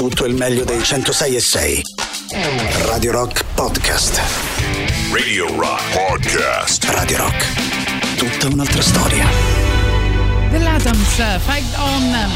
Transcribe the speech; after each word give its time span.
Tutto 0.00 0.24
il 0.24 0.34
meglio 0.34 0.64
dei 0.64 0.82
106 0.82 1.36
e 1.36 1.40
6. 1.40 1.82
Radio 2.86 3.12
Rock 3.12 3.44
Podcast. 3.52 4.18
Radio 5.12 5.54
Rock 5.56 5.82
Podcast. 5.92 6.84
Radio 6.84 7.18
Rock. 7.18 8.16
Tutta 8.16 8.46
un'altra 8.46 8.80
storia. 8.80 9.28
The 10.52 10.58
Latams, 10.58 11.40
Fight 11.44 11.76
On. 11.76 12.30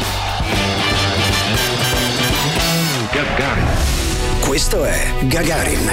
Questo 4.55 4.85
è 4.85 5.13
Gagarin. 5.23 5.91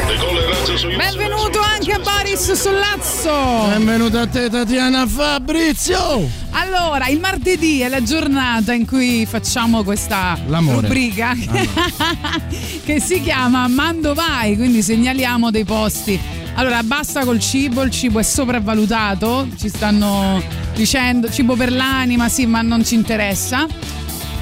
Benvenuto 0.97 1.59
anche 1.59 1.91
a 1.95 1.99
Boris 1.99 2.53
Sollazzo. 2.53 3.67
Benvenuto 3.67 4.19
a 4.19 4.27
te 4.29 4.49
Tatiana 4.49 5.05
Fabrizio. 5.05 6.31
Allora, 6.51 7.09
il 7.09 7.19
martedì 7.19 7.81
è 7.81 7.89
la 7.89 8.05
giornata 8.05 8.73
in 8.73 8.87
cui 8.87 9.27
facciamo 9.27 9.83
questa 9.83 10.39
L'amore. 10.47 10.83
rubrica 10.83 11.35
che 12.87 13.01
si 13.01 13.21
chiama 13.21 13.67
Mando 13.67 14.15
Vai, 14.15 14.55
quindi 14.55 14.81
segnaliamo 14.81 15.51
dei 15.51 15.65
posti. 15.65 16.17
Allora, 16.55 16.85
basta 16.85 17.25
col 17.25 17.41
cibo, 17.41 17.83
il 17.83 17.91
cibo 17.91 18.21
è 18.21 18.23
sopravvalutato, 18.23 19.49
ci 19.59 19.69
stanno 19.71 20.41
dicendo 20.73 21.29
cibo 21.29 21.57
per 21.57 21.73
l'anima, 21.73 22.29
sì, 22.29 22.47
ma 22.47 22.63
non 22.63 22.85
ci 22.85 22.95
interessa. 22.95 23.67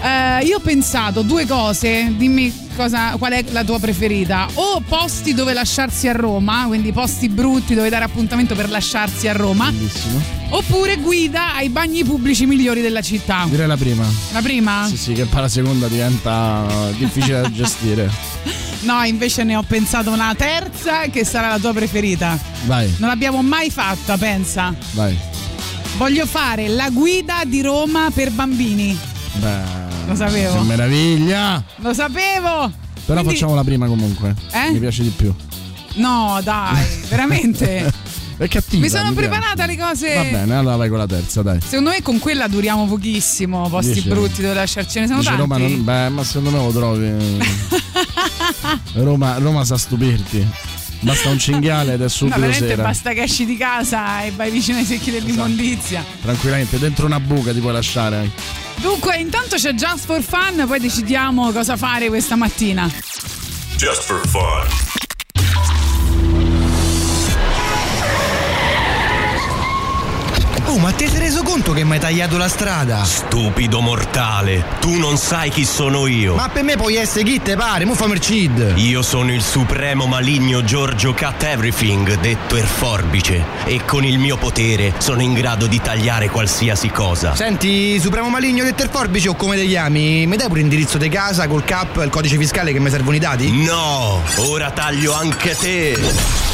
Eh, 0.02 0.44
io 0.46 0.56
ho 0.56 0.60
pensato 0.60 1.20
due 1.22 1.46
cose, 1.46 2.14
dimmi 2.16 2.68
cosa, 2.74 3.16
qual 3.18 3.32
è 3.32 3.44
la 3.50 3.64
tua 3.64 3.78
preferita. 3.78 4.48
O 4.54 4.80
posti 4.86 5.34
dove 5.34 5.52
lasciarsi 5.52 6.08
a 6.08 6.12
Roma, 6.12 6.64
quindi 6.66 6.90
posti 6.92 7.28
brutti 7.28 7.74
dove 7.74 7.90
dare 7.90 8.04
appuntamento 8.04 8.54
per 8.54 8.70
lasciarsi 8.70 9.28
a 9.28 9.32
Roma. 9.32 9.70
Bellissimo. 9.70 10.22
Oppure 10.50 10.96
guida 10.96 11.54
ai 11.54 11.68
bagni 11.68 12.02
pubblici 12.02 12.46
migliori 12.46 12.80
della 12.80 13.02
città. 13.02 13.44
Direi 13.48 13.66
la 13.66 13.76
prima. 13.76 14.04
La 14.32 14.40
prima? 14.40 14.86
Sì, 14.88 14.96
sì, 14.96 15.12
che 15.12 15.26
poi 15.26 15.42
la 15.42 15.48
seconda 15.48 15.86
diventa 15.86 16.66
difficile 16.96 17.42
da 17.42 17.50
gestire. 17.52 18.10
No, 18.80 19.02
invece 19.04 19.44
ne 19.44 19.56
ho 19.56 19.62
pensato 19.62 20.10
una 20.10 20.34
terza 20.34 21.02
che 21.10 21.24
sarà 21.26 21.48
la 21.50 21.58
tua 21.58 21.74
preferita. 21.74 22.38
Vai, 22.64 22.90
Non 22.96 23.10
l'abbiamo 23.10 23.42
mai 23.42 23.70
fatta, 23.70 24.16
pensa. 24.16 24.74
vai. 24.92 25.14
Voglio 25.98 26.24
fare 26.24 26.68
la 26.68 26.88
guida 26.88 27.42
di 27.46 27.60
Roma 27.60 28.10
per 28.12 28.30
bambini. 28.30 28.98
Beh, 29.34 29.89
Lo 30.10 30.16
sapevo. 30.16 30.58
Che 30.58 30.64
meraviglia. 30.64 31.64
Lo 31.76 31.94
sapevo! 31.94 32.70
Però 33.06 33.20
Quindi- 33.20 33.28
facciamo 33.34 33.54
la 33.54 33.62
prima 33.64 33.86
comunque. 33.86 34.34
Eh? 34.52 34.72
Mi 34.72 34.78
piace 34.80 35.02
di 35.02 35.10
più. 35.10 35.32
No, 35.94 36.40
dai, 36.42 36.84
veramente. 37.08 37.92
È 38.40 38.48
cattiva. 38.48 38.80
Mi 38.82 38.88
sono 38.88 39.12
piace. 39.12 39.28
preparata 39.28 39.66
le 39.66 39.76
cose. 39.76 40.14
Va 40.14 40.22
bene, 40.22 40.54
allora 40.54 40.76
vai 40.76 40.88
con 40.88 40.96
la 40.98 41.06
terza, 41.06 41.42
dai. 41.42 41.60
Secondo 41.60 41.90
me 41.90 42.00
con 42.02 42.18
quella 42.18 42.48
duriamo 42.48 42.86
pochissimo, 42.86 43.68
posti 43.68 43.92
Dici? 43.92 44.08
brutti 44.08 44.40
dove 44.40 44.54
lasciarcene 44.54 45.06
sono 45.06 45.18
Dice 45.18 45.30
tanti. 45.36 45.42
Roma 45.46 45.58
non, 45.58 45.84
beh, 45.84 46.08
ma 46.08 46.24
secondo 46.24 46.50
me 46.50 46.64
lo 46.64 46.70
trovi. 46.72 47.12
Roma, 48.94 49.36
Roma 49.38 49.64
sa 49.64 49.76
stupirti. 49.76 50.46
Basta 51.00 51.28
un 51.30 51.38
cinghiale 51.38 51.94
ed 51.94 52.00
è 52.00 52.02
No, 52.04 52.08
subito 52.08 52.38
veramente 52.40 52.68
sera. 52.68 52.82
basta 52.82 53.12
che 53.12 53.22
esci 53.22 53.46
di 53.46 53.56
casa 53.56 54.22
e 54.22 54.30
vai 54.32 54.50
vicino 54.50 54.78
ai 54.78 54.84
secchi 54.84 55.10
dell'immondizia. 55.10 56.04
Tranquillamente, 56.22 56.78
dentro 56.78 57.06
una 57.06 57.20
buca 57.20 57.52
ti 57.52 57.60
puoi 57.60 57.72
lasciare. 57.72 58.16
anche. 58.16 58.42
Dunque, 58.76 59.16
intanto 59.16 59.56
c'è 59.56 59.72
Just 59.74 60.04
for 60.06 60.22
Fun, 60.22 60.64
poi 60.66 60.78
decidiamo 60.78 61.50
cosa 61.52 61.76
fare 61.76 62.08
questa 62.08 62.36
mattina. 62.36 62.90
Just 63.76 64.02
for 64.02 64.26
fun. 64.28 65.08
Oh, 70.70 70.78
ma 70.78 70.92
ti 70.92 71.08
sei 71.08 71.18
reso 71.18 71.42
conto 71.42 71.72
che 71.72 71.82
mi 71.82 71.94
hai 71.94 71.98
tagliato 71.98 72.36
la 72.36 72.48
strada? 72.48 73.02
Stupido 73.02 73.80
mortale, 73.80 74.64
tu 74.78 75.00
non 75.00 75.16
sai 75.16 75.50
chi 75.50 75.64
sono 75.64 76.06
io. 76.06 76.36
Ma 76.36 76.48
per 76.48 76.62
me 76.62 76.76
puoi 76.76 76.94
essere 76.94 77.24
chi 77.24 77.42
te 77.42 77.56
pare, 77.56 77.84
mo 77.84 77.94
fammi 77.94 78.12
il 78.12 78.20
cid. 78.20 78.74
Io 78.76 79.02
sono 79.02 79.32
il 79.32 79.42
supremo 79.42 80.06
maligno 80.06 80.62
Giorgio 80.62 81.12
Cut 81.12 81.42
Everything, 81.42 82.20
detto 82.20 82.54
il 82.54 82.62
forbice, 82.62 83.44
e 83.64 83.84
con 83.84 84.04
il 84.04 84.20
mio 84.20 84.36
potere 84.36 84.94
sono 84.98 85.22
in 85.22 85.32
grado 85.32 85.66
di 85.66 85.80
tagliare 85.80 86.28
qualsiasi 86.28 86.88
cosa. 86.90 87.34
Senti, 87.34 87.98
Supremo 87.98 88.28
Maligno 88.28 88.62
del 88.62 88.88
Forbice 88.92 89.30
o 89.30 89.34
come 89.34 89.56
ti 89.56 89.66
chiami? 89.66 90.24
Mi 90.28 90.36
dai 90.36 90.46
pure 90.46 90.60
l'indirizzo 90.60 90.98
di 90.98 91.08
casa 91.08 91.48
col 91.48 91.64
cap 91.64 91.96
e 91.96 92.04
il 92.04 92.10
codice 92.10 92.36
fiscale 92.36 92.72
che 92.72 92.78
mi 92.78 92.90
servono 92.90 93.16
i 93.16 93.18
dati? 93.18 93.50
No, 93.64 94.22
ora 94.36 94.70
taglio 94.70 95.14
anche 95.14 95.56
te. 95.56 95.98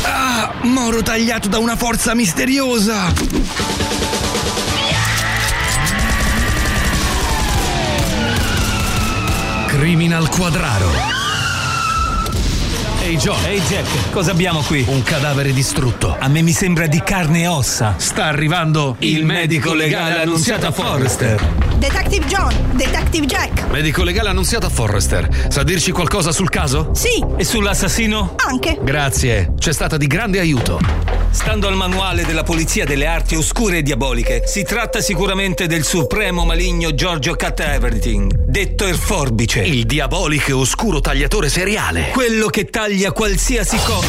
Ah, 0.04 0.54
moro 0.62 1.02
tagliato 1.02 1.48
da 1.48 1.58
una 1.58 1.76
forza 1.76 2.14
misteriosa! 2.14 4.05
Criminal 9.66 10.28
Quadraro. 10.30 10.90
Ehi 13.02 13.16
John, 13.18 13.36
Ehi 13.44 13.60
Jack, 13.60 14.10
cosa 14.10 14.30
abbiamo 14.32 14.60
qui? 14.62 14.84
un 14.88 15.02
cadavere 15.02 15.52
distrutto. 15.52 16.16
A 16.18 16.28
me 16.28 16.40
mi 16.42 16.52
sembra 16.52 16.86
di 16.86 17.00
carne 17.04 17.42
e 17.42 17.46
ossa. 17.46 17.94
Sta 17.98 18.24
arrivando 18.24 18.96
il 19.00 19.24
medico 19.24 19.74
legale 19.74 20.22
annunziato 20.22 20.66
a 20.66 20.72
Forrester. 20.72 21.40
Detective 21.76 22.26
John, 22.26 22.52
Detective 22.72 23.26
Jack. 23.26 23.68
Medico 23.70 24.02
legale 24.02 24.30
annunziato 24.30 24.66
a 24.66 24.70
Forrester. 24.70 25.28
Sa 25.50 25.62
dirci 25.62 25.92
qualcosa 25.92 26.32
sul 26.32 26.48
caso? 26.48 26.90
Sì, 26.94 27.22
E 27.36 27.44
sull'assassino? 27.44 28.34
anche. 28.48 28.78
Grazie, 28.82 29.52
c'è 29.58 29.72
stata 29.72 29.96
di 29.96 30.06
grande 30.06 30.40
aiuto. 30.40 30.80
Stando 31.36 31.68
al 31.68 31.76
manuale 31.76 32.24
della 32.24 32.42
Polizia 32.42 32.86
delle 32.86 33.04
Arti 33.06 33.36
Oscure 33.36 33.78
e 33.78 33.82
Diaboliche, 33.82 34.44
si 34.46 34.64
tratta 34.64 35.02
sicuramente 35.02 35.66
del 35.66 35.84
supremo 35.84 36.46
maligno 36.46 36.94
Giorgio 36.94 37.36
Cut 37.36 37.60
Everything, 37.60 38.34
detto 38.46 38.86
il 38.86 38.96
forbice. 38.96 39.60
Il 39.60 39.84
diabolico 39.84 40.48
e 40.48 40.52
oscuro 40.54 41.00
tagliatore 41.00 41.50
seriale. 41.50 42.08
Quello 42.08 42.46
che 42.46 42.64
taglia 42.64 43.12
qualsiasi 43.12 43.76
cosa. 43.84 44.08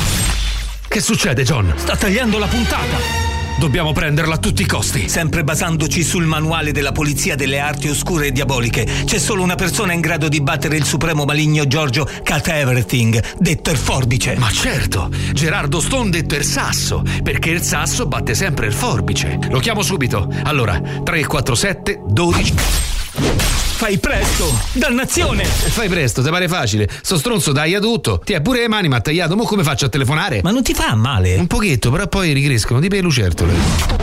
Che 0.87 0.99
succede, 1.01 1.43
John? 1.43 1.73
Sta 1.75 1.97
tagliando 1.97 2.39
la 2.39 2.47
puntata. 2.47 3.26
Dobbiamo 3.57 3.91
prenderla 3.91 4.35
a 4.35 4.37
tutti 4.37 4.61
i 4.61 4.67
costi. 4.67 5.09
Sempre 5.09 5.43
basandoci 5.43 6.03
sul 6.03 6.25
manuale 6.25 6.71
della 6.71 6.91
Polizia 6.91 7.35
delle 7.35 7.57
Arti 7.57 7.89
Oscure 7.89 8.27
e 8.27 8.31
Diaboliche, 8.31 8.85
c'è 9.05 9.17
solo 9.17 9.41
una 9.41 9.55
persona 9.55 9.93
in 9.93 9.99
grado 9.99 10.27
di 10.27 10.41
battere 10.41 10.77
il 10.77 10.85
supremo 10.85 11.25
maligno 11.25 11.65
Giorgio 11.65 12.07
Cut 12.23 12.47
Everything, 12.49 13.19
detto 13.39 13.71
il 13.71 13.77
forbice. 13.77 14.35
Ma 14.37 14.51
certo, 14.51 15.09
Gerardo 15.33 15.79
Stone 15.79 16.11
detto 16.11 16.35
il 16.35 16.43
sasso, 16.43 17.01
perché 17.23 17.49
il 17.49 17.63
sasso 17.63 18.05
batte 18.05 18.35
sempre 18.35 18.67
il 18.67 18.73
forbice. 18.73 19.39
Lo 19.49 19.57
chiamo 19.57 19.81
subito. 19.81 20.31
Allora, 20.43 20.79
347 20.79 22.01
12. 22.05 22.86
Fai 23.19 23.97
presto! 23.99 24.59
Dannazione! 24.73 25.43
Fai 25.45 25.87
presto, 25.87 26.23
ti 26.23 26.29
pare 26.29 26.47
facile. 26.47 26.89
Sto 27.01 27.17
stronzo 27.17 27.51
taglia 27.51 27.79
tutto. 27.79 28.19
Ti 28.23 28.33
ha 28.33 28.41
pure 28.41 28.61
le 28.61 28.67
mani, 28.67 28.87
ma 28.87 28.97
ha 28.97 29.01
tagliato. 29.01 29.35
Mo 29.35 29.43
come 29.43 29.63
faccio 29.63 29.85
a 29.85 29.89
telefonare? 29.89 30.41
Ma 30.43 30.51
non 30.51 30.63
ti 30.63 30.73
fa 30.73 30.95
male? 30.95 31.35
Un 31.35 31.47
pochetto, 31.47 31.91
però 31.91 32.07
poi 32.07 32.33
ricrescono 32.33 32.79
tipo 32.79 32.95
le 32.95 33.01
lucertole. 33.01 33.53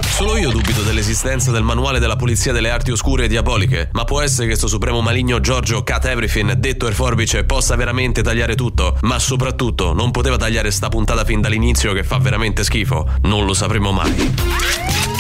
Solo 0.09 0.37
io 0.37 0.51
dubito 0.51 0.83
dell'esistenza 0.83 1.51
del 1.51 1.65
manuale 1.65 1.99
della 1.99 2.15
polizia 2.15 2.53
delle 2.53 2.71
arti 2.71 2.93
oscure 2.93 3.25
e 3.25 3.29
diaboliche, 3.29 3.89
ma 3.93 4.05
può 4.05 4.21
essere 4.21 4.47
che 4.47 4.55
sto 4.55 4.69
supremo 4.69 5.01
maligno 5.01 5.41
Giorgio 5.41 5.83
Cut 5.83 6.05
Everything, 6.05 6.53
detto 6.53 6.87
il 6.87 6.95
forbice, 6.95 7.43
possa 7.43 7.75
veramente 7.75 8.23
tagliare 8.23 8.55
tutto, 8.55 8.97
ma 9.01 9.19
soprattutto 9.19 9.93
non 9.93 10.13
poteva 10.13 10.37
tagliare 10.37 10.71
sta 10.71 10.89
puntata 10.89 11.25
fin 11.25 11.41
dall'inizio 11.41 11.93
che 11.93 12.05
fa 12.05 12.19
veramente 12.19 12.63
schifo. 12.63 13.09
Non 13.23 13.45
lo 13.45 13.55
sapremo 13.55 13.91
mai. 13.91 15.14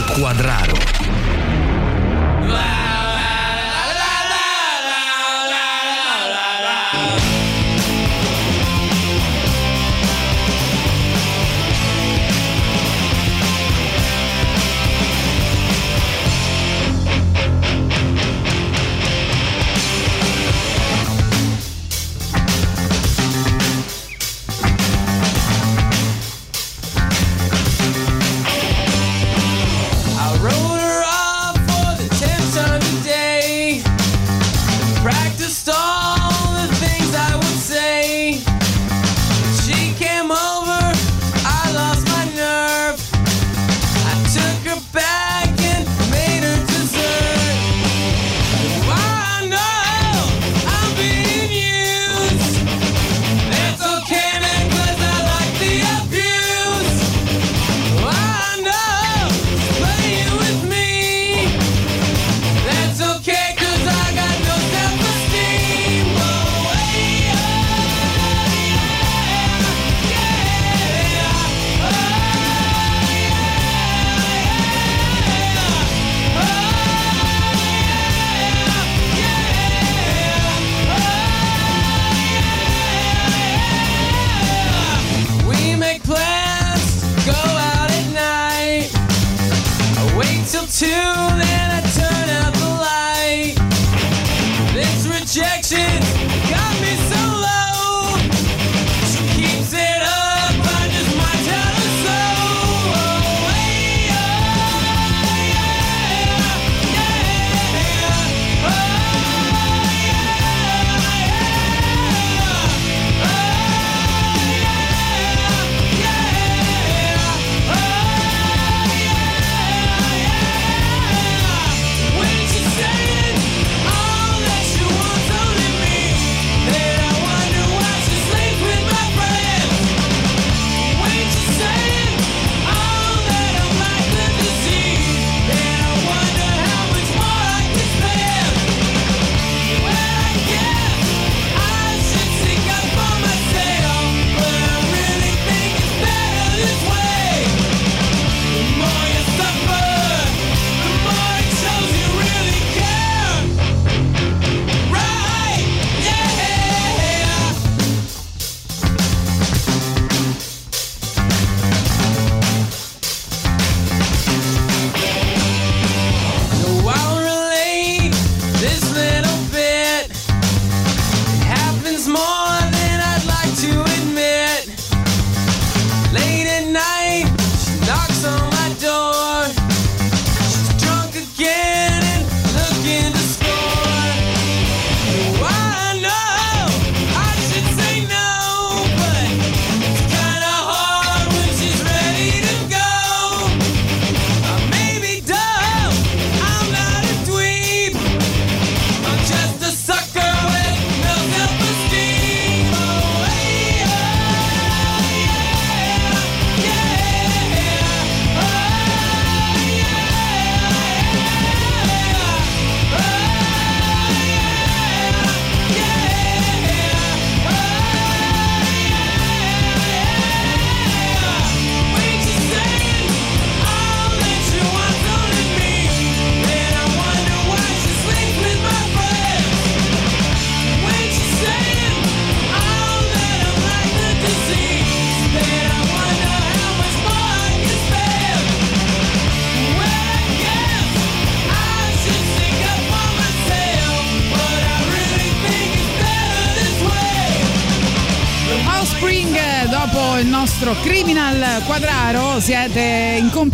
Criminal 0.00 0.14
Quadraro. 0.18 1.09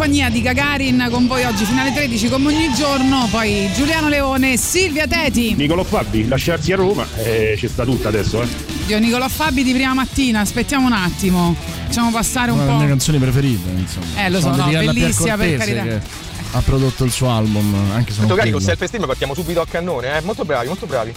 Compagnia 0.07 0.31
di 0.31 0.41
Gagarin 0.41 1.09
con 1.11 1.27
voi 1.27 1.43
oggi 1.43 1.65
fino 1.65 1.81
alle 1.81 1.93
13 1.93 2.29
come 2.29 2.55
ogni 2.55 2.73
giorno, 2.75 3.27
poi 3.29 3.69
Giuliano 3.75 4.09
Leone 4.09 4.53
e 4.53 4.57
Silvia 4.57 5.05
Teti. 5.09 5.55
Nicolò 5.55 5.83
Fabbi, 5.83 6.29
lasciarsi 6.29 6.71
a 6.73 6.77
Roma, 6.77 7.05
eh, 7.17 7.57
ci 7.59 7.67
sta 7.67 7.85
tutta 7.85 8.07
adesso, 8.07 8.41
eh. 8.41 8.47
Dio 8.87 9.01
Nicolò 9.01 9.27
Fabi 9.29 9.65
di 9.65 9.73
prima 9.73 9.95
mattina, 9.95 10.39
aspettiamo 10.41 10.87
un 10.87 10.93
attimo, 10.93 11.57
facciamo 11.87 12.13
passare 12.13 12.53
un 12.53 12.59
Una 12.59 12.67
delle 12.67 12.77
mie 12.77 12.85
po'. 12.87 12.91
canzoni 12.93 13.19
preferite, 13.19 13.69
insomma. 13.77 14.25
Eh, 14.25 14.31
lo 14.31 14.41
so, 14.41 14.55
no, 14.55 14.67
bellissima, 14.69 15.37
per 15.37 15.57
carità. 15.57 15.83
che 15.83 16.01
ha 16.53 16.61
prodotto 16.61 17.03
il 17.03 17.11
suo 17.11 17.29
album, 17.29 17.75
anche 17.93 18.13
se 18.13 18.19
non 18.19 18.27
Detto 18.29 18.39
carico, 18.39 18.57
prima. 18.59 18.71
self-esteem 18.71 19.07
partiamo 19.07 19.35
subito 19.35 19.61
a 19.61 19.67
cannone, 19.69 20.19
eh? 20.19 20.21
Molto 20.21 20.45
bravi, 20.45 20.69
molto 20.69 20.87
bravi. 20.87 21.13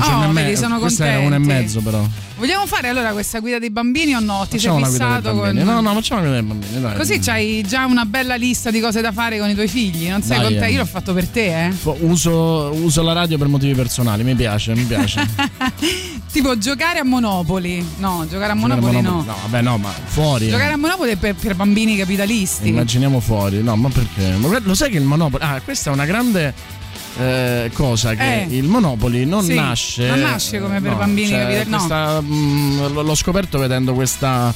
Oh, 0.00 0.28
me- 0.32 0.42
vedi, 0.42 0.56
sono 0.56 0.80
questa 0.80 1.06
era 1.06 1.18
una 1.20 1.36
e 1.36 1.38
contenti. 1.38 1.62
mezzo 1.62 1.80
però. 1.80 2.04
Vogliamo 2.42 2.66
fare 2.66 2.88
allora 2.88 3.12
questa 3.12 3.38
guida 3.38 3.60
dei 3.60 3.70
bambini 3.70 4.16
o 4.16 4.18
no? 4.18 4.44
Ti 4.50 4.56
Facciamo 4.58 4.78
sei 4.80 4.86
fissato 4.86 5.32
con... 5.32 5.54
No, 5.54 5.80
no, 5.80 5.92
facciamo 5.94 6.22
una 6.22 6.30
guida 6.30 6.42
dei 6.42 6.42
bambini, 6.58 6.80
dai. 6.80 6.96
Così 6.96 7.20
c'hai 7.20 7.62
già 7.64 7.86
una 7.86 8.04
bella 8.04 8.34
lista 8.34 8.72
di 8.72 8.80
cose 8.80 9.00
da 9.00 9.12
fare 9.12 9.38
con 9.38 9.48
i 9.48 9.54
tuoi 9.54 9.68
figli, 9.68 10.08
non 10.08 10.22
sei 10.22 10.38
Dai, 10.38 10.46
contento? 10.46 10.64
eh. 10.64 10.72
Io 10.72 10.78
l'ho 10.78 10.84
fatto 10.84 11.14
per 11.14 11.28
te, 11.28 11.66
eh. 11.66 11.72
Uso, 12.00 12.72
uso 12.74 13.02
la 13.02 13.12
radio 13.12 13.38
per 13.38 13.46
motivi 13.46 13.74
personali, 13.74 14.24
mi 14.24 14.34
piace, 14.34 14.74
mi 14.74 14.82
piace. 14.82 15.24
Tipo 16.32 16.58
giocare 16.58 16.98
a 16.98 17.04
Monopoli. 17.04 17.76
No, 17.98 18.26
giocare 18.26 18.26
a 18.26 18.26
Giocare 18.26 18.52
a 18.52 18.54
Monopoli 18.56 19.00
no. 19.02 19.10
Monopoli- 19.10 19.26
No, 19.28 19.36
vabbè, 19.42 19.62
no, 19.62 19.78
ma 19.78 19.90
fuori. 20.06 20.48
Giocare 20.48 20.72
a 20.72 20.76
Monopoli 20.76 21.12
è 21.12 21.16
per, 21.16 21.36
per 21.36 21.54
bambini 21.54 21.96
capitalisti. 21.96 22.66
Immaginiamo 22.66 23.20
fuori, 23.20 23.62
no, 23.62 23.76
ma 23.76 23.88
perché? 23.88 24.32
Ma 24.38 24.58
Lo 24.58 24.74
sai 24.74 24.90
che 24.90 24.96
il 24.98 25.04
Monopoli. 25.04 25.44
Ah, 25.44 25.60
questa 25.62 25.90
è 25.90 25.92
una 25.92 26.06
grande 26.06 26.80
eh, 27.18 27.70
cosa 27.74 28.14
che 28.14 28.42
Eh. 28.42 28.46
il 28.56 28.64
Monopoli 28.64 29.24
non 29.26 29.42
Sì, 29.44 29.54
nasce. 29.54 30.06
non 30.08 30.20
nasce 30.20 30.60
come 30.60 30.80
per 30.80 30.92
no, 30.92 30.96
bambini 30.98 31.28
cioè, 31.28 31.40
capitali- 31.40 31.70
no. 31.70 31.76
questa, 31.76 32.20
mh, 32.20 32.86
l- 32.92 33.04
l'ho 33.04 33.14
scoperto 33.14 33.58
vedendo 33.58 33.92
questa 33.94 34.52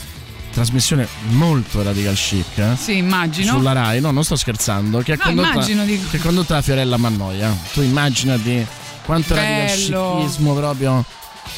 trasmissione 0.53 1.07
molto 1.31 1.83
radical 1.83 2.15
chic. 2.15 2.57
eh, 2.59 2.77
Sì, 2.81 2.97
immagino. 2.97 3.53
Sulla 3.57 3.73
Rai, 3.73 4.01
no, 4.01 4.11
non 4.11 4.25
sto 4.25 4.37
scherzando. 4.37 5.01
Che 5.01 5.13
è 5.13 5.17
No, 5.17 5.23
condotta, 5.25 5.51
immagino, 5.53 5.85
che 5.85 6.17
è 6.17 6.21
condotta 6.21 6.55
da 6.55 6.63
Fiorella 6.63 6.97
Mannoia. 6.97 7.55
Tu 7.75 7.83
immaginati 7.83 8.67
quanto 9.05 9.35
radical 9.35 9.67
Bello. 9.67 10.17
chicismo 10.21 10.55
proprio. 10.55 11.05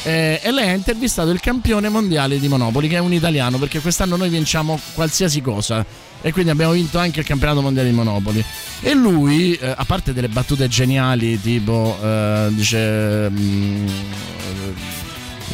Eh, 0.03 0.39
e 0.43 0.51
lei 0.51 0.69
ha 0.69 0.73
intervistato 0.73 1.29
il 1.31 1.39
campione 1.39 1.87
mondiale 1.89 2.39
di 2.39 2.47
Monopoli, 2.49 2.87
che 2.89 2.97
è 2.97 2.99
un 2.99 3.13
italiano, 3.13 3.57
perché 3.57 3.79
quest'anno 3.79 4.17
noi 4.17 4.29
vinciamo 4.29 4.79
qualsiasi 4.93 5.41
cosa. 5.41 5.83
E 6.21 6.31
quindi 6.33 6.51
abbiamo 6.51 6.73
vinto 6.73 6.97
anche 6.99 7.21
il 7.21 7.25
campionato 7.25 7.61
mondiale 7.61 7.89
di 7.89 7.95
Monopoli. 7.95 8.43
E 8.81 8.93
lui, 8.93 9.53
eh, 9.55 9.73
a 9.75 9.85
parte 9.85 10.13
delle 10.13 10.27
battute 10.29 10.67
geniali, 10.67 11.39
tipo 11.39 11.97
eh, 12.03 12.47
dice. 12.51 13.29
mm, 13.29 13.87
eh, 13.87 15.07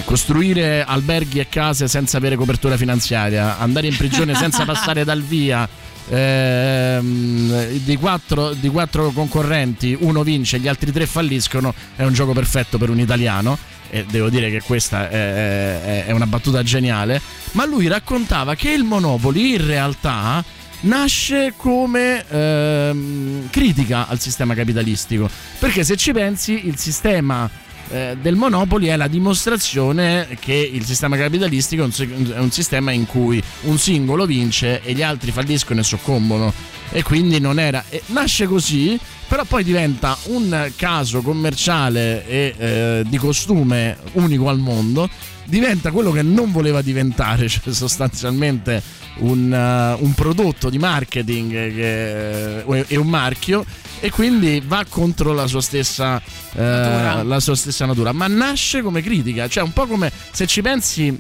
costruire 0.04 0.84
alberghi 0.84 1.40
e 1.40 1.48
case 1.48 1.88
senza 1.88 2.18
avere 2.18 2.36
copertura 2.36 2.76
finanziaria, 2.78 3.58
andare 3.60 3.88
in 3.88 3.96
prigione 3.96 4.36
senza 4.36 4.66
passare 4.66 5.04
dal 5.06 5.22
via. 5.22 5.68
ehm, 6.10 7.68
di, 7.78 7.96
quattro, 7.96 8.54
di 8.54 8.70
quattro 8.70 9.10
concorrenti 9.12 9.98
uno 10.02 10.22
vince 10.24 10.60
gli 10.60 10.68
altri 10.68 10.92
tre 10.92 11.06
falliscono 11.08 11.74
è 11.96 12.04
un 12.04 12.14
gioco 12.14 12.34
perfetto 12.34 12.78
per 12.78 12.90
un 12.90 13.00
italiano 13.00 13.58
e 13.90 14.06
devo 14.10 14.30
dire 14.30 14.52
che 14.52 14.62
questa 14.62 15.10
è, 15.10 15.14
è- 15.14 16.06
è 16.06 16.12
una 16.12 16.28
battuta 16.28 16.62
geniale 16.62 17.20
ma 17.54 17.66
lui 17.66 17.88
raccontava 17.88 18.54
che 18.56 18.70
il 18.72 18.84
Monopoli 18.84 19.54
in 19.56 19.66
realtà 19.66 20.44
nasce 20.86 21.54
come 21.56 22.26
ehm, 22.28 23.50
critica 23.50 24.08
al 24.08 24.20
sistema 24.20 24.54
capitalistico. 24.54 25.30
Perché 25.60 25.84
se 25.84 25.96
ci 25.96 26.12
pensi 26.12 26.68
il 26.68 26.78
sistema 26.78 27.50
eh, 27.90 28.18
del 28.20 28.36
Monopoli 28.36 28.88
è 28.88 28.96
la 28.96 29.08
dimostrazione 29.08 30.28
che 30.40 30.54
il 30.54 30.86
sistema 30.86 31.18
capitalistico 31.18 31.84
è 31.84 31.86
un, 31.86 32.32
è 32.34 32.40
un 32.40 32.52
sistema 32.52 32.92
in 32.92 33.06
cui 33.06 33.42
un 33.62 33.78
singolo 33.78 34.26
vince 34.26 34.82
e 34.82 34.94
gli 34.94 35.04
altri 35.04 35.32
falliscono 35.32 35.82
e 35.82 35.84
soccombono. 35.84 36.54
E 36.92 37.04
quindi 37.04 37.40
non 37.40 37.60
era 37.60 37.84
e 37.90 38.02
nasce 38.08 38.46
così 38.46 38.98
però 39.28 39.44
poi 39.44 39.64
diventa 39.64 40.16
un 40.26 40.72
caso 40.76 41.22
commerciale 41.22 42.28
e 42.28 42.54
eh, 42.58 43.04
di 43.08 43.18
costume 43.18 43.98
unico 44.14 44.50
al 44.50 44.60
mondo 44.60 45.10
diventa 45.46 45.92
quello 45.92 46.12
che 46.12 46.22
non 46.22 46.52
voleva 46.52 46.82
diventare 46.82 47.48
cioè 47.50 47.74
sostanzialmente 47.74 48.82
un, 49.18 49.52
eh, 49.54 50.04
un 50.04 50.14
prodotto 50.14 50.70
di 50.70 50.78
marketing 50.78 51.52
che- 51.52 52.86
e 52.88 52.98
un 52.98 53.08
marchio 53.08 53.66
e 54.00 54.10
quindi 54.12 54.62
va 54.66 54.84
contro 54.88 55.34
la 55.34 55.48
sua 55.48 55.62
stessa 55.62 56.22
eh, 56.54 56.62
Natura. 56.62 57.24
la 57.24 57.40
sua 57.40 57.56
stessa 57.56 57.86
natura 57.86 58.12
ma 58.12 58.28
nasce 58.28 58.82
come 58.82 59.02
critica 59.02 59.48
cioè 59.48 59.64
un 59.64 59.72
po' 59.74 59.88
come 59.88 60.12
se 60.32 60.46
ci 60.48 60.62
pensi 60.62 61.18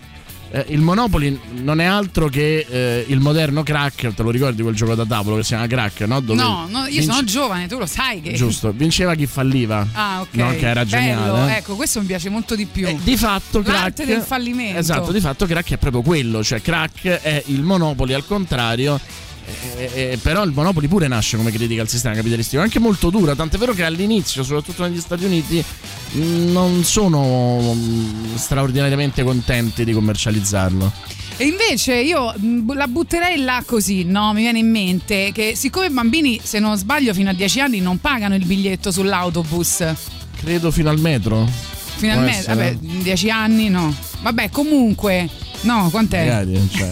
eh, 0.55 0.65
il 0.69 0.79
Monopoli 0.81 1.37
non 1.61 1.81
è 1.81 1.85
altro 1.85 2.27
che 2.29 2.65
eh, 2.69 3.05
il 3.09 3.19
moderno 3.19 3.61
crack 3.63 4.13
te 4.13 4.23
lo 4.23 4.29
ricordi 4.29 4.61
quel 4.61 4.73
gioco 4.75 4.95
da 4.95 5.05
tavolo 5.05 5.35
che 5.35 5.43
si 5.43 5.49
chiama 5.49 5.67
crack 5.67 6.01
no? 6.01 6.19
Dove 6.21 6.41
No, 6.41 6.65
no, 6.69 6.79
io 6.85 6.85
vince- 6.85 7.03
sono 7.11 7.23
giovane, 7.25 7.67
tu 7.67 7.77
lo 7.77 7.85
sai 7.85 8.21
che. 8.21 8.33
giusto 8.33 8.71
vinceva 8.71 9.15
chi 9.15 9.25
falliva 9.27 9.85
Ah, 9.93 10.21
ok. 10.21 10.33
no, 10.35 10.49
che 10.51 10.67
era 10.67 10.85
Bello, 10.85 10.89
geniale 10.89 11.53
eh. 11.53 11.57
ecco, 11.57 11.75
questo 11.75 11.99
mi 11.99 12.05
piace 12.05 12.29
molto 12.29 12.55
di 12.55 12.65
più. 12.65 12.87
di 13.03 13.17
fatto 13.17 13.61
L'arte 13.65 14.03
crack 14.03 14.05
del 14.05 14.21
fallimento. 14.21 14.79
Esatto, 14.79 15.11
di 15.11 15.19
fatto 15.19 15.45
crack 15.45 15.71
è 15.73 15.77
proprio 15.77 16.01
quello, 16.01 16.43
cioè 16.43 16.61
crack 16.61 17.05
è 17.21 17.43
il 17.47 17.61
Monopoli 17.61 18.13
al 18.13 18.25
contrario. 18.25 18.99
Eh, 19.77 19.91
eh, 19.93 20.19
però 20.21 20.43
il 20.43 20.51
Monopoli 20.51 20.87
pure 20.87 21.07
nasce 21.07 21.37
come 21.37 21.51
critica 21.51 21.81
al 21.81 21.89
sistema 21.89 22.15
capitalistico, 22.15 22.61
anche 22.61 22.79
molto 22.79 23.09
dura, 23.09 23.35
tant'è 23.35 23.57
vero 23.57 23.73
che 23.73 23.83
all'inizio, 23.83 24.43
soprattutto 24.43 24.83
negli 24.83 24.99
Stati 24.99 25.25
Uniti, 25.25 25.63
mh, 26.11 26.51
non 26.51 26.83
sono 26.83 27.73
mh, 27.73 28.35
straordinariamente 28.37 29.23
contenti 29.23 29.83
di 29.83 29.93
commercializzarlo. 29.93 30.91
E 31.37 31.45
invece 31.47 31.95
io 31.95 32.33
mh, 32.35 32.73
la 32.75 32.87
butterei 32.87 33.43
là 33.43 33.61
così, 33.65 34.03
no? 34.03 34.31
Mi 34.33 34.41
viene 34.41 34.59
in 34.59 34.69
mente 34.71 35.31
che 35.33 35.53
siccome 35.55 35.87
i 35.87 35.89
bambini, 35.89 36.39
se 36.41 36.59
non 36.59 36.77
sbaglio, 36.77 37.13
fino 37.13 37.29
a 37.29 37.33
10 37.33 37.59
anni 37.59 37.79
non 37.81 37.99
pagano 37.99 38.35
il 38.35 38.45
biglietto 38.45 38.91
sull'autobus. 38.91 39.83
Credo 40.37 40.71
fino 40.71 40.89
al 40.89 40.99
metro. 40.99 41.47
Finalmente, 41.97 42.43
Può 42.43 42.53
essere. 42.53 42.77
vabbè, 42.81 43.01
10 43.03 43.29
anni 43.29 43.69
no. 43.69 43.93
Vabbè, 44.21 44.49
comunque, 44.49 45.29
no, 45.61 45.89
quant'è? 45.91 46.25
Magari, 46.25 46.69
cioè, 46.71 46.89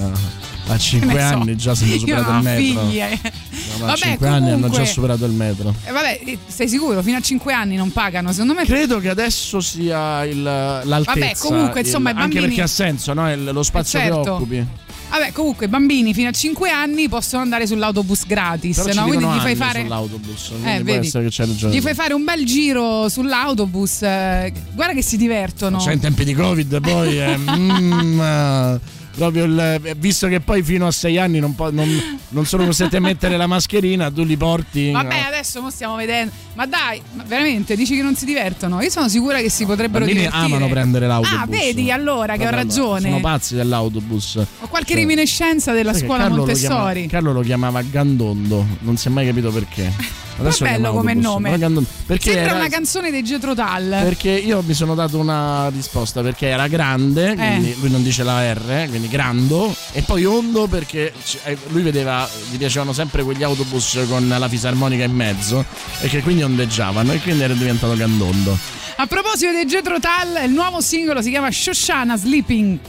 a 0.67 0.77
5 0.77 1.07
Che 1.09 1.13
ne 1.13 1.27
so. 1.27 1.33
anni 1.35 1.55
già 1.57 1.71
Io 1.83 1.99
superato 1.99 2.31
il 2.31 2.41
metro. 2.43 2.61
figli, 2.87 2.99
eh. 2.99 3.19
No, 3.21 3.77
ma 3.79 3.83
a 3.83 3.87
Vabbè, 3.87 3.97
5 3.97 4.27
anni 4.27 4.47
hanno 4.49 4.55
già 4.55 4.67
comunque- 4.67 4.85
superato 4.85 5.25
il 5.25 5.31
metro. 5.31 5.75
Eh, 5.85 5.91
vabbè, 5.91 6.21
eh, 6.25 6.37
sei 6.47 6.67
sicuro? 6.69 7.01
Fino 7.01 7.17
a 7.17 7.21
5 7.21 7.53
anni 7.53 7.75
non 7.75 7.91
pagano? 7.91 8.31
Secondo 8.31 8.53
me. 8.53 8.65
Credo 8.65 8.99
che 8.99 9.09
adesso 9.09 9.59
sia 9.59 10.23
il, 10.25 10.41
l'altezza. 10.41 11.03
Vabbè, 11.19 11.35
comunque, 11.37 11.79
insomma, 11.81 12.09
il- 12.09 12.15
bambini- 12.15 12.37
Anche 12.37 12.47
perché 12.47 12.61
ha 12.63 12.67
senso, 12.67 13.13
no? 13.13 13.31
Il- 13.31 13.43
lo 13.51 13.63
spazio 13.63 13.99
Eh, 13.99 14.03
certo. 14.03 14.21
che 14.21 14.29
occupi. 14.29 14.67
Vabbè, 15.13 15.31
comunque, 15.31 15.67
i 15.67 15.69
bambini 15.69 16.11
fino 16.11 16.29
a 16.29 16.31
5 16.31 16.71
anni 16.71 17.07
possono 17.07 17.43
andare 17.43 17.67
sull'autobus 17.67 18.25
gratis, 18.25 18.81
Però 18.81 19.01
no? 19.01 19.07
Quindi 19.07 19.25
gli 19.25 19.37
fai 19.37 19.45
anni 19.51 19.55
fare. 19.55 19.81
sull'autobus, 19.81 20.51
Eh, 20.63 20.81
vedi. 20.83 21.11
c'è. 21.29 21.45
Gli 21.45 21.81
fai 21.81 21.93
fare 21.93 22.13
un 22.15 22.23
bel 22.23 22.43
giro 22.45 23.07
sull'autobus. 23.09 24.01
eh, 24.01 24.51
guarda 24.73 24.93
che 24.95 25.03
si 25.03 25.15
divertono. 25.17 25.79
Cioè 25.79 25.93
in 25.93 25.99
tempi 25.99 26.23
di 26.25 26.33
Covid 26.33 26.79
poi 26.81 27.17
è, 27.17 27.37
mm, 27.37 28.19
eh, 28.21 28.79
proprio 29.15 29.45
il- 29.45 29.95
visto 29.97 30.27
che 30.27 30.39
poi 30.39 30.63
fino 30.63 30.87
a 30.87 30.91
sei 30.91 31.17
anni 31.17 31.39
non, 31.39 31.55
po- 31.55 31.71
non- 31.71 32.19
non 32.29 32.45
sono 32.45 32.65
costretti 32.65 32.95
a 32.95 33.01
mettere 33.01 33.37
la 33.37 33.47
mascherina, 33.47 34.09
tu 34.11 34.23
li 34.23 34.35
porti. 34.37 34.91
Vabbè, 34.91 35.19
no? 35.21 35.27
adesso 35.27 35.61
mo 35.61 35.69
stiamo 35.69 35.95
vedendo. 35.95 36.31
Ma 36.55 36.65
dai, 36.65 37.01
ma 37.13 37.23
veramente 37.25 37.75
dici 37.75 37.95
che 37.95 38.01
non 38.01 38.15
si 38.15 38.25
divertono? 38.25 38.81
Io 38.81 38.89
sono 38.89 39.07
sicura 39.09 39.39
che 39.39 39.49
si 39.49 39.65
potrebbero 39.65 40.05
bambini 40.05 40.25
divertire. 40.25 40.45
amano 40.53 40.67
prendere 40.67 41.07
l'autobus. 41.07 41.39
Ah, 41.39 41.45
vedi 41.47 41.91
allora 41.91 42.35
che 42.35 42.41
ho 42.41 42.45
Vabbè, 42.45 42.55
ragione. 42.55 43.01
Sono 43.01 43.19
pazzi 43.19 43.55
dell'autobus. 43.55 44.35
Ho 44.61 44.67
qualche 44.67 44.95
reminiscenza 44.95 45.71
della 45.73 45.93
scuola 45.93 46.23
Carlo 46.23 46.35
lo 46.37 46.45
Montessori. 46.45 46.93
chiama- 46.93 47.07
Carlo 47.09 47.31
lo 47.33 47.41
chiamava 47.41 47.81
Gandondo, 47.81 48.65
non 48.79 48.97
si 48.97 49.07
è 49.07 49.11
mai 49.11 49.25
capito 49.25 49.51
perché. 49.51 49.91
Adesso 50.39 50.63
lo 50.63 50.69
bello 50.71 50.91
come 50.93 51.13
nome. 51.13 51.49
Gandondo- 51.57 51.87
Perché 52.05 52.31
Sembra 52.31 52.49
era- 52.51 52.55
una 52.59 52.67
canzone 52.69 53.11
dei 53.11 53.23
Getro 53.23 53.53
Tal. 53.53 53.87
Perché 54.03 54.31
io 54.31 54.61
mi 54.65 54.73
sono 54.73 54.95
dato 54.95 55.17
una 55.19 55.69
risposta 55.69 56.21
perché 56.21 56.47
era 56.47 56.67
grande, 56.67 57.35
quindi 57.35 57.75
lui 57.79 57.89
non 57.89 58.03
dice 58.03 58.23
la 58.23 58.51
R, 58.53 58.87
quindi 58.89 59.07
grando, 59.07 59.73
e 59.91 60.01
poi 60.01 60.25
ondo 60.25 60.67
perché 60.67 61.13
eh, 61.43 61.57
lui 61.69 61.81
vedeva, 61.83 62.27
gli 62.51 62.57
piacevano 62.57 62.93
sempre 62.93 63.23
quegli 63.23 63.43
autobus 63.43 63.99
con 64.09 64.27
la 64.27 64.47
fisarmonica 64.49 65.03
in 65.03 65.13
mezzo 65.13 65.63
e 66.01 66.07
che 66.07 66.21
quindi 66.21 66.43
ondeggiavano 66.43 67.11
e 67.13 67.19
quindi 67.19 67.43
era 67.43 67.53
diventato 67.53 67.95
gandondo. 67.95 68.57
A 68.97 69.05
proposito 69.07 69.51
dei 69.51 69.65
Getro 69.65 69.99
Tal, 69.99 70.43
il 70.45 70.51
nuovo 70.51 70.81
singolo 70.81 71.21
si 71.21 71.29
chiama 71.29 71.49
Shoshana 71.51 72.17
Sleeping. 72.17 72.79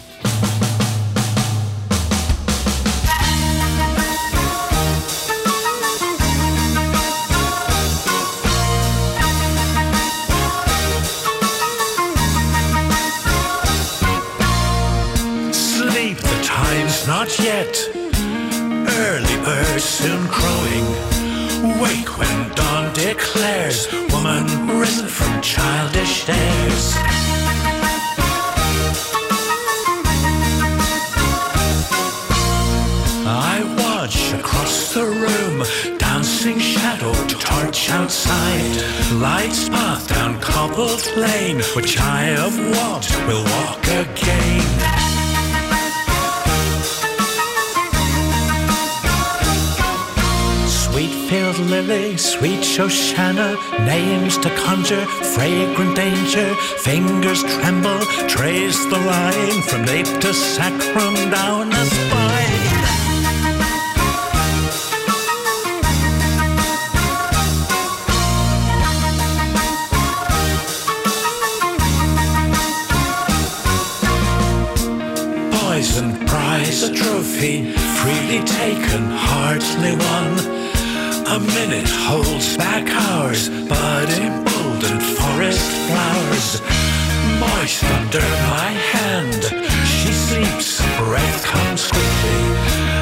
Not 17.25 17.39
yet. 17.39 17.75
Early 17.95 19.37
birds 19.45 19.85
soon 19.85 20.27
crowing. 20.29 20.87
Wake 21.81 22.19
when 22.19 22.55
dawn 22.55 22.93
declares, 22.93 23.89
woman 24.13 24.45
risen 24.79 25.09
from 25.09 25.41
childish 25.41 26.27
days. 26.27 26.85
I 33.27 33.57
watch 33.79 34.35
across 34.35 34.93
the 34.93 35.07
room, 35.07 35.99
dancing 35.99 36.59
shadow 36.59 37.15
torch 37.29 37.91
outside. 37.91 38.77
Lights 39.13 39.71
path 39.71 40.09
down 40.09 40.39
cobbled 40.41 41.07
lane, 41.17 41.61
which 41.75 41.99
I 41.99 42.25
have 42.37 42.57
walked, 42.77 43.17
will 43.27 43.45
walk 43.45 43.83
again. 43.87 45.14
Field 51.35 51.59
lily, 51.59 52.17
sweet 52.17 52.61
Shoshana, 52.61 53.57
names 53.85 54.39
to 54.39 54.49
conjure, 54.55 55.05
fragrant 55.35 55.97
danger, 55.97 56.55
fingers 56.85 57.43
tremble, 57.43 57.99
trace 58.29 58.79
the 58.85 58.99
line 58.99 59.63
from 59.63 59.83
nape 59.83 60.07
to 60.21 60.33
sacrum 60.33 61.15
down 61.33 61.71
the 61.71 61.85
spine. 61.87 62.55
Poison 75.51 76.27
prize 76.29 76.85
a 76.85 76.95
trophy, 76.95 77.73
freely 77.73 78.41
taken, 78.45 79.11
hardly 79.11 79.97
won. 79.97 80.64
A 81.27 81.41
minute 81.41 81.89
holds 81.89 82.57
back 82.57 82.87
hours, 82.89 83.49
but 83.49 84.09
emboldened 84.11 85.03
forest 85.03 85.71
flowers. 85.89 86.61
Moist 87.41 87.83
under 87.85 88.21
my 88.53 88.71
hand, 88.93 89.43
she 89.87 90.13
sleeps, 90.13 90.81
breath 90.99 91.45
comes 91.45 91.87
quickly. 91.91 92.41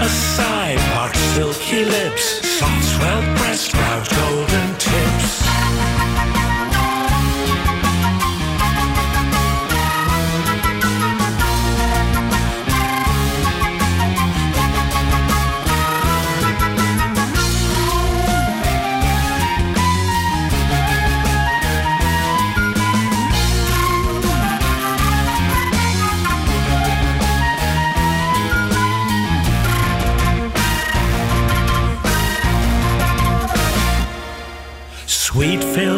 A 0.01 0.09
sigh 0.09 0.77
parts 0.95 1.19
silky 1.35 1.85
lips, 1.85 2.49
soft 2.59 2.85
swelled 2.85 3.37
breast 3.39 3.67
sprout 3.67 4.09
golden 4.09 4.52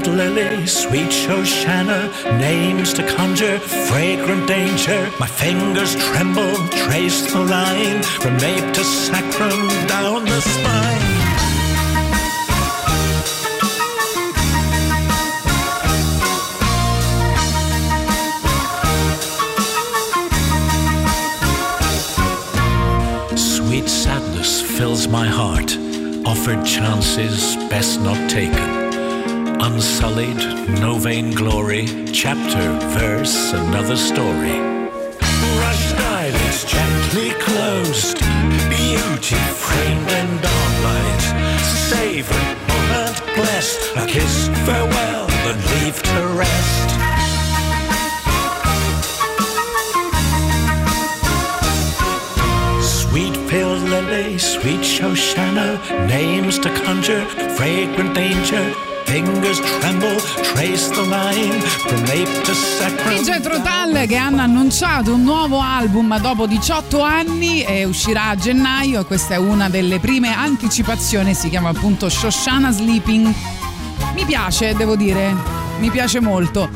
Filled 0.04 0.16
lily, 0.16 0.66
sweet 0.66 1.08
Shoshana, 1.08 2.10
names 2.38 2.92
to 2.94 3.02
conjure, 3.16 3.58
fragrant 3.58 4.46
danger. 4.46 5.10
My 5.18 5.26
fingers 5.26 5.94
tremble, 5.96 6.54
trace 6.68 7.32
the 7.32 7.40
line 7.40 8.02
from 8.02 8.36
nape 8.36 8.74
to 8.74 8.84
sacrum 8.84 9.68
down 9.86 10.24
the 10.26 10.40
spine. 10.40 11.24
Sweet 23.36 23.88
sadness 23.88 24.60
fills 24.60 25.08
my 25.08 25.26
heart, 25.26 25.78
offered 26.26 26.64
chances 26.66 27.56
best 27.70 28.00
not 28.00 28.28
taken. 28.28 28.73
Unsullied, 29.64 30.36
no 30.78 30.98
vain 30.98 31.30
glory, 31.32 31.86
chapter, 32.12 32.78
verse, 32.98 33.54
another 33.54 33.96
story. 33.96 34.60
Rushed 35.62 35.96
eyelids 35.96 36.66
gently 36.66 37.30
closed, 37.40 38.18
beauty 38.68 39.40
framed 39.56 40.10
in 40.20 40.28
dawnlight. 40.44 41.22
Savor, 41.88 42.44
moment 42.68 43.22
blessed, 43.34 43.96
a 43.96 44.06
kiss, 44.06 44.48
farewell, 44.66 45.30
and 45.48 45.58
leave 45.72 46.02
to 46.02 46.26
rest. 46.36 46.90
Sweet 52.82 53.48
pale 53.48 53.78
lily, 53.78 54.36
sweet 54.36 54.80
Shoshana, 54.80 55.80
names 56.06 56.58
to 56.58 56.68
conjure, 56.84 57.24
fragrant 57.56 58.14
danger. 58.14 58.93
Fingers 59.14 59.60
tremble, 59.78 60.16
trace 60.42 60.88
the 60.88 61.02
line 61.02 61.60
from 61.86 62.00
nape 62.00 62.42
to 62.42 62.52
sacrum. 62.52 63.14
I 63.14 63.22
Jethro 63.22 63.60
Tull 63.60 64.06
che 64.08 64.16
hanno 64.16 64.40
annunciato 64.40 65.14
un 65.14 65.22
nuovo 65.22 65.60
album 65.60 66.18
dopo 66.18 66.48
18 66.48 67.00
anni 67.00 67.62
e 67.62 67.84
uscirà 67.84 68.30
a 68.30 68.34
gennaio 68.34 69.04
questa 69.04 69.34
è 69.34 69.36
una 69.36 69.68
delle 69.68 70.00
prime 70.00 70.34
anticipazioni, 70.34 71.32
si 71.32 71.48
chiama 71.48 71.68
appunto 71.68 72.08
Shoshana 72.08 72.72
Sleeping. 72.72 73.32
Mi 74.16 74.24
piace, 74.24 74.74
devo 74.74 74.96
dire, 74.96 75.32
mi 75.78 75.90
piace 75.90 76.18
molto. 76.18 76.68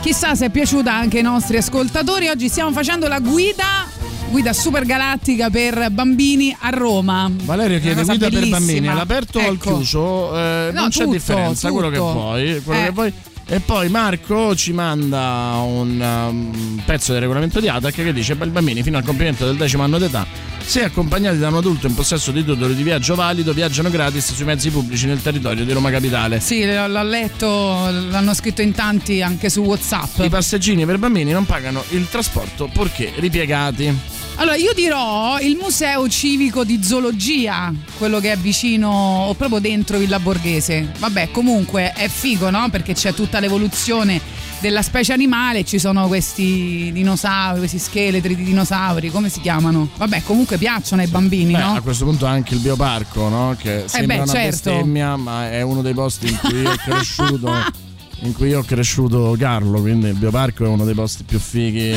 Chissà 0.00 0.34
se 0.34 0.46
è 0.46 0.50
piaciuta 0.50 0.92
anche 0.92 1.18
ai 1.18 1.22
nostri 1.22 1.56
ascoltatori. 1.56 2.26
Oggi 2.26 2.48
stiamo 2.48 2.72
facendo 2.72 3.06
la 3.06 3.20
guida 3.20 3.89
guida 4.30 4.52
super 4.52 4.84
galattica 4.84 5.50
per 5.50 5.90
bambini 5.90 6.56
a 6.58 6.70
Roma. 6.70 7.30
Valerio 7.42 7.80
chiede 7.80 8.04
guida 8.04 8.28
per 8.28 8.30
bellissima. 8.38 8.58
bambini 8.58 8.88
all'aperto 8.88 9.38
o 9.40 9.46
al 9.48 9.54
Ecco. 9.54 9.74
chiuso? 9.76 10.36
Eh, 10.38 10.70
No, 10.72 10.80
non 10.82 10.88
c'è 10.90 11.00
tutto, 11.00 11.12
differenza, 11.12 11.70
quello 11.70 11.88
che 11.90 11.96
tutto. 11.96 12.12
vuoi. 12.12 12.62
quello 12.62 12.80
Eh. 12.80 12.84
che 12.84 12.90
vuoi. 12.92 13.12
E 13.52 13.58
poi 13.58 13.88
Marco 13.88 14.54
ci 14.54 14.72
manda 14.72 15.60
un 15.64 16.00
um, 16.00 16.80
pezzo 16.84 17.10
del 17.10 17.22
regolamento 17.22 17.58
di 17.58 17.66
ATAC 17.66 17.94
che 17.94 18.12
dice 18.12 18.36
per 18.36 18.46
i 18.46 18.50
bambini 18.50 18.80
fino 18.84 18.96
al 18.96 19.02
compimento 19.02 19.44
del 19.44 19.56
decimo 19.56 19.82
anno 19.82 19.98
d'età, 19.98 20.24
se 20.64 20.84
accompagnati 20.84 21.36
da 21.38 21.48
un 21.48 21.56
adulto 21.56 21.88
in 21.88 21.94
possesso 21.96 22.30
di 22.30 22.44
titolo 22.44 22.72
di 22.72 22.82
viaggio 22.84 23.16
valido, 23.16 23.52
viaggiano 23.52 23.90
gratis 23.90 24.34
sui 24.34 24.44
mezzi 24.44 24.70
pubblici 24.70 25.06
nel 25.06 25.20
territorio 25.20 25.64
di 25.64 25.72
Roma 25.72 25.90
Capitale. 25.90 26.38
Sì, 26.38 26.64
l'ho 26.64 26.86
l'ho 26.86 27.02
letto, 27.02 27.90
l'hanno 28.08 28.34
scritto 28.34 28.62
in 28.62 28.70
tanti 28.70 29.20
anche 29.20 29.50
su 29.50 29.62
WhatsApp. 29.62 30.20
I 30.20 30.28
passeggini 30.28 30.86
per 30.86 30.98
bambini 30.98 31.32
non 31.32 31.44
pagano 31.44 31.82
il 31.88 32.08
trasporto 32.08 32.68
purché 32.72 33.10
ripiegati. 33.16 33.98
Allora, 34.40 34.56
io 34.56 34.72
dirò 34.72 35.38
il 35.38 35.58
museo 35.60 36.08
civico 36.08 36.64
di 36.64 36.82
zoologia, 36.82 37.70
quello 37.98 38.20
che 38.20 38.32
è 38.32 38.38
vicino 38.38 39.26
o 39.26 39.34
proprio 39.34 39.58
dentro 39.58 39.98
Villa 39.98 40.18
Borghese. 40.18 40.92
Vabbè, 40.98 41.30
comunque 41.30 41.92
è 41.92 42.08
figo, 42.08 42.48
no? 42.48 42.70
Perché 42.70 42.94
c'è 42.94 43.12
tutta 43.12 43.38
l'evoluzione 43.38 44.18
della 44.60 44.80
specie 44.80 45.12
animale, 45.12 45.62
ci 45.64 45.78
sono 45.78 46.06
questi 46.06 46.90
dinosauri, 46.90 47.58
questi 47.58 47.78
scheletri 47.78 48.34
di 48.34 48.44
dinosauri, 48.44 49.10
come 49.10 49.28
si 49.28 49.40
chiamano? 49.40 49.90
Vabbè, 49.98 50.22
comunque 50.22 50.56
piacciono 50.56 51.02
ai 51.02 51.08
bambini, 51.08 51.52
Beh, 51.52 51.58
no? 51.58 51.74
a 51.74 51.80
questo 51.82 52.06
punto 52.06 52.24
anche 52.24 52.54
il 52.54 52.60
bioparco, 52.60 53.28
no? 53.28 53.54
Che 53.58 53.84
sembra 53.88 54.16
beh, 54.16 54.22
una 54.22 54.32
certo. 54.32 54.70
bestemmia, 54.70 55.16
ma 55.16 55.50
è 55.50 55.60
uno 55.60 55.82
dei 55.82 55.92
posti 55.92 56.28
in 56.28 56.38
cui 56.38 56.64
ho 56.64 56.76
cresciuto. 56.76 57.88
in 58.22 58.32
cui 58.34 58.48
io 58.48 58.58
ho 58.60 58.64
cresciuto 58.64 59.34
Carlo, 59.38 59.80
quindi 59.80 60.08
il 60.08 60.14
bioparco 60.14 60.64
è 60.64 60.68
uno 60.68 60.84
dei 60.84 60.94
posti 60.94 61.24
più 61.24 61.38
fighi. 61.38 61.94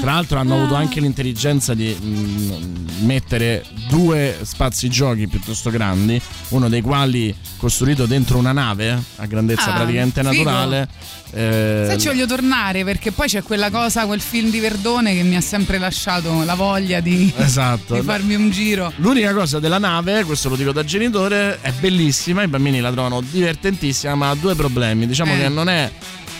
Tra 0.00 0.12
l'altro 0.14 0.38
hanno 0.38 0.56
avuto 0.56 0.74
anche 0.74 1.00
l'intelligenza 1.00 1.74
di 1.74 1.96
mm, 2.00 3.04
mettere 3.04 3.64
due 3.88 4.38
spazi 4.42 4.88
giochi 4.90 5.28
piuttosto 5.28 5.70
grandi, 5.70 6.20
uno 6.48 6.68
dei 6.68 6.80
quali 6.80 7.34
costruito 7.56 8.06
dentro 8.06 8.36
una 8.38 8.50
nave 8.52 9.00
a 9.16 9.26
grandezza 9.26 9.72
Ah, 9.72 9.76
praticamente 9.76 10.20
figo. 10.24 10.32
naturale. 10.42 10.88
Eh, 11.34 11.86
Se 11.88 11.98
ci 11.98 12.08
voglio 12.08 12.26
tornare 12.26 12.84
perché 12.84 13.12
poi 13.12 13.26
c'è 13.28 13.42
quella 13.42 13.70
cosa, 13.70 14.04
quel 14.06 14.20
film 14.20 14.50
di 14.50 14.58
Verdone 14.58 15.14
che 15.14 15.22
mi 15.22 15.36
ha 15.36 15.40
sempre 15.40 15.78
lasciato 15.78 16.42
la 16.44 16.54
voglia 16.54 17.00
di, 17.00 17.32
Esatto. 17.36 17.94
di 17.98 18.02
farmi 18.02 18.34
un 18.34 18.50
giro. 18.50 18.92
L'unica 18.96 19.32
cosa 19.32 19.58
della 19.60 19.78
nave, 19.78 20.24
questo 20.24 20.48
lo 20.48 20.56
dico 20.56 20.72
da 20.72 20.84
genitore, 20.84 21.60
è 21.62 21.70
bellissima, 21.72 22.42
i 22.42 22.48
bambini 22.48 22.80
la 22.80 22.90
trovano 22.90 23.20
divertentissima, 23.22 24.14
ma 24.16 24.30
ha 24.30 24.34
due 24.34 24.54
problemi. 24.56 25.06
Diciamo 25.06 25.32
Eh. 25.34 25.38
che 25.38 25.48
non 25.48 25.61
è 25.68 25.90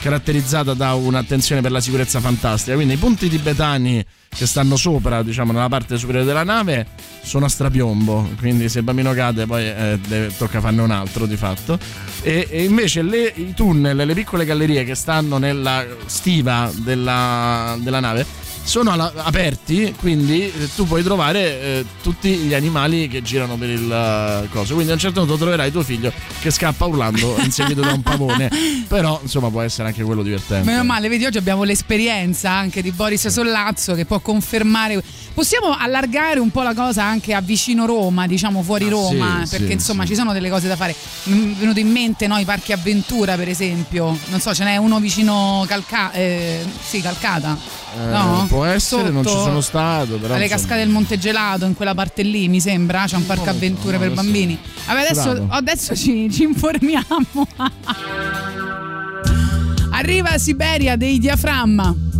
caratterizzata 0.00 0.74
da 0.74 0.94
un'attenzione 0.94 1.60
per 1.60 1.70
la 1.70 1.80
sicurezza 1.80 2.18
fantastica, 2.18 2.74
quindi 2.74 2.94
i 2.94 2.96
punti 2.96 3.28
tibetani 3.28 4.04
che 4.28 4.46
stanno 4.46 4.74
sopra, 4.76 5.22
diciamo, 5.22 5.52
nella 5.52 5.68
parte 5.68 5.96
superiore 5.96 6.26
della 6.26 6.42
nave 6.42 6.86
sono 7.22 7.44
a 7.44 7.48
strapiombo, 7.48 8.30
quindi 8.38 8.68
se 8.68 8.78
il 8.78 8.84
bambino 8.84 9.12
cade 9.12 9.46
poi 9.46 9.64
eh, 9.64 9.98
deve- 10.04 10.36
tocca 10.36 10.60
farne 10.60 10.82
un 10.82 10.90
altro 10.90 11.26
di 11.26 11.36
fatto. 11.36 11.78
E, 12.22 12.48
e 12.50 12.64
invece 12.64 13.02
le- 13.02 13.32
i 13.36 13.54
tunnel, 13.54 13.96
le 13.96 14.14
piccole 14.14 14.44
gallerie 14.44 14.82
che 14.84 14.96
stanno 14.96 15.38
nella 15.38 15.84
stiva 16.06 16.70
della, 16.74 17.76
della 17.80 18.00
nave 18.00 18.26
sono 18.64 18.90
alla- 18.92 19.12
aperti, 19.16 19.94
quindi 19.98 20.44
eh, 20.46 20.68
tu 20.74 20.86
puoi 20.86 21.02
trovare 21.02 21.60
eh, 21.60 21.84
tutti 22.02 22.30
gli 22.36 22.54
animali 22.54 23.08
che 23.08 23.22
girano 23.22 23.56
per 23.56 23.68
il 23.70 23.90
eh, 23.90 24.48
coso. 24.50 24.74
Quindi 24.74 24.90
a 24.92 24.94
un 24.94 25.00
certo 25.00 25.20
punto 25.20 25.36
troverai 25.36 25.70
tuo 25.70 25.82
figlio 25.82 26.12
che 26.40 26.50
scappa 26.50 26.84
urlando 26.86 27.36
inseguito 27.42 27.80
da 27.80 27.92
un 27.92 28.02
pavone. 28.02 28.50
Però 28.88 29.18
insomma 29.22 29.50
può 29.50 29.60
essere 29.62 29.88
anche 29.88 30.02
quello 30.02 30.22
divertente. 30.22 30.68
Meno 30.68 30.84
male, 30.84 31.08
vedi, 31.08 31.24
oggi 31.24 31.38
abbiamo 31.38 31.64
l'esperienza 31.64 32.50
anche 32.50 32.82
di 32.82 32.90
Boris 32.92 33.26
Sollazzo 33.28 33.94
che 33.94 34.04
può 34.04 34.20
confermare. 34.20 35.02
Possiamo 35.34 35.74
allargare 35.76 36.38
un 36.40 36.50
po' 36.50 36.62
la 36.62 36.74
cosa 36.74 37.02
anche 37.04 37.32
a 37.34 37.40
vicino 37.40 37.86
Roma, 37.86 38.26
diciamo 38.26 38.62
fuori 38.62 38.86
Ah, 38.86 38.90
Roma, 38.90 39.40
sì, 39.44 39.50
perché 39.50 39.66
sì, 39.66 39.72
insomma 39.72 40.02
sì. 40.02 40.08
ci 40.10 40.14
sono 40.14 40.32
delle 40.32 40.50
cose 40.50 40.68
da 40.68 40.76
fare. 40.76 40.94
Mi 41.24 41.54
è 41.54 41.56
venuto 41.56 41.80
in 41.80 41.90
mente 41.90 42.26
no, 42.26 42.36
i 42.38 42.44
parchi 42.44 42.72
avventura, 42.72 43.34
per 43.36 43.48
esempio. 43.48 44.16
Non 44.28 44.40
so, 44.40 44.54
ce 44.54 44.64
n'è 44.64 44.76
uno 44.76 45.00
vicino 45.00 45.64
Calca- 45.66 46.12
eh, 46.12 46.64
sì, 46.86 47.00
Calcata. 47.00 47.56
Eh, 47.94 48.06
no? 48.10 48.46
Può 48.52 48.66
essere, 48.66 49.08
non 49.08 49.24
ci 49.24 49.32
sono 49.32 49.62
stato. 49.62 50.18
Però, 50.18 50.34
alle 50.34 50.46
cascate 50.46 50.80
del 50.80 50.90
Monte 50.90 51.18
Gelato, 51.18 51.64
in 51.64 51.74
quella 51.74 51.94
parte 51.94 52.22
lì, 52.22 52.48
mi 52.48 52.60
sembra. 52.60 53.04
C'è 53.06 53.16
un 53.16 53.24
parco 53.24 53.48
avventure 53.48 53.96
per 53.96 54.12
bambini. 54.12 54.58
Vabbè, 54.86 55.00
adesso, 55.00 55.46
adesso 55.48 55.96
ci, 55.96 56.30
ci 56.30 56.42
informiamo. 56.42 57.46
Arriva 59.92 60.36
Siberia 60.36 60.96
dei 60.96 61.18
diaframma. 61.18 62.11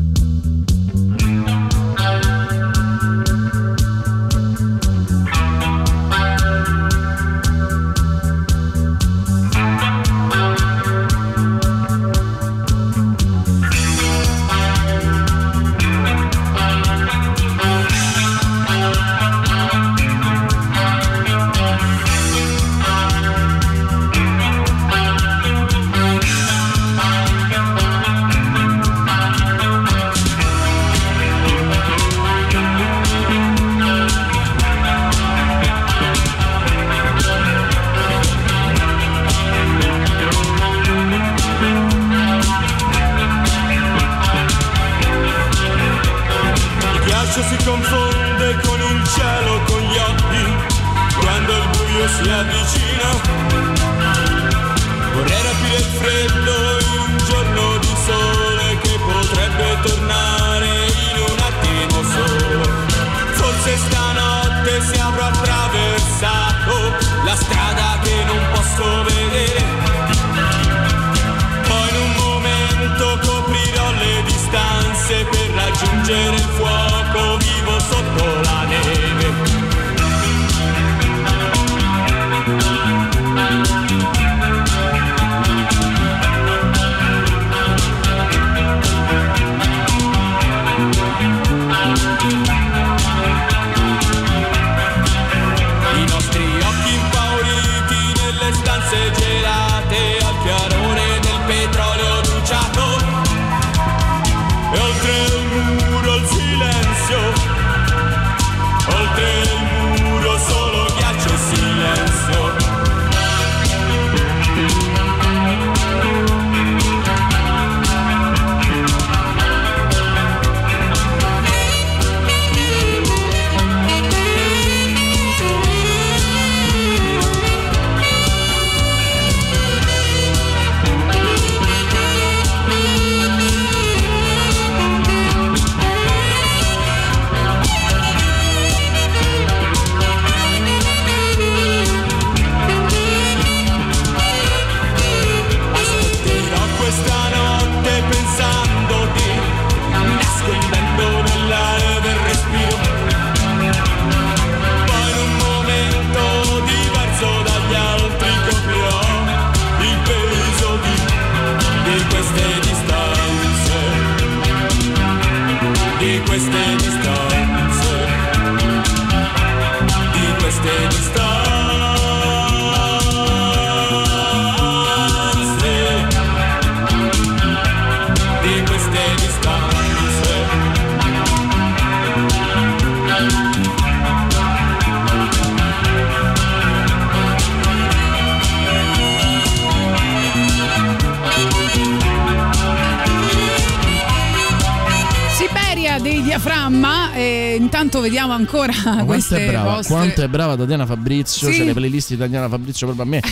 Vostre 199.83 199.95
quanto 199.95 200.23
è 200.23 200.29
brava 200.29 200.57
Tatiana 200.57 200.87
Fabrizio, 200.87 201.51
Sì. 201.51 201.59
c'è 201.59 201.64
le 201.64 201.73
playlist 201.75 202.09
di 202.11 202.16
Tatiana 202.16 202.49
Fabrizio 202.49 202.87
proprio 202.87 203.07
a 203.07 203.09
me. 203.09 203.23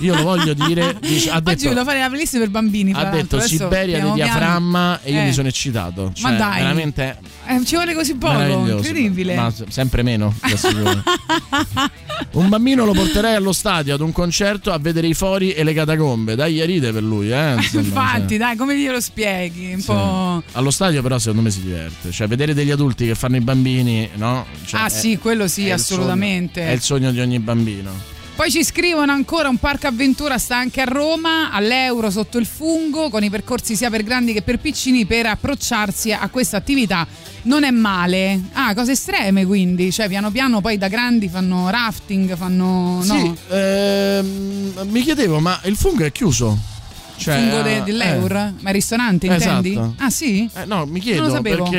Io 0.00 0.14
lo 0.14 0.22
voglio 0.22 0.54
dire, 0.54 0.96
dice- 1.00 1.30
ha 1.30 1.36
Oggi 1.36 1.44
detto, 1.44 1.68
volevo 1.68 1.84
fare 1.84 1.98
la 2.00 2.08
playlist 2.08 2.38
per 2.38 2.48
bambini. 2.50 2.92
ha 2.94 3.04
detto 3.06 3.40
Siberia 3.40 3.96
di 3.96 4.00
piano- 4.02 4.14
diaframma 4.14 5.00
e 5.02 5.12
io 5.12 5.20
Eh, 5.20 5.24
mi 5.24 5.32
sono 5.32 5.48
eccitato. 5.48 6.12
Cioè, 6.14 6.30
Ma 6.30 6.36
dai. 6.38 6.62
veramente 6.62 7.18
eh, 7.46 7.64
ci 7.64 7.74
vuole 7.76 7.94
così 7.94 8.14
poco, 8.16 8.40
incredibile. 8.40 9.34
Ma 9.34 9.52
sempre 9.68 10.02
meno. 10.02 10.34
Un 12.32 12.48
bambino 12.48 12.84
lo 12.84 12.92
porterei 12.92 13.34
allo 13.34 13.52
stadio 13.52 13.94
ad 13.94 14.00
un 14.00 14.12
concerto 14.12 14.72
a 14.72 14.78
vedere 14.78 15.06
i 15.06 15.14
fori 15.14 15.52
e 15.52 15.64
le 15.64 15.72
catacombe. 15.72 16.34
Dai, 16.34 16.64
ride 16.66 16.92
per 16.92 17.02
lui, 17.02 17.30
eh. 17.30 17.54
insomma, 17.54 17.82
Infatti, 17.86 18.28
cioè. 18.28 18.38
dai, 18.38 18.56
come 18.56 18.78
glielo 18.78 19.00
spieghi? 19.00 19.72
Un 19.74 19.80
Sì. 19.80 19.86
po'. 19.86 20.42
Allo 20.52 20.70
stadio, 20.70 21.02
però, 21.02 21.18
secondo 21.18 21.42
me 21.42 21.50
si 21.50 21.62
diverte. 21.62 22.10
Cioè, 22.10 22.26
vedere 22.26 22.54
degli 22.54 22.70
adulti 22.70 23.06
che 23.06 23.14
fanno 23.14 23.36
i 23.36 23.40
bambini, 23.40 24.08
no? 24.14 24.46
Cioè, 24.64 24.80
Ah, 24.80 24.86
è- 24.86 24.90
sì, 24.90 25.16
quello 25.18 25.46
sì, 25.48 25.70
assolutamente. 25.70 26.60
sogno- 26.60 26.70
è 26.70 26.74
il 26.74 26.80
sogno 26.80 27.10
di 27.12 27.20
ogni 27.20 27.38
bambino. 27.38 27.90
Poi 28.36 28.50
ci 28.50 28.62
scrivono 28.64 29.12
ancora 29.12 29.48
un 29.48 29.56
parco 29.56 29.86
avventura 29.86 30.36
sta 30.36 30.58
anche 30.58 30.82
a 30.82 30.84
Roma, 30.84 31.50
all'euro 31.50 32.10
sotto 32.10 32.36
il 32.36 32.44
fungo, 32.44 33.08
con 33.08 33.24
i 33.24 33.30
percorsi 33.30 33.74
sia 33.74 33.88
per 33.88 34.02
grandi 34.02 34.34
che 34.34 34.42
per 34.42 34.58
piccini 34.58 35.06
per 35.06 35.24
approcciarsi 35.24 36.12
a 36.12 36.28
questa 36.28 36.58
attività. 36.58 37.06
Non 37.44 37.64
è 37.64 37.70
male. 37.70 38.38
Ah, 38.52 38.74
cose 38.74 38.92
estreme 38.92 39.46
quindi, 39.46 39.90
cioè 39.90 40.06
piano 40.08 40.30
piano 40.30 40.60
poi 40.60 40.76
da 40.76 40.88
grandi 40.88 41.30
fanno 41.30 41.70
rafting, 41.70 42.36
fanno... 42.36 43.00
Sì, 43.02 43.22
no? 43.22 43.36
ehm, 43.48 44.86
mi 44.90 45.00
chiedevo, 45.00 45.40
ma 45.40 45.58
il 45.64 45.74
fungo 45.74 46.04
è 46.04 46.12
chiuso? 46.12 46.75
Cioè, 47.16 47.34
fungo 47.38 47.62
de- 47.62 47.76
eh, 47.78 47.82
dell'euro? 47.82 48.52
Ma 48.60 48.68
il 48.68 48.74
ristorante 48.74 49.26
intendi? 49.26 49.70
Esatto. 49.72 49.94
Ah 49.98 50.10
sì? 50.10 50.48
Eh, 50.54 50.64
no, 50.66 50.86
mi 50.86 51.00
chiedo 51.00 51.30
sapevo. 51.30 51.62
perché 51.64 51.78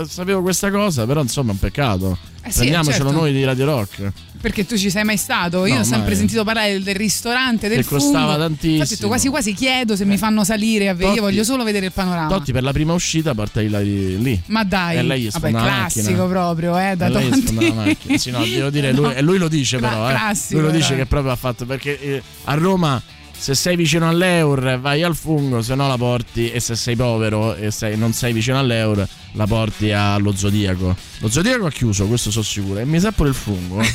eh, 0.00 0.02
sapevo 0.08 0.42
questa 0.42 0.70
cosa, 0.70 1.06
però 1.06 1.22
insomma 1.22 1.50
è 1.50 1.52
un 1.52 1.58
peccato. 1.58 2.18
Eh 2.42 2.50
sì, 2.50 2.58
Prendiamocelo 2.60 3.04
certo. 3.04 3.12
noi 3.20 3.32
di 3.32 3.44
Radio 3.44 3.64
Rock. 3.66 4.12
Perché 4.40 4.64
tu 4.64 4.74
ci 4.78 4.88
sei 4.88 5.04
mai 5.04 5.18
stato? 5.18 5.66
Io 5.66 5.74
No, 5.74 5.80
ho 5.80 5.84
sempre 5.84 6.08
mai. 6.08 6.16
sentito 6.16 6.44
parlare 6.44 6.72
del, 6.72 6.82
del 6.82 6.94
ristorante, 6.94 7.68
del 7.68 7.78
Che 7.82 7.84
costava 7.84 8.32
fungo. 8.32 8.38
tantissimo. 8.38 8.72
Infatti 8.72 8.92
ho 8.92 8.96
detto, 8.96 9.08
quasi 9.08 9.28
quasi 9.28 9.52
chiedo 9.52 9.96
se 9.96 10.06
mi 10.06 10.16
fanno 10.16 10.44
salire 10.44 10.88
a 10.88 10.92
vedere. 10.94 11.10
Io 11.10 11.16
Totti- 11.20 11.30
voglio 11.30 11.44
solo 11.44 11.62
vedere 11.62 11.86
il 11.86 11.92
panorama. 11.92 12.28
Totti 12.28 12.50
per 12.52 12.62
la 12.62 12.72
prima 12.72 12.94
uscita 12.94 13.34
il 13.34 14.16
lì. 14.22 14.40
Ma 14.46 14.64
dai, 14.64 14.96
E 14.96 15.02
lei 15.02 15.20
gli 15.24 15.28
vabbè, 15.30 15.50
classico 15.50 16.06
macchina. 16.10 16.26
proprio, 16.26 16.78
eh, 16.78 16.96
da 16.96 17.08
lei 17.10 17.28
la 17.28 17.72
macchina. 17.74 18.16
Sì, 18.18 18.30
no, 18.30 18.42
devo 18.42 18.70
dire, 18.70 18.92
lui, 18.92 19.04
No. 19.04 19.12
e 19.12 19.20
lui 19.20 19.36
lo 19.36 19.48
dice 19.48 19.76
Cla- 19.76 19.88
però, 19.90 20.08
eh. 20.08 20.12
classico, 20.12 20.60
Lui 20.60 20.68
lo 20.70 20.74
dice 20.74 20.88
però. 20.88 20.98
che 21.00 21.06
proprio 21.06 21.32
ha 21.32 21.36
fatto 21.36 21.66
perché 21.66 22.00
eh, 22.00 22.22
a 22.44 22.54
Roma 22.54 23.02
se 23.40 23.54
sei 23.54 23.74
vicino 23.74 24.06
all'euro 24.06 24.78
vai 24.78 25.02
al 25.02 25.16
fungo, 25.16 25.62
se 25.62 25.74
no 25.74 25.88
la 25.88 25.96
porti 25.96 26.50
e 26.50 26.60
se 26.60 26.76
sei 26.76 26.94
povero 26.94 27.54
e 27.54 27.70
sei- 27.70 27.96
non 27.96 28.12
sei 28.12 28.34
vicino 28.34 28.58
all'euro 28.58 29.08
la 29.32 29.46
porti 29.46 29.92
allo 29.92 30.36
zodiaco. 30.36 30.94
Lo 31.20 31.28
zodiaco 31.30 31.64
ha 31.64 31.70
chiuso, 31.70 32.06
questo 32.06 32.30
sono 32.30 32.44
sicuro. 32.44 32.80
E 32.80 32.84
mi 32.84 33.00
sa 33.00 33.12
pure 33.12 33.30
il 33.30 33.34
fungo. 33.34 33.80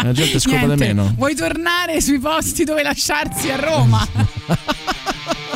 La 0.00 0.12
gente 0.12 0.38
scopa 0.38 0.68
di 0.68 0.76
meno. 0.76 1.12
Vuoi 1.16 1.34
tornare 1.34 2.00
sui 2.00 2.20
posti 2.20 2.62
dove 2.62 2.84
lasciarsi 2.84 3.50
a 3.50 3.56
Roma? 3.56 4.06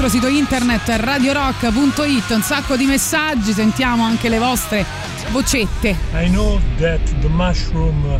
nostro 0.00 0.08
sito 0.08 0.28
internet 0.28 0.80
radiorock.it, 0.86 2.30
un 2.30 2.42
sacco 2.42 2.74
di 2.76 2.86
messaggi, 2.86 3.52
sentiamo 3.52 4.02
anche 4.02 4.30
le 4.30 4.38
vostre 4.38 4.86
vocette. 5.30 5.94
I 6.14 6.26
know 6.30 6.58
that 6.78 7.00
the 7.20 7.28
mushroom 7.28 8.18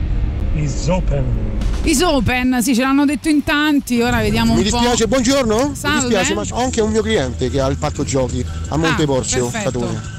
is 0.56 0.88
open. 0.88 1.24
Is 1.84 2.02
open, 2.02 2.58
sì, 2.60 2.74
ce 2.74 2.82
l'hanno 2.82 3.06
detto 3.06 3.30
in 3.30 3.42
tanti, 3.42 4.02
ora 4.02 4.18
vediamo 4.18 4.52
Mi 4.52 4.62
un 4.62 4.68
po'. 4.68 4.76
dispiace, 4.78 5.06
buongiorno. 5.06 5.72
Salve. 5.74 5.96
Mi 5.96 6.02
dispiace, 6.08 6.34
ma 6.34 6.42
ho 6.50 6.62
anche 6.62 6.82
un 6.82 6.90
mio 6.90 7.00
cliente 7.00 7.48
che 7.48 7.60
ha 7.60 7.66
il 7.68 7.78
parco 7.78 8.04
giochi 8.04 8.44
a 8.68 8.76
Monteporzio, 8.76 9.46
Ah, 9.46 9.50
perfetto. 9.50 9.78
Catone. 9.78 10.18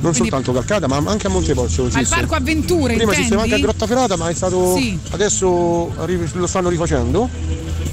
Non 0.00 0.14
soltanto 0.14 0.52
Calcata, 0.52 0.88
ma 0.88 0.96
anche 1.06 1.28
a 1.28 1.30
Monteporzio. 1.30 1.88
Al 1.92 2.06
parco 2.06 2.34
avventure, 2.34 2.96
Prima 2.96 3.12
esisteva 3.12 3.42
anche 3.42 3.54
a 3.54 3.56
intendi? 3.56 3.62
Grottaferrata, 3.78 4.16
ma 4.16 4.28
è 4.28 4.34
stato. 4.34 4.76
Sì. 4.76 4.98
Adesso 5.10 5.94
lo 6.32 6.46
stanno 6.46 6.68
rifacendo. 6.68 7.30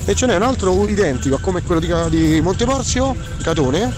E 0.09 0.15
ce 0.15 0.25
n'è 0.25 0.35
un 0.35 0.41
altro 0.41 0.87
identico 0.87 1.35
a 1.35 1.39
come 1.39 1.61
quello 1.61 1.79
di, 1.79 1.93
di 2.09 2.41
Monteporzio, 2.41 3.15
Catone, 3.43 3.93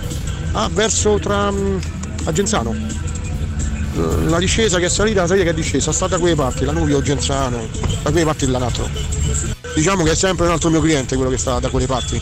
a 0.51 0.69
verso 0.73 1.17
tra 1.19 1.49
mm, 1.49 1.77
a 2.25 2.31
Genzano. 2.33 2.75
Eh, 2.75 4.25
La 4.25 4.37
discesa 4.37 4.77
che 4.77 4.87
è 4.87 4.89
salita, 4.89 5.21
la 5.21 5.27
salita 5.27 5.45
che 5.45 5.51
è 5.51 5.53
discesa, 5.53 5.93
sta 5.93 6.07
da 6.07 6.19
quelle 6.19 6.35
parti, 6.35 6.65
la 6.65 6.73
Nuvio, 6.73 7.01
Genzano, 7.01 7.65
da 8.03 8.11
quelle 8.11 8.25
parti 8.25 8.53
altro. 8.53 8.89
Diciamo 9.73 10.03
che 10.03 10.11
è 10.11 10.15
sempre 10.15 10.47
un 10.47 10.51
altro 10.51 10.69
mio 10.69 10.81
cliente 10.81 11.15
quello 11.15 11.31
che 11.31 11.37
sta 11.37 11.59
da 11.59 11.69
quelle 11.69 11.85
parti. 11.85 12.21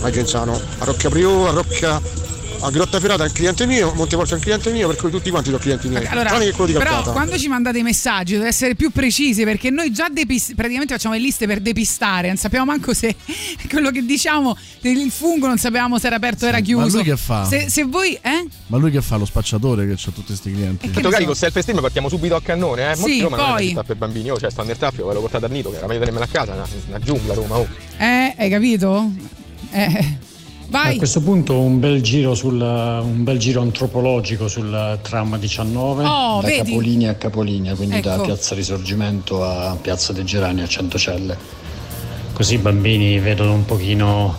A 0.00 0.10
Genzano, 0.10 0.60
a 0.78 0.84
Rocca 0.84 1.08
Priò, 1.08 1.46
a 1.46 1.52
Rocca. 1.52 2.21
A 2.64 2.70
Grottaferrata 2.70 3.24
è 3.24 3.26
un 3.26 3.32
cliente 3.32 3.66
mio, 3.66 3.92
Monteporzio 3.92 4.36
è 4.36 4.38
un 4.38 4.44
cliente 4.44 4.70
mio, 4.70 4.86
per 4.86 4.94
cui 4.96 5.10
tutti 5.10 5.30
quanti 5.30 5.48
sono 5.48 5.60
clienti 5.60 5.88
miei. 5.88 6.06
Allora, 6.06 6.28
tranne 6.28 6.44
che 6.44 6.52
quello 6.52 6.70
di 6.70 6.78
però 6.78 7.02
quando 7.10 7.36
ci 7.36 7.48
mandate 7.48 7.78
i 7.78 7.82
messaggi 7.82 8.34
dovete 8.34 8.50
essere 8.50 8.76
più 8.76 8.90
precisi 8.90 9.42
perché 9.42 9.70
noi 9.70 9.90
già 9.90 10.06
depis- 10.08 10.52
praticamente 10.54 10.94
facciamo 10.94 11.14
le 11.14 11.20
liste 11.20 11.48
per 11.48 11.58
depistare, 11.58 12.28
non 12.28 12.36
sappiamo 12.36 12.64
manco 12.64 12.94
se 12.94 13.16
quello 13.68 13.90
che 13.90 14.04
diciamo 14.04 14.56
il 14.82 15.10
fungo 15.10 15.48
non 15.48 15.58
sapevamo 15.58 15.98
se 15.98 16.06
era 16.06 16.14
aperto 16.16 16.44
o 16.44 16.48
era 16.48 16.60
chiuso. 16.60 16.98
lui 16.98 17.04
che 17.04 17.16
fa? 17.16 17.44
Se, 17.44 17.68
se 17.68 17.82
voi, 17.82 18.16
eh? 18.22 18.46
Ma 18.68 18.76
lui 18.76 18.92
che 18.92 19.02
fa 19.02 19.16
lo 19.16 19.24
spacciatore 19.24 19.84
che 19.84 19.94
ha 19.94 19.96
tutti 19.96 20.22
questi 20.26 20.52
clienti? 20.52 20.88
Detto 20.88 21.08
cari 21.08 21.24
con 21.24 21.34
self 21.34 21.56
esteem 21.56 21.80
partiamo 21.80 22.08
subito 22.08 22.36
a 22.36 22.40
cannone, 22.40 22.92
eh. 22.92 22.96
Molti 22.96 23.12
Sì, 23.12 23.20
Roma 23.22 23.36
non 23.36 23.44
è 23.44 23.48
una 23.48 23.56
poi. 23.56 23.68
città 23.68 23.82
per 23.82 23.96
bambini, 23.96 24.26
io 24.26 24.38
cioè 24.38 24.50
sto 24.52 24.62
nel 24.62 24.76
traffico, 24.76 25.08
ve 25.08 25.14
l'ho 25.14 25.20
portato 25.20 25.46
al 25.46 25.50
nido, 25.50 25.70
che 25.70 25.78
era 25.78 25.88
meglio 25.88 25.98
tenermela 25.98 26.26
a 26.26 26.28
casa, 26.28 26.52
una, 26.52 26.66
una 26.86 26.98
giungla 27.00 27.34
Roma, 27.34 27.56
oh. 27.56 27.66
Eh, 27.98 28.34
hai 28.38 28.48
capito? 28.48 29.10
Eh. 29.72 30.30
Vai. 30.72 30.94
A 30.94 30.96
questo 30.96 31.20
punto 31.20 31.60
un 31.60 31.78
bel 31.78 32.00
giro, 32.00 32.34
sul, 32.34 32.58
un 32.58 33.22
bel 33.22 33.36
giro 33.36 33.60
antropologico 33.60 34.48
sul 34.48 34.98
tram 35.02 35.38
19 35.38 36.02
Oh, 36.02 36.40
da 36.40 36.46
vedi? 36.46 36.70
Capolinea 36.70 37.10
a 37.10 37.14
Capolinea, 37.14 37.74
quindi 37.74 38.00
da 38.00 38.14
Ecco. 38.14 38.22
Piazza 38.22 38.54
Risorgimento 38.54 39.44
a 39.44 39.76
Piazza 39.78 40.14
dei 40.14 40.24
Gerani 40.24 40.62
a 40.62 40.66
Centocelle. 40.66 41.36
Così 42.32 42.54
i 42.54 42.58
bambini 42.58 43.18
vedono 43.18 43.52
un 43.52 43.66
pochino 43.66 44.34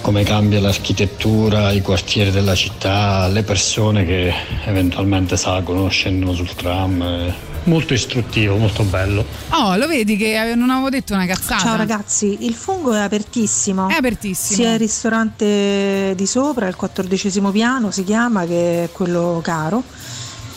come 0.00 0.22
cambia 0.22 0.60
l'architettura, 0.60 1.72
i 1.72 1.80
quartieri 1.80 2.30
della 2.30 2.54
città, 2.54 3.26
le 3.26 3.42
persone 3.42 4.04
che 4.06 4.32
eventualmente 4.66 5.36
salgono, 5.36 5.88
scendono 5.88 6.34
sul 6.34 6.54
tram. 6.54 7.02
È 7.02 7.34
molto 7.64 7.94
istruttivo, 7.94 8.56
molto 8.56 8.82
bello. 8.84 9.24
Oh, 9.50 9.76
lo 9.76 9.86
vedi 9.86 10.16
che 10.16 10.54
non 10.54 10.70
avevo 10.70 10.88
detto 10.88 11.14
una 11.14 11.26
cazzata. 11.26 11.62
Ciao 11.62 11.76
ragazzi, 11.76 12.38
il 12.40 12.54
fungo 12.54 12.92
è 12.92 13.00
apertissimo. 13.00 13.88
È 13.88 13.94
apertissimo. 13.94 14.56
Sia 14.56 14.72
il 14.72 14.78
ristorante 14.78 16.14
di 16.16 16.26
sopra, 16.26 16.68
il 16.68 16.76
quattordicesimo 16.76 17.50
piano 17.50 17.90
si 17.90 18.04
chiama, 18.04 18.44
che 18.46 18.84
è 18.84 18.88
quello 18.92 19.40
caro, 19.42 19.82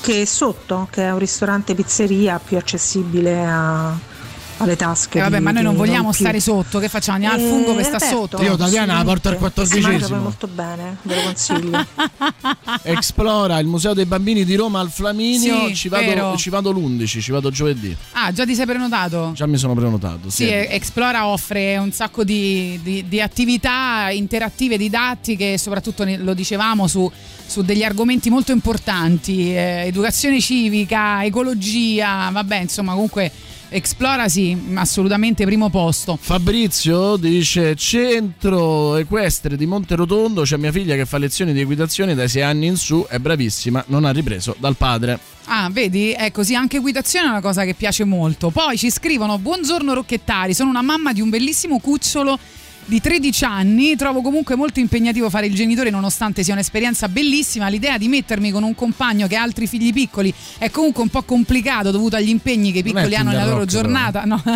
che 0.02 0.26
sotto, 0.26 0.88
che 0.92 1.04
è 1.04 1.12
un 1.12 1.20
ristorante 1.20 1.76
pizzeria 1.76 2.40
più 2.44 2.58
accessibile 2.58 3.46
a- 3.46 4.14
alle 4.58 4.76
tasche. 4.76 5.18
Eh, 5.20 5.22
vabbè, 5.22 5.38
di- 5.38 5.44
ma 5.44 5.52
noi 5.52 5.64
non 5.64 5.76
vogliamo 5.76 6.10
più. 6.10 6.20
stare 6.20 6.40
sotto, 6.40 6.80
che 6.80 6.88
facciamo? 6.90 7.18
Andiamo 7.18 7.36
al 7.36 7.42
Eh, 7.42 7.50
fungo 7.50 7.76
che 7.76 7.84
sta 7.84 7.96
aperto, 7.98 8.16
sotto. 8.16 8.42
Io 8.44 8.56
Tatiana 8.56 8.96
la 8.98 9.04
porto 9.04 9.30
al 9.30 9.36
Si 9.38 9.42
mangia 9.42 9.56
poi 9.56 9.66
quattordicesimo. 9.66 10.22
molto 10.22 10.48
bene, 10.48 10.98
ve 11.02 11.16
lo 11.16 11.22
consiglio. 11.24 11.86
Esplora 12.84 13.60
il 13.60 13.68
Museo 13.68 13.94
dei 13.94 14.06
Bambini 14.06 14.46
di 14.46 14.56
Roma 14.56 14.80
al 14.80 14.90
Flaminio. 14.90 15.68
Sì, 15.68 15.76
ci, 15.76 15.90
vado, 15.90 16.36
ci 16.38 16.50
vado 16.50 16.72
l'11, 16.72 17.22
ci 17.22 17.32
vado 17.32 17.50
giovedì. 17.50 17.96
Ah, 18.14 18.32
già 18.32 18.46
ti 18.46 18.56
sei 18.56 18.66
prenotato? 18.66 19.32
Già 19.34 19.46
mi 19.46 19.58
sono 19.58 19.74
prenotato. 19.74 20.30
Sì, 20.30 20.48
eh, 20.48 20.68
Explora 20.72 21.28
offre 21.28 21.78
un 21.78 21.92
sacco 21.92 22.24
di, 22.24 22.80
di- 22.84 23.06
di 23.08 23.22
attività 23.22 24.10
interattive, 24.12 24.78
didattiche, 24.78 25.58
soprattutto 25.58 26.06
lo 26.18 26.34
dicevamo 26.34 26.88
su, 26.88 27.10
su 27.46 27.62
degli 27.62 27.84
argomenti 27.84 28.30
molto 28.30 28.52
importanti, 28.52 29.54
eh, 29.54 29.84
educazione 29.88 30.40
civica, 30.40 31.24
ecologia, 31.24 32.30
vabbè, 32.32 32.58
insomma, 32.62 32.94
comunque 32.94 33.32
Explora 33.70 34.30
sì, 34.30 34.58
assolutamente 34.76 35.44
primo 35.46 35.70
posto. 35.70 36.18
Fabrizio 36.20 37.16
dice 37.18 37.76
centro 37.76 38.96
equestre 38.96 39.58
di 39.58 39.66
Monterotondo 39.66 40.44
c'è 40.44 40.58
mia 40.58 40.72
figlia 40.72 40.96
che 40.96 41.06
fa 41.06 41.18
lezioni 41.18 41.54
di 41.54 41.62
equitazione 41.62 42.16
dai 42.16 42.30
6 42.30 42.42
anni 42.42 42.68
in 42.68 42.78
su 42.78 43.06
è 43.10 43.18
bravissima 43.20 43.84
non 43.88 44.06
ha 44.06 44.12
ripreso 44.12 44.56
dal 44.60 44.76
padre 44.76 45.20
Ah, 45.48 45.70
vedi? 45.72 46.12
È 46.12 46.32
così, 46.32 46.56
anche 46.56 46.78
equitazione 46.78 47.28
è 47.28 47.30
una 47.30 47.42
cosa 47.42 47.66
che 47.66 47.76
piace 47.76 48.04
molto. 48.04 48.50
Poi 48.50 48.78
ci 48.78 48.90
scrivono: 48.90 49.38
Buongiorno 49.38 49.94
Rocchettari, 49.94 50.56
sono 50.56 50.72
una 50.72 50.82
mamma 50.82 51.14
di 51.14 51.22
un 51.22 51.30
bellissimo 51.30 51.80
cucciolo 51.80 52.40
di 52.86 53.02
13 53.02 53.44
anni. 53.44 53.96
Trovo 53.96 54.22
comunque 54.22 54.56
molto 54.56 54.80
impegnativo 54.80 55.30
fare 55.30 55.48
il 55.48 55.56
genitore, 55.56 55.90
nonostante 55.90 56.44
sia 56.44 56.54
un'esperienza 56.54 57.10
bellissima. 57.10 57.68
L'idea 57.68 57.98
di 57.98 58.08
mettermi 58.08 58.52
con 58.52 58.64
un 58.64 58.76
compagno 58.76 59.28
che 59.28 59.36
ha 59.36 59.42
altri 59.42 59.68
figli 59.68 59.92
piccoli 59.92 60.34
è 60.58 60.70
comunque 60.70 61.04
un 61.04 61.10
po' 61.10 61.24
complicato 61.24 61.92
dovuto 61.92 62.16
agli 62.16 62.30
impegni 62.30 62.72
che 62.72 62.80
i 62.80 62.84
piccoli 62.84 63.16
hanno 63.16 63.32
nella 63.32 63.46
loro 63.46 63.60
Rock, 63.60 63.70
giornata. 63.70 64.24
No. 64.24 64.42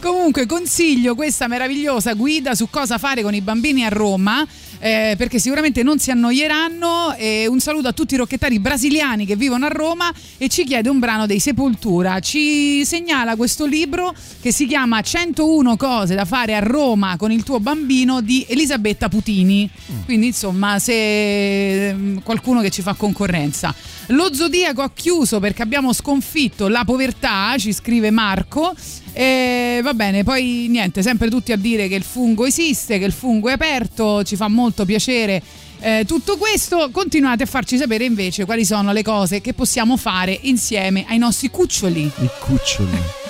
Comunque 0.00 0.46
consiglio 0.46 1.14
questa 1.14 1.46
meravigliosa 1.46 2.14
guida 2.14 2.54
su 2.54 2.68
cosa 2.70 2.98
fare 2.98 3.22
con 3.22 3.34
i 3.34 3.40
bambini 3.40 3.84
a 3.84 3.88
Roma. 3.88 4.46
Eh, 4.80 5.14
perché 5.16 5.38
sicuramente 5.38 5.82
non 5.82 5.98
si 5.98 6.10
annoieranno. 6.10 7.14
E 7.16 7.46
un 7.46 7.60
saluto 7.60 7.88
a 7.88 7.92
tutti 7.92 8.14
i 8.14 8.16
rocchettari 8.16 8.58
brasiliani 8.58 9.26
che 9.26 9.36
vivono 9.36 9.66
a 9.66 9.68
Roma 9.68 10.12
e 10.38 10.48
ci 10.48 10.64
chiede 10.64 10.88
un 10.88 10.98
brano 10.98 11.26
dei 11.26 11.38
Sepoltura. 11.38 12.18
Ci 12.20 12.84
segnala 12.84 13.36
questo 13.36 13.66
libro 13.66 14.14
che 14.40 14.52
si 14.52 14.66
chiama 14.66 15.00
101 15.00 15.76
cose 15.76 16.14
da 16.14 16.24
fare 16.24 16.56
a 16.56 16.60
Roma 16.60 17.16
con 17.16 17.30
il 17.30 17.42
tuo 17.42 17.60
bambino 17.60 18.20
di 18.20 18.44
Elisabetta 18.48 19.08
Putini. 19.08 19.70
Quindi, 20.04 20.28
insomma, 20.28 20.78
se 20.78 21.92
mm, 21.92 22.18
qualcuno 22.24 22.60
che 22.60 22.70
ci 22.70 22.82
fa 22.82 22.94
concorrenza. 22.94 23.74
Lo 24.10 24.32
zodiaco 24.34 24.82
ha 24.82 24.90
chiuso 24.92 25.38
perché 25.38 25.62
abbiamo 25.62 25.92
sconfitto 25.92 26.68
la 26.68 26.84
povertà, 26.84 27.54
ci 27.58 27.72
scrive 27.72 28.10
Marco. 28.10 28.74
E 29.12 29.80
va 29.82 29.94
bene, 29.94 30.22
poi 30.24 30.66
niente, 30.68 31.02
sempre 31.02 31.28
tutti 31.28 31.52
a 31.52 31.56
dire 31.56 31.88
che 31.88 31.96
il 31.96 32.02
fungo 32.02 32.46
esiste, 32.46 32.98
che 32.98 33.04
il 33.04 33.12
fungo 33.12 33.48
è 33.48 33.52
aperto, 33.52 34.22
ci 34.22 34.36
fa 34.36 34.48
molto 34.48 34.84
piacere. 34.84 35.42
eh, 35.80 36.04
tutto 36.06 36.36
questo 36.36 36.90
continuate 36.92 37.44
a 37.44 37.46
farci 37.46 37.76
sapere 37.76 38.04
invece 38.04 38.44
quali 38.44 38.64
sono 38.64 38.92
le 38.92 39.02
cose 39.02 39.40
che 39.40 39.54
possiamo 39.54 39.96
fare 39.96 40.38
insieme 40.42 41.04
ai 41.08 41.18
nostri 41.18 41.48
cuccioli. 41.48 42.02
i 42.02 42.30
cuccioli 42.40 43.29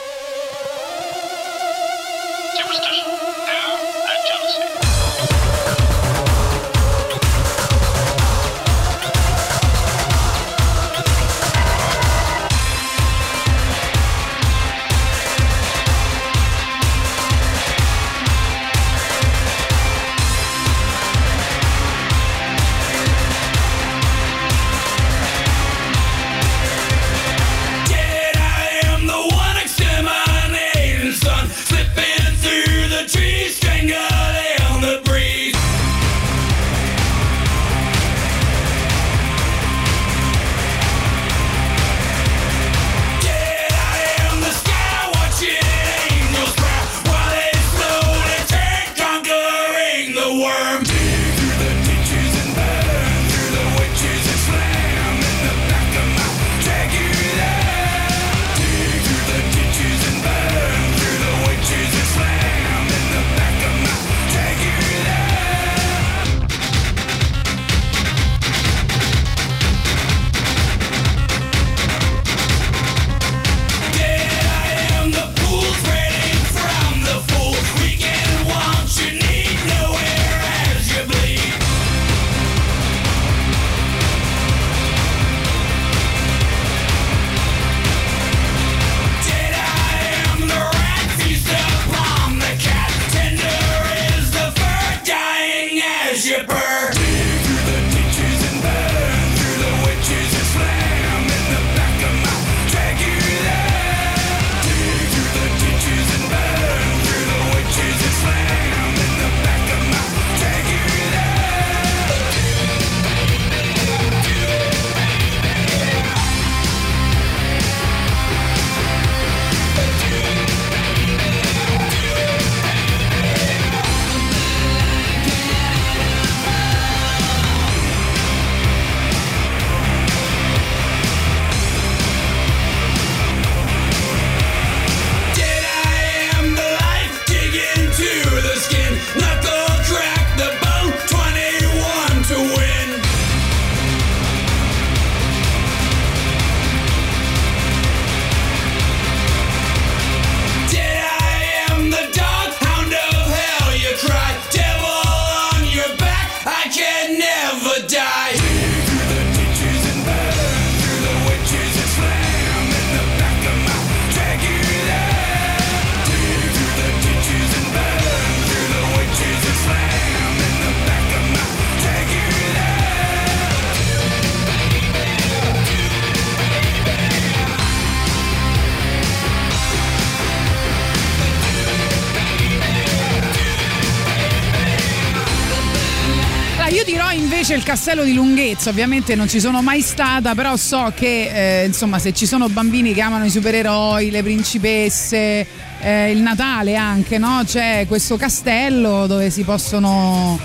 castello 187.70 188.02
di 188.02 188.14
lunghezza, 188.14 188.70
ovviamente 188.70 189.14
non 189.14 189.28
ci 189.28 189.38
sono 189.38 189.62
mai 189.62 189.80
stata, 189.80 190.34
però 190.34 190.56
so 190.56 190.92
che 190.92 191.60
eh, 191.62 191.66
insomma 191.66 192.00
se 192.00 192.12
ci 192.12 192.26
sono 192.26 192.48
bambini 192.48 192.92
che 192.92 193.00
amano 193.00 193.24
i 193.24 193.30
supereroi, 193.30 194.10
le 194.10 194.24
principesse, 194.24 195.46
eh, 195.80 196.10
il 196.10 196.18
Natale 196.18 196.74
anche, 196.74 197.16
no? 197.18 197.42
C'è 197.46 197.84
questo 197.86 198.16
castello 198.16 199.06
dove 199.06 199.30
si 199.30 199.44
possono 199.44 200.36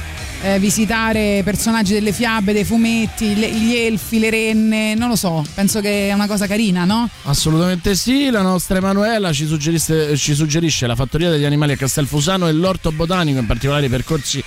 eh, 0.44 0.60
visitare 0.60 1.42
personaggi 1.44 1.94
delle 1.94 2.12
fiabe, 2.12 2.54
dei 2.54 2.64
fumetti, 2.64 3.34
le- 3.34 3.50
gli 3.50 3.76
elfi, 3.76 4.20
le 4.20 4.30
renne, 4.30 4.94
non 4.94 5.10
lo 5.10 5.16
so, 5.16 5.44
penso 5.56 5.82
che 5.82 6.10
è 6.10 6.14
una 6.14 6.28
cosa 6.28 6.46
carina, 6.46 6.86
no? 6.86 7.10
Assolutamente 7.24 7.96
sì, 7.96 8.30
la 8.30 8.44
nostra 8.44 8.78
Emanuela 8.78 9.34
ci 9.34 9.48
ci 9.58 10.36
suggerisce 10.36 10.86
la 10.86 10.96
fattoria 10.96 11.32
degli 11.32 11.46
animali 11.46 11.72
a 11.72 11.76
Castelfusano 11.76 12.48
e 12.48 12.52
l'orto 12.52 12.92
botanico, 12.92 13.40
in 13.40 13.48
particolare 13.48 13.88
i 13.88 13.90
percorsi 13.90 14.44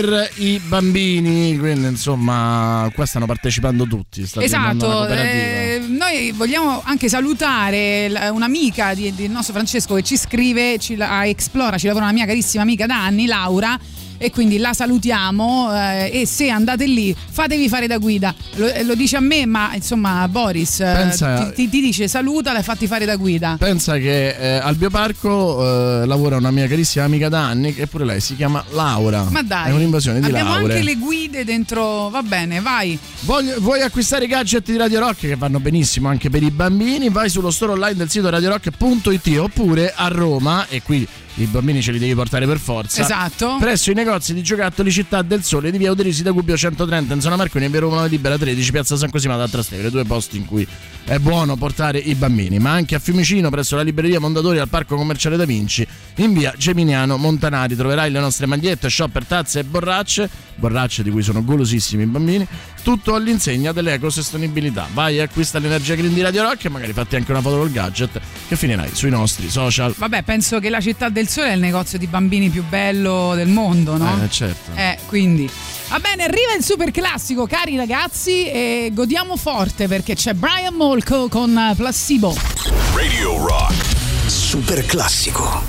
per 0.00 0.30
i 0.36 0.58
bambini, 0.58 1.56
quindi 1.56 1.86
insomma 1.86 2.90
qua 2.94 3.06
stanno 3.06 3.26
partecipando 3.26 3.86
tutti. 3.86 4.26
sta 4.26 4.42
Esatto, 4.42 5.06
eh, 5.06 5.84
noi 5.86 6.32
vogliamo 6.32 6.82
anche 6.84 7.08
salutare 7.08 8.10
un'amica 8.32 8.94
del 8.94 9.30
nostro 9.30 9.54
Francesco 9.54 9.94
che 9.94 10.02
ci 10.02 10.16
scrive 10.16 10.78
ci 10.78 10.96
a 10.98 11.26
Explora, 11.26 11.78
ci 11.78 11.86
lavora 11.86 12.06
una 12.06 12.14
mia 12.14 12.26
carissima 12.26 12.62
amica 12.62 12.86
da 12.86 13.04
anni, 13.04 13.26
Laura. 13.26 13.78
E 14.18 14.30
quindi 14.30 14.58
la 14.58 14.72
salutiamo 14.72 15.70
eh, 15.74 16.10
e 16.20 16.26
se 16.26 16.48
andate 16.48 16.86
lì 16.86 17.14
fatevi 17.30 17.68
fare 17.68 17.86
da 17.86 17.98
guida. 17.98 18.34
Lo, 18.56 18.66
eh, 18.66 18.82
lo 18.84 18.94
dice 18.94 19.16
a 19.16 19.20
me, 19.20 19.44
ma 19.46 19.74
insomma 19.74 20.26
Boris 20.28 20.80
eh, 20.80 20.84
Pensa- 20.94 21.50
ti, 21.54 21.68
ti- 21.68 21.80
dice 21.80 22.08
salutala 22.08 22.58
e 22.60 22.62
fatti 22.62 22.86
fare 22.86 23.04
da 23.04 23.16
guida. 23.16 23.56
Pensa 23.58 23.96
che 23.98 24.28
eh, 24.28 24.56
al 24.62 24.76
bioparco 24.76 26.02
eh, 26.02 26.06
lavora 26.06 26.36
una 26.36 26.50
mia 26.50 26.66
carissima 26.66 27.04
amica 27.04 27.28
da 27.28 27.40
anni 27.46 27.74
che 27.74 27.86
pure 27.86 28.04
lei 28.04 28.20
si 28.20 28.36
chiama 28.36 28.64
Laura. 28.70 29.24
Ma 29.30 29.42
dai, 29.42 29.70
È 29.70 29.72
un'invasione 29.74 30.20
di 30.20 30.26
abbiamo 30.26 30.52
lauree. 30.54 30.72
anche 30.76 30.84
le 30.84 30.94
guide 30.96 31.44
dentro. 31.44 32.08
Va 32.08 32.22
bene, 32.22 32.60
vai. 32.60 32.98
Voglio- 33.20 33.56
vuoi 33.60 33.82
acquistare 33.82 34.24
i 34.24 34.28
gadget 34.28 34.64
di 34.70 34.76
Radio 34.76 35.00
Rock 35.00 35.20
che 35.20 35.36
vanno 35.36 35.60
benissimo 35.60 36.08
anche 36.08 36.30
per 36.30 36.42
i 36.42 36.50
bambini? 36.50 37.08
Vai 37.10 37.28
sullo 37.28 37.50
store 37.50 37.72
online 37.72 37.94
del 37.96 38.08
sito 38.10 38.30
radiorock.it 38.30 39.38
oppure 39.38 39.92
a 39.94 40.08
Roma, 40.08 40.66
e 40.68 40.80
qui 40.82 41.06
i 41.36 41.46
bambini 41.46 41.82
ce 41.82 41.90
li 41.90 41.98
devi 41.98 42.14
portare 42.14 42.46
per 42.46 42.58
forza. 42.58 43.02
Esatto. 43.02 43.56
Presso 43.58 43.90
i 43.90 43.94
negozi 43.94 44.34
di 44.34 44.42
giocattoli 44.42 44.90
Città 44.90 45.22
del 45.22 45.42
Sole 45.42 45.70
di 45.70 45.78
via 45.78 45.90
Uderisi 45.90 46.22
da 46.22 46.30
Gubbio 46.30 46.56
130 46.56 47.14
in 47.14 47.20
zona 47.20 47.36
Marconi 47.36 47.64
e 47.64 47.68
via 47.68 47.80
Roma 47.80 48.04
Libera 48.04 48.38
13, 48.38 48.70
piazza 48.70 48.96
San 48.96 49.10
Cosimo 49.10 49.36
da 49.36 49.48
Trastevere, 49.48 49.90
due 49.90 50.04
posti 50.04 50.36
in 50.36 50.46
cui 50.46 50.66
è 51.04 51.18
buono 51.18 51.56
portare 51.56 51.98
i 51.98 52.14
bambini, 52.14 52.58
ma 52.58 52.70
anche 52.70 52.94
a 52.94 52.98
Fiumicino 52.98 53.50
presso 53.50 53.76
la 53.76 53.82
libreria 53.82 54.20
Mondadori 54.20 54.58
al 54.58 54.68
Parco 54.68 54.96
Commerciale 54.96 55.36
Da 55.36 55.44
Vinci 55.44 55.86
in 56.16 56.32
via 56.32 56.54
Geminiano 56.56 57.16
Montanari 57.16 57.74
troverai 57.74 58.10
le 58.10 58.20
nostre 58.20 58.46
magliette, 58.46 58.88
shopper, 58.88 59.24
tazze 59.24 59.60
e 59.60 59.64
borracce, 59.64 60.28
borracce 60.54 61.02
di 61.02 61.10
cui 61.10 61.22
sono 61.22 61.42
golosissimi 61.42 62.04
i 62.04 62.06
bambini, 62.06 62.46
tutto 62.84 63.14
all'insegna 63.14 63.72
dell'ecosostenibilità. 63.72 64.86
Vai 64.92 65.16
e 65.16 65.22
acquista 65.22 65.58
l'energia 65.58 65.94
green 65.94 66.12
di 66.12 66.20
Radio 66.20 66.42
Rock 66.42 66.66
e 66.66 66.68
magari 66.68 66.92
fatti 66.92 67.16
anche 67.16 67.30
una 67.30 67.40
foto 67.40 67.56
col 67.56 67.72
gadget 67.72 68.20
che 68.46 68.56
finirai 68.56 68.90
sui 68.92 69.08
nostri 69.08 69.48
social. 69.48 69.94
Vabbè, 69.96 70.22
penso 70.22 70.60
che 70.60 70.68
la 70.68 70.80
Città 70.80 71.08
del 71.08 71.26
Sole 71.26 71.48
è 71.48 71.52
il 71.54 71.60
negozio 71.60 71.96
di 71.98 72.06
bambini 72.06 72.50
più 72.50 72.62
bello 72.62 73.32
del 73.34 73.48
mondo, 73.48 73.96
no? 73.96 74.22
Eh, 74.22 74.30
certo. 74.30 74.72
Eh, 74.74 74.98
quindi. 75.06 75.50
Va 75.88 75.98
bene, 75.98 76.24
arriva 76.24 76.54
il 76.56 76.62
super 76.62 76.90
classico, 76.90 77.46
cari 77.46 77.76
ragazzi, 77.76 78.46
e 78.50 78.90
godiamo 78.92 79.36
forte 79.36 79.88
perché 79.88 80.14
c'è 80.14 80.34
Brian 80.34 80.74
Molko 80.74 81.28
con 81.28 81.72
Placebo. 81.74 82.36
Radio 82.94 83.46
Rock. 83.46 83.74
Super 84.26 84.84
classico. 84.84 85.62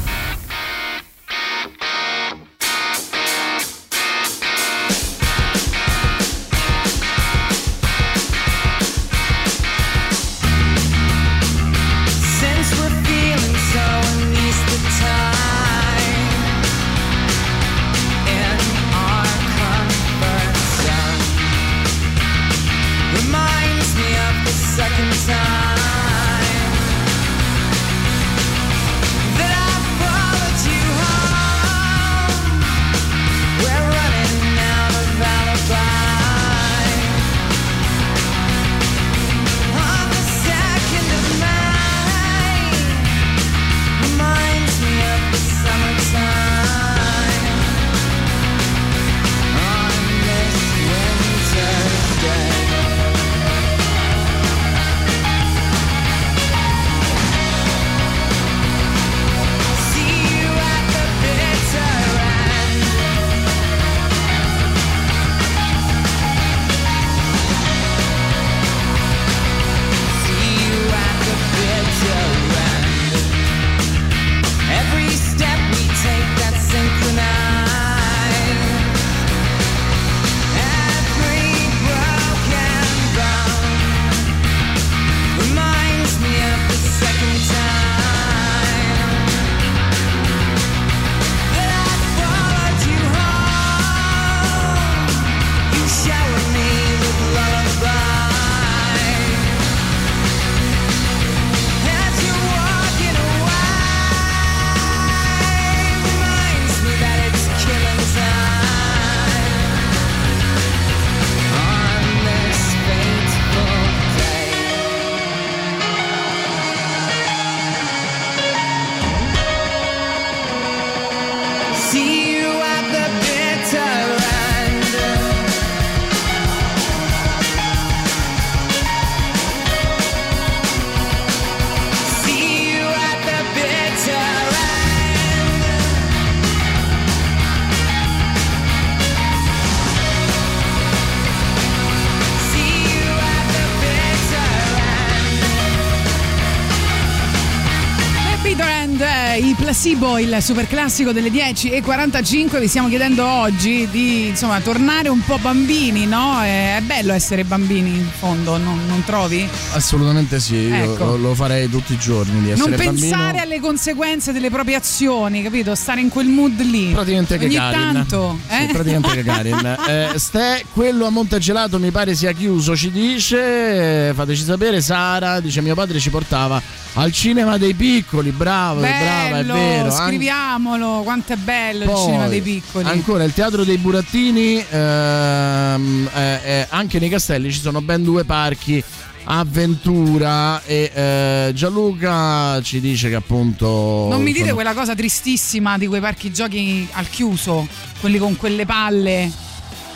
Il 150.05 150.11
placebo, 150.11 150.17
il 150.19 150.37
super 150.41 150.67
classico 150.67 151.11
delle 151.11 151.29
10.45. 151.29 152.59
Vi 152.59 152.67
stiamo 152.67 152.87
chiedendo 152.87 153.25
oggi 153.25 153.87
di 153.89 154.27
insomma 154.27 154.59
tornare 154.59 155.09
un 155.09 155.21
po' 155.23 155.37
bambini, 155.39 156.05
no? 156.05 156.41
È, 156.41 156.77
è 156.77 156.81
bello 156.81 157.13
essere 157.13 157.43
bambini 157.43 157.89
in 157.89 158.07
fondo, 158.17 158.57
non, 158.57 158.79
non 158.87 159.03
trovi? 159.03 159.47
Assolutamente 159.73 160.39
sì, 160.39 160.55
io 160.55 160.93
Ecco. 160.93 161.17
lo, 161.17 161.33
farei 161.33 161.69
tutti 161.69 161.93
i 161.93 161.97
giorni 161.97 162.41
di 162.41 162.49
Non 162.49 162.73
essere 162.73 162.75
pensare 162.75 163.21
bambino. 163.23 163.43
alle 163.43 163.59
conseguenze 163.59 164.31
delle 164.31 164.49
proprie 164.49 164.75
azioni, 164.75 165.41
capito? 165.41 165.73
Stare 165.75 166.01
in 166.01 166.09
quel 166.09 166.27
mood 166.27 166.59
lì. 166.61 166.91
Praticamente 166.91 167.35
Ogni 167.35 167.47
Gagarin. 167.55 167.93
tanto, 167.93 168.39
eh? 168.47 168.65
Sì, 168.67 168.73
praticamente 168.73 169.23
Gagarin. 169.23 169.53
Eh, 169.87 170.13
Ste, 170.17 170.65
quello 170.73 171.05
a 171.05 171.09
Montegelato 171.09 171.77
mi 171.79 171.91
pare 171.91 172.15
sia 172.15 172.31
chiuso, 172.31 172.75
ci 172.75 172.91
dice. 172.91 174.11
Fateci 174.15 174.43
sapere, 174.43 174.81
Sara 174.81 175.39
dice 175.39 175.61
mio 175.61 175.75
padre 175.75 175.99
ci 175.99 176.09
portava 176.09 176.61
al 176.95 177.11
cinema 177.11 177.57
dei 177.57 177.73
piccoli, 177.73 178.31
bravo, 178.31 178.79
brava, 178.79 179.39
è 179.39 179.43
vero, 179.43 179.89
scriviamolo, 179.95 181.01
quanto 181.03 181.33
è 181.33 181.35
bello 181.37 181.83
il 181.83 181.89
Poi, 181.89 182.03
cinema 182.05 182.27
dei 182.27 182.41
piccoli. 182.41 182.87
Ancora 182.89 183.23
il 183.23 183.33
teatro 183.33 183.63
dei 183.63 183.77
burattini, 183.77 184.63
ehm, 184.69 186.09
eh, 186.13 186.39
eh, 186.43 186.67
anche 186.69 186.99
nei 186.99 187.09
castelli 187.09 187.51
ci 187.51 187.59
sono 187.59 187.81
ben 187.81 188.03
due 188.03 188.23
parchi. 188.23 188.83
Avventura 189.27 190.61
e 190.65 190.91
eh, 190.93 191.51
Gianluca 191.55 192.61
ci 192.61 192.79
dice 192.79 193.09
che 193.09 193.15
appunto 193.15 194.07
Non 194.09 194.21
mi 194.21 194.31
dite 194.31 194.41
sono- 194.43 194.53
quella 194.53 194.73
cosa 194.75 194.93
tristissima 194.93 195.79
di 195.79 195.87
quei 195.87 195.99
parchi 195.99 196.31
giochi 196.31 196.87
al 196.91 197.09
chiuso, 197.09 197.67
quelli 197.99 198.19
con 198.19 198.35
quelle 198.37 198.65
palle. 198.67 199.31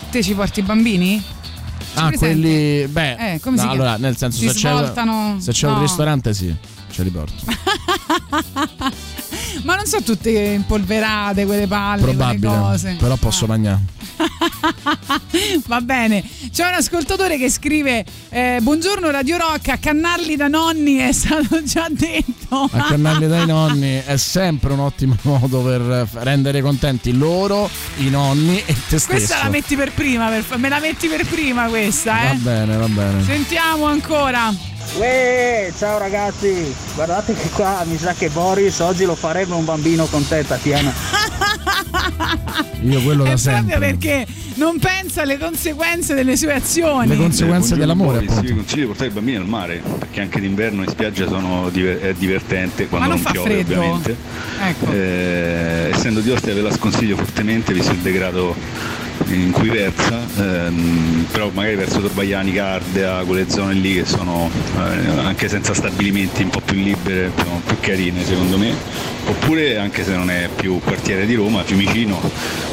Te 0.09 0.23
ci 0.23 0.33
porti 0.33 0.61
i 0.61 0.63
bambini? 0.63 1.23
Ah, 1.93 2.07
presente? 2.07 2.17
quelli 2.41 2.87
beh, 2.87 3.33
Eh, 3.33 3.39
come 3.39 3.57
si 3.57 3.63
no, 3.65 3.69
chiama? 3.71 3.71
allora 3.91 3.97
nel 3.97 4.17
senso 4.17 4.39
Si 4.39 4.47
se 4.47 4.53
c'è, 4.53 4.69
svoltano? 4.69 5.37
se 5.39 5.51
c'è 5.51 5.67
No. 5.67 5.73
un 5.75 5.81
ristorante 5.81 6.33
sì, 6.33 6.55
ce 6.91 7.03
li 7.03 7.09
porto. 7.11 7.33
Ma 9.63 9.75
non 9.75 9.85
sono 9.85 10.03
tutte 10.03 10.29
impolverate 10.31 11.45
quelle 11.45 11.67
palle, 11.67 12.01
quelle 12.01 12.15
Probabile, 12.17 12.47
cose. 12.47 12.95
però 12.99 13.15
posso 13.17 13.45
mangiare. 13.45 13.97
Va 15.67 15.81
bene, 15.81 16.23
c'è 16.51 16.67
un 16.67 16.73
ascoltatore 16.73 17.37
che 17.37 17.49
scrive: 17.49 18.03
eh, 18.29 18.59
Buongiorno 18.61 19.09
Radio 19.11 19.37
Rock, 19.37 19.69
accannarli 19.69 20.35
da 20.35 20.47
nonni 20.47 20.95
è 20.97 21.11
stato 21.11 21.63
già 21.63 21.87
detto. 21.89 22.69
Accannarli 22.71 23.27
dai 23.27 23.45
nonni 23.45 24.01
è 24.05 24.17
sempre 24.17 24.73
un 24.73 24.79
ottimo 24.79 25.15
modo 25.23 25.61
per 25.61 26.07
rendere 26.23 26.61
contenti 26.61 27.15
loro, 27.15 27.69
i 27.97 28.09
nonni 28.09 28.57
e 28.65 28.73
te 28.87 28.97
stesso. 28.97 29.07
Questa 29.07 29.43
la 29.43 29.49
metti 29.49 29.75
per 29.75 29.91
prima, 29.93 30.29
per- 30.29 30.57
me 30.57 30.69
la 30.69 30.79
metti 30.79 31.07
per 31.07 31.25
prima 31.25 31.65
questa, 31.67 32.13
Va 32.13 32.31
eh? 32.31 32.35
bene, 32.35 32.75
va 32.77 32.87
bene. 32.87 33.23
Sentiamo 33.23 33.85
ancora. 33.85 34.53
Uè, 34.97 35.71
ciao 35.77 35.97
ragazzi, 35.97 36.73
guardate 36.95 37.33
che 37.33 37.49
qua 37.49 37.83
mi 37.85 37.97
sa 37.97 38.13
che 38.13 38.29
Boris 38.29 38.79
oggi 38.79 39.05
lo 39.05 39.15
farebbe 39.15 39.53
un 39.53 39.63
bambino 39.65 40.05
con 40.05 40.27
te 40.27 40.45
Tatiana. 40.45 40.91
Io 42.81 43.01
quello 43.01 43.23
da 43.23 43.37
sempre. 43.37 43.77
proprio 43.77 43.97
perché 43.97 44.27
non 44.59 44.77
pensa 44.77 45.21
alle 45.21 45.37
conseguenze 45.37 46.13
delle 46.13 46.35
sue 46.35 46.53
azioni. 46.53 47.07
Le 47.07 47.15
conseguenze 47.15 47.75
dell'amore, 47.75 48.19
Boris, 48.19 48.35
Io 48.35 48.41
vi 48.41 48.53
consiglio 48.55 48.81
di 48.81 48.87
portare 48.87 49.09
i 49.09 49.13
bambini 49.13 49.37
al 49.37 49.47
mare 49.47 49.81
perché 49.97 50.21
anche 50.21 50.39
d'inverno 50.39 50.83
in 50.83 50.89
spiaggia 50.89 51.27
sono 51.27 51.71
è 51.71 52.13
divertente 52.17 52.87
quando 52.87 53.07
non 53.07 53.15
non, 53.15 53.25
fa 53.25 53.31
piove 53.31 53.49
freddo? 53.49 53.73
ovviamente. 53.73 54.15
Ecco. 54.61 54.91
Eh, 54.91 55.89
essendo 55.93 56.19
di 56.19 56.29
Ostia 56.29 56.53
ve 56.53 56.61
la 56.61 56.71
sconsiglio 56.71 57.15
fortemente 57.15 57.73
visto 57.73 57.93
il 57.93 57.99
degrado 57.99 58.55
in 59.27 59.51
cui 59.51 59.69
versa, 59.69 60.19
ehm, 60.37 61.27
però 61.31 61.49
magari 61.53 61.75
verso 61.75 61.99
Torbagliani, 61.99 62.51
Cardea, 62.51 63.23
quelle 63.25 63.49
zone 63.49 63.73
lì 63.73 63.95
che 63.95 64.05
sono 64.05 64.49
eh, 64.75 65.19
anche 65.19 65.47
senza 65.47 65.73
stabilimenti 65.73 66.43
un 66.43 66.49
po' 66.49 66.61
più 66.61 66.77
libere, 66.77 67.31
sono 67.37 67.61
più 67.65 67.77
carine 67.79 68.25
secondo 68.25 68.57
me, 68.57 68.73
oppure 69.27 69.77
anche 69.77 70.03
se 70.03 70.15
non 70.15 70.29
è 70.29 70.49
più 70.55 70.79
quartiere 70.83 71.25
di 71.25 71.35
Roma, 71.35 71.63
Fiumicino, 71.63 72.19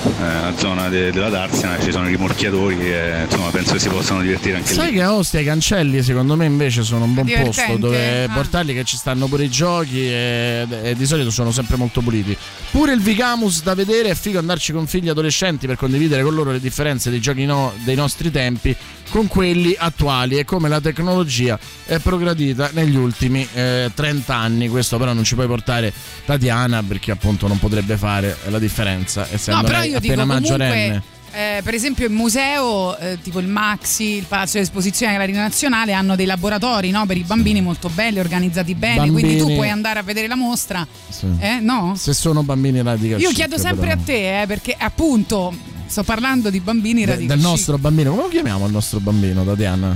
eh, 0.04 0.24
a 0.24 0.52
zona 0.56 0.88
de- 0.88 1.10
della 1.10 1.28
Darsena 1.28 1.75
ci 1.80 1.90
sono 1.92 2.08
i 2.08 2.10
rimorchiatori 2.12 2.78
e 2.80 3.22
insomma 3.24 3.50
penso 3.50 3.72
che 3.74 3.78
si 3.78 3.88
possano 3.88 4.20
divertire 4.22 4.56
anche 4.56 4.72
Sai 4.72 4.90
lì. 4.90 4.96
che 4.96 5.02
a 5.02 5.12
Ostia 5.14 5.40
i 5.40 5.44
cancelli 5.44 6.02
secondo 6.02 6.36
me 6.36 6.44
invece 6.46 6.82
sono 6.82 7.04
un 7.04 7.14
buon 7.14 7.26
posto 7.42 7.76
dove 7.76 8.24
Ah. 8.24 8.32
portarli 8.32 8.74
che 8.74 8.84
ci 8.84 8.96
stanno 8.96 9.26
pure 9.26 9.44
i 9.44 9.50
giochi 9.50 10.00
e, 10.08 10.66
e 10.82 10.94
di 10.96 11.06
solito 11.06 11.30
sono 11.30 11.50
sempre 11.52 11.76
molto 11.76 12.00
puliti. 12.00 12.36
Pure 12.70 12.92
il 12.92 13.00
Vicamus 13.00 13.62
da 13.62 13.74
vedere 13.74 14.10
è 14.10 14.14
figo 14.14 14.38
andarci 14.38 14.72
con 14.72 14.86
figli 14.86 15.08
adolescenti 15.08 15.66
per 15.66 15.76
condividere 15.76 16.22
con 16.22 16.34
loro 16.34 16.52
le 16.52 16.60
differenze 16.60 17.10
dei 17.10 17.20
giochi 17.20 17.44
no- 17.44 17.72
dei 17.84 17.94
nostri 17.94 18.30
tempi 18.30 18.74
con 19.10 19.26
quelli 19.28 19.74
attuali 19.78 20.36
e 20.38 20.44
come 20.44 20.68
la 20.68 20.80
tecnologia 20.80 21.58
è 21.86 21.98
progredita 21.98 22.70
negli 22.72 22.96
ultimi 22.96 23.46
eh, 23.54 23.90
30 23.94 24.34
anni. 24.34 24.68
Questo 24.68 24.98
però 24.98 25.12
non 25.12 25.24
ci 25.24 25.34
puoi 25.34 25.46
portare 25.46 25.92
Tatiana 26.24 26.82
perché 26.82 27.12
appunto 27.12 27.46
non 27.46 27.58
potrebbe 27.58 27.96
fare 27.96 28.36
la 28.48 28.58
differenza 28.58 29.26
essendo 29.30 29.60
No, 29.62 29.66
però 29.66 29.78
io 29.82 30.00
dico 30.00 30.12
appena 30.12 30.24
maggiorenne. 30.24 30.74
comunque. 30.86 31.14
Eh, 31.36 31.60
per 31.62 31.74
esempio 31.74 32.06
in 32.06 32.14
museo 32.14 32.96
eh, 32.96 33.18
tipo 33.22 33.38
il 33.40 33.46
Maxi, 33.46 34.16
il 34.16 34.24
Palazzo 34.26 34.54
dell'Esposizione 34.54 35.14
e 35.14 35.18
la 35.18 35.24
Rina 35.24 35.42
Nazionale 35.42 35.92
hanno 35.92 36.16
dei 36.16 36.24
laboratori 36.24 36.90
no, 36.90 37.04
per 37.04 37.18
i 37.18 37.24
bambini 37.24 37.60
molto 37.60 37.90
belli, 37.90 38.18
organizzati 38.18 38.74
bene, 38.74 39.10
quindi 39.10 39.32
tu 39.32 39.36
Bambini- 39.38 39.54
puoi 39.56 39.68
andare 39.68 39.98
a 39.98 40.02
vedere 40.02 40.28
la 40.28 40.34
mostra. 40.36 40.86
Sì. 41.08 41.26
Eh, 41.38 41.58
no? 41.60 41.94
Se 41.94 42.14
sono 42.14 42.42
bambini 42.42 42.82
radical 42.82 43.20
Io 43.20 43.30
chiedo 43.32 43.58
sempre 43.58 43.88
però. 43.88 44.00
a 44.00 44.04
te, 44.04 44.40
eh, 44.42 44.46
perché 44.46 44.74
appunto 44.78 45.54
sto 45.86 46.02
parlando 46.04 46.48
di 46.48 46.60
bambini 46.60 47.04
De- 47.04 47.26
del 47.26 47.38
nostro 47.38 47.76
bambino. 47.76 48.10
Come 48.10 48.22
lo 48.22 48.28
chiamiamo 48.28 48.64
il 48.66 48.72
nostro 48.72 48.98
bambino, 49.00 49.44
Tatiana? 49.44 49.94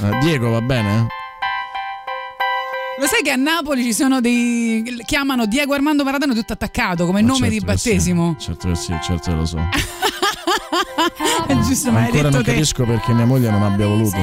Eh, 0.00 0.18
Diego, 0.20 0.50
va 0.50 0.60
bene? 0.60 1.06
Lo 3.00 3.06
sai 3.06 3.22
che 3.22 3.30
a 3.30 3.36
Napoli 3.36 3.82
ci 3.84 3.92
sono 3.92 4.20
dei. 4.20 4.82
chiamano 5.04 5.46
Diego 5.46 5.74
Armando 5.74 6.02
Maradona 6.04 6.34
tutto 6.34 6.52
attaccato 6.54 7.04
come 7.06 7.20
Ma 7.22 7.28
nome 7.28 7.48
di 7.48 7.58
certo 7.60 7.76
sì, 7.76 7.88
battesimo? 7.90 8.36
Certo 8.38 8.68
che 8.68 8.74
sì, 8.74 8.92
certo 9.04 9.30
che 9.30 9.36
lo 9.36 9.46
so. 9.46 9.58
È 11.46 11.58
giusto, 11.60 11.90
ma 11.90 11.98
hai 12.00 12.04
Ancora 12.06 12.22
detto 12.24 12.34
non 12.36 12.44
te. 12.44 12.52
capisco 12.52 12.84
perché 12.84 13.12
mia 13.12 13.24
moglie 13.26 13.50
non 13.50 13.62
abbia 13.62 13.86
voluto. 13.86 14.16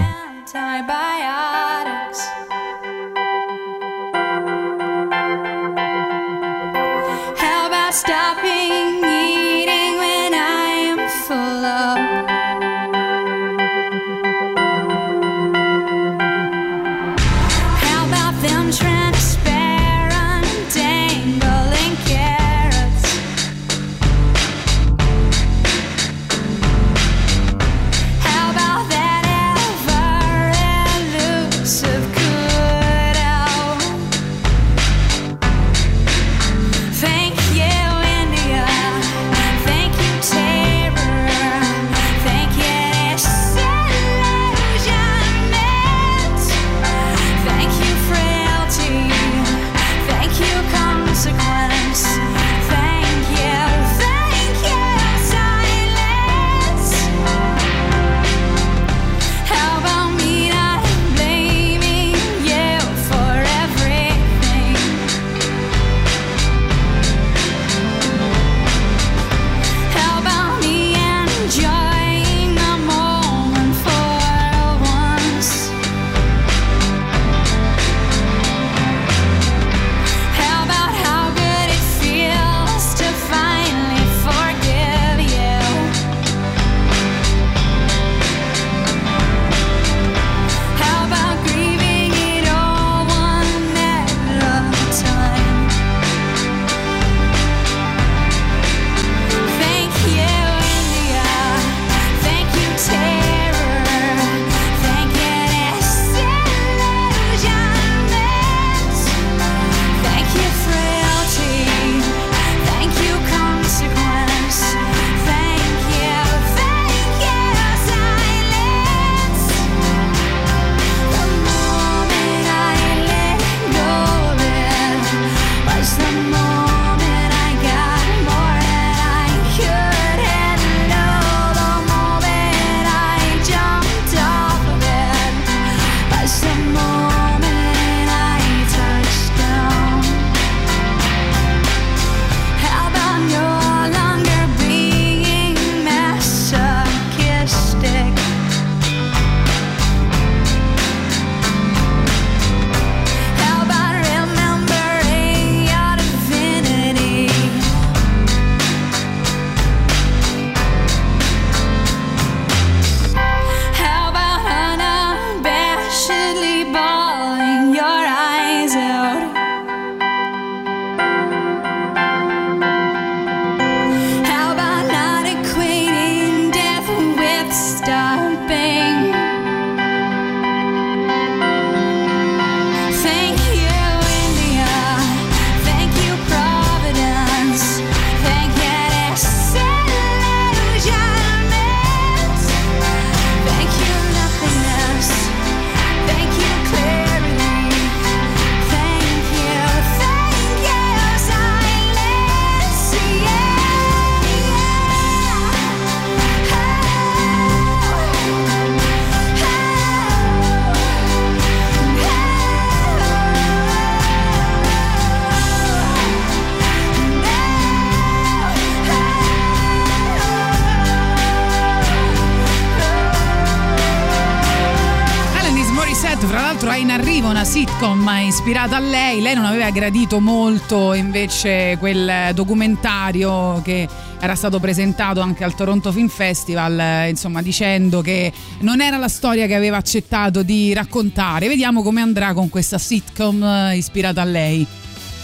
Ispirata 228.47 228.75
a 228.75 228.79
lei, 228.79 229.21
lei 229.21 229.33
non 229.33 229.45
aveva 229.45 229.71
gradito 229.71 230.19
molto 230.19 230.93
invece 230.93 231.77
quel 231.79 232.31
documentario 232.35 233.59
che 233.63 233.87
era 234.19 234.35
stato 234.35 234.59
presentato 234.59 235.19
anche 235.19 235.43
al 235.43 235.55
Toronto 235.55 235.91
Film 235.91 236.09
Festival, 236.09 236.79
eh, 236.79 237.09
insomma 237.09 237.41
dicendo 237.41 238.01
che 238.01 238.31
non 238.59 238.81
era 238.81 238.97
la 238.97 239.07
storia 239.07 239.47
che 239.47 239.55
aveva 239.55 239.77
accettato 239.77 240.43
di 240.43 240.73
raccontare. 240.73 241.47
Vediamo 241.47 241.81
come 241.81 242.01
andrà 242.01 242.33
con 242.33 242.49
questa 242.49 242.77
sitcom 242.77 243.41
eh, 243.43 243.77
ispirata 243.77 244.21
a 244.21 244.25
lei. 244.25 244.67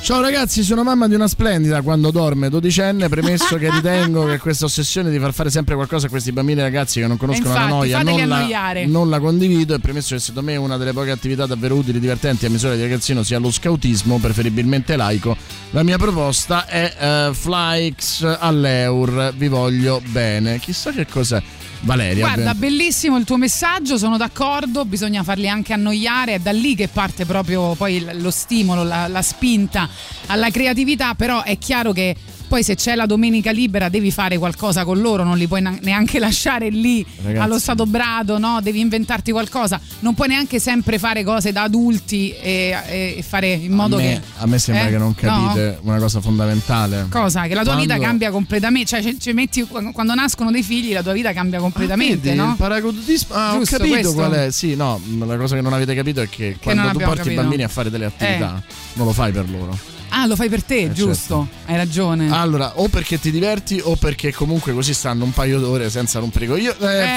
Ciao 0.04 0.20
ragazzi, 0.20 0.64
sono 0.64 0.84
mamma 0.84 1.08
di 1.08 1.14
una 1.14 1.28
splendida 1.28 1.84
quando 1.84 2.10
dorme, 2.10 2.50
dodicenne, 2.50 3.08
premesso 3.08 3.58
che 3.58 3.70
ritengo 3.72 4.26
che 4.26 4.40
questa 4.40 4.66
ossessione 4.66 5.12
di 5.12 5.20
far 5.20 5.32
fare 5.32 5.52
sempre 5.52 5.76
qualcosa 5.76 6.08
a 6.08 6.10
questi 6.10 6.32
bambini 6.32 6.60
e 6.60 6.64
ragazzi 6.64 7.00
che 7.00 7.06
non 7.06 7.18
conoscono 7.18 7.50
infatti, 7.50 7.70
la 7.70 7.76
noia 7.76 8.02
non 8.02 8.28
la, 8.28 8.74
non 8.88 9.10
la 9.10 9.20
condivido 9.20 9.76
e 9.76 9.80
premesso 9.80 10.16
che 10.16 10.20
secondo 10.20 10.50
me 10.50 10.58
una 10.58 10.78
delle 10.78 10.92
poche 10.92 11.12
attività 11.12 11.46
davvero 11.46 11.76
utili 11.76 11.98
e 11.98 12.02
divertenti 12.02 12.48
a 12.48 12.50
misura 12.50 12.74
di 12.74 12.82
ragazzino 12.82 13.22
sia 13.22 13.38
lo 13.38 13.52
scautismo, 13.52 14.18
preferibilmente 14.18 14.96
laico, 14.96 15.38
la 15.70 15.84
mia 15.84 15.98
proposta 15.98 16.66
è 16.66 16.94
eh, 16.98 17.30
Flyx 17.34 18.38
all'Eur, 18.40 19.34
vi 19.38 19.48
voglio 19.50 20.02
bene. 20.10 20.60
Chissà 20.60 20.92
che 20.92 21.06
cos'è. 21.06 21.42
Valeria. 21.82 22.26
Guarda, 22.26 22.54
beh. 22.54 22.60
bellissimo 22.60 23.18
il 23.18 23.26
tuo 23.26 23.38
messaggio, 23.38 23.98
sono 23.98 24.18
d'accordo, 24.18 24.86
bisogna 24.86 25.24
farli 25.24 25.50
anche 25.50 25.74
annoiare, 25.74 26.36
è 26.36 26.40
da 26.40 26.52
lì 26.52 26.76
che 26.76 26.88
parte 26.88 27.26
proprio 27.26 27.74
poi 27.76 28.06
lo 28.20 28.32
stimolo, 28.32 28.84
la, 28.84 29.08
la 29.08 29.22
spinta 29.22 29.90
alla 30.28 30.50
creatività, 30.50 31.16
però 31.16 31.44
è 31.44 31.58
chiaro 31.58 31.92
che 31.92 32.16
poi 32.52 32.64
se 32.64 32.76
c'è 32.76 32.96
la 32.96 33.06
domenica 33.06 33.52
libera 33.52 33.88
devi 33.88 34.12
fare 34.12 34.38
qualcosa 34.38 34.84
con 34.84 35.00
loro, 35.00 35.24
non 35.24 35.38
li 35.38 35.48
puoi 35.48 35.62
neanche 35.80 36.20
lasciare 36.20 36.68
lì 36.68 37.06
Ragazzi. 37.24 37.42
allo 37.42 37.58
stato 37.58 37.86
brado, 37.86 38.38
no? 38.40 38.60
Devi 38.62 38.82
inventarti 38.82 39.32
qualcosa, 39.32 39.80
non 40.00 40.14
puoi 40.16 40.28
neanche 40.28 40.60
sempre 40.60 41.00
fare 41.00 41.24
cose 41.24 41.54
da 41.54 41.62
adulti 41.64 42.32
e, 42.36 42.76
e 43.18 43.24
fare 43.26 43.54
in 43.54 43.72
modo 43.72 43.96
a 43.96 44.00
me, 44.02 44.06
che... 44.20 44.22
a 44.40 44.46
me 44.48 44.60
sembra 44.60 44.88
Eh? 44.88 44.90
che 44.92 44.98
non 44.98 45.16
No? 45.22 45.44
capite 45.46 45.78
una 45.84 45.98
cosa 45.98 46.20
fondamentale. 46.20 47.06
Cosa? 47.10 47.44
Che 47.48 47.54
la 47.54 47.64
tua 47.64 47.76
vita 47.76 47.86
Quando- 47.96 48.06
cambia 48.06 48.32
completamente, 48.32 48.88
cioè 48.90 49.02
ci- 49.02 49.18
ci 49.18 49.32
metti, 49.32 49.66
quando 49.94 50.14
nascono 50.14 50.52
dei 50.52 50.64
figli 50.64 50.92
la 50.92 51.04
tua 51.04 51.14
vita 51.14 51.32
cambia 51.32 51.60
completamente, 51.60 52.18
Vedi, 52.32 52.36
no? 52.36 52.50
Il 52.50 52.56
paracadutismo. 52.58 53.34
Ah, 53.34 53.54
Giusto, 53.58 53.76
ho 53.76 53.78
capito 53.78 53.96
questo? 53.96 54.14
qual 54.14 54.32
è. 54.34 54.52
Sì, 54.52 54.76
no, 54.76 55.00
la 55.20 55.38
cosa 55.38 55.56
che 55.56 55.62
non 55.62 55.72
avete 55.72 55.96
capito 55.96 56.20
è 56.22 56.28
che, 56.28 56.58
quando 56.62 56.90
tu 56.90 56.98
porti 56.98 57.16
capito. 57.18 57.30
i 57.32 57.36
bambini 57.36 57.64
a 57.64 57.70
fare 57.70 57.90
delle 57.90 58.06
attività, 58.08 58.62
non 58.96 59.06
lo 59.08 59.14
fai 59.14 59.32
per 59.32 59.50
loro. 59.50 59.78
Ah, 60.14 60.26
lo 60.26 60.36
fai 60.36 60.50
per 60.50 60.62
te, 60.64 60.82
Eh, 60.84 60.92
giusto? 60.92 61.48
Hai 61.66 61.78
ragione. 61.78 62.30
Allora, 62.32 62.74
o 62.80 62.90
perché 62.90 63.18
ti 63.20 63.32
diverti 63.32 63.80
o 63.82 63.96
perché 63.96 64.34
comunque 64.34 64.74
così 64.74 64.94
stanno 64.94 65.24
un 65.24 65.32
paio 65.32 65.58
d'ore 65.60 65.90
senza 65.90 66.20
rompere 66.20 66.46
i 66.46 66.48
coglioni. 66.50 66.76
Eh, 66.80 66.86
Eh. 66.86 67.08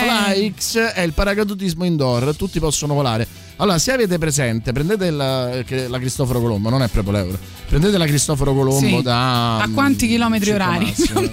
FlyX 0.53 0.78
è 0.78 1.01
il 1.03 1.12
paracadutismo 1.12 1.84
indoor, 1.84 2.36
tutti 2.36 2.61
possono 2.61 2.95
volare. 2.95 3.26
Allora, 3.57 3.78
se 3.78 3.92
avete 3.92 4.16
presente, 4.18 4.72
prendete 4.72 5.11
la, 5.11 5.49
la 5.88 5.99
Cristoforo 5.99 6.40
Colombo, 6.40 6.70
non 6.70 6.82
è 6.82 6.88
proprio 6.88 7.12
l'euro. 7.14 7.38
Prendete 7.68 7.99
la 7.99 8.07
Cristoforo 8.07 8.53
Colombo 8.55 8.97
Sì. 8.97 9.03
da. 9.03 9.59
A 9.62 9.68
quanti 9.70 10.07
chilometri 10.07 10.51
orari? 10.53 10.84
massimo. 10.86 11.30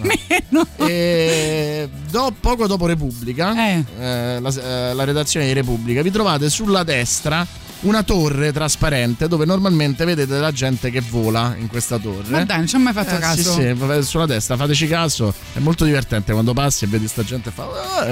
E 0.87 1.87
do- 2.09 2.33
poco 2.39 2.67
dopo 2.67 2.85
Repubblica, 2.87 3.53
eh, 3.55 4.39
la, 4.39 4.39
eh, 4.39 4.93
la 4.93 5.03
redazione 5.03 5.45
di 5.45 5.53
Repubblica, 5.53 6.01
vi 6.01 6.11
trovate 6.11 6.49
sulla 6.49 6.83
destra 6.83 7.45
una 7.81 8.03
torre 8.03 8.51
trasparente 8.51 9.27
dove 9.27 9.45
normalmente 9.45 10.05
vedete 10.05 10.37
la 10.39 10.51
gente 10.51 10.91
che 10.91 11.01
vola 11.01 11.55
in 11.57 11.67
questa 11.67 11.97
torre. 11.97 12.29
Ma 12.29 12.43
dai, 12.43 12.57
non 12.57 12.67
ci 12.67 12.75
ho 12.75 12.79
mai 12.79 12.93
fatto 12.93 13.15
Eh, 13.15 13.19
caso. 13.19 13.53
Sì, 13.53 13.75
sì, 13.75 14.03
sulla 14.03 14.25
destra, 14.25 14.55
fateci 14.55 14.87
caso, 14.87 15.33
è 15.53 15.59
molto 15.59 15.83
divertente 15.85 16.31
quando 16.31 16.53
passi 16.53 16.85
e 16.85 16.87
vedi 16.87 17.07
sta 17.07 17.23
gente 17.23 17.49
e 17.49 17.51
fa. 17.51 17.63
"Ah", 17.63 18.05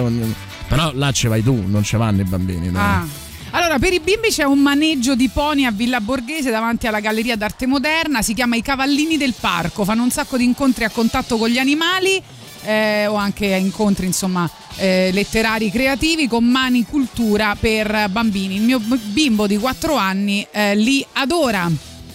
Però 0.67 0.91
là 0.93 1.11
ci 1.11 1.27
vai 1.27 1.43
tu, 1.43 1.63
non 1.67 1.83
ci 1.83 1.95
vanno 1.97 2.21
i 2.21 2.25
bambini. 2.25 2.71
dai. 2.71 2.81
Ah. 2.81 3.05
Allora, 3.51 3.79
per 3.79 3.93
i 3.93 3.99
bimbi 3.99 4.29
c'è 4.29 4.43
un 4.43 4.59
maneggio 4.59 5.15
di 5.15 5.27
pony 5.29 5.65
a 5.65 5.71
Villa 5.71 5.99
Borghese 6.01 6.51
davanti 6.51 6.85
alla 6.85 6.99
Galleria 6.99 7.35
d'Arte 7.35 7.65
Moderna, 7.65 8.21
si 8.21 8.35
chiama 8.35 8.55
I 8.55 8.61
Cavallini 8.61 9.17
del 9.17 9.33
Parco, 9.39 9.83
fanno 9.85 10.03
un 10.03 10.11
sacco 10.11 10.37
di 10.37 10.43
incontri 10.43 10.83
a 10.83 10.89
contatto 10.91 11.37
con 11.37 11.49
gli 11.49 11.57
animali 11.57 12.21
eh, 12.63 13.07
o 13.07 13.15
anche 13.15 13.45
incontri 13.45 14.05
insomma 14.05 14.49
eh, 14.75 15.09
letterari 15.11 15.69
creativi 15.71 16.27
con 16.27 16.43
mani 16.45 16.85
cultura 16.85 17.55
per 17.59 18.07
bambini. 18.09 18.55
Il 18.55 18.61
mio 18.61 18.79
bimbo 18.79 19.47
di 19.47 19.57
4 19.57 19.95
anni 19.95 20.45
eh, 20.51 20.75
li 20.75 21.05
adora. 21.13 21.69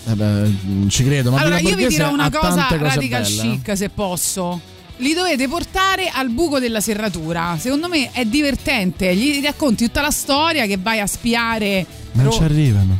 Eh 0.06 0.14
beh, 0.14 0.52
ci 0.88 1.04
credo, 1.04 1.30
ma 1.30 1.40
allora, 1.40 1.58
io 1.58 1.76
vi 1.76 1.86
dirò 1.86 2.12
una 2.12 2.30
cosa 2.30 2.66
radical 2.70 3.22
belle, 3.22 3.42
eh. 3.42 3.60
chic 3.60 3.76
se 3.76 3.88
posso. 3.88 4.60
Li 4.98 5.12
dovete 5.12 5.48
portare 5.48 6.08
al 6.12 6.28
buco 6.30 6.58
della 6.58 6.80
serratura. 6.80 7.56
Secondo 7.58 7.88
me 7.88 8.10
è 8.12 8.24
divertente. 8.24 9.14
Gli 9.16 9.42
racconti 9.42 9.86
tutta 9.86 10.02
la 10.02 10.10
storia 10.10 10.66
che 10.66 10.78
vai 10.80 11.00
a 11.00 11.06
spiare. 11.06 11.84
Non 12.12 12.26
Ro- 12.26 12.32
ci 12.32 12.42
arrivano. 12.44 12.98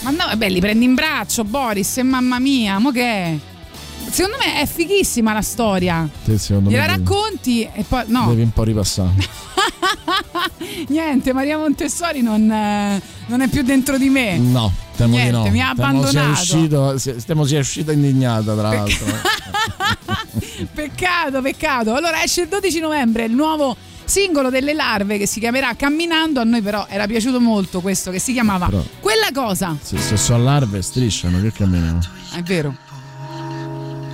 Ma 0.00 0.10
no, 0.10 0.24
vabbè, 0.26 0.48
li 0.48 0.60
prendi 0.60 0.84
in 0.84 0.94
braccio, 0.94 1.44
Boris, 1.44 1.98
e 1.98 2.02
mamma 2.02 2.38
mia, 2.38 2.78
mo 2.78 2.90
che 2.90 3.02
è? 3.02 3.36
Secondo 4.10 4.36
me 4.38 4.60
è 4.60 4.66
fighissima 4.66 5.32
la 5.32 5.42
storia. 5.42 6.08
Te, 6.24 6.38
secondo 6.38 6.70
Gliela 6.70 6.86
me 6.86 6.92
devi- 6.96 7.04
racconti 7.04 7.62
e 7.72 7.84
poi. 7.86 8.04
No, 8.06 8.26
Devi 8.28 8.42
un 8.42 8.52
po' 8.52 8.62
ripassare. 8.62 9.12
niente, 10.88 11.32
Maria 11.32 11.58
Montessori 11.58 12.22
non, 12.22 12.50
eh, 12.50 13.00
non 13.26 13.40
è 13.40 13.48
più 13.48 13.62
dentro 13.62 13.98
di 13.98 14.08
me. 14.08 14.38
No, 14.38 14.72
temo 14.96 15.16
Niente, 15.16 15.36
di 15.38 15.44
no. 15.44 15.50
mi 15.50 15.60
ha 15.60 15.70
abbandonato. 15.70 16.96
temo 17.26 17.44
sia 17.44 17.58
uscita 17.60 17.92
indignata, 17.92 18.54
tra 18.54 18.72
l'altro. 18.72 19.06
Peccato, 20.72 21.40
peccato. 21.42 21.94
Allora 21.94 22.22
esce 22.22 22.42
il 22.42 22.48
12 22.48 22.80
novembre 22.80 23.24
il 23.24 23.32
nuovo 23.32 23.76
singolo 24.04 24.50
delle 24.50 24.72
larve 24.74 25.18
che 25.18 25.26
si 25.26 25.40
chiamerà 25.40 25.74
Camminando. 25.74 26.40
A 26.40 26.44
noi 26.44 26.60
però 26.62 26.86
era 26.88 27.06
piaciuto 27.06 27.40
molto 27.40 27.80
questo 27.80 28.10
che 28.10 28.18
si 28.18 28.32
chiamava 28.32 28.66
Però- 28.66 28.84
Quella 29.00 29.28
cosa. 29.34 29.76
se, 29.80 29.98
se 29.98 30.16
sono 30.16 30.44
larve 30.44 30.80
strisciano, 30.82 31.40
che 31.40 31.52
camminiamo? 31.52 31.98
È 32.34 32.42
vero. 32.42 32.74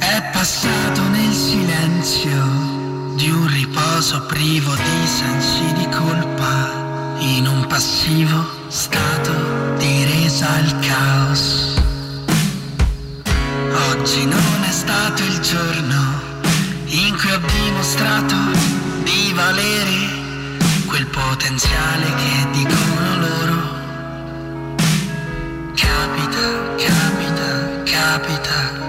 È 0.03 0.21
passato 0.33 1.01
nel 1.11 1.33
silenzio 1.33 2.43
di 3.15 3.31
un 3.31 3.47
riposo 3.47 4.21
privo 4.23 4.75
di 4.75 5.07
sensi 5.07 5.73
di 5.75 5.89
colpa, 5.91 7.17
in 7.21 7.47
un 7.47 7.65
passivo 7.69 8.45
stato 8.67 9.33
di 9.79 10.05
resa 10.05 10.49
al 10.55 10.79
caos. 10.81 11.81
Oggi 13.91 14.27
non 14.27 14.65
è 14.69 14.73
stato 14.73 15.23
il 15.23 15.39
giorno 15.39 16.21
in 16.87 17.17
cui 17.17 17.31
ho 17.31 17.39
dimostrato 17.39 18.35
di 19.05 19.33
valere 19.35 20.11
quel 20.87 21.07
potenziale 21.07 22.07
che 22.17 22.51
dicono 22.51 23.21
loro. 23.21 23.81
Capita, 25.75 26.75
capita, 26.77 27.83
capita. 27.85 28.82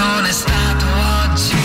Non 0.00 0.24
è 0.24 0.32
stato 0.32 0.86
oggi 1.22 1.59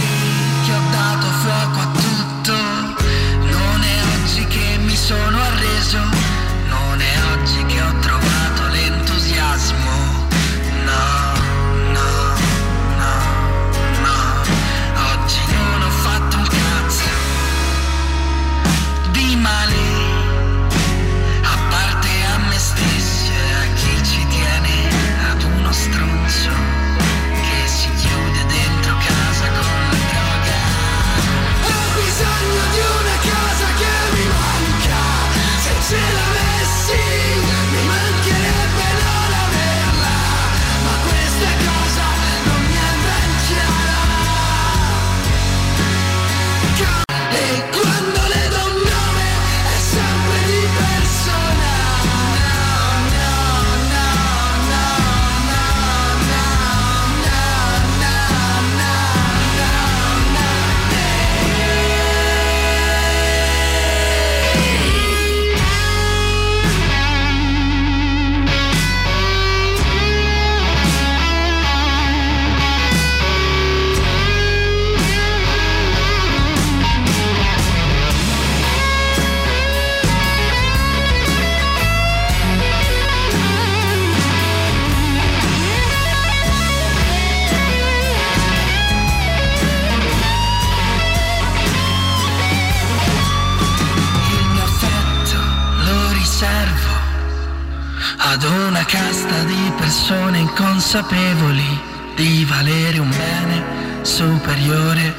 persone 100.86 100.99
inconsapevoli 101.05 101.81
di 102.15 102.45
valere 102.45 102.99
un 102.99 103.09
bene 103.09 104.03
superiore 104.03 105.13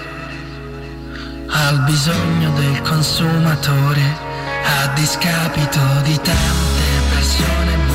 al 1.48 1.80
bisogno 1.80 2.52
del 2.52 2.80
consumatore 2.82 4.16
a 4.62 4.86
discapito 4.94 5.80
di 6.04 6.14
tante 6.14 6.84
persone 7.12 7.85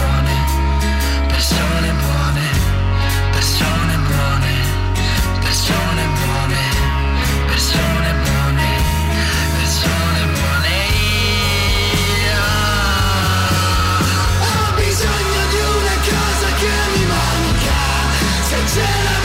Generation 18.73 19.20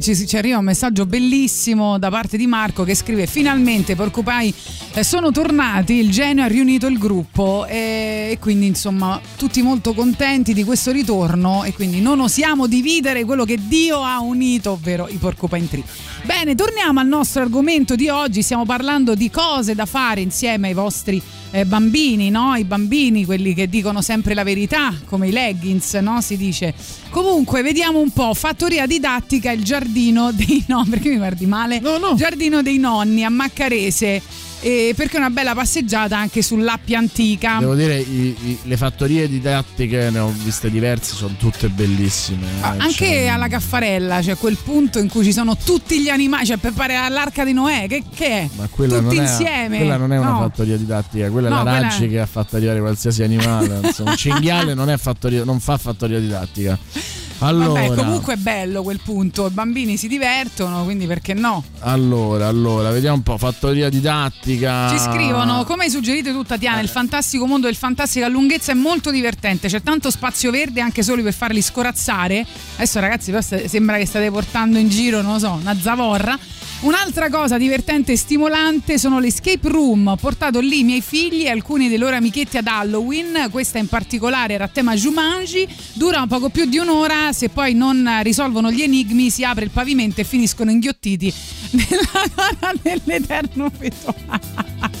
Ci, 0.00 0.26
ci 0.26 0.36
arriva 0.36 0.58
un 0.58 0.64
messaggio 0.64 1.06
bellissimo 1.06 1.98
da 1.98 2.10
parte 2.10 2.36
di 2.36 2.46
Marco 2.46 2.84
che 2.84 2.94
scrive 2.94 3.26
finalmente 3.26 3.94
Porcupine 3.94 4.52
eh, 4.94 5.04
sono 5.04 5.30
tornati, 5.30 5.94
il 5.94 6.10
genio 6.10 6.44
ha 6.44 6.46
riunito 6.46 6.86
il 6.86 6.98
gruppo 6.98 7.66
e, 7.66 8.28
e 8.32 8.38
quindi 8.40 8.66
insomma 8.66 9.20
tutti 9.36 9.62
molto 9.62 9.92
contenti 9.94 10.54
di 10.54 10.64
questo 10.64 10.90
ritorno 10.90 11.64
e 11.64 11.72
quindi 11.72 12.00
non 12.00 12.20
osiamo 12.20 12.66
dividere 12.66 13.24
quello 13.24 13.44
che 13.44 13.58
Dio 13.60 14.02
ha 14.02 14.20
unito, 14.20 14.72
ovvero 14.72 15.08
i 15.08 15.16
Porcupine 15.16 15.68
Tree. 15.68 15.84
Bene, 16.22 16.54
torniamo 16.54 17.00
al 17.00 17.06
nostro 17.06 17.42
argomento 17.42 17.94
di 17.94 18.08
oggi, 18.08 18.42
stiamo 18.42 18.64
parlando 18.64 19.14
di 19.14 19.30
cose 19.30 19.74
da 19.74 19.86
fare 19.86 20.20
insieme 20.20 20.68
ai 20.68 20.74
vostri 20.74 21.22
eh, 21.50 21.64
bambini, 21.64 22.30
no? 22.30 22.54
I 22.54 22.64
bambini, 22.64 23.24
quelli 23.24 23.54
che 23.54 23.68
dicono 23.68 24.02
sempre 24.02 24.34
la 24.34 24.42
verità, 24.42 24.94
come 25.06 25.28
i 25.28 25.32
leggings, 25.32 25.94
no? 25.94 26.20
Si 26.20 26.36
dice. 26.36 26.74
Comunque, 27.10 27.62
vediamo 27.62 27.98
un 28.00 28.10
po'. 28.10 28.34
Fattoria 28.34 28.86
didattica, 28.86 29.50
il 29.50 29.64
giardino 29.64 30.32
dei 30.36 30.64
nonni. 30.68 30.90
Perché 30.90 31.08
mi 31.10 31.16
guardi 31.16 31.46
male? 31.46 31.80
No, 31.80 31.98
no. 31.98 32.14
Giardino 32.14 32.62
dei 32.62 32.78
nonni 32.78 33.24
a 33.24 33.30
Maccarese. 33.30 34.22
E 34.60 34.94
perché 34.96 35.16
è 35.16 35.18
una 35.20 35.30
bella 35.30 35.54
passeggiata 35.54 36.16
anche 36.18 36.42
sull'Appia 36.42 36.98
Antica. 36.98 37.58
Devo 37.60 37.74
dire, 37.74 37.98
i- 37.98 38.34
i- 38.42 38.58
le 38.62 38.76
fattorie 38.76 39.28
didattiche 39.28 40.08
ne 40.10 40.18
ho 40.18 40.32
viste 40.42 40.70
diverse, 40.70 41.14
sono 41.14 41.34
tutte 41.38 41.68
bellissime. 41.68 42.46
eh, 42.46 42.62
Ah, 42.62 42.68
Anche 42.78 42.92
cioè- 43.06 43.26
alla 43.26 43.48
Caffarella 43.48 44.20
c'è 44.20 44.36
quel 44.36 44.56
punto 44.56 44.98
in 44.98 45.08
cui 45.08 45.22
ci 45.24 45.32
sono 45.32 45.56
tutti 45.56 46.00
gli 46.00 46.08
animali, 46.08 46.46
cioè 46.46 46.56
per 46.56 46.72
fare 46.72 46.96
all'arca 46.96 47.44
di 47.44 47.52
Noè, 47.52 47.86
che, 47.86 48.02
che 48.12 48.26
è? 48.26 48.48
Ma 48.56 48.66
quella 48.68 48.98
tutti 48.98 49.14
non 49.16 49.24
è, 49.24 49.28
insieme. 49.28 49.76
Quella 49.76 49.96
non 49.98 50.12
è 50.12 50.18
una 50.18 50.30
No. 50.30 50.38
fattoria 50.38 50.76
didattica, 50.76 51.30
quella 51.30 51.48
No, 51.48 51.60
è 51.60 51.64
la 51.64 51.70
quella- 51.70 51.88
Raggi 51.88 52.08
che 52.08 52.18
ha 52.20 52.26
fatto 52.26 52.56
arrivare 52.56 52.80
qualsiasi 52.80 53.22
animale. 53.22 53.80
Insomma, 53.84 54.10
un 54.10 54.16
cinghiale 54.16 54.74
non, 54.74 54.90
è 54.90 54.96
fattoria- 54.96 55.44
non 55.44 55.60
fa 55.60 55.76
fattoria 55.76 56.18
didattica. 56.18 56.76
Allora, 57.38 57.80
Vabbè, 57.82 57.94
comunque 57.94 58.34
è 58.34 58.36
bello 58.36 58.82
quel 58.82 59.00
punto, 59.02 59.46
i 59.46 59.50
bambini 59.50 59.96
si 59.96 60.08
divertono, 60.08 60.84
quindi 60.84 61.06
perché 61.06 61.34
no? 61.34 61.62
allora, 61.80 62.48
allora, 62.48 62.90
vediamo 62.90 63.16
un 63.16 63.22
po'. 63.22 63.36
Fattoria 63.36 63.88
didattica. 63.90 64.88
Ci 64.90 64.98
scrivono, 64.98 65.64
come 65.64 65.84
hai 65.84 65.90
suggerito 65.90 66.32
tu 66.32 66.42
Tatiana, 66.42 66.80
il 66.80 66.88
fantastico 66.88 67.46
mondo 67.46 67.66
del 67.66 67.76
fantastica 67.76 68.28
lunghezza 68.28 68.72
è 68.72 68.74
molto 68.74 69.10
divertente, 69.10 69.68
c'è 69.68 69.82
tanto 69.82 70.10
spazio 70.10 70.50
verde 70.50 70.80
anche 70.80 71.02
solo 71.02 71.22
per 71.22 71.34
farli 71.34 71.60
scorazzare. 71.60 72.46
Adesso 72.76 73.00
ragazzi 73.00 73.30
però 73.30 73.42
sembra 73.42 73.98
che 73.98 74.06
state 74.06 74.30
portando 74.30 74.78
in 74.78 74.88
giro, 74.88 75.20
non 75.20 75.34
lo 75.34 75.38
so, 75.38 75.52
una 75.52 75.76
zavorra. 75.78 76.38
Un'altra 76.80 77.30
cosa 77.30 77.56
divertente 77.56 78.12
e 78.12 78.16
stimolante 78.16 78.98
sono 78.98 79.18
le 79.18 79.28
escape 79.28 79.66
room. 79.68 80.06
Ho 80.08 80.16
portato 80.16 80.60
lì 80.60 80.80
i 80.80 80.84
miei 80.84 81.00
figli 81.00 81.44
e 81.44 81.48
alcuni 81.48 81.88
dei 81.88 81.96
loro 81.96 82.14
amichetti 82.14 82.58
ad 82.58 82.66
Halloween. 82.66 83.48
Questa 83.50 83.78
in 83.78 83.88
particolare 83.88 84.54
era 84.54 84.64
a 84.64 84.68
tema 84.68 84.94
Jumanji. 84.94 85.66
Dura 85.94 86.20
un 86.20 86.28
poco 86.28 86.48
più 86.50 86.66
di 86.66 86.76
un'ora. 86.78 87.32
Se 87.32 87.48
poi 87.48 87.74
non 87.74 88.08
risolvono 88.22 88.70
gli 88.70 88.82
enigmi, 88.82 89.30
si 89.30 89.42
apre 89.42 89.64
il 89.64 89.70
pavimento 89.70 90.20
e 90.20 90.24
finiscono 90.24 90.70
inghiottiti 90.70 91.32
nella 91.72 92.24
gola 92.34 92.72
dell'eterno 92.82 93.70
fetore. 93.76 94.40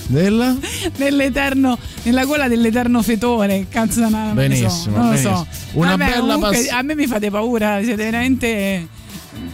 Nella? 0.08 0.56
Nell'eterno, 0.96 1.78
nella 2.04 2.24
gola 2.24 2.48
dell'eterno 2.48 3.02
fetore. 3.02 3.66
Cazzo, 3.68 4.00
non 4.08 4.12
ne 4.12 4.28
so, 4.28 4.34
Benissimo, 4.34 4.96
non 4.96 5.04
lo 5.04 5.10
benissimo. 5.10 5.36
so. 5.36 5.46
Una 5.78 5.96
Vabbè, 5.96 6.10
bella 6.10 6.34
comunque, 6.34 6.56
pass- 6.56 6.70
A 6.70 6.82
me 6.82 6.94
mi 6.94 7.06
fate 7.06 7.30
paura, 7.30 7.78
siete 7.82 8.02
veramente. 8.04 8.88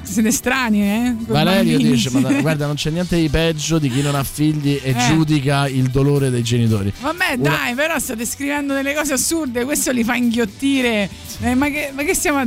Siete 0.03 0.30
strani, 0.30 0.83
eh? 0.83 1.14
Con 1.16 1.26
Valerio 1.28 1.72
bambini. 1.72 1.91
dice: 1.93 2.11
Ma 2.11 2.20
guarda, 2.41 2.66
non 2.66 2.74
c'è 2.74 2.91
niente 2.91 3.16
di 3.16 3.28
peggio 3.28 3.78
di 3.78 3.89
chi 3.91 4.03
non 4.03 4.14
ha 4.14 4.22
figli 4.24 4.78
e 4.83 4.91
Eh. 4.91 4.95
giudica 5.09 5.68
il 5.68 5.89
dolore 5.91 6.28
dei 6.30 6.43
genitori. 6.43 6.93
Vabbè, 7.01 7.37
Una- 7.39 7.49
dai, 7.49 7.74
però 7.74 7.99
state 7.99 8.26
scrivendo 8.26 8.74
delle 8.74 8.95
cose 8.95 9.14
assurde. 9.14 9.64
Questo 9.64 9.91
li 9.93 10.05
fa 10.05 10.14
inghiottire. 10.16 11.09
Eh, 11.41 11.55
ma, 11.55 11.68
che, 11.68 11.91
ma 11.95 12.03
che 12.03 12.14
stiamo. 12.14 12.39
a- 12.39 12.47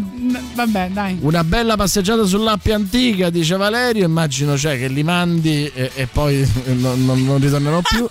Vabbè, 0.53 0.89
dai. 0.91 1.17
Una 1.21 1.43
bella 1.43 1.75
passeggiata 1.75 2.25
sull'Appia 2.25 2.75
antica, 2.75 3.29
dice 3.29 3.55
Valerio. 3.57 4.05
Immagino 4.05 4.57
cioè 4.57 4.77
che 4.77 4.87
li 4.87 5.03
mandi 5.03 5.69
e, 5.73 5.91
e 5.95 6.07
poi 6.07 6.47
non, 6.75 7.03
non- 7.05 7.23
non 7.23 7.39
ritornerò 7.39 7.81
più. 7.81 8.07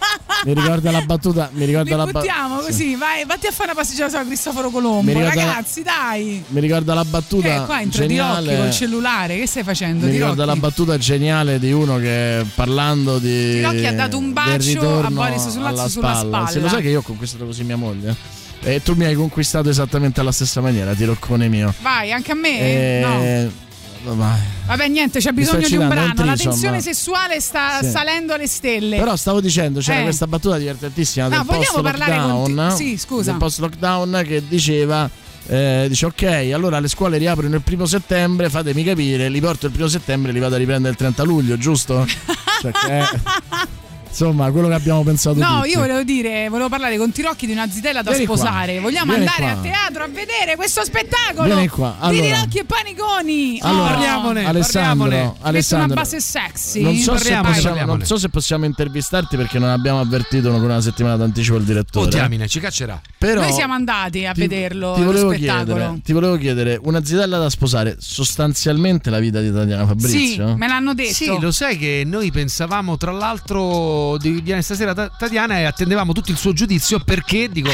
Mi 0.46 0.54
ricorda 0.54 0.90
la 0.90 1.02
battuta. 1.02 1.48
Mi 1.52 1.64
ricorda 1.64 1.90
Li 1.90 1.96
la 1.96 2.04
ba- 2.10 2.20
buttiamo 2.20 2.56
così, 2.58 2.96
vai, 2.96 3.24
vatti 3.24 3.46
a 3.46 3.50
fare 3.50 3.70
una 3.70 3.80
passeggiata 3.80 4.10
sulla 4.10 4.24
Cristoforo 4.24 4.70
Colombo. 4.70 5.12
Ricorda- 5.12 5.28
Ragazzi, 5.44 5.82
dai. 5.82 6.42
Mi 6.48 6.60
ricorda 6.60 6.92
la 6.94 7.04
battuta 7.04 7.62
Eh, 7.62 7.64
qua 7.66 7.80
entra 7.80 8.04
di 8.06 8.18
occhi 8.18 8.32
geniale. 8.42 8.56
col 8.58 8.70
cellulare. 8.72 9.02
Che 9.16 9.46
stai 9.46 9.62
facendo? 9.62 10.04
Mi 10.06 10.10
Di 10.12 10.18
ricorda 10.18 10.44
la 10.44 10.56
battuta 10.56 10.98
geniale 10.98 11.58
di 11.60 11.70
uno 11.72 11.98
che 11.98 12.44
parlando 12.54 13.18
di. 13.18 13.52
Tirocchi 13.54 13.86
ha 13.86 13.92
dato 13.92 14.18
un 14.18 14.32
bacio 14.32 15.00
a 15.04 15.10
Boris 15.10 15.48
Sulazzo 15.48 15.58
alla 15.80 15.88
sulla 15.88 16.14
spalla. 16.16 16.46
Se 16.48 16.58
lo 16.60 16.68
sai 16.68 16.82
che 16.82 16.88
io 16.88 16.98
ho 16.98 17.02
conquistato 17.02 17.44
così 17.46 17.62
mia 17.64 17.76
moglie? 17.76 18.14
E 18.60 18.82
tu 18.82 18.94
mi 18.94 19.04
hai 19.04 19.14
conquistato 19.14 19.68
esattamente 19.68 20.20
alla 20.20 20.32
stessa 20.32 20.60
maniera, 20.60 20.94
tiroccone 20.94 21.48
mio. 21.48 21.72
Vai, 21.80 22.12
anche 22.12 22.32
a 22.32 22.34
me? 22.34 22.58
Eh, 22.60 23.50
vai. 24.04 24.40
Vabbè, 24.66 24.88
niente, 24.88 25.20
c'è 25.20 25.30
bisogno 25.32 25.68
di 25.68 25.76
un 25.76 25.86
brano. 25.88 26.24
La 26.24 26.36
tensione 26.36 26.80
sessuale 26.80 27.40
sta 27.40 27.80
Sì. 27.82 27.90
salendo 27.90 28.32
alle 28.34 28.46
stelle. 28.48 28.96
Però 28.98 29.14
stavo 29.16 29.40
dicendo, 29.40 29.80
c'era 29.80 30.00
Eh. 30.00 30.02
questa 30.04 30.26
battuta 30.26 30.56
divertentissima 30.58 31.28
No, 31.28 31.36
del 31.36 31.44
vogliamo 31.46 31.64
post 31.64 31.82
parlare 31.82 32.16
con 32.20 32.30
lockdown. 32.30 32.68
te- 32.70 32.84
sì, 32.84 32.96
scusa. 32.98 33.30
Del 33.30 33.38
post 33.38 33.58
lockdown 33.60 34.22
che 34.26 34.42
diceva. 34.48 35.08
Eh, 35.46 35.86
dice 35.88 36.06
ok, 36.06 36.50
allora 36.52 36.80
le 36.80 36.88
scuole 36.88 37.18
riaprono 37.18 37.54
il 37.54 37.60
primo 37.62 37.86
settembre, 37.86 38.48
fatemi 38.50 38.82
capire, 38.84 39.28
li 39.28 39.40
porto 39.40 39.66
il 39.66 39.72
primo 39.72 39.88
settembre 39.88 40.30
e 40.30 40.34
li 40.34 40.40
vado 40.40 40.54
a 40.54 40.58
riprendere 40.58 40.90
il 40.92 40.96
30 40.98 41.22
luglio, 41.24 41.56
giusto? 41.58 42.06
Cioè 42.60 42.72
che- 42.72 43.20
insomma, 44.14 44.50
quello 44.52 44.68
che 44.68 44.74
abbiamo 44.74 45.02
pensato 45.02 45.38
No, 45.38 45.56
tutti. 45.56 45.70
io 45.70 45.80
volevo 45.80 46.02
dire, 46.04 46.48
volevo 46.48 46.68
parlare 46.68 46.96
con 46.96 47.10
Tirocchi 47.10 47.46
di 47.46 47.52
una 47.52 47.68
zitella 47.68 48.02
da 48.02 48.10
Vieni 48.10 48.26
qua. 48.26 48.36
sposare. 48.36 48.78
Vogliamo 48.78 49.12
Vieni 49.12 49.26
andare 49.26 49.52
qua. 49.52 49.60
a 49.60 49.62
teatro 49.62 50.04
a 50.04 50.06
vedere 50.08 50.56
questo 50.56 50.84
spettacolo 50.84 51.46
Vieni 51.46 51.68
qua. 51.68 51.96
di 51.98 52.06
Allora. 52.06 52.22
Tirocchi 52.26 52.58
e 52.58 52.64
Paniconi. 52.64 53.58
Allora, 53.62 53.82
Oh. 53.84 53.86
parliamone, 53.88 54.44
Alessandro, 54.46 55.06
una 55.08 55.34
Alessandro, 55.40 55.94
base 55.96 56.20
sexy. 56.20 56.82
Non 56.82 56.94
so, 56.96 57.16
se 57.16 57.30
Parliamone. 57.32 57.52
possiamo, 57.54 57.84
non 57.96 58.04
so 58.06 58.16
se 58.18 58.28
possiamo 58.28 58.64
intervistarti 58.64 59.36
perché 59.36 59.58
non 59.58 59.68
abbiamo 59.70 60.00
avvertito 60.00 60.50
con 60.50 60.62
una 60.62 60.80
settimana 60.80 61.16
d'anticipo 61.16 61.56
il 61.56 61.64
direttore. 61.64 62.06
Oh, 62.06 62.08
diamine, 62.08 62.46
ci 62.48 62.60
caccerà. 62.60 63.00
Però 63.18 63.40
Noi 63.40 63.52
siamo 63.52 63.74
andati 63.74 64.24
a 64.26 64.32
ti- 64.32 64.40
vederlo 64.40 64.92
ti 64.94 65.00
lo 65.00 65.06
volevo, 65.06 65.32
spettacolo. 65.32 65.64
chiedere, 65.74 66.00
ti 66.04 66.12
volevo 66.12 66.36
chiedere, 66.36 66.78
una 66.82 67.04
zitella 67.04 67.38
da 67.38 67.50
sposare, 67.50 67.96
sostanzialmente 67.98 69.10
la 69.10 69.18
vita 69.18 69.40
di 69.40 69.52
Tatiana 69.52 69.86
Fabrizio? 69.86 70.48
Sì, 70.48 70.54
me 70.56 70.68
l'hanno 70.68 70.94
detto. 70.94 71.12
Sì, 71.14 71.36
lo 71.40 71.50
sai 71.50 71.78
che 71.78 72.02
noi 72.06 72.30
pensavamo 72.30 72.96
tra 72.96 73.10
l'altro 73.12 74.03
di, 74.18 74.42
di 74.42 74.62
stasera 74.62 74.94
Ta- 74.94 75.08
Tatiana 75.08 75.58
e 75.58 75.64
attendevamo 75.64 76.12
tutto 76.12 76.30
il 76.30 76.36
suo 76.36 76.52
giudizio 76.52 76.98
perché 77.00 77.48
dico 77.48 77.70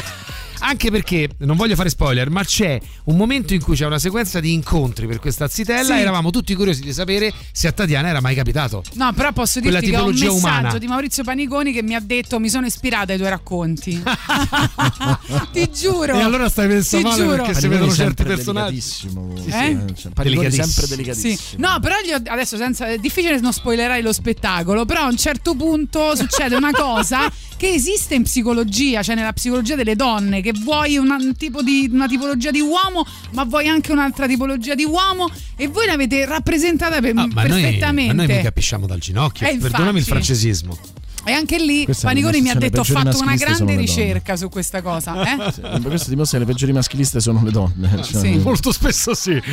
Anche 0.60 0.90
perché, 0.90 1.28
non 1.38 1.56
voglio 1.56 1.74
fare 1.74 1.88
spoiler, 1.88 2.30
ma 2.30 2.44
c'è 2.44 2.78
un 3.04 3.16
momento 3.16 3.54
in 3.54 3.62
cui 3.62 3.74
c'è 3.76 3.86
una 3.86 3.98
sequenza 3.98 4.40
di 4.40 4.52
incontri 4.52 5.06
per 5.06 5.18
questa 5.18 5.48
zitella 5.48 5.94
Sì. 5.94 6.00
eravamo 6.00 6.30
tutti 6.30 6.54
curiosi 6.54 6.80
di 6.82 6.92
sapere 6.92 7.32
se 7.52 7.66
a 7.68 7.72
Tatiana 7.72 8.08
era 8.08 8.20
mai 8.20 8.34
capitato. 8.34 8.82
No, 8.94 9.12
però 9.12 9.32
posso 9.32 9.60
Quella 9.60 9.80
dirti 9.80 9.94
che 9.94 10.00
ho 10.00 10.04
un 10.06 10.10
messaggio 10.12 10.34
umana. 10.34 10.78
di 10.78 10.86
Maurizio 10.86 11.24
Paniconi 11.24 11.72
che 11.72 11.82
mi 11.82 11.94
ha 11.94 12.00
detto 12.00 12.38
mi 12.38 12.48
sono 12.48 12.66
ispirata 12.66 13.12
ai 13.12 13.18
tuoi 13.18 13.30
racconti. 13.30 14.02
Ti 15.52 15.70
giuro. 15.72 16.14
E 16.14 16.20
allora 16.22 16.48
stai 16.48 16.82
Ti 16.82 17.00
male 17.00 17.22
giuro. 17.22 17.36
perché 17.44 17.54
si 17.60 17.68
vedono 17.68 17.92
certi 17.92 18.22
sempre 18.22 18.24
personaggi. 18.24 18.68
delicatissimo. 18.70 19.34
Eh? 19.36 19.40
Sì, 19.40 19.94
cioè, 20.02 20.12
Paniconi 20.12 20.48
Delicatissimo. 20.48 20.64
sempre 20.66 20.86
delicatissimo. 20.96 21.36
Sì. 21.36 21.56
No, 21.58 21.78
però 21.80 21.94
adesso 22.32 22.56
senza, 22.56 22.86
è 22.86 22.98
difficile 22.98 23.38
non 23.40 23.52
spoilerai 23.52 24.02
lo 24.02 24.12
spettacolo, 24.12 24.84
però 24.84 25.02
a 25.02 25.06
un 25.08 25.16
certo 25.16 25.54
punto 25.54 26.14
succede 26.16 26.54
una 26.54 26.70
cosa 26.72 27.30
che 27.56 27.68
esiste 27.68 28.14
in 28.14 28.22
psicologia, 28.22 29.02
cioè 29.02 29.14
nella 29.14 29.32
psicologia 29.32 29.74
delle 29.74 29.96
donne, 29.96 30.40
che 30.40 30.49
vuoi 30.52 30.96
una, 30.96 31.16
un 31.16 31.34
tipo 31.36 31.62
di, 31.62 31.88
una 31.92 32.06
tipologia 32.08 32.50
di 32.50 32.60
uomo, 32.60 33.06
ma 33.32 33.44
vuoi 33.44 33.68
anche 33.68 33.92
un'altra 33.92 34.26
tipologia 34.26 34.74
di 34.74 34.84
uomo 34.84 35.28
e 35.56 35.68
voi 35.68 35.86
l'avete 35.86 36.24
rappresentata 36.26 37.00
per- 37.00 37.10
Ah, 37.16 37.26
ma, 37.26 37.42
noi, 37.44 37.62
perfettamente. 37.62 38.14
ma 38.14 38.24
noi 38.24 38.36
mi 38.36 38.42
capisciamo 38.42 38.86
dal 38.86 38.98
ginocchio. 38.98 39.46
Eh, 39.46 39.56
Perdonami 39.58 39.98
il 39.98 40.04
francesismo. 40.04 40.78
E 41.24 41.32
anche 41.32 41.58
lì 41.58 41.84
Questa 41.84 42.08
Paniconi 42.08 42.40
mi 42.40 42.50
ha 42.50 42.54
detto 42.54 42.80
ho 42.80 42.84
fatto 42.84 43.18
una 43.20 43.34
grande 43.34 43.76
ricerca 43.76 44.36
su 44.36 44.48
questa 44.48 44.82
cosa. 44.82 45.22
Eh? 45.22 45.38
Sì, 45.60 45.82
questo 45.82 46.10
dimostra 46.10 46.38
che 46.38 46.44
le 46.44 46.50
peggiori 46.50 46.72
maschiliste 46.72 47.20
sono 47.20 47.42
le 47.44 47.50
donne. 47.50 47.88
Cioè, 48.02 48.20
Sì. 48.20 48.38
Molto 48.38 48.72
spesso 48.72 49.14
sì. 49.14 49.40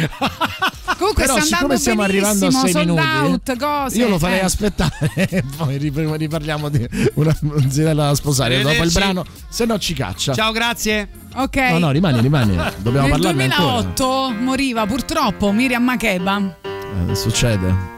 Comunque 0.97 1.23
Però 1.25 1.35
sta 1.35 1.43
siccome 1.43 1.61
andando 1.61 1.77
stiamo 1.79 2.01
arrivando 2.01 2.45
a 2.45 2.49
benissimo, 2.49 2.63
sei 2.63 2.71
sold 2.71 2.87
minuti, 2.87 3.51
out, 3.51 3.57
cose. 3.57 3.97
io 3.97 4.09
lo 4.09 4.17
farei 4.17 4.39
eh. 4.39 4.43
aspettare 4.43 5.11
e 5.13 5.43
poi 5.55 5.77
rip- 5.77 6.15
riparliamo 6.15 6.69
di 6.69 6.87
una 7.15 7.37
zitella 7.67 8.07
da 8.07 8.15
sposare 8.15 8.61
dopo 8.61 8.83
il 8.83 8.91
brano, 8.91 9.23
se 9.47 9.65
no 9.65 9.77
ci 9.77 9.93
caccia. 9.93 10.33
Ciao, 10.33 10.51
grazie. 10.51 11.07
Ok. 11.35 11.55
No, 11.71 11.77
no, 11.77 11.91
rimani, 11.91 12.19
rimani. 12.19 12.55
Dobbiamo 12.77 13.07
Nel 13.07 13.19
parlarne 13.19 13.43
ancora. 13.43 13.81
2008 13.83 14.33
moriva 14.41 14.85
purtroppo 14.87 15.51
Miriam 15.51 15.83
Makeba. 15.83 16.57
Eh, 17.09 17.15
succede. 17.15 17.96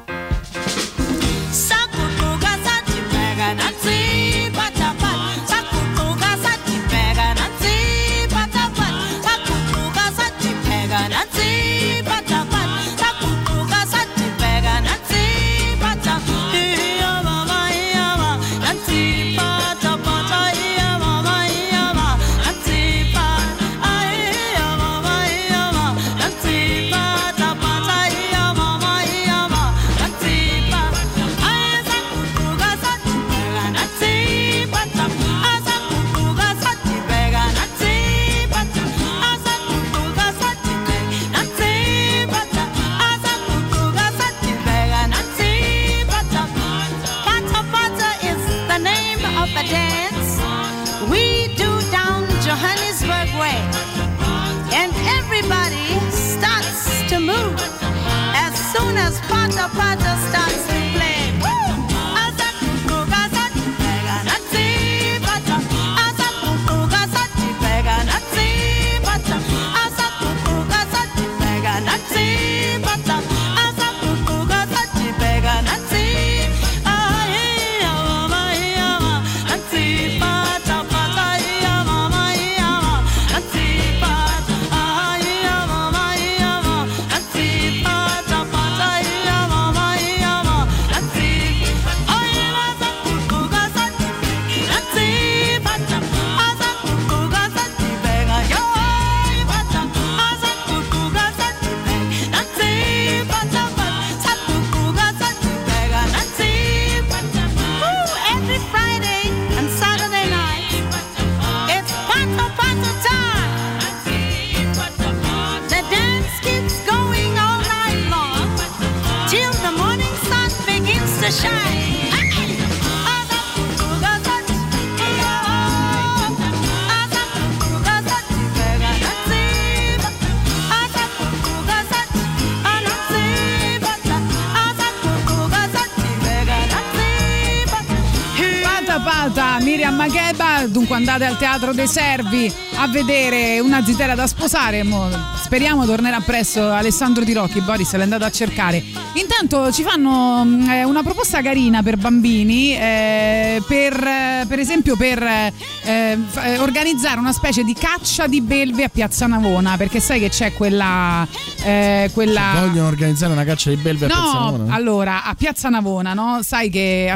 Makeba, 140.00 140.66
dunque 140.68 140.96
andate 140.96 141.26
al 141.26 141.38
Teatro 141.38 141.74
dei 141.74 141.86
Servi 141.86 142.50
a 142.78 142.88
vedere 142.88 143.60
una 143.60 143.84
zitella 143.84 144.16
da 144.16 144.28
sposare. 144.28 144.82
mo- 144.84 145.10
speriamo 145.50 145.84
tornerà 145.84 146.20
presto 146.20 146.70
Alessandro 146.70 147.24
Tirocchi, 147.24 147.60
Boris 147.62 147.92
l'è 147.96 148.04
andato 148.04 148.24
a 148.24 148.30
cercare. 148.30 148.84
Intanto 149.14 149.72
ci 149.72 149.82
fanno 149.82 150.46
mm, 150.46 150.70
eh, 150.70 150.84
una 150.84 151.02
proposta 151.02 151.42
carina 151.42 151.82
per 151.82 151.98
bambini, 151.98 152.76
eh, 152.76 153.60
per, 153.68 153.94
eh, 153.96 154.46
per 154.48 154.60
esempio 154.60 154.96
per 154.96 155.24
eh, 155.24 155.52
eh, 155.86 156.60
organizzare 156.60 157.20
una 157.20 157.32
specie 157.32 157.64
di 157.64 157.74
caccia 157.74 158.28
di 158.28 158.42
belve 158.42 158.84
a 158.84 158.90
Piazza 158.90 159.26
Navona, 159.26 159.76
perché 159.76 160.00
sai 160.00 160.20
che 160.20 160.30
c'è 160.30 160.54
quella... 160.54 161.28
eh, 161.64 162.12
quella... 162.14 162.66
Vogliono 162.68 162.88
organizzare 162.88 163.32
una 163.34 163.44
caccia 163.44 163.72
di 163.72 163.78
belve 163.78 164.06
a 164.06 164.08
Piazza 164.10 164.22
No, 164.22 164.52
Navona? 164.52 164.76
allora 164.76 165.24
a 165.24 165.34
Piazza 165.34 165.70
Navona, 165.70 166.14
no? 166.14 166.42
Sai 166.44 166.70
che 166.70 167.12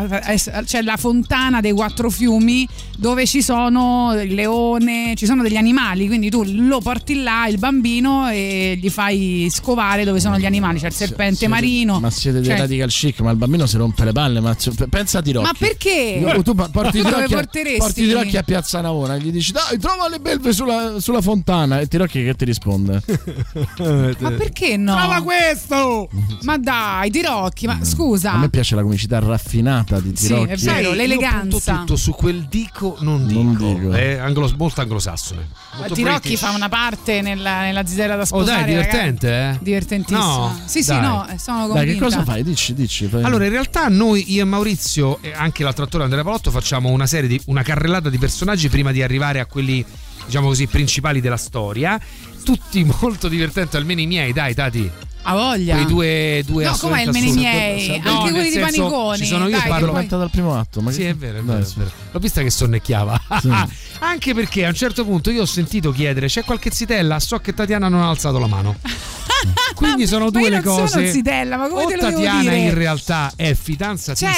c'è 0.66 0.82
la 0.82 0.98
fontana 0.98 1.62
dei 1.62 1.74
quattro 1.74 2.10
fiumi 2.10 2.68
dove 2.98 3.28
ci 3.28 3.44
sono 3.44 4.20
il 4.20 4.34
leone, 4.34 5.14
ci 5.16 5.28
sono 5.28 5.44
degli 5.44 5.56
animali, 5.56 6.08
quindi 6.08 6.32
tu 6.32 6.44
lo 6.44 6.80
porti 6.80 7.22
là, 7.22 7.46
il 7.48 7.60
bambino, 7.60 8.23
e 8.30 8.78
gli 8.80 8.90
fai 8.90 9.48
scovare 9.52 10.04
dove 10.04 10.20
sono 10.20 10.38
gli 10.38 10.46
animali, 10.46 10.80
c'è 10.80 10.88
il 10.88 10.94
serpente 10.94 11.36
Siete- 11.36 11.54
marino. 11.54 12.00
Ma 12.00 12.10
siete 12.10 12.40
dei 12.40 12.50
cioè- 12.50 12.58
radical 12.60 12.90
chic, 12.90 13.20
ma 13.22 13.32
il 13.32 13.38
bambino 13.38 13.66
si 13.66 13.78
rompe 13.78 14.04
le 14.06 14.12
palle. 14.12 14.40
Ma 14.40 14.56
pensa 14.90 15.20
a 15.20 15.22
Tirocchi. 15.22 15.46
Ma 15.46 15.54
perché? 15.58 15.90
Io- 16.20 16.42
Tu 16.42 16.54
porti 16.56 17.02
Tirocchi, 17.04 17.34
a- 17.34 17.38
porteresti? 17.38 17.78
porti 17.80 18.04
Tirocchi 18.06 18.38
a 18.38 18.44
Piazza 18.44 18.82
Navona, 18.82 19.18
gli 19.18 19.32
dici 19.32 19.52
dai, 19.52 19.78
trova 19.80 20.08
le 20.10 20.20
belve 20.20 20.54
sulla, 20.54 21.00
sulla 21.00 21.22
fontana. 21.22 21.80
E 21.80 21.88
Tirocchi 21.88 22.24
che 22.24 22.34
ti 22.36 22.46
risponde? 22.46 23.02
Ma 24.20 24.32
perché 24.32 24.78
no? 24.78 24.96
Prova 24.96 25.22
questo! 25.22 26.10
Ma 26.42 26.58
dai, 26.58 27.10
Tirocchi, 27.10 27.68
ma 27.68 27.80
scusa. 27.84 28.34
A 28.34 28.38
me 28.38 28.50
piace 28.50 28.76
la 28.76 28.82
comicità 28.82 29.20
raffinata 29.20 30.00
di 30.00 30.14
Sì, 30.16 30.28
Tirocchi. 30.28 30.52
è 30.52 30.56
vero, 30.58 30.90
Io 30.90 30.94
l'eleganza. 30.94 31.40
punto 31.72 31.72
tutto 31.80 31.96
su 31.96 32.12
quel 32.12 32.46
dico 32.50 32.98
non 33.00 33.26
dico. 33.28 33.92
È 33.94 34.18
anglo- 34.18 34.52
molto 34.58 34.82
anglosassone. 34.82 35.48
Ma 35.74 35.78
Molto 35.80 35.94
Tirocchi 35.96 36.20
british. 36.20 36.40
fa 36.40 36.52
una 36.52 36.70
parte 36.70 37.22
nella, 37.22 37.62
nella 37.62 37.86
zitella 38.14 38.16
da 38.16 38.22
Oh 38.22 38.26
sposare. 38.26 38.62
dai, 38.62 38.70
divertente, 38.70 39.30
ragazzi. 39.30 39.58
eh? 39.60 39.64
Divertentissima. 39.64 40.26
No, 40.26 40.62
sì, 40.66 40.84
sì, 40.84 40.90
dai. 40.90 41.02
no, 41.02 41.28
eh, 41.28 41.38
sono 41.38 41.58
convinta. 41.68 41.84
Dai, 41.84 41.94
che 41.94 42.00
cosa 42.00 42.24
fai? 42.24 42.44
Dici, 42.44 42.74
dici. 42.74 43.08
fai- 43.08 43.24
Allora, 43.24 43.46
in 43.46 43.52
realtà 43.52 43.88
noi, 43.90 44.32
io 44.34 44.42
e 44.42 44.46
Maurizio 44.46 45.20
e 45.22 45.34
anche 45.34 45.64
l'altro 45.64 45.84
attore 45.86 46.04
Andrea 46.04 46.24
Palotto 46.24 46.52
facciamo 46.52 46.90
una 46.90 47.08
serie 47.08 47.28
di 47.28 47.40
una 47.46 47.62
carrellata 47.64 48.10
di 48.10 48.18
personaggi 48.18 48.70
prima 48.70 48.92
di 48.92 49.02
arrivare 49.02 49.40
a 49.40 49.46
quelli, 49.46 49.84
diciamo 50.26 50.48
così, 50.48 50.68
principali 50.68 51.22
della 51.22 51.38
storia. 51.38 52.00
Tutti 52.44 52.84
molto 53.02 53.28
divertenti, 53.28 53.78
almeno 53.78 54.02
i 54.02 54.08
miei, 54.08 54.34
dai, 54.34 54.54
Tati. 54.54 54.92
A 55.26 55.34
voglia. 55.36 55.76
Quei 55.76 55.86
due, 55.88 56.44
due 56.46 56.64
No, 56.66 56.76
com'è 56.78 57.02
il 57.04 57.10
assurdi. 57.10 57.32
miei? 57.32 58.02
No, 58.04 58.12
Anche 58.20 58.32
quelli 58.32 58.50
di 58.50 58.52
senso, 58.56 58.66
Paniconi. 58.84 59.18
Ci 59.18 59.26
sono 59.26 59.48
io 59.48 59.58
Dai, 59.58 59.70
parlo. 59.70 59.92
poi- 59.94 60.06
dal 60.08 60.30
primo 60.30 60.56
atto. 60.60 60.82
Ma 60.82 60.92
Sì, 60.92 60.98
che- 61.00 61.10
è 61.10 61.16
vero, 61.16 61.38
è 61.38 61.42
Dai, 61.42 61.46
vero, 61.46 61.60
è 61.60 61.66
su. 61.66 61.78
vero. 61.78 61.92
L'ho 62.12 62.20
vista 62.20 62.42
che 62.42 62.50
sonnecchiava. 62.50 63.22
Anche 64.00 64.34
perché 64.34 64.66
a 64.66 64.68
un 64.68 64.74
certo 64.74 65.06
punto 65.06 65.32
io 65.32 65.44
ho 65.44 65.46
sentito 65.46 65.92
chiedere: 65.92 66.28
c'è 66.28 66.44
qualche 66.44 66.72
zitella? 66.72 67.20
So 67.20 67.38
che 67.40 67.54
Tatiana 67.54 67.88
non 67.88 68.02
ha 68.02 68.10
alzato 68.10 68.38
la 68.38 68.48
mano. 68.48 68.76
Quindi 69.76 70.08
sono 70.08 70.26
Ma 70.26 70.30
due 70.32 70.42
io 70.44 70.50
le 70.50 70.62
non 70.62 70.76
cose. 70.76 70.88
sono 70.88 71.08
zitella, 71.08 71.58
ma 71.58 71.68
come 71.68 71.84
o 71.84 71.88
te 71.88 71.96
lo 71.96 72.02
devo 72.04 72.16
Tatiana 72.18 72.40
dire? 72.42 72.58
in 72.58 72.74
realtà 72.74 73.32
è 73.36 73.54
fidanzatissima 73.54 74.32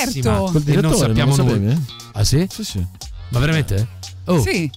Certo. 0.52 0.62
E 0.66 0.82
non 0.82 0.94
sappiamo 0.96 1.36
non 1.36 1.48
sapevi? 1.48 1.82
Ah 2.14 2.24
sì? 2.24 2.48
Sì, 2.50 2.64
sì. 2.64 2.86
Ma 3.30 3.40
veramente? 3.40 3.88
Oh. 4.26 4.42
Sì, 4.42 4.70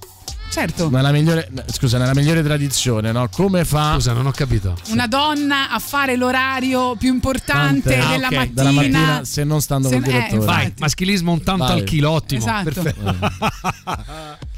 certo. 0.50 0.88
Nella 0.90 1.10
migliore, 1.12 1.48
scusa, 1.66 1.98
nella 1.98 2.14
migliore 2.14 2.42
tradizione, 2.42 3.12
no? 3.12 3.28
Come 3.30 3.64
fa. 3.64 3.94
Scusa, 3.94 4.12
non 4.12 4.26
ho 4.26 4.30
capito. 4.30 4.76
Una 4.88 5.06
donna 5.06 5.70
a 5.70 5.78
fare 5.78 6.16
l'orario 6.16 6.96
più 6.96 7.12
importante 7.12 7.96
Ah, 7.98 8.08
della 8.10 8.26
ok, 8.28 8.32
mattina. 8.34 8.52
dalla 8.54 8.70
mattina 8.72 9.24
se 9.24 9.44
non 9.44 9.60
stando 9.60 9.88
Se- 9.88 9.94
col 10.00 10.04
eh, 10.04 10.06
direttore. 10.12 10.44
Vai, 10.44 10.72
maschilismo 10.78 11.32
un 11.32 11.42
tanto 11.42 11.64
Vai. 11.64 11.78
al 11.80 11.84
chilo, 11.84 12.10
ottimo. 12.10 12.40
Esatto. 12.40 12.70
Perfetto. 12.70 13.16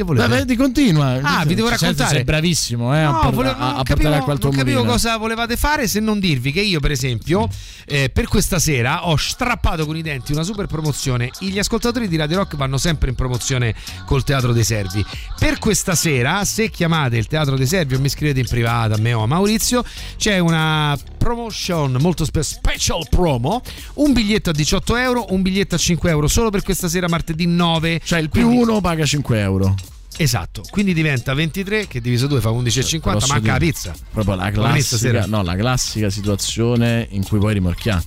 che 0.00 0.06
volevo? 0.06 0.26
Vabbè, 0.28 0.44
ti 0.46 0.56
continua. 0.56 1.18
Ah, 1.22 1.44
vi 1.44 1.54
devo 1.54 1.68
raccontare. 1.68 2.14
Sei 2.16 2.24
bravissimo, 2.24 2.94
eh, 2.94 3.00
a, 3.00 3.10
No, 3.10 3.20
por- 3.20 3.34
volevo- 3.34 3.56
a- 3.58 3.68
a 3.68 3.74
portare 3.74 3.84
capivo, 3.84 4.14
acqua 4.14 4.32
al 4.32 4.38
tuo 4.38 4.48
non 4.50 4.58
capivo 4.58 4.84
cosa 4.84 5.16
volevate 5.16 5.56
fare 5.56 5.86
se 5.86 6.00
non 6.00 6.18
dirvi 6.20 6.52
che 6.52 6.60
io, 6.60 6.80
per 6.80 6.90
esempio, 6.90 7.48
eh, 7.86 8.08
per 8.10 8.26
questa 8.28 8.58
sera 8.58 9.06
ho 9.08 9.16
strappato 9.16 9.86
con 9.86 9.96
i 9.96 10.02
denti 10.02 10.32
una 10.32 10.42
super 10.42 10.66
promozione. 10.66 11.30
Gli 11.40 11.58
ascoltatori 11.58 12.08
di 12.08 12.16
Radio 12.16 12.38
Rock 12.38 12.56
vanno 12.56 12.78
sempre 12.78 13.10
in 13.10 13.14
promozione 13.16 13.74
col 14.06 14.24
Teatro 14.24 14.52
dei 14.52 14.64
Servi. 14.64 15.04
Per 15.38 15.58
questa 15.58 15.94
sera, 15.94 16.44
se 16.44 16.70
chiamate 16.70 17.16
il 17.16 17.26
Teatro 17.26 17.56
dei 17.56 17.66
Servi 17.66 17.94
o 17.94 18.00
mi 18.00 18.08
scrivete 18.08 18.40
in 18.40 18.46
privato 18.48 18.94
a 18.94 18.98
me 18.98 19.12
o 19.12 19.22
a 19.22 19.26
Maurizio, 19.26 19.84
c'è 20.16 20.38
una 20.38 20.96
promotion 21.18 21.96
molto 22.00 22.24
spe- 22.24 22.42
special 22.42 23.06
promo. 23.08 23.60
Un 23.94 24.12
biglietto 24.12 24.50
a 24.50 24.52
18 24.52 24.96
euro, 24.96 25.26
un 25.32 25.42
biglietto 25.42 25.74
a 25.74 25.78
5 25.78 26.10
euro 26.10 26.28
solo 26.28 26.50
per 26.50 26.62
questa 26.62 26.88
sera, 26.88 27.08
martedì 27.08 27.46
9. 27.46 28.00
Cioè 28.04 28.18
il 28.20 28.28
più 28.30 28.48
uno 28.50 28.80
paga 28.80 29.04
5 29.04 29.38
euro. 29.40 29.74
Esatto, 30.22 30.62
quindi 30.70 30.92
diventa 30.92 31.32
23 31.32 31.86
che 31.86 32.02
diviso 32.02 32.26
2 32.26 32.42
fa 32.42 32.50
11,50, 32.50 33.00
Posso 33.00 33.32
manca 33.32 33.52
la 33.52 33.58
dire, 33.58 33.72
pizza. 33.72 33.94
Proprio 34.10 34.34
la 34.34 34.50
classica, 34.50 35.24
no, 35.24 35.42
la 35.42 35.56
classica 35.56 36.10
situazione 36.10 37.06
in 37.12 37.24
cui 37.24 37.38
puoi 37.38 37.54
rimorchiare. 37.54 38.04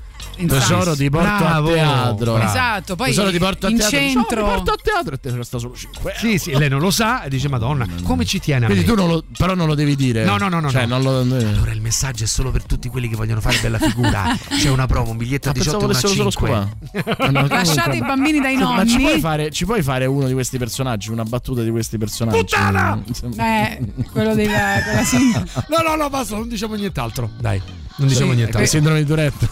Tesoro 0.47 0.95
ti 0.95 1.09
porto 1.09 1.27
Bravo, 1.43 1.69
a 1.69 1.73
teatro. 1.73 2.33
bravo. 2.33 2.49
Esatto, 2.49 2.95
poi 2.95 3.07
Tesoro 3.07 3.31
ti 3.31 3.37
porto 3.39 3.65
a 3.67 3.69
in 3.69 3.77
teatro. 3.77 3.97
centro- 3.97 4.23
Tesoro, 4.27 4.45
ti 4.47 4.53
porto 4.55 4.71
a 4.71 4.75
teatro 4.83 5.15
e 5.15 5.19
te 5.19 5.35
costa 5.35 5.57
solo 5.59 5.75
5 5.75 6.11
euro. 6.13 6.19
Sì, 6.27 6.37
sì, 6.37 6.57
lei 6.57 6.69
non 6.69 6.79
lo 6.79 6.91
sa 6.91 7.23
e 7.23 7.29
dice 7.29 7.47
Madonna, 7.49 7.87
come 8.03 8.25
ci 8.25 8.39
tiene 8.39 8.65
a 8.65 8.67
Quindi 8.69 8.85
me? 8.85 8.93
tu 8.93 8.99
non 8.99 9.09
lo, 9.09 9.23
però 9.37 9.53
non 9.55 9.67
lo 9.67 9.75
devi 9.75 9.95
dire. 9.95 10.23
No, 10.23 10.37
no, 10.37 10.49
no, 10.49 10.59
no, 10.59 10.69
Cioè, 10.71 10.85
no. 10.85 10.97
non 10.99 11.27
lo. 11.27 11.35
Allora 11.37 11.71
il 11.71 11.81
messaggio 11.81 12.23
è 12.23 12.27
solo 12.27 12.51
per 12.51 12.63
tutti 12.63 12.89
quelli 12.89 13.07
che 13.09 13.15
vogliono 13.15 13.41
fare 13.41 13.57
bella 13.61 13.77
figura. 13.79 14.37
C'è 14.59 14.69
una 14.69 14.85
promo, 14.85 15.11
un 15.11 15.17
biglietto 15.17 15.49
a 15.49 15.51
Ah, 15.51 15.53
18 15.53 15.75
e 15.79 15.83
una 15.83 15.97
a 15.97 15.99
volessero 16.01 16.31
5. 16.31 16.31
solo 16.31 17.01
scopare. 17.11 17.31
No, 17.31 17.41
no, 17.41 17.47
Lasciate 17.53 17.95
i 17.97 18.01
bambini 18.01 18.39
dai 18.39 18.55
Ma 18.57 18.85
ci 18.85 18.93
nonni. 18.93 19.03
puoi, 19.03 19.19
fare, 19.19 19.51
ci 19.51 19.65
puoi 19.65 19.81
fare 19.83 20.05
uno 20.05 20.27
di 20.27 20.33
questi 20.33 20.57
personaggi, 20.57 21.09
una 21.11 21.23
battuta 21.23 21.61
di 21.61 21.69
questi 21.69 21.97
personaggi? 21.97 22.37
Puttana! 22.39 23.01
Eh, 23.37 23.79
quello 24.11 24.33
della, 24.35 24.79
quella 24.83 25.03
sì. 25.03 25.31
No, 25.67 25.81
no, 25.85 25.95
no, 25.95 26.09
basta, 26.09 26.35
non 26.35 26.47
diciamo 26.47 26.75
nient'altro. 26.75 27.29
Dai, 27.39 27.61
non 27.97 28.07
diciamo 28.07 28.29
Sì, 28.31 28.35
nient'altro. 28.35 28.61
Il 28.61 28.67
sindrome 28.67 28.99
di 28.99 29.05
Tourette. 29.05 29.49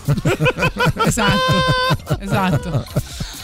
Esatto, 1.06 2.20
esatto. 2.20 2.86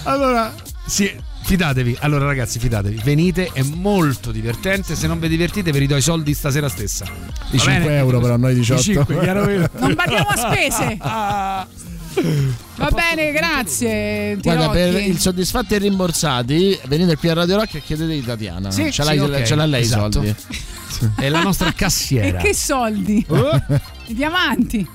Allora, 0.04 0.54
sì, 0.86 1.12
fidatevi. 1.44 1.98
Allora, 2.02 2.26
ragazzi, 2.26 2.60
fidatevi. 2.60 3.02
Venite, 3.04 3.50
è 3.52 3.62
molto 3.64 4.32
divertente. 4.32 4.96
Se 4.96 5.08
non 5.08 5.20
vi 5.20 5.28
divertite, 5.28 5.72
vi 5.72 5.80
ridò 5.80 5.98
i 5.98 6.02
soldi 6.02 6.34
stasera 6.34 6.70
stessa. 6.70 7.06
I 7.52 7.58
Va 7.58 7.64
5 7.64 7.80
bene? 7.80 7.98
euro 7.98 8.20
però 8.20 8.38
noi 8.38 8.54
18. 8.54 8.80
I 8.80 8.84
5, 8.84 9.20
chiaro 9.20 9.46
vero? 9.46 9.70
Non 9.80 9.94
badiamo 9.96 10.28
a 10.30 10.36
spese. 10.38 10.98
Va 11.00 12.90
bene, 12.94 13.32
grazie. 13.32 14.38
Guarda, 14.42 14.70
per 14.70 14.96
il 14.96 15.20
soddisfatti 15.20 15.76
e 15.76 15.78
rimborsati, 15.80 16.80
venite 16.88 17.16
qui 17.18 17.30
a 17.30 17.34
Radio 17.34 17.58
Rock 17.58 17.76
e 17.76 17.82
chiedete 17.82 18.12
di 18.14 18.24
Tatiana. 18.24 18.72
Sì, 18.72 18.92
ce, 18.92 19.04
sì, 19.04 19.04
l'hai, 19.04 19.20
ok, 19.20 19.42
ce 19.44 19.56
l'ha 19.56 19.66
lei 19.66 19.82
i 19.82 19.86
esatto. 19.86 20.12
soldi. 20.12 20.36
È 21.16 21.30
la 21.30 21.42
nostra 21.42 21.70
E 21.70 21.74
cassiera. 21.74 22.38
che 22.40 22.54
soldi? 22.54 23.26
Oh. 23.30 23.62
I 24.08 24.14
diamanti. 24.14 24.88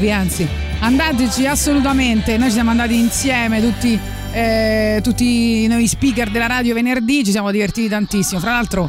Servi, 0.00 0.12
anzi. 0.12 0.48
Andateci 0.78 1.46
assolutamente, 1.46 2.38
noi 2.38 2.46
ci 2.48 2.54
siamo 2.54 2.70
andati 2.70 2.98
insieme 2.98 3.60
tutti, 3.60 3.98
eh, 4.32 5.00
tutti 5.02 5.66
noi 5.66 5.86
speaker 5.86 6.30
della 6.30 6.46
radio 6.46 6.72
venerdì, 6.72 7.22
ci 7.22 7.30
siamo 7.30 7.50
divertiti 7.50 7.86
tantissimo. 7.86 8.40
Fra 8.40 8.52
l'altro 8.52 8.88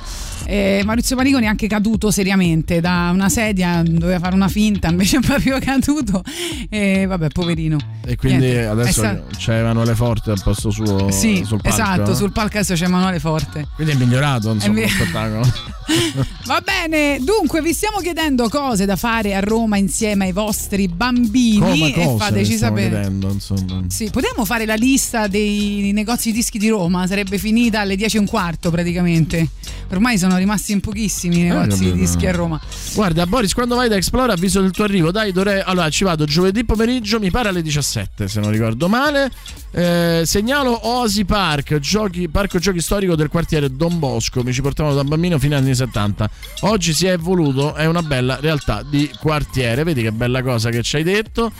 eh, 0.52 0.82
Maurizio 0.84 1.16
Paniconi 1.16 1.46
è 1.46 1.48
anche 1.48 1.68
caduto 1.68 2.12
seriamente 2.12 2.82
da 2.82 3.10
una 3.14 3.30
sedia, 3.30 3.82
doveva 3.86 4.20
fare 4.20 4.36
una 4.36 4.50
finta, 4.50 4.90
invece 4.90 5.18
è 5.18 5.20
proprio 5.22 5.58
caduto 5.60 6.22
e 6.70 7.06
vabbè, 7.06 7.30
poverino. 7.30 7.78
E 8.06 8.18
quindi 8.18 8.48
Niente, 8.48 8.66
adesso 8.66 8.92
sta- 9.00 9.24
c'è 9.38 9.60
Emanuele 9.60 9.96
Forte 9.96 10.32
al 10.32 10.42
posto 10.44 10.70
suo 10.70 11.10
Sì, 11.10 11.44
sul 11.46 11.62
palco. 11.62 11.68
esatto, 11.82 12.16
sul 12.16 12.32
palco 12.34 12.58
adesso 12.58 12.74
c'è 12.74 12.86
Emanuele 12.86 13.20
Forte. 13.20 13.68
Quindi 13.76 13.94
è 13.94 13.96
migliorato 13.96 14.52
insomma, 14.52 14.74
È 14.74 14.76
mi- 14.76 14.82
lo 14.82 14.88
spettacolo. 14.90 15.54
Va 16.46 16.62
bene, 16.64 17.18
dunque 17.22 17.62
vi 17.62 17.74
stiamo 17.74 17.98
chiedendo 18.00 18.48
cose 18.50 18.86
da 18.86 18.96
fare 18.96 19.34
a 19.36 19.40
Roma 19.40 19.78
insieme 19.78 20.26
ai 20.26 20.32
vostri 20.32 20.88
bambini 20.88 21.60
Come 21.60 21.94
e 21.96 22.16
fateci 22.18 22.56
sapere. 22.58 22.90
chiedendo, 22.90 23.30
insomma. 23.32 23.84
Sì, 23.88 24.10
potremmo 24.10 24.46
fare 24.46 24.66
la 24.66 24.76
lista 24.76 25.28
dei 25.28 25.92
negozi 25.94 26.32
dischi 26.32 26.58
di 26.60 26.70
Roma, 26.70 27.08
sarebbe 27.08 27.38
finita 27.38 27.82
alle 27.82 27.96
10 27.96 28.18
e 28.18 28.20
un 28.20 28.26
quarto 28.26 28.70
praticamente. 28.70 29.48
Ormai 29.90 30.18
sono 30.18 30.38
rimasti 30.42 30.72
in 30.72 30.80
pochissimi 30.82 31.40
i 31.40 31.44
negozi 31.44 31.86
di 31.86 31.94
dischi 31.94 32.28
a 32.28 32.32
Roma. 32.32 32.60
Guarda, 32.94 33.26
Boris, 33.26 33.54
quando 33.54 33.76
vai 33.76 33.88
da 33.88 33.96
Explore 33.96 34.34
avviso 34.34 34.62
del 34.62 34.72
tuo 34.72 34.84
arrivo. 34.84 35.12
Dai, 35.12 35.32
dovrei. 35.32 35.62
Allora, 35.64 35.90
ci 35.90 36.04
vado 36.04 36.26
giovedì 36.26 36.66
pomeriggio, 36.66 37.20
mi 37.20 37.32
pare 37.32 37.50
alle 37.50 37.62
17, 37.62 38.28
se 38.28 38.40
non 38.40 38.52
ricordo 38.52 38.88
male. 38.88 39.32
Eh, 39.72 40.24
segnalo 40.26 40.88
Osi 40.88 41.24
Park, 41.24 41.80
giochi, 41.80 42.28
parco 42.28 42.60
giochi 42.60 42.82
storico 42.82 43.16
del 43.16 43.30
quartiere 43.30 43.74
Don 43.74 44.00
Bosco. 44.00 44.44
Mi 44.44 44.52
ci 44.52 44.62
portavano 44.62 44.96
da 44.96 45.04
bambino 45.04 45.40
fino 45.40 45.56
agli 45.56 45.64
anni 45.64 45.76
70. 45.76 46.30
Oggi 46.62 46.94
si 46.94 47.06
è 47.08 47.12
evoluto, 47.12 47.74
è 47.74 47.86
una 47.86 48.02
bella 48.02 48.38
realtà 48.40 48.84
di 48.84 49.10
quartiere. 49.20 49.84
Vedi 49.84 50.02
che 50.02 50.12
bella 50.12 50.42
cosa 50.42 50.70
che 50.70 50.82
ci 50.82 50.98
hai 50.98 51.04
detto. 51.04 51.52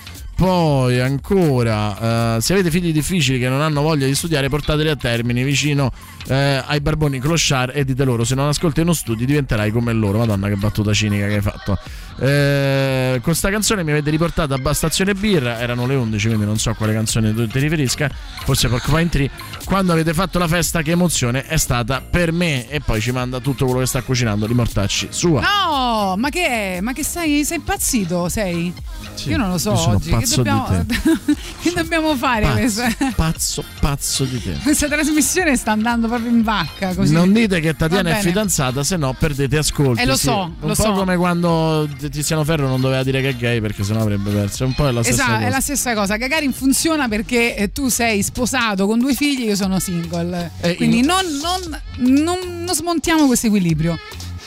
Poi 0.42 1.00
ancora, 1.00 2.38
eh, 2.38 2.42
se 2.42 2.54
avete 2.54 2.72
figli 2.72 2.92
difficili 2.92 3.38
che 3.38 3.48
non 3.48 3.62
hanno 3.62 3.84
voglia 3.84 4.08
di 4.08 4.16
studiare, 4.16 4.50
portateli 4.50 4.90
a 4.90 4.96
termini 4.96 5.44
vicino 5.44 5.92
eh, 6.28 6.64
ai 6.66 6.82
barboni 6.82 7.20
clochard 7.20 7.76
e 7.76 7.86
dite 7.86 8.04
loro: 8.04 8.24
se 8.24 8.34
non 8.34 8.48
ascolti 8.48 8.80
uno 8.80 8.94
studi 8.94 9.26
diventerai 9.26 9.70
come 9.70 9.94
loro. 9.94 10.18
Madonna, 10.18 10.48
che 10.48 10.56
battuta 10.56 10.94
cinica 10.94 11.28
che 11.28 11.36
hai 11.36 11.42
fatto. 11.42 11.78
Eh, 12.20 13.20
con 13.22 13.36
sta 13.36 13.52
canzone 13.52 13.84
mi 13.84 13.92
avete 13.92 14.10
riportato 14.10 14.56
a 14.56 14.74
Stazione 14.74 15.14
Birra, 15.14 15.60
erano 15.60 15.86
le 15.86 15.94
11, 15.94 16.28
quindi 16.28 16.46
non 16.46 16.58
so 16.58 16.72
a 16.72 16.76
quale 16.76 16.94
canzone 16.94 17.36
tu 17.36 17.46
ti 17.46 17.60
riferisca. 17.60 18.10
Forse 18.44 18.68
Porcupine 18.68 19.10
Tree. 19.10 19.30
Quando 19.64 19.92
avete 19.92 20.12
fatto 20.14 20.40
la 20.40 20.48
festa, 20.48 20.82
che 20.82 20.92
emozione 20.92 21.46
è 21.46 21.58
stata 21.58 22.02
per 22.02 22.32
me. 22.32 22.68
E 22.68 22.80
poi 22.80 23.00
ci 23.00 23.12
manda 23.12 23.40
tutto 23.40 23.66
quello 23.66 23.82
che 23.82 23.86
sta 23.86 24.02
cucinando 24.02 24.48
di 24.48 24.56
mortacci 24.56 25.10
sua. 25.12 25.42
No, 25.42 26.16
ma 26.18 26.30
che 26.30 26.48
è? 26.48 26.82
Ma 26.82 26.94
che 26.94 27.04
sei, 27.04 27.46
sei 27.46 27.58
impazzito? 27.58 28.28
Sei? 28.28 28.74
Sì, 29.14 29.30
io 29.30 29.38
non 29.38 29.50
lo 29.50 29.60
so 29.60 29.72
oggi. 29.72 30.16
Che 30.16 30.31
pazzo 30.36 30.42
di 30.42 30.50
dobbiamo, 30.50 30.86
che 31.62 31.72
dobbiamo 31.76 32.16
fare? 32.16 32.46
Pazzo, 32.48 32.84
pazzo, 33.16 33.64
pazzo 33.80 34.24
di 34.26 34.42
te. 34.42 34.58
questa 34.64 34.88
trasmissione 34.88 35.56
sta 35.56 35.72
andando 35.72 36.08
proprio 36.08 36.30
in 36.30 36.44
vacca. 36.44 36.94
Così. 36.94 37.14
Non 37.14 37.32
dite 37.34 37.60
che 37.60 37.76
Tatiana 37.76 38.18
è 38.18 38.22
fidanzata, 38.22 38.84
se 38.84 38.98
no 38.98 39.14
perdete 39.18 39.58
ascolti. 39.58 40.02
Eh, 40.02 40.06
lo 40.06 40.16
sì. 40.16 40.26
so, 40.26 40.44
Un 40.44 40.54
lo 40.68 40.76
po' 40.76 40.84
so. 40.84 40.92
come 40.94 41.16
quando 41.16 41.88
Tiziano 42.10 42.44
Ferro 42.44 42.68
non 42.68 42.82
doveva 42.82 43.04
dire 43.04 43.22
che 43.22 43.30
è 43.30 43.36
gay 43.36 43.62
perché 43.62 43.84
sennò 43.84 44.02
avrebbe 44.02 44.32
perso. 44.32 44.66
Un 44.66 44.74
po' 44.74 44.88
è 44.88 44.92
la 44.92 45.04
stessa 45.04 45.22
Esatto, 45.24 45.34
cosa. 45.36 45.46
è 45.46 45.50
la 45.50 45.60
stessa 45.62 45.94
cosa. 45.94 46.18
Gagarin 46.18 46.54
funziona 46.54 47.08
perché 47.08 47.56
eh, 47.56 47.72
tu 47.72 47.90
sei 47.90 48.22
sposato 48.24 48.86
con 48.88 49.00
due 49.00 49.14
figli, 49.14 49.46
io 49.46 49.56
sono 49.56 49.80
single. 49.80 50.52
Eh, 50.62 50.76
Quindi 50.76 51.00
in- 51.00 51.06
non, 51.06 51.26
non- 51.42 52.24
non- 52.24 52.64
non 52.64 52.76
smontiamo 52.76 53.26
questo 53.26 53.48
equilibrio. 53.48 53.98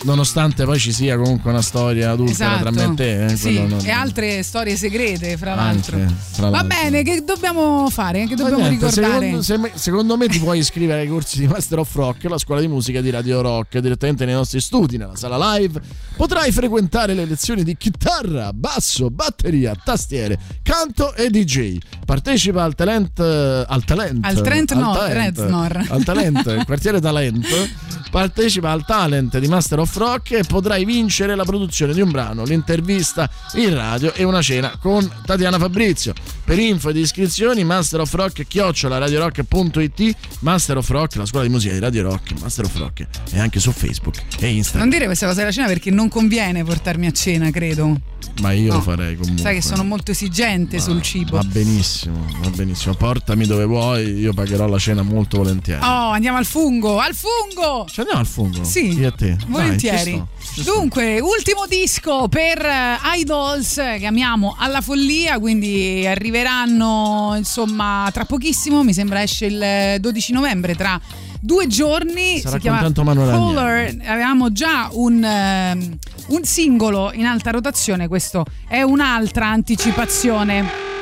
Nonostante 0.04 0.64
poi 0.64 0.78
ci 0.78 0.92
sia 0.92 1.16
comunque 1.16 1.50
una 1.50 1.62
storia 1.62 2.10
adulta 2.10 2.32
Esatto. 2.32 2.60
tra 2.62 2.70
me 2.70 2.84
e 2.84 2.94
te. 2.94 3.24
eh, 3.24 3.36
Sì, 3.36 3.54
non- 3.66 3.80
e 3.82 3.90
altre 3.90 4.42
storie 4.42 4.76
segrete, 4.76 5.36
fra 5.38 5.52
Anche, 5.56 5.90
l'altro. 5.92 6.14
fra 6.32 6.50
Va 6.50 6.60
l'altro. 6.60 6.78
bene, 6.82 7.02
che 7.02 7.22
dobbiamo 7.24 7.88
fare? 7.90 8.26
Che 8.26 8.34
dobbiamo 8.34 8.66
niente, 8.68 8.86
ricordare? 8.86 9.12
Secondo, 9.14 9.42
se 9.42 9.56
me- 9.58 9.72
secondo 9.74 10.16
me 10.18 10.28
ti 10.28 10.38
puoi 10.38 10.58
iscrivere 10.58 11.00
ai 11.00 11.08
corsi 11.08 11.40
di 11.40 11.46
Master 11.46 11.78
of 11.78 11.94
Rock, 11.94 12.24
la 12.24 12.36
scuola 12.38 12.60
di 12.60 12.68
musica 12.68 13.00
di 13.00 13.08
Radio 13.10 13.40
Rock, 13.40 13.78
direttamente 13.78 14.24
nei 14.26 14.34
nostri 14.34 14.60
studi, 14.60 14.98
nella 14.98 15.16
sala 15.16 15.54
live. 15.56 15.80
Potrai 16.16 16.52
frequentare 16.52 17.14
le 17.14 17.24
lezioni 17.24 17.64
di 17.64 17.74
chitarra, 17.76 18.52
basso, 18.52 19.08
batteria, 19.10 19.74
tastiere, 19.82 20.38
canto 20.62 21.14
e 21.14 21.30
DJ. 21.30 21.78
Partecipa 22.04 22.62
al 22.62 22.74
talent. 22.74 23.18
Al 23.20 23.84
talent. 23.84 24.24
Al 24.24 24.40
Trent 24.42 24.74
no, 24.74 24.92
talent, 24.94 25.38
Reznor. 25.38 25.86
Al 25.88 26.04
talent, 26.04 26.46
il 26.46 26.62
quartiere 26.66 27.00
talent. 27.00 27.46
Partecipa 28.14 28.70
al 28.70 28.84
talent 28.84 29.38
di 29.38 29.48
Master 29.48 29.80
of 29.80 29.93
Rock 29.96 30.32
e 30.32 30.44
potrai 30.44 30.84
vincere 30.84 31.34
la 31.34 31.44
produzione 31.44 31.92
di 31.92 32.00
un 32.00 32.10
brano, 32.10 32.44
l'intervista 32.44 33.28
in 33.54 33.74
radio 33.74 34.12
e 34.14 34.24
una 34.24 34.42
cena 34.42 34.76
con 34.80 35.08
Tatiana 35.24 35.58
Fabrizio. 35.58 36.12
Per 36.44 36.58
info 36.58 36.90
ed 36.90 36.96
iscrizioni 36.96 37.64
Master 37.64 38.00
of 38.00 38.12
Rock 38.12 38.46
chiocciola 38.46 38.98
radiorock.it 38.98 40.16
Master 40.40 40.76
of 40.76 40.88
Rock, 40.90 41.16
la 41.16 41.26
scuola 41.26 41.46
di 41.46 41.50
musica 41.50 41.72
di 41.72 41.80
Radio 41.80 42.02
Rock, 42.02 42.38
Master 42.40 42.64
of 42.66 42.76
Rock 42.76 43.06
e 43.32 43.38
anche 43.38 43.60
su 43.60 43.72
Facebook 43.72 44.16
e 44.38 44.48
Instagram. 44.48 44.82
Non 44.82 44.90
dire 44.90 45.06
questa 45.06 45.26
cosa 45.26 45.38
della 45.40 45.52
cena 45.52 45.66
perché 45.66 45.90
non 45.90 46.08
conviene 46.08 46.62
portarmi 46.64 47.06
a 47.06 47.12
cena, 47.12 47.50
credo. 47.50 47.98
Ma 48.40 48.52
io 48.52 48.68
No. 48.72 48.74
lo 48.78 48.80
farei 48.82 49.16
comunque. 49.16 49.42
Sai 49.42 49.54
che 49.54 49.62
sono 49.62 49.84
molto 49.84 50.10
esigente 50.10 50.80
sul 50.80 51.00
cibo. 51.02 51.36
Va 51.36 51.44
benissimo, 51.44 52.26
va 52.40 52.50
benissimo. 52.50 52.94
Portami 52.94 53.46
dove 53.46 53.64
vuoi, 53.64 54.18
io 54.18 54.32
pagherò 54.32 54.66
la 54.66 54.78
cena 54.78 55.02
molto 55.02 55.38
volentieri. 55.38 55.80
Oh, 55.82 56.10
andiamo 56.10 56.36
al 56.38 56.44
fungo, 56.44 56.98
al 56.98 57.14
fungo! 57.14 57.86
Ci 57.88 58.00
andiamo 58.00 58.20
al 58.20 58.26
fungo? 58.26 58.64
Sì, 58.64 58.98
Io 58.98 59.08
e 59.08 59.12
te. 59.12 59.36
Dai, 59.46 59.76
volentieri. 59.90 60.22
Dunque, 60.64 61.20
ultimo 61.20 61.66
disco 61.68 62.28
per 62.28 62.64
eh, 62.64 62.96
Idols 63.18 63.78
eh, 63.78 63.96
che 63.98 64.06
amiamo 64.06 64.54
alla 64.58 64.80
follia, 64.80 65.38
quindi 65.38 66.06
arriveranno 66.06 67.34
insomma 67.36 68.08
tra 68.12 68.24
pochissimo, 68.24 68.82
mi 68.82 68.92
sembra 68.92 69.22
esce 69.22 69.46
il 69.46 69.62
eh, 69.62 69.98
12 70.00 70.32
novembre 70.32 70.74
tra 70.74 71.00
due 71.40 71.66
giorni. 71.66 72.38
Sarà 72.40 72.56
si 72.56 72.60
chiama 72.60 72.78
Caller. 72.92 73.96
Avevamo 74.06 74.52
già 74.52 74.88
un, 74.92 75.22
ehm, 75.22 75.98
un 76.28 76.44
singolo 76.44 77.12
in 77.12 77.26
alta 77.26 77.50
rotazione, 77.50 78.08
questo 78.08 78.44
è 78.68 78.82
un'altra 78.82 79.46
anticipazione. 79.46 80.93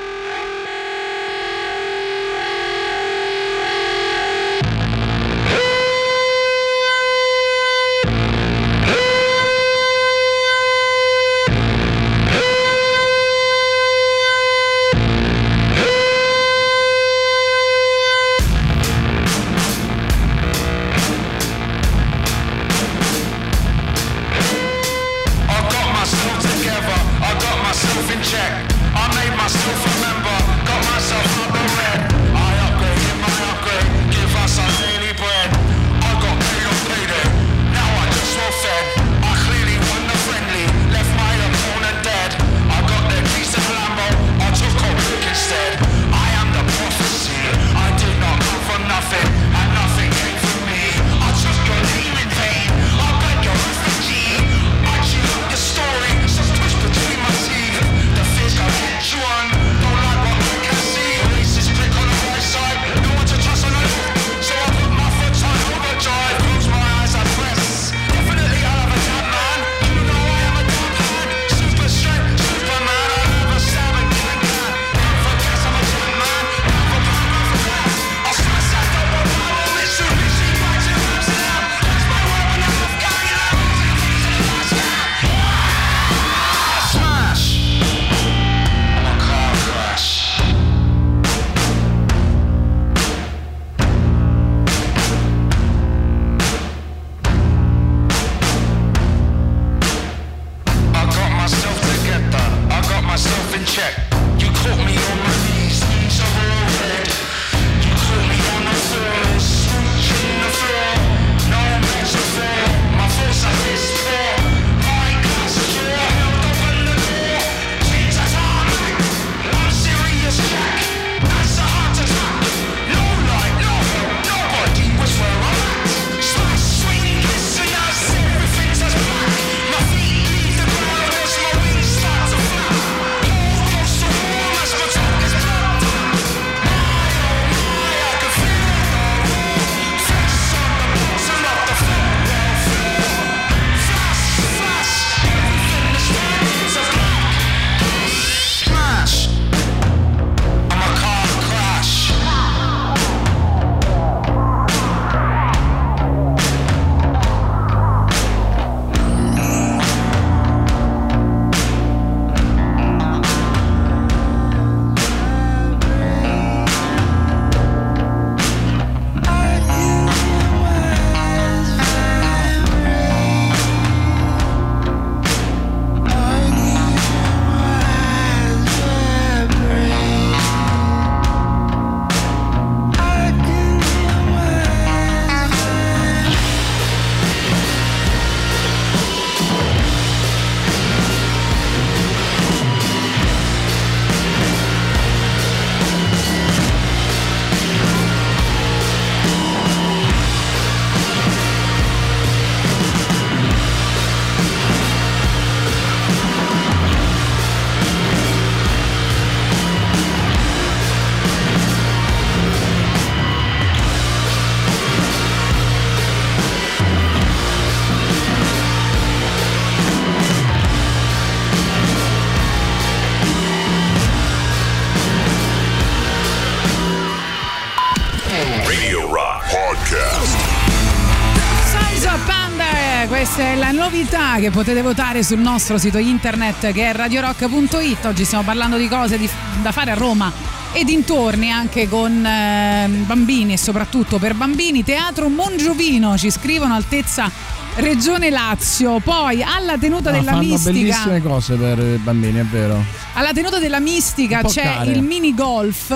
Questa 233.23 233.43
è 233.45 233.55
la 233.55 233.71
novità 233.71 234.39
che 234.41 234.51
potete 234.51 234.83
votare 234.83 235.23
sul 235.23 235.39
nostro 235.39 235.79
sito 235.79 235.99
internet 235.99 236.73
che 236.73 236.91
è 236.91 236.93
radiorock.it. 236.93 238.05
Oggi 238.07 238.25
stiamo 238.25 238.43
parlando 238.43 238.77
di 238.77 238.89
cose 238.89 239.17
di- 239.17 239.31
da 239.63 239.71
fare 239.71 239.93
a 239.93 239.95
Roma 239.95 240.33
e 240.73 240.83
dintorni 240.83 241.49
anche 241.49 241.89
con 241.89 242.27
eh, 242.27 242.89
bambini 243.07 243.53
e 243.53 243.57
soprattutto 243.57 244.19
per 244.19 244.35
bambini. 244.35 244.83
Teatro 244.83 245.29
Mongiovino, 245.29 246.19
ci 246.19 246.33
scrivono 246.33 246.75
altezza 246.75 247.31
Regione 247.77 248.29
Lazio. 248.29 248.99
Poi 248.99 249.41
alla 249.41 249.79
tenuta 249.79 250.11
No, 250.11 250.19
della 250.19 250.33
fanno 250.33 250.43
mistica. 250.43 250.73
bellissime 250.73 251.23
cose 251.23 251.55
per 251.55 251.79
i 251.79 251.99
bambini, 251.99 252.41
è 252.41 252.45
vero. 252.45 252.85
Alla 253.13 253.33
tenuta 253.33 253.61
della 253.61 253.79
mistica 253.79 254.43
c'è 254.43 254.63
care. 254.65 254.91
il 254.91 255.01
mini 255.01 255.33
golf. 255.33 255.95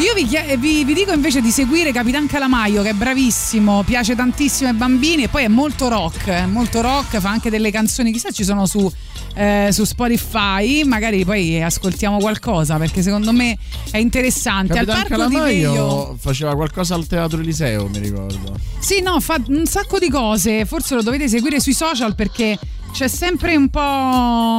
Io 0.00 0.14
vi, 0.14 0.26
chie- 0.26 0.56
vi- 0.56 0.82
vi 0.84 0.94
dico 0.94 1.12
invece 1.12 1.42
di 1.42 1.50
seguire 1.50 1.92
Capitan 1.92 2.26
Calamaio 2.26 2.80
che 2.82 2.90
è 2.90 2.92
bravissimo, 2.94 3.82
piace 3.82 4.14
tantissimo 4.14 4.70
ai 4.70 4.74
bambini 4.74 5.24
e 5.24 5.28
poi 5.28 5.44
è 5.44 5.48
molto 5.48 5.88
rock, 5.88 6.26
è 6.28 6.46
molto 6.46 6.80
rock, 6.80 7.18
fa 7.18 7.28
anche 7.28 7.50
delle 7.50 7.70
canzoni, 7.70 8.10
chissà 8.10 8.30
ci 8.30 8.42
sono 8.42 8.64
su, 8.64 8.90
eh, 9.34 9.68
su 9.72 9.84
Spotify, 9.84 10.84
magari 10.84 11.22
poi 11.26 11.62
ascoltiamo 11.62 12.16
qualcosa 12.18 12.76
perché 12.78 13.02
secondo 13.02 13.30
me 13.32 13.58
è 13.90 13.98
interessante. 13.98 14.72
Capitan 14.72 14.96
Al 14.96 15.06
parco 15.06 15.14
di 15.28 15.34
Calamaio 15.34 15.72
Veio 15.72 16.16
faceva 16.18 16.54
qualcosa 16.54 16.94
al 16.94 17.06
Teatro 17.06 17.38
Eliseo, 17.38 17.86
mi 17.88 17.98
ricordo. 17.98 18.54
sì, 18.78 19.02
no, 19.02 19.20
fa 19.20 19.36
un 19.48 19.66
sacco 19.66 19.98
di 19.98 20.08
cose. 20.08 20.64
Forse 20.64 20.94
lo 20.94 21.02
dovete 21.02 21.28
seguire 21.28 21.60
sui 21.60 21.74
social 21.74 22.14
perché 22.14 22.58
c'è 22.92 23.08
sempre 23.08 23.56
un 23.56 23.68
po' 23.68 23.80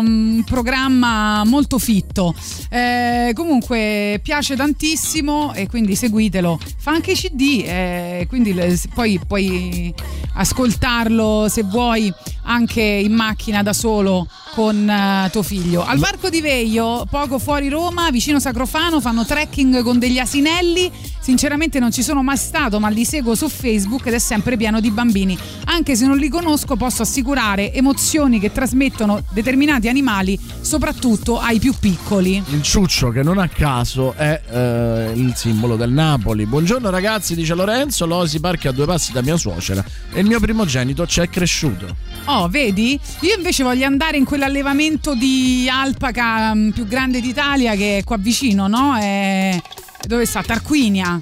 un 0.01 0.43
programma 0.45 1.43
molto 1.45 1.77
fitto. 1.77 2.33
Eh, 2.69 3.31
comunque 3.35 4.19
piace 4.23 4.55
tantissimo 4.55 5.53
e 5.53 5.67
quindi 5.67 5.95
seguitelo. 5.95 6.59
Fa 6.77 6.91
anche 6.91 7.11
i 7.11 7.15
CD, 7.15 7.63
eh, 7.65 8.25
quindi 8.27 8.53
le- 8.53 8.79
poi 8.93 9.19
puoi 9.27 9.93
ascoltarlo 10.35 11.47
se 11.49 11.63
vuoi 11.63 12.11
anche 12.43 12.81
in 12.81 13.13
macchina 13.13 13.63
da 13.63 13.73
solo 13.73 14.27
con 14.53 14.89
eh, 14.89 15.29
tuo 15.31 15.43
figlio. 15.43 15.85
Al 15.85 15.97
Varco 15.97 16.29
di 16.29 16.41
Veio, 16.41 17.05
poco 17.09 17.39
fuori 17.39 17.69
Roma, 17.69 18.09
vicino 18.11 18.39
Sacrofano, 18.39 18.99
fanno 18.99 19.25
trekking 19.25 19.81
con 19.83 19.99
degli 19.99 20.19
asinelli. 20.19 20.91
Sinceramente 21.19 21.79
non 21.79 21.91
ci 21.91 22.01
sono 22.01 22.23
mai 22.23 22.37
stato, 22.37 22.79
ma 22.79 22.89
li 22.89 23.05
seguo 23.05 23.35
su 23.35 23.47
Facebook 23.47 24.07
ed 24.07 24.13
è 24.13 24.19
sempre 24.19 24.57
pieno 24.57 24.79
di 24.79 24.91
bambini. 24.91 25.37
Anche 25.65 25.95
se 25.95 26.05
non 26.05 26.17
li 26.17 26.29
conosco, 26.29 26.75
posso 26.75 27.03
assicurare 27.03 27.73
emozioni 27.73 28.39
che 28.39 28.51
trasmettono 28.51 29.23
determinati 29.31 29.87
animali, 29.87 30.37
soprattutto 30.61 31.39
ai 31.39 31.59
più 31.59 31.73
piccoli. 31.79 32.43
Il 32.49 32.61
ciuccio 32.63 33.09
che 33.09 33.23
non 33.23 33.37
a 33.37 33.47
caso 33.47 34.13
è 34.13 34.41
eh, 34.49 35.11
il 35.15 35.33
simbolo 35.35 35.75
del 35.75 35.91
Napoli. 35.91 36.45
Buongiorno 36.45 36.89
ragazzi, 36.89 37.35
dice 37.35 37.53
Lorenzo, 37.53 38.05
l'Osi 38.05 38.39
Parchi 38.39 38.67
a 38.67 38.71
due 38.71 38.85
passi 38.85 39.11
da 39.11 39.21
mia 39.21 39.37
suocera 39.37 39.83
e 40.11 40.19
il 40.19 40.25
mio 40.25 40.39
primogenito 40.39 41.05
c'è 41.05 41.29
cresciuto. 41.29 41.95
Oh, 42.25 42.40
vedi? 42.47 42.99
Io 43.21 43.35
invece 43.35 43.63
voglio 43.63 43.85
andare 43.85 44.17
in 44.17 44.25
quell'allevamento 44.25 45.15
di 45.15 45.67
alpaca 45.71 46.53
mm, 46.53 46.69
più 46.69 46.87
grande 46.87 47.21
d'Italia 47.21 47.75
che 47.75 47.99
è 47.99 48.03
qua 48.03 48.17
vicino, 48.17 48.67
no? 48.67 48.95
È... 48.97 49.59
Dove 50.07 50.25
sta? 50.25 50.41
Tarquinia. 50.41 51.21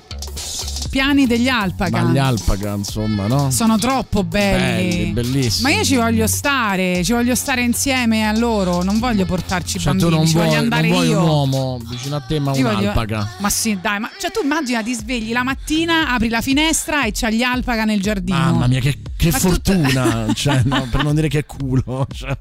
Piani 0.89 1.27
degli 1.27 1.47
alpaca. 1.47 2.01
Ma 2.03 2.11
gli 2.11 2.17
alpaca, 2.17 2.73
insomma, 2.73 3.27
no? 3.27 3.51
Sono 3.51 3.77
troppo 3.77 4.23
belli. 4.23 4.87
Belli, 4.89 5.11
bellissimi. 5.11 5.69
Ma 5.71 5.77
io 5.77 5.83
ci 5.83 5.95
voglio 5.95 6.27
stare, 6.27 7.03
ci 7.03 7.11
voglio 7.13 7.35
stare 7.35 7.61
insieme 7.61 8.27
a 8.27 8.35
loro, 8.37 8.81
non 8.83 8.99
voglio 8.99 9.25
portarci 9.25 9.77
Cioè, 9.79 9.93
tu 9.95 10.09
bambini, 10.09 10.15
non 10.17 10.27
ci 10.27 10.33
voglio 10.33 10.45
vuoi, 10.47 10.59
andare 10.59 10.87
non 10.89 10.97
vuoi 10.97 11.07
io. 11.09 11.19
un 11.21 11.27
uomo 11.27 11.79
vicino 11.87 12.15
a 12.15 12.19
te, 12.21 12.39
ma 12.39 12.55
Io 12.55 12.63
voglio- 12.63 12.79
un'alpaca. 12.79 13.29
Ma 13.37 13.49
sì, 13.49 13.77
dai, 13.81 13.99
ma 13.99 14.09
cioè 14.19 14.31
tu 14.31 14.41
immagina 14.43 14.81
ti 14.81 14.93
svegli 14.93 15.31
la 15.31 15.43
mattina, 15.43 16.09
apri 16.13 16.29
la 16.29 16.41
finestra 16.41 17.05
e 17.05 17.11
c'ha 17.13 17.29
gli 17.29 17.43
alpaca 17.43 17.83
nel 17.85 18.01
giardino. 18.01 18.37
Mamma 18.37 18.67
mia, 18.67 18.79
che, 18.79 18.97
che 19.15 19.31
fortuna! 19.31 20.25
cioè, 20.33 20.61
no, 20.65 20.87
per 20.89 21.03
non 21.03 21.13
dire 21.15 21.27
che 21.27 21.45
culo. 21.45 22.07
Cioè. 22.19 22.37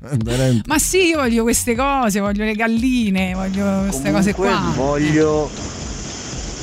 Ma 0.66 0.78
sì, 0.78 0.98
io 1.08 1.18
voglio 1.18 1.42
queste 1.42 1.74
cose, 1.74 2.20
voglio 2.20 2.44
le 2.44 2.54
galline, 2.54 3.34
voglio 3.34 3.82
queste 3.88 4.10
cose 4.10 4.32
Comunque 4.34 4.58
qua. 4.60 4.72
voglio 4.74 5.50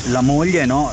la 0.10 0.22
moglie 0.22 0.66
no, 0.66 0.92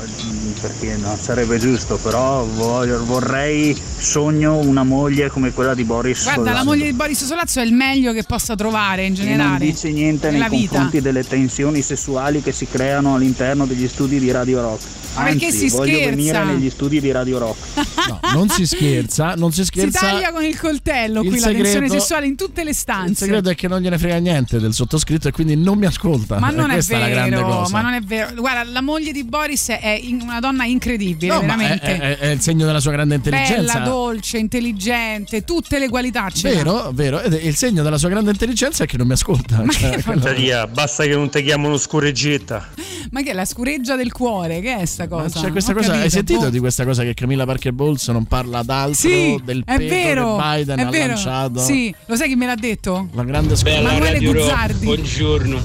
perché 0.63 0.95
non 0.95 1.17
sarebbe 1.17 1.59
giusto, 1.59 1.97
però 1.97 2.45
voglio- 2.45 3.03
vorrei, 3.03 3.75
sogno 3.97 4.55
una 4.59 4.83
moglie 4.83 5.27
come 5.29 5.51
quella 5.51 5.73
di 5.73 5.83
Boris 5.83 6.23
Guarda, 6.23 6.41
la 6.41 6.47
Sollazzo, 6.49 6.65
moglie 6.65 6.85
di 6.85 6.93
Boris 6.93 7.25
Solazzo 7.25 7.59
è 7.59 7.63
il 7.65 7.73
meglio 7.73 8.13
che 8.13 8.23
possa 8.23 8.55
trovare 8.55 9.03
in 9.05 9.13
che 9.13 9.23
non 9.23 9.29
generale. 9.31 9.65
dice 9.65 9.91
niente 9.91 10.29
nei 10.29 10.39
nella 10.39 10.49
vita. 10.49 10.69
confronti 10.69 11.01
delle 11.01 11.27
tensioni 11.27 11.81
sessuali 11.81 12.41
che 12.41 12.53
si 12.53 12.65
creano 12.67 13.15
all'interno 13.15 13.65
degli 13.65 13.87
studi 13.89 14.19
di 14.19 14.31
Radio 14.31 14.61
Rock. 14.61 14.81
Ma 15.15 15.23
perché 15.25 15.45
Anzi, 15.47 15.69
si 15.69 15.75
voglio 15.75 15.93
scherza? 15.97 16.09
venire 16.15 16.43
negli 16.45 16.69
studi 16.71 16.99
di 17.01 17.11
Radio 17.11 17.39
Rock. 17.39 17.57
No, 18.03 18.19
non 18.33 18.49
si 18.49 18.65
scherza, 18.67 19.33
non 19.37 19.53
si 19.53 19.59
Si 19.61 19.67
scherza. 19.67 19.99
taglia 19.99 20.33
con 20.33 20.43
il 20.43 20.59
coltello 20.59 21.21
Il 21.21 21.29
qui 21.29 21.39
la 21.39 21.45
tensione 21.45 21.69
segreto- 21.71 21.93
sessuale 21.93 22.25
in 22.25 22.35
tutte 22.35 22.63
le 22.65 22.71
Il 22.71 22.75
stanze. 22.75 23.23
segreto 23.23 23.49
è 23.49 23.55
che 23.55 23.69
non 23.69 23.79
gliene 23.79 23.97
frega 23.97 24.17
niente 24.17 24.59
del 24.59 24.73
sottoscritto 24.73 25.29
e 25.29 25.31
quindi 25.31 25.55
non 25.55 25.77
mi 25.77 25.85
ascolta. 25.85 26.37
Ma 26.39 26.49
non 26.51 26.65
E 26.69 26.71
è 26.71 26.73
questa 26.73 26.95
è 26.95 26.99
la 26.99 27.07
grande 27.07 27.35
vero, 27.37 27.65
ma 27.71 27.81
non 27.81 27.93
è 27.93 28.01
vero. 28.01 28.33
Guarda, 28.35 28.69
la 28.69 28.81
moglie 28.81 29.13
di 29.13 29.23
Boris 29.23 29.69
è 29.69 30.01
una 30.19 30.41
donna 30.41 30.52
incredibile, 30.65 31.33
No, 31.33 31.41
ma 31.41 31.53
è, 31.53 31.57
veramente. 31.57 31.99
è- 31.99 32.17
è 32.17 32.27
il 32.27 32.39
segno 32.41 32.65
della 32.65 32.79
sua 32.79 32.91
grande 32.91 33.15
intelligenza. 33.15 33.73
Bella, 33.79 33.85
dolce, 33.85 34.37
intelligente, 34.37 35.43
tutte 35.43 35.79
le 35.79 35.89
qualità. 35.89 36.29
Vero, 36.41 36.91
vero. 36.93 37.19
Ed 37.21 37.33
è 37.33 37.41
il 37.41 37.55
segno 37.55 37.83
della 37.83 37.97
sua 37.97 38.09
grande 38.09 38.31
intelligenza 38.31 38.83
è 38.83 38.87
che 38.87 38.97
non 38.97 39.07
mi 39.07 39.13
ascolta. 39.13 39.63
Cioè, 39.69 40.01
quello- 40.03 40.21
Tadia, 40.21 40.67
basta 40.67 41.03
che 41.03 41.13
non 41.15 41.29
ti 41.29 41.43
chiamano 41.43 41.77
scureggetta. 41.77 42.69
Ma 43.11 43.21
che 43.21 43.31
è 43.31 43.33
la 43.33 43.45
scureggia 43.45 43.95
del 43.95 44.11
cuore? 44.11 44.59
Che 44.61 44.77
è 44.77 44.85
sta 44.85 45.07
cosa? 45.07 45.41
C'è 45.41 45.51
questa 45.51 45.71
Ho 45.71 45.75
cosa, 45.75 45.93
hai 45.93 46.09
sentito 46.09 46.39
boh. 46.41 46.49
di 46.49 46.59
questa 46.59 46.83
cosa 46.85 47.03
che 47.03 47.13
Camilla 47.13 47.45
Parker 47.45 47.71
Bowles 47.71 48.07
non 48.09 48.25
parla 48.25 48.63
d'altro 48.63 48.93
Sì, 49.09 49.39
del 49.43 49.61
è 49.65 49.77
peto 49.77 49.93
vero, 49.93 50.35
che 50.37 50.41
Biden 50.57 50.79
è 50.79 50.81
ha 50.83 50.89
vero. 50.89 51.07
lanciato? 51.13 51.59
Sì, 51.59 51.93
lo 52.07 52.15
sai 52.15 52.29
chi 52.29 52.35
me 52.35 52.45
l'ha 52.47 52.55
detto? 52.55 53.09
La 53.13 53.23
grande 53.23 53.55
scuola. 53.55 53.75
Bella 53.77 53.91
Emanuele 53.93 54.19
Guzzardi. 54.25 54.85
buongiorno. 54.85 55.61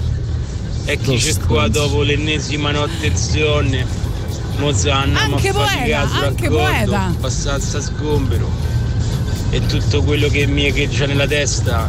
Eccoci 0.84 1.34
qua 1.46 1.68
dopo 1.68 2.02
l'ennesima 2.02 2.70
notte 2.70 3.06
insieme. 3.06 3.86
Mozanna, 4.58 5.20
Anche 5.20 5.52
poeta, 5.52 6.08
anche 6.10 6.48
poeta. 6.48 7.02
abbastanza 7.04 7.80
sgombero. 7.80 8.50
E 9.50 9.64
tutto 9.66 10.02
quello 10.02 10.28
che 10.28 10.46
mi 10.46 10.66
echeggia 10.66 11.06
nella 11.06 11.26
testa 11.26 11.88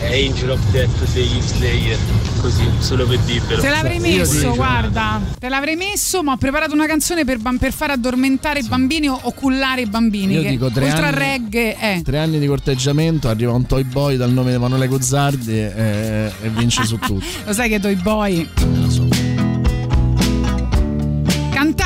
è 0.00 0.22
Angel 0.26 0.50
of 0.50 0.60
Death 0.70 1.12
degli 1.14 1.40
Slayer. 1.40 1.96
Così, 2.40 2.68
solo 2.80 3.06
per 3.06 3.18
dirvelo. 3.20 3.62
Te 3.62 3.70
l'avrei 3.70 3.98
messo, 4.00 4.54
guarda, 4.54 5.18
te 5.38 5.48
l'avrei 5.48 5.76
messo, 5.76 6.22
ma 6.22 6.32
ho 6.32 6.36
preparato 6.36 6.74
una 6.74 6.86
canzone 6.86 7.24
per, 7.24 7.38
per 7.58 7.72
far 7.72 7.92
addormentare 7.92 8.58
i 8.58 8.64
bambini 8.64 9.08
o 9.08 9.32
cullare 9.32 9.80
i 9.82 9.86
bambini. 9.86 10.34
Io 10.34 10.42
che 10.42 10.50
dico 10.50 10.70
tre 10.70 10.84
oltre 10.90 11.06
anni- 11.06 11.16
reggae 11.18 11.76
è. 11.78 12.02
Tre 12.04 12.18
anni 12.18 12.38
di 12.38 12.46
corteggiamento, 12.46 13.28
arriva 13.30 13.52
un 13.52 13.64
toy 13.64 13.84
boy 13.84 14.16
dal 14.16 14.30
nome 14.30 14.50
di 14.50 14.56
Emanuele 14.56 14.88
Guzzardi 14.88 15.52
e, 15.58 16.30
e 16.42 16.48
vince 16.50 16.84
su 16.84 16.98
tutto. 16.98 17.24
Lo 17.46 17.52
sai 17.54 17.70
che 17.70 17.80
Toy 17.80 17.94
Boy. 17.94 18.46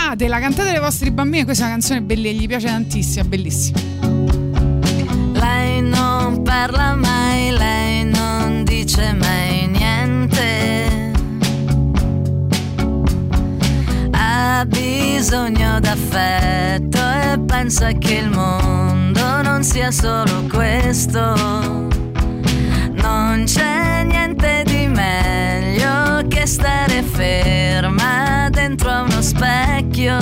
Cantatela, 0.09 0.41
cantate 0.41 0.73
le 0.73 0.79
vostri 0.79 1.11
bambini, 1.11 1.45
questa 1.45 1.65
è 1.65 1.67
una 1.67 1.75
canzone 1.75 2.01
bellissima, 2.01 2.41
gli 2.41 2.47
piace 2.47 2.67
tantissimo, 2.69 3.29
bellissima. 3.29 3.79
Lei 5.35 5.83
non 5.83 6.41
parla 6.43 6.95
mai, 6.95 7.51
lei 7.51 8.05
non 8.07 8.65
dice 8.65 9.13
mai 9.13 9.67
niente. 9.67 11.13
Ha 14.13 14.65
bisogno 14.67 15.79
d'affetto 15.79 16.99
e 16.99 17.39
pensa 17.41 17.93
che 17.93 18.15
il 18.15 18.31
mondo 18.31 19.43
non 19.43 19.63
sia 19.63 19.91
solo 19.91 20.47
questo. 20.49 22.08
Non 23.01 23.45
c'è 23.45 24.05
niente 24.05 24.63
di 24.65 24.87
meglio 24.87 26.27
che 26.29 26.47
stare 26.47 27.03
ferma 27.03 28.49
dentro 28.51 28.91
a 28.91 29.03
uno 29.03 29.23
specchio 29.23 30.19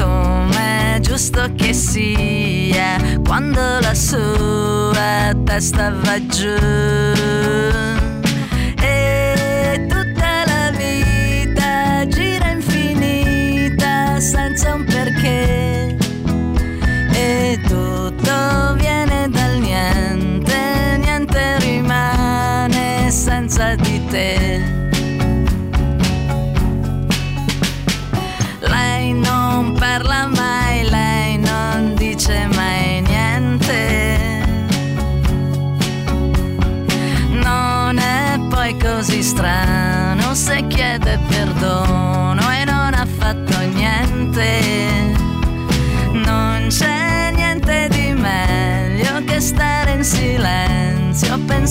come 0.00 0.96
è 0.96 1.00
giusto 1.00 1.52
che 1.54 1.72
sia 1.74 2.96
quando 3.24 3.60
la 3.80 3.94
sua 3.94 5.34
testa 5.44 5.90
va 5.90 6.26
giù. 6.26 7.99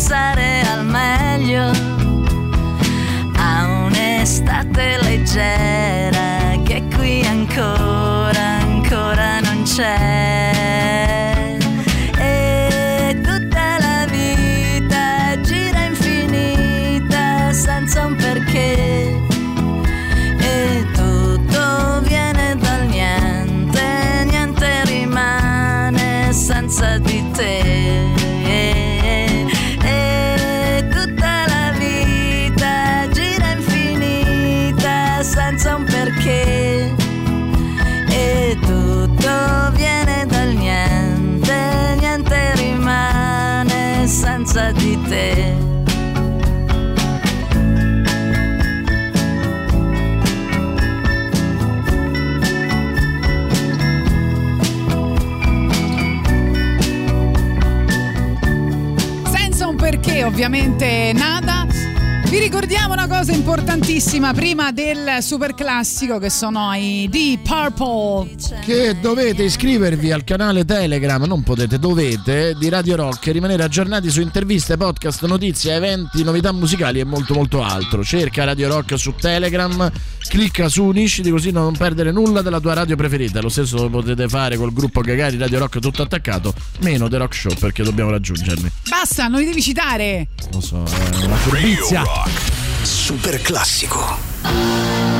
pensare 0.09 0.61
al 0.61 0.85
meglio 0.85 1.71
a 3.35 3.65
un'estate 3.85 4.97
leggera 5.03 6.59
che 6.63 6.83
qui 6.95 7.23
ancora, 7.23 8.57
ancora 8.59 9.39
non 9.41 9.61
c'è. 9.61 10.38
ovviamente 60.39 61.11
Nani 61.15 61.38
vi 62.29 62.37
ricordiamo 62.37 62.93
una 62.93 63.07
cosa 63.07 63.31
importantissima 63.31 64.35
prima 64.35 64.71
del 64.71 65.17
super 65.21 65.55
classico 65.55 66.19
che 66.19 66.29
sono 66.29 66.71
i 66.75 67.07
Deep 67.09 67.41
Purple. 67.41 68.35
Che 68.63 68.99
dovete 69.01 69.41
iscrivervi 69.41 70.11
al 70.11 70.23
canale 70.23 70.63
Telegram, 70.63 71.23
non 71.23 71.41
potete, 71.41 71.79
dovete, 71.79 72.53
di 72.53 72.69
Radio 72.69 72.97
Rock 72.97 73.25
e 73.25 73.31
rimanere 73.31 73.63
aggiornati 73.63 74.11
su 74.11 74.21
interviste, 74.21 74.77
podcast, 74.77 75.25
notizie, 75.25 75.73
eventi, 75.73 76.23
novità 76.23 76.51
musicali 76.51 76.99
e 76.99 77.03
molto 77.03 77.33
molto 77.33 77.63
altro. 77.63 78.03
Cerca 78.03 78.43
Radio 78.43 78.67
Rock 78.67 78.99
su 78.99 79.15
Telegram, 79.19 79.91
clicca 80.27 80.69
su 80.69 80.83
Unisciti 80.83 81.31
così 81.31 81.49
non 81.49 81.75
perdere 81.75 82.11
nulla 82.11 82.43
della 82.43 82.59
tua 82.59 82.75
radio 82.75 82.95
preferita. 82.95 83.41
Lo 83.41 83.49
stesso 83.49 83.89
potete 83.89 84.27
fare 84.27 84.55
col 84.55 84.71
gruppo 84.71 85.01
Gagari 85.01 85.35
Radio 85.39 85.57
Rock 85.57 85.79
tutto 85.79 86.03
attaccato, 86.03 86.53
meno 86.81 87.07
The 87.07 87.17
Rock 87.17 87.33
Show 87.33 87.55
perché 87.55 87.81
dobbiamo 87.81 88.11
raggiungerli. 88.11 88.71
Basta, 88.87 89.27
non 89.27 89.39
li 89.39 89.47
devi 89.47 89.63
citare. 89.63 90.27
Lo 90.51 90.61
so, 90.61 90.83
è 90.83 91.25
una 91.25 91.35
furbizia. 91.37 92.18
Rock. 92.19 92.41
Super 92.83 93.41
classico. 93.41 95.18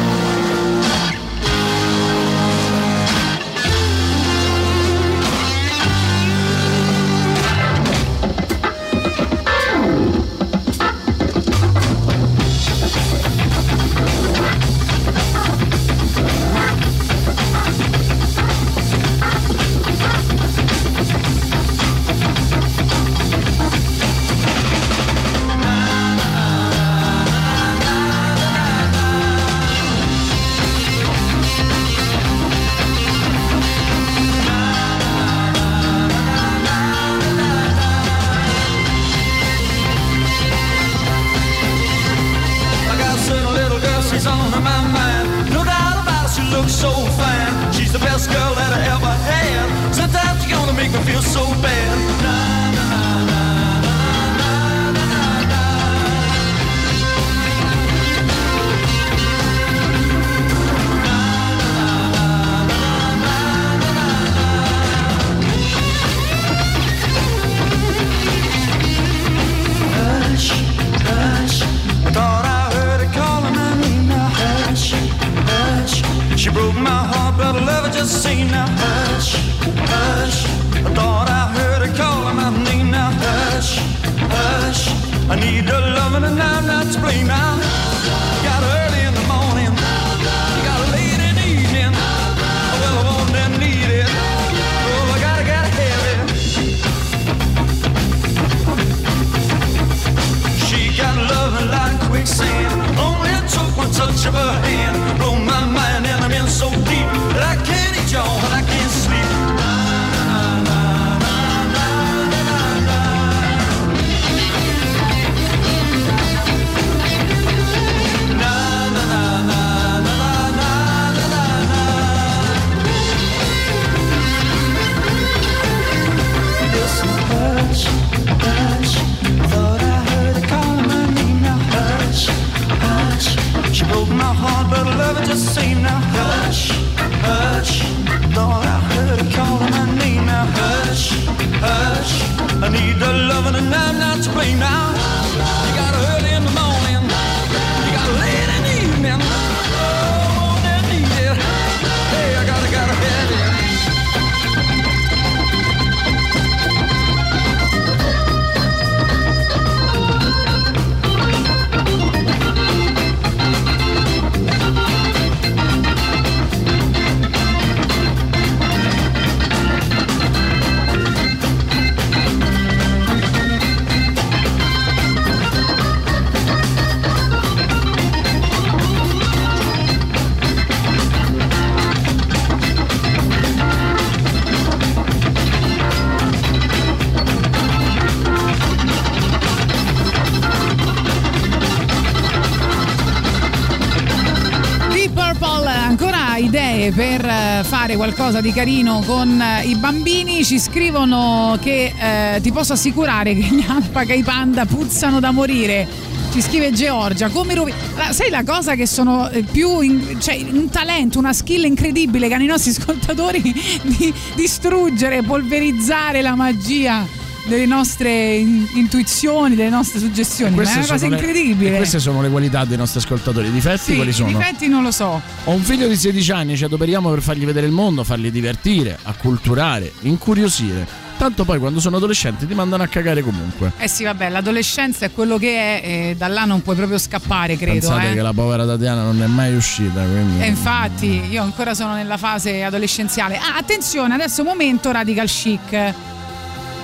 Qualcosa 198.20 198.41
di 198.41 198.52
carino 198.52 199.02
con 199.06 199.40
eh, 199.40 199.66
i 199.66 199.76
bambini, 199.76 200.44
ci 200.44 200.60
scrivono 200.60 201.58
che 201.62 201.94
eh, 201.98 202.41
ti 202.41 202.52
posso 202.52 202.74
assicurare 202.74 203.34
che 203.34 203.44
gli 203.44 203.64
alpaca 203.66 204.12
e 204.12 204.18
i 204.18 204.24
panda 204.24 204.66
puzzano 204.66 205.22
da 205.22 205.32
morire. 205.32 205.88
Ci 206.30 206.41
scrive 206.41 206.74
Georgia, 206.74 207.30
come 207.30 207.56
rovi- 207.56 207.74
Allora, 207.96 208.12
sai 208.12 208.30
la 208.30 208.44
cosa 208.44 208.76
che 208.76 208.86
sono 208.86 209.30
eh, 209.30 209.44
più 209.44 209.80
in- 209.80 210.18
cioè 210.20 210.38
un 210.52 210.68
talento, 210.70 211.18
una 211.18 211.32
skill 211.32 211.64
incredibile 211.64 212.28
che 212.28 212.34
hanno 212.34 212.44
i 212.44 212.48
nostri 212.48 212.72
ascoltatori 212.78 213.41
di 213.84 214.14
distruggere, 214.36 215.24
polverizzare 215.24 216.22
la 216.22 216.36
magia 216.36 217.08
delle 217.50 217.66
nostre 217.66 218.36
in- 218.36 218.68
intuizioni, 218.74 219.56
delle 219.56 219.70
nostre 219.70 220.00
suggestioni. 220.00 220.56
Ma 220.56 220.62
è 220.64 220.76
una 220.78 220.86
cosa 220.86 221.08
le- 221.08 221.16
incredibile. 221.16 221.74
e 221.74 221.78
queste 221.78 222.00
sono 222.00 222.22
le 222.22 222.30
qualità 222.30 222.64
dei 222.64 222.78
nostri 222.78 223.00
ascoltatori. 223.00 223.48
I 223.48 223.52
difetti 223.52 223.92
Sì, 223.92 223.96
quali 223.96 224.12
i 224.12 224.14
sono? 224.14 224.30
difetti 224.38 224.68
non 224.68 224.84
lo 224.84 224.92
so. 224.92 225.22
Ho 225.46 225.52
un 225.52 225.62
figlio 225.62 225.88
di 225.88 225.96
16 225.98 226.32
anni, 226.32 226.56
ci 226.56 226.64
adoperiamo 226.64 227.10
per 227.10 227.22
fargli 227.22 227.46
vedere 227.46 227.66
il 227.66 227.74
mondo, 227.74 228.04
farli 228.04 228.32
divertire, 228.32 228.98
acculturare, 229.04 229.92
incuriosire. 230.02 231.08
Tanto 231.20 231.44
poi 231.44 231.60
quando 231.60 231.82
sono 231.82 231.98
adolescenti 231.98 232.48
ti 232.48 232.54
mandano 232.54 232.84
a 232.84 232.88
cagare 232.88 233.22
comunque. 233.22 233.74
Eh 233.78 233.90
sì, 233.90 234.06
vabbè, 234.06 234.30
l'adolescenza 234.30 235.06
è 235.06 235.12
quello 235.12 235.38
che 235.38 235.82
è 235.82 235.82
e 236.12 236.16
da 236.16 236.28
là 236.30 236.46
non 236.46 236.62
puoi 236.62 236.78
proprio 236.78 236.98
scappare, 236.98 237.58
credo. 237.58 237.90
Pensate 237.90 238.12
eh. 238.12 238.14
che 238.14 238.22
la 238.22 238.32
povera 238.32 238.66
Tatiana 238.66 239.04
non 239.04 239.22
è 239.22 239.28
mai 239.28 239.54
uscita, 239.54 240.02
quindi... 240.02 240.42
E 240.42 240.48
infatti, 240.48 241.26
io 241.30 241.44
ancora 241.44 241.74
sono 241.74 241.94
nella 241.94 242.16
fase 242.16 242.64
adolescenziale. 242.64 243.36
Ah, 243.36 243.58
attenzione, 243.58 244.14
adesso 244.14 244.46
momento 244.46 244.92
radical 244.94 245.28
chic. 245.28 245.94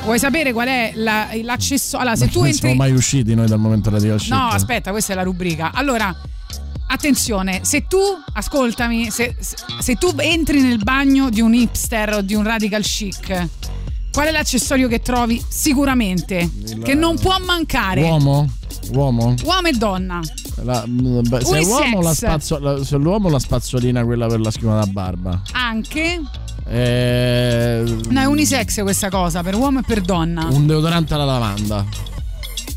Vuoi 0.06 0.20
sapere 0.20 0.54
qual 0.54 0.68
è 0.68 0.92
la- 0.96 1.28
l'accesso? 1.42 1.98
Allora, 1.98 2.16
se 2.16 2.28
tu 2.28 2.38
non 2.40 2.46
entri. 2.48 2.60
siamo 2.62 2.76
mai 2.76 2.92
usciti 2.92 3.34
noi 3.34 3.48
dal 3.48 3.58
momento 3.60 3.90
radical 3.90 4.20
chic. 4.20 4.30
No, 4.32 4.48
aspetta, 4.50 4.92
questa 4.92 5.14
è 5.14 5.16
la 5.16 5.24
rubrica. 5.24 5.72
Allora, 5.74 6.16
attenzione, 6.88 7.62
se 7.64 7.88
tu, 7.88 7.98
ascoltami, 8.34 9.10
se, 9.10 9.36
se- 9.40 9.96
tu 9.96 10.12
entri 10.18 10.62
nel 10.62 10.78
bagno 10.84 11.30
di 11.32 11.42
un 11.42 11.56
hipster 11.56 12.14
o 12.14 12.22
di 12.22 12.36
un 12.36 12.44
radical 12.44 12.84
chic, 12.84 13.48
qual 14.12 14.28
è 14.28 14.32
l'accessorio 14.32 14.88
che 14.88 15.02
trovi 15.02 15.44
sicuramente? 15.48 16.50
Che 16.84 16.94
non 16.94 17.18
può 17.18 17.36
mancare. 17.44 18.02
Uomo? 18.04 18.48
Uomo? 18.94 19.34
Uomo 19.44 19.68
e 19.68 19.72
donna. 19.72 20.20
La- 20.64 20.84
beh, 20.88 21.44
se, 21.44 21.58
uomo, 21.66 22.02
la 22.02 22.14
spazzo- 22.14 22.60
la- 22.60 22.84
se 22.84 22.96
l'uomo 22.98 23.30
la 23.30 23.40
spazzolina 23.40 24.04
quella 24.06 24.28
per 24.28 24.40
la 24.40 24.52
schiuma 24.52 24.76
da 24.78 24.86
barba. 24.86 25.42
Anche. 25.54 26.22
Eh, 26.68 27.84
No, 28.10 28.20
è 28.22 28.26
unisex 28.26 28.82
questa 28.82 29.10
cosa, 29.10 29.42
per 29.44 29.56
uomo 29.56 29.80
e 29.80 29.84
per 29.86 30.02
donna. 30.02 30.48
un 30.50 30.66
deodorante 30.66 31.14
alla 31.14 31.26
lavanda. 31.26 31.86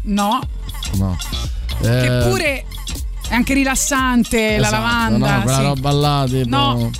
No. 0.02 0.40
No. 0.96 1.16
Che 1.80 2.04
Eh, 2.24 2.28
pure 2.28 2.64
è 3.28 3.34
anche 3.34 3.54
rilassante, 3.54 4.58
la 4.58 4.66
esatto, 4.66 4.82
lavanda. 4.82 5.36
No, 5.36 5.42
quella 5.42 5.58
sì. 5.58 5.64
roba 5.64 5.90
là, 5.92 6.24
tipo, 6.28 6.48
No. 6.48 6.90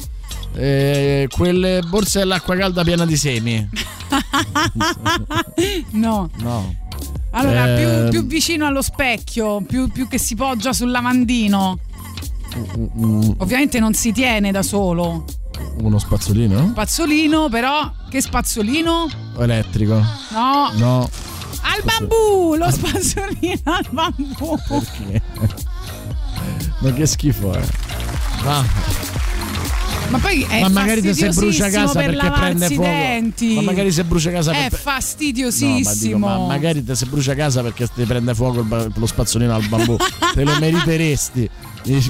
eh, 0.54 1.26
quelle 1.30 1.80
borse 1.88 2.18
dell'acqua 2.20 2.56
calda 2.56 2.82
piena 2.84 3.04
di 3.06 3.16
semi. 3.16 3.68
no. 5.92 6.30
No. 6.36 6.74
Allora, 7.30 7.66
Eh, 7.78 8.08
più, 8.08 8.20
più 8.20 8.26
vicino 8.26 8.66
allo 8.66 8.82
specchio, 8.82 9.60
più, 9.62 9.90
più 9.90 10.08
che 10.08 10.18
si 10.18 10.34
poggia 10.34 10.72
sul 10.72 10.90
lavandino. 10.90 11.78
mm, 12.98 13.30
Ovviamente 13.38 13.78
non 13.78 13.92
si 13.94 14.12
tiene 14.12 14.50
da 14.50 14.62
solo. 14.62 15.24
Uno 15.80 15.98
spazzolino? 15.98 16.68
Spazzolino, 16.72 17.48
però, 17.48 17.90
che 18.08 18.20
spazzolino? 18.20 19.08
Elettrico. 19.38 19.94
No. 20.32 20.70
No. 20.74 21.10
Al 21.62 21.82
bambù, 21.82 22.54
lo 22.56 22.70
spazzolino 22.70 23.60
al 23.64 23.86
bambù. 23.90 24.56
Perché? 24.68 25.22
Ma 26.80 26.92
che 26.92 27.06
schifo 27.06 27.52
è. 27.52 27.60
Va. 28.44 28.64
Ma 30.10 30.18
poi 30.18 30.42
è 30.48 30.60
Ma 30.62 30.68
magari 30.70 31.12
se 31.12 31.28
brucia 31.28 31.68
casa 31.68 31.92
per 32.00 32.14
perché 32.16 32.30
prende 32.30 32.66
fuoco. 32.68 32.82
denti. 32.82 33.54
Ma 33.56 33.60
magari 33.60 33.92
se 33.92 34.04
brucia 34.04 34.30
casa 34.30 34.52
È 34.52 34.70
per- 34.70 34.78
fastidiosissimo. 34.80 35.76
No, 35.76 35.82
ma, 35.82 35.92
dico, 35.94 36.18
ma 36.18 36.46
magari 36.46 36.82
te 36.82 36.94
se 36.94 37.04
brucia 37.06 37.34
casa 37.34 37.60
perché 37.60 37.86
ti 37.94 38.04
prende 38.04 38.34
fuoco 38.34 38.64
lo 38.94 39.06
spazzolino 39.06 39.54
al 39.54 39.66
bambù. 39.68 39.96
te 40.32 40.44
lo 40.44 40.56
meriteresti. 40.60 41.50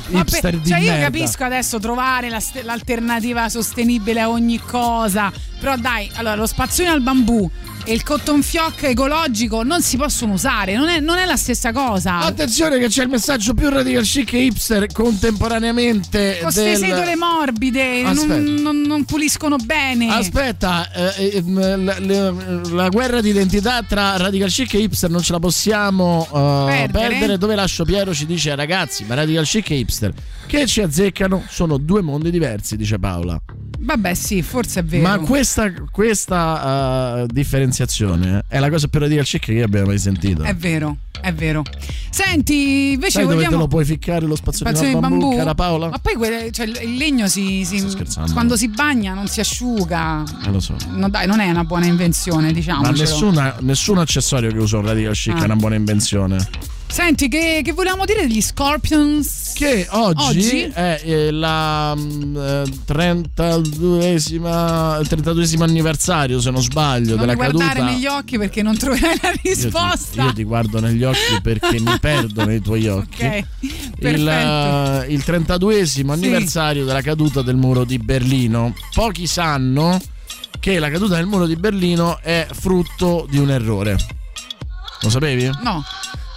Ma 0.09 0.21
hipster 0.21 0.59
per- 0.59 0.67
cioè 0.67 0.79
io 0.79 0.91
merda. 0.91 1.05
capisco 1.05 1.45
adesso 1.45 1.79
trovare 1.79 2.29
la 2.29 2.43
l'alternativa 2.63 3.49
sostenibile 3.49 4.21
a 4.21 4.31
ogni 4.31 4.59
cosa, 4.59 5.33
però 5.59 5.77
dai, 5.77 6.11
allora 6.15 6.35
lo 6.35 6.47
spazzolino 6.47 6.93
al 6.95 7.01
bambù 7.03 7.51
e 7.85 7.93
il 7.95 8.03
cotton 8.03 8.43
fioc 8.43 8.83
ecologico 8.83 9.63
non 9.63 9.81
si 9.81 9.97
possono 9.97 10.35
usare, 10.35 10.77
non 10.77 10.89
è, 10.89 11.01
non 11.01 11.17
è 11.17 11.25
la 11.25 11.37
stessa 11.37 11.73
cosa. 11.73 12.19
Attenzione 12.19 12.79
che 12.79 12.89
c'è 12.89 13.03
il 13.05 13.09
messaggio 13.09 13.55
più 13.55 13.69
radical 13.71 14.03
chic 14.05 14.33
e 14.35 14.43
hipster 14.45 14.87
contemporaneamente 14.93 16.35
Con 16.41 16.43
queste 16.53 16.65
del... 16.65 16.77
sedole 16.77 17.17
morbide 17.17 18.03
non, 18.03 18.27
non- 18.61 18.81
non 18.83 19.05
puliscono 19.05 19.57
bene. 19.57 20.09
Aspetta, 20.13 20.91
eh, 20.93 21.37
eh, 21.37 21.43
la, 21.77 21.99
la- 21.99 22.35
la 22.71 22.89
guerra 22.89 23.21
di 23.21 23.31
identità 23.31 23.83
tra 23.83 24.17
radical 24.17 24.51
chic 24.51 24.75
e 24.75 24.79
hipster 24.81 25.11
non 25.11 25.23
ce 25.23 25.33
la 25.33 25.39
possiamo 25.39 26.27
eh, 26.27 26.67
Perdere. 26.89 27.09
perdere. 27.09 27.39
Dove 27.39 27.55
lascio 27.55 27.85
Piero 27.85 28.13
ci 28.13 28.27
dice 28.27 28.55
ragazzi, 28.55 29.05
ma 29.05 29.15
radical 29.15 29.45
chic 29.47 29.71
e 29.71 29.77
hipster 29.77 30.13
che 30.47 30.67
ci 30.67 30.81
azzeccano 30.83 31.45
sono 31.49 31.77
due 31.79 32.03
mondi 32.03 32.31
diversi, 32.31 32.77
dice 32.77 32.99
Paola. 32.99 33.41
Vabbè, 33.81 34.15
sì, 34.15 34.43
forse 34.43 34.81
è 34.81 34.85
vero. 34.85 35.03
Ma 35.07 35.19
questa, 35.49 35.73
questa 35.91 37.23
eh, 37.23 37.27
differenziazione 37.29 38.45
è 38.49 38.59
la 38.59 38.69
cosa 38.69 38.87
più 38.89 39.01
radical 39.01 39.25
chic 39.25 39.45
che 39.45 39.53
io 39.53 39.65
abbia 39.65 39.85
mai 39.87 39.99
sentito. 39.99 40.43
È 40.43 40.55
vero, 40.55 40.99
è 41.23 41.33
vero. 41.33 41.63
Senti, 42.11 42.93
invece 42.93 43.13
Sai 43.13 43.23
dove 43.23 43.35
vogliamo 43.37 43.55
te 43.55 43.61
lo 43.63 43.69
puoi 43.69 43.85
ficcare 43.87 44.27
lo 44.27 44.37
spazzolino 44.37 44.77
Spazzolino 44.77 45.01
di 45.09 45.17
bambù, 45.17 45.37
bambù? 45.37 45.55
Paola? 45.55 45.89
Ma 45.89 45.99
poi 45.99 46.15
quelle- 46.15 46.51
cioè, 46.53 46.67
il 46.67 46.97
legno 46.97 47.29
si, 47.29 47.65
si- 47.65 47.83
quando 48.33 48.57
si 48.57 48.69
bagna 48.69 49.15
non 49.15 49.27
si 49.29 49.41
asciuga. 49.41 50.23
Eh, 50.45 50.51
lo 50.51 50.61
so. 50.61 50.77
No, 50.91 51.09
dai, 51.09 51.27
non 51.27 51.41
è 51.41 51.49
una 51.49 51.65
buona 51.65 51.87
invenzione, 51.87 52.53
diciamo. 52.53 52.83
Ma 52.83 52.91
nessuna- 52.91 53.55
nessun 53.61 53.99
accessorio 53.99 54.51
che 54.53 54.59
usa 54.59 54.77
un 54.79 54.85
radical 54.87 55.15
chic 55.15 55.35
Ah. 55.37 55.41
è 55.43 55.45
una 55.45 55.57
buona 55.57 55.77
invenzione. 55.77 56.47
Senti, 56.91 57.29
che, 57.29 57.61
che 57.63 57.73
volevamo 57.73 58.05
dire 58.05 58.23
degli 58.27 58.41
Scorpions? 58.41 59.53
Che 59.55 59.87
oggi, 59.91 60.39
Oggi? 60.39 60.61
è 60.73 61.01
eh, 61.05 61.31
la 61.31 61.95
mm, 61.97 62.37
eh, 62.37 62.63
32esima, 62.87 65.01
il 65.01 65.07
32esimo 65.09 65.63
anniversario, 65.63 66.41
se 66.41 66.51
non 66.51 66.63
sbaglio, 66.63 67.11
non 67.17 67.21
della 67.21 67.33
mi 67.33 67.37
guardare 67.37 67.75
caduta. 67.75 67.93
negli 67.93 68.07
occhi 68.07 68.39
perché 68.39 68.63
non 68.63 68.77
troverai 68.77 69.19
la 69.23 69.29
Io 69.31 69.39
ti- 69.43 69.49
risposta. 69.49 70.23
Io 70.25 70.33
ti, 70.33 70.43
guardo 70.45 70.81
negli 70.81 71.05
occhi 71.05 71.41
perché 71.43 71.79
mi 71.79 71.97
perdo 72.01 72.45
nei 72.45 72.61
tuoi 72.61 72.89
occhi. 72.89 73.25
Ok, 73.25 73.45
Il, 73.99 74.29
eh, 74.29 75.07
il 75.09 75.23
32esimo 75.25 76.11
anniversario 76.11 76.85
della 76.85 77.03
caduta 77.03 77.43
del 77.43 77.57
muro 77.57 77.85
di 77.85 77.99
Berlino. 77.99 78.75
Pochi 78.95 79.27
sanno 79.27 80.01
che 80.59 80.79
la 80.81 80.91
caduta 80.91 81.15
del 81.17 81.27
muro 81.27 81.47
di 81.47 81.55
Berlino 81.57 82.19
è 82.21 82.47
frutto 82.51 83.27
di 83.31 83.39
un 83.39 83.51
errore. 83.51 83.97
Lo 85.03 85.11
sapevi? 85.11 85.49
No. 85.63 85.85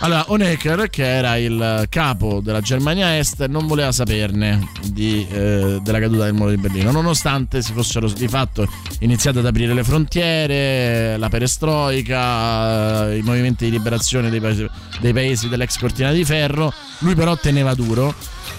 Allora, 0.03 0.25
Honecker, 0.29 0.89
che 0.89 1.05
era 1.05 1.37
il 1.37 1.85
capo 1.87 2.39
della 2.41 2.59
Germania 2.59 3.19
Est, 3.19 3.45
non 3.45 3.67
voleva 3.67 3.91
saperne 3.91 4.67
di, 4.83 5.27
eh, 5.29 5.79
della 5.79 5.99
caduta 5.99 6.23
del 6.23 6.33
muro 6.33 6.49
di 6.49 6.57
Berlino, 6.57 6.89
nonostante 6.89 7.61
si 7.61 7.71
fossero 7.71 8.09
di 8.09 8.27
fatto 8.27 8.67
iniziate 9.01 9.37
ad 9.37 9.45
aprire 9.45 9.75
le 9.75 9.83
frontiere, 9.83 11.17
la 11.17 11.29
perestroica, 11.29 13.11
eh, 13.11 13.17
i 13.17 13.21
movimenti 13.21 13.65
di 13.65 13.71
liberazione 13.71 14.31
dei 14.31 14.39
paesi, 14.39 14.67
dei 14.99 15.13
paesi 15.13 15.47
dell'ex 15.49 15.77
cortina 15.77 16.11
di 16.11 16.25
ferro. 16.25 16.73
Lui 16.99 17.13
però 17.13 17.37
teneva 17.37 17.75
duro. 17.75 18.11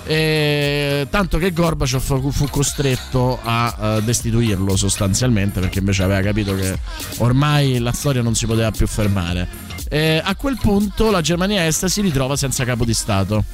E 0.04 1.06
tanto 1.10 1.38
che 1.38 1.52
Gorbaciov 1.52 2.30
fu, 2.30 2.48
costretto 2.48 3.38
a 3.42 3.76
eh, 3.98 4.02
destituirlo 4.02 4.76
sostanzialmente 4.76 5.60
perché 5.60 5.78
invece 5.78 6.02
aveva 6.02 6.20
capito 6.20 6.54
che 6.54 6.76
ormai 7.18 7.78
la 7.78 7.92
storia 7.92 8.22
non 8.22 8.34
si 8.34 8.46
poteva 8.46 8.70
più 8.70 8.86
fermare. 8.86 9.48
E 9.88 10.20
a 10.24 10.34
quel 10.34 10.58
punto 10.60 11.10
la 11.10 11.20
Germania 11.20 11.66
Est 11.66 11.84
si 11.86 12.00
ritrova 12.00 12.36
senza 12.36 12.64
capo 12.64 12.84
di 12.84 12.94
Stato. 12.94 13.44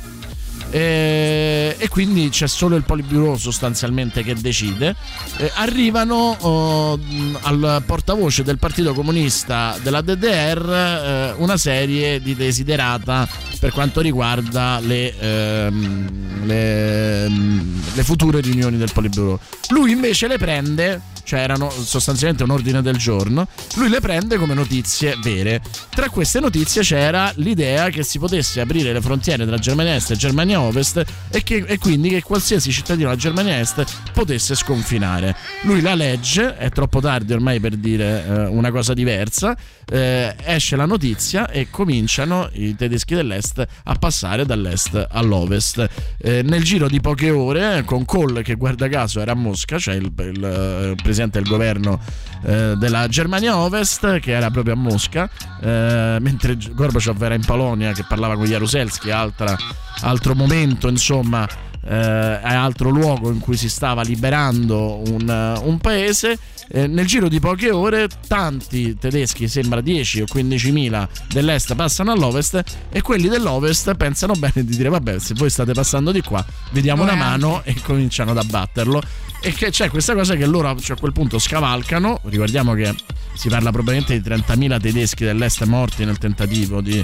E, 0.70 1.76
e 1.78 1.88
quindi 1.88 2.28
c'è 2.28 2.46
solo 2.46 2.76
il 2.76 2.82
Politburo 2.82 3.36
sostanzialmente 3.36 4.22
che 4.22 4.34
decide. 4.34 4.94
E 5.36 5.50
arrivano 5.54 6.36
oh, 6.40 6.98
al 7.42 7.82
portavoce 7.86 8.42
del 8.42 8.58
Partito 8.58 8.92
Comunista 8.92 9.76
della 9.82 10.00
DDR 10.00 10.70
eh, 10.70 11.32
una 11.38 11.56
serie 11.56 12.20
di 12.20 12.34
desiderata 12.34 13.28
per 13.58 13.72
quanto 13.72 14.00
riguarda 14.00 14.78
le, 14.80 15.18
ehm, 15.18 16.44
le, 16.46 17.28
mm, 17.28 17.78
le 17.94 18.04
future 18.04 18.40
riunioni 18.40 18.76
del 18.76 18.90
Politburo. 18.92 19.40
Lui 19.70 19.90
invece 19.90 20.28
le 20.28 20.38
prende, 20.38 21.00
cioè 21.24 21.40
erano 21.40 21.70
sostanzialmente 21.70 22.44
un 22.44 22.50
ordine 22.50 22.82
del 22.82 22.96
giorno, 22.96 23.48
lui 23.74 23.88
le 23.88 24.00
prende 24.00 24.36
come 24.36 24.54
notizie 24.54 25.16
vere. 25.22 25.60
Tra 25.90 26.08
queste 26.08 26.40
notizie 26.40 26.82
c'era 26.82 27.32
l'idea 27.36 27.90
che 27.90 28.02
si 28.02 28.18
potesse 28.18 28.60
aprire 28.60 28.92
le 28.92 29.00
frontiere 29.00 29.46
tra 29.46 29.58
Germania 29.58 29.96
Est 29.96 30.12
e 30.12 30.16
Germania 30.16 30.57
Ovest 30.60 31.04
e, 31.30 31.42
che, 31.42 31.64
e 31.66 31.78
quindi 31.78 32.08
che 32.10 32.22
qualsiasi 32.22 32.72
cittadino 32.72 33.08
della 33.08 33.20
Germania 33.20 33.58
Est 33.58 33.84
potesse 34.12 34.54
sconfinare. 34.54 35.36
Lui 35.62 35.80
la 35.80 35.94
legge, 35.94 36.56
è 36.56 36.70
troppo 36.70 37.00
tardi 37.00 37.32
ormai 37.32 37.60
per 37.60 37.76
dire 37.76 38.24
eh, 38.26 38.46
una 38.46 38.70
cosa 38.70 38.94
diversa, 38.94 39.56
eh, 39.90 40.34
esce 40.44 40.76
la 40.76 40.86
notizia 40.86 41.48
e 41.48 41.68
cominciano 41.70 42.48
i 42.52 42.74
tedeschi 42.74 43.14
dell'est 43.14 43.66
a 43.84 43.94
passare 43.94 44.44
dall'est 44.44 45.06
all'ovest. 45.10 45.88
Eh, 46.18 46.42
nel 46.42 46.62
giro 46.62 46.88
di 46.88 47.00
poche 47.00 47.30
ore, 47.30 47.82
con 47.84 48.04
Kohl 48.04 48.42
che 48.42 48.54
guarda 48.54 48.88
caso 48.88 49.20
era 49.20 49.32
a 49.32 49.34
Mosca, 49.34 49.78
cioè 49.78 49.94
il, 49.94 50.12
il, 50.16 50.44
eh, 50.44 50.94
presidente 51.02 51.40
del 51.40 51.48
governo 51.48 52.00
eh, 52.44 52.74
della 52.76 53.08
Germania 53.08 53.56
Ovest, 53.56 54.18
che 54.20 54.32
era 54.32 54.50
proprio 54.50 54.74
a 54.74 54.76
Mosca, 54.76 55.28
eh, 55.60 56.18
mentre 56.20 56.56
Gorbaciov 56.72 57.22
era 57.22 57.34
in 57.34 57.44
Polonia 57.44 57.92
che 57.92 58.04
parlava 58.06 58.34
con 58.34 58.44
Jaruzelski, 58.44 59.10
altra, 59.10 59.56
altro 60.00 60.34
momento 60.34 60.88
insomma 60.88 61.46
eh, 61.88 62.40
è 62.40 62.52
altro 62.52 62.90
luogo 62.90 63.30
in 63.30 63.38
cui 63.38 63.56
si 63.56 63.68
stava 63.68 64.02
liberando 64.02 65.02
un, 65.08 65.60
un 65.62 65.78
paese. 65.78 66.38
Eh, 66.70 66.86
nel 66.86 67.06
giro 67.06 67.28
di 67.28 67.40
poche 67.40 67.70
ore 67.70 68.08
tanti 68.26 68.98
tedeschi, 68.98 69.48
sembra 69.48 69.80
10 69.80 70.20
o 70.20 70.24
15 70.28 70.70
mila 70.70 71.08
dell'est 71.28 71.74
passano 71.74 72.12
all'ovest 72.12 72.62
e 72.90 73.00
quelli 73.00 73.28
dell'ovest 73.28 73.94
pensano 73.94 74.34
bene 74.34 74.66
di 74.66 74.76
dire 74.76 74.90
vabbè 74.90 75.18
se 75.18 75.32
voi 75.32 75.48
state 75.48 75.72
passando 75.72 76.12
di 76.12 76.20
qua 76.20 76.44
vi 76.72 76.82
diamo 76.82 77.04
una 77.04 77.14
mano 77.14 77.62
e 77.64 77.74
cominciano 77.82 78.32
ad 78.32 78.38
abbatterlo. 78.38 79.02
E 79.40 79.52
che 79.52 79.70
c'è 79.70 79.88
questa 79.88 80.14
cosa 80.14 80.34
che 80.34 80.44
loro 80.44 80.78
cioè, 80.78 80.96
a 80.96 81.00
quel 81.00 81.12
punto 81.12 81.38
scavalcano. 81.38 82.20
Ricordiamo 82.24 82.74
che 82.74 82.94
si 83.34 83.48
parla 83.48 83.70
probabilmente 83.70 84.20
di 84.20 84.28
30.000 84.28 84.80
tedeschi 84.80 85.24
dell'est 85.24 85.64
morti 85.64 86.04
nel 86.04 86.18
tentativo 86.18 86.80
di, 86.80 87.02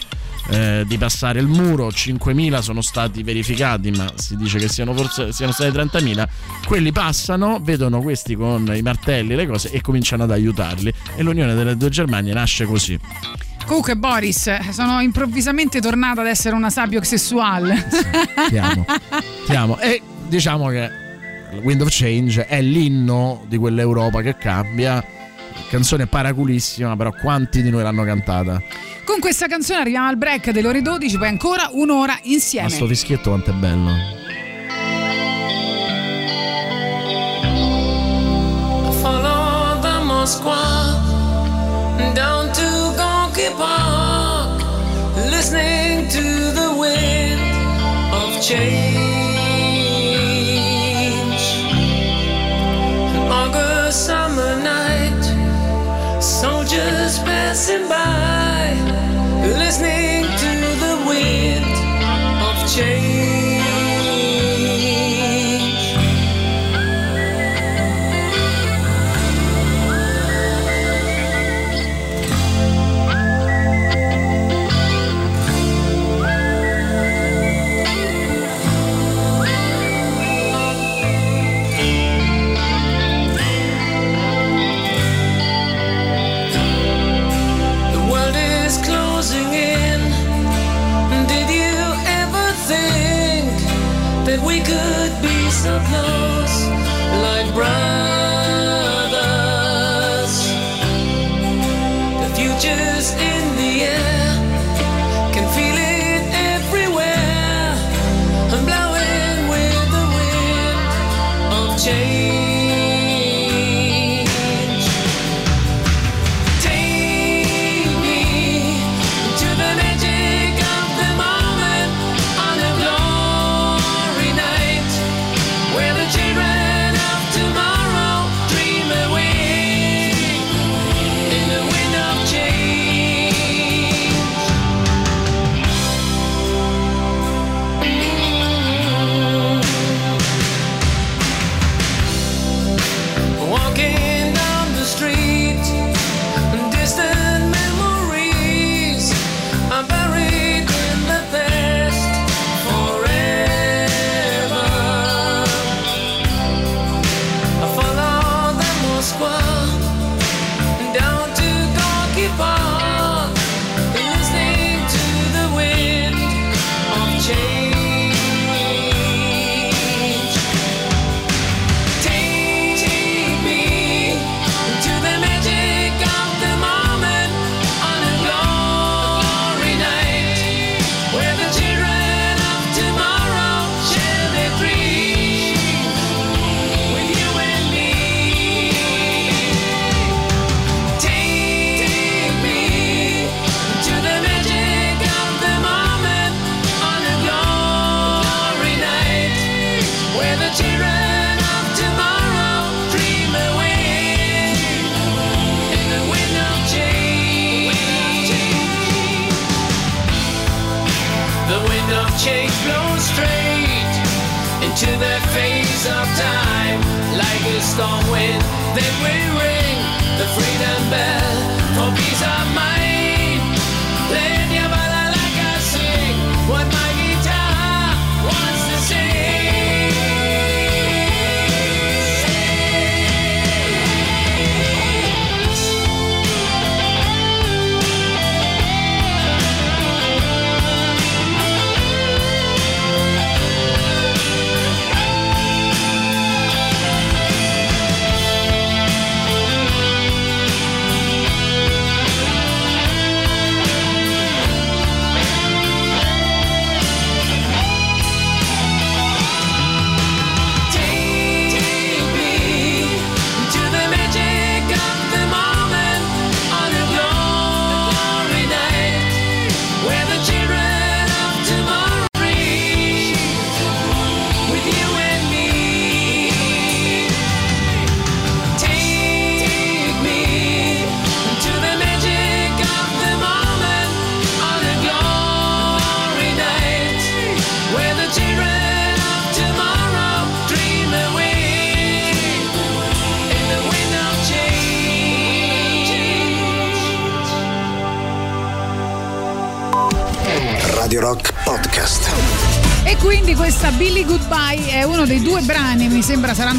eh, 0.48 0.84
di 0.86 0.98
passare 0.98 1.40
il 1.40 1.46
muro. 1.46 1.88
5.000 1.88 2.58
sono 2.60 2.80
stati 2.80 3.22
verificati 3.22 3.90
ma 3.90 4.12
si 4.16 4.36
dice 4.36 4.58
che 4.58 4.68
siano 4.68 4.94
forse 4.94 5.32
siano 5.32 5.52
stati 5.52 5.76
30.000 5.76 6.26
quelli 6.66 6.92
passano 6.92 7.60
vedono 7.60 8.00
questi 8.00 8.34
con 8.34 8.70
i 8.74 8.82
martelli 8.82 9.34
le 9.34 9.46
cose 9.46 9.70
e 9.70 9.80
cominciano 9.80 10.24
ad 10.24 10.30
aiutarli. 10.30 10.92
E 11.16 11.22
l'unione 11.22 11.54
delle 11.54 11.76
due 11.76 11.88
Germanie 11.88 12.32
nasce 12.32 12.64
così. 12.64 12.98
Comunque, 13.66 13.96
Boris, 13.96 14.70
sono 14.70 15.00
improvvisamente 15.00 15.80
tornata 15.80 16.20
ad 16.20 16.26
essere 16.26 16.54
una 16.54 16.68
sapiosessuale. 16.68 17.88
ti 18.48 18.58
amo. 18.58 18.84
Ti 19.46 19.54
amo. 19.54 19.78
E 19.78 20.02
diciamo 20.28 20.68
che 20.68 20.90
Wind 21.62 21.80
of 21.80 21.88
Change 21.90 22.46
è 22.46 22.60
l'inno 22.60 23.44
di 23.48 23.56
quell'Europa 23.56 24.20
che 24.20 24.36
cambia 24.36 25.02
canzone 25.68 26.06
paraculissima 26.06 26.96
però 26.96 27.12
quanti 27.12 27.62
di 27.62 27.70
noi 27.70 27.82
l'hanno 27.82 28.04
cantata 28.04 28.62
Con 29.04 29.18
questa 29.20 29.46
canzone 29.46 29.80
arriviamo 29.80 30.08
al 30.08 30.16
break 30.16 30.50
delle 30.50 30.68
ore 30.68 30.82
12, 30.82 31.18
poi 31.18 31.28
ancora 31.28 31.68
un'ora 31.72 32.12
ma 32.14 32.20
insieme. 32.22 32.68
sto 32.68 32.86
fischietto 32.86 33.30
quanto 33.30 33.50
è 33.50 33.54
bello 33.54 33.92
follow 39.00 39.80
the 39.80 40.02
Moskva 40.04 41.02
down 42.14 42.52
to 42.52 42.94
Gonky 42.96 43.50
Park, 43.56 44.62
listening 45.30 46.08
to 46.08 46.22
the 46.52 46.74
wind 46.78 47.40
of 48.12 48.40
change. 48.40 49.33
Passing 57.54 57.88
by, 57.88 58.74
listening 59.56 60.24
to 60.24 60.50
the 60.80 61.04
wind 61.06 61.64
of 62.42 62.68
change. 62.68 63.13
like 97.22 97.54
brown. 97.54 97.93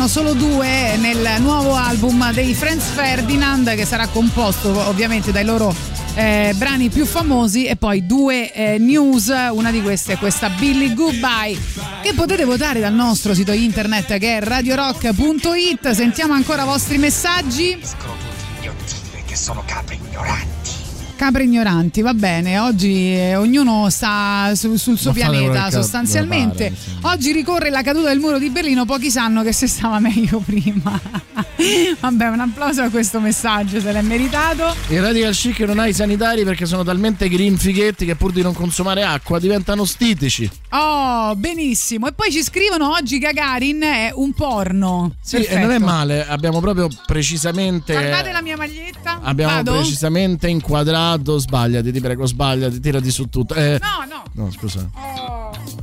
Saranno 0.05 0.07
solo 0.07 0.33
due, 0.33 0.97
nel 0.97 1.41
nuovo 1.41 1.75
album 1.75 2.31
dei 2.31 2.53
Franz 2.53 2.83
Ferdinand 2.83 3.75
che 3.75 3.85
sarà 3.85 4.07
composto 4.07 4.69
ovviamente 4.87 5.31
dai 5.31 5.45
loro 5.45 5.73
eh, 6.15 6.53
brani 6.55 6.89
più 6.89 7.05
famosi 7.05 7.65
e 7.65 7.75
poi 7.75 8.05
due 8.05 8.51
eh, 8.53 8.77
news, 8.77 9.33
una 9.51 9.71
di 9.71 9.81
queste 9.81 10.13
è 10.13 10.17
questa 10.17 10.49
Billy 10.49 10.93
Goodbye 10.93 11.57
che 12.01 12.13
potete 12.13 12.45
votare 12.45 12.79
dal 12.79 12.93
nostro 12.93 13.33
sito 13.33 13.51
internet 13.51 14.17
che 14.17 14.37
è 14.37 14.41
radiorock.it. 14.41 15.91
Sentiamo 15.91 16.33
ancora 16.33 16.63
i 16.63 16.65
vostri 16.65 16.97
messaggi. 16.97 17.79
che 19.25 19.35
sono 19.35 19.63
capre 19.65 19.95
ignoranti. 19.95 20.55
Capre 21.15 21.43
ignoranti, 21.45 22.01
va 22.01 22.13
bene, 22.13 22.59
oggi 22.59 23.15
eh, 23.15 23.35
ognuno 23.37 23.89
sta 23.89 24.51
su- 24.53 24.75
sul 24.75 24.97
suo 24.97 25.11
Ma 25.11 25.15
pianeta 25.15 25.71
sostanzialmente. 25.71 26.71
pare, 26.71 26.94
Oggi 27.07 27.31
ricorre 27.31 27.69
la 27.69 27.83
caduta 27.83 28.07
del 28.09 28.17
muro 28.19 28.39
di 28.39 28.49
Berlino, 28.49 28.83
pochi 28.83 29.11
sanno 29.11 29.43
che 29.43 29.53
si 29.53 29.67
stava 29.67 29.99
meglio 29.99 30.39
prima. 30.39 30.99
Vabbè, 32.01 32.27
un 32.29 32.39
applauso 32.39 32.81
a 32.81 32.89
questo 32.89 33.19
messaggio, 33.19 33.79
se 33.79 33.91
l'è 33.91 34.01
meritato. 34.01 34.75
Il 34.89 35.01
radical 35.01 35.33
chic 35.33 35.59
non 35.59 35.77
ha 35.77 35.85
i 35.87 35.93
sanitari 35.93 36.43
perché 36.43 36.65
sono 36.65 36.83
talmente 36.83 37.29
green 37.29 37.57
fighetti 37.57 38.05
che 38.05 38.15
pur 38.15 38.31
di 38.31 38.41
non 38.41 38.53
consumare 38.55 39.03
acqua 39.03 39.37
diventano 39.39 39.85
stitici. 39.85 40.49
Oh, 40.71 41.35
benissimo. 41.35 42.07
E 42.07 42.11
poi 42.13 42.31
ci 42.31 42.41
scrivono 42.41 42.89
oggi 42.91 43.19
Gagarin 43.19 43.81
è 43.83 44.11
un 44.13 44.33
porno. 44.33 45.13
Sì, 45.21 45.37
e 45.43 45.59
non 45.59 45.71
è 45.71 45.77
male, 45.77 46.25
abbiamo 46.27 46.59
proprio 46.59 46.89
precisamente. 47.05 47.93
Guardate 47.93 48.31
la 48.31 48.41
mia 48.41 48.57
maglietta. 48.57 49.19
Abbiamo 49.21 49.53
Vado? 49.53 49.73
precisamente 49.73 50.47
inquadrato. 50.49 51.37
Sbagliati, 51.37 51.91
ti 51.91 52.01
prego, 52.01 52.25
sbagliati, 52.25 52.79
tirati 52.79 53.11
su 53.11 53.29
tutto. 53.29 53.53
Eh, 53.53 53.79
No, 53.79 54.05
no. 54.33 54.43
no, 54.43 54.51
scusa. 54.51 54.89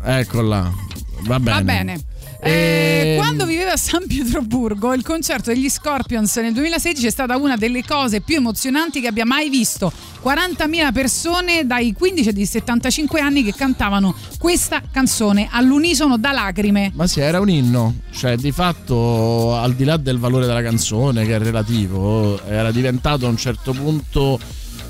Eccola. 0.05 0.91
Va 1.25 1.39
bene. 1.39 1.57
Va 1.57 1.63
bene. 1.63 2.05
Eh, 2.41 2.93
Ehm, 3.13 3.17
quando 3.17 3.47
viveva 3.47 3.73
a 3.73 3.77
San 3.77 4.07
Pietroburgo, 4.07 4.93
il 4.95 5.03
concerto 5.03 5.53
degli 5.53 5.69
Scorpions 5.69 6.37
nel 6.37 6.53
2016 6.53 7.07
è 7.07 7.11
stata 7.11 7.37
una 7.37 7.57
delle 7.57 7.85
cose 7.85 8.21
più 8.21 8.37
emozionanti 8.37 9.01
che 9.01 9.09
abbia 9.09 9.25
mai 9.25 9.49
visto. 9.49 9.93
40.000 10.23 10.93
persone 10.93 11.67
dai 11.67 11.93
15 11.93 12.29
ai 12.29 12.47
75 12.47 13.21
anni 13.21 13.43
che 13.43 13.55
cantavano 13.55 14.15
questa 14.39 14.83
canzone 14.91 15.49
all'unisono 15.51 16.17
da 16.17 16.33
lacrime. 16.33 16.93
Ma 16.95 17.07
sì, 17.07 17.21
era 17.21 17.41
un 17.41 17.49
inno, 17.49 17.95
cioè 18.13 18.37
di 18.37 18.53
fatto 18.53 19.57
al 19.57 19.75
di 19.75 19.85
là 19.85 19.97
del 19.97 20.19
valore 20.19 20.47
della 20.47 20.63
canzone 20.63 21.25
che 21.25 21.35
è 21.35 21.39
relativo, 21.39 22.43
era 22.45 22.71
diventato 22.71 23.27
a 23.27 23.29
un 23.29 23.37
certo 23.37 23.73
punto 23.73 24.39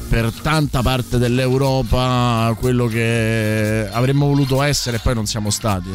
per 0.09 0.31
tanta 0.43 0.83
parte 0.83 1.17
dell'Europa 1.17 2.55
quello 2.59 2.87
che 2.87 3.89
avremmo 3.91 4.27
voluto 4.27 4.61
essere 4.61 4.99
e 4.99 5.01
poi 5.01 5.15
non 5.15 5.27
siamo 5.27 5.49
stati. 5.49 5.89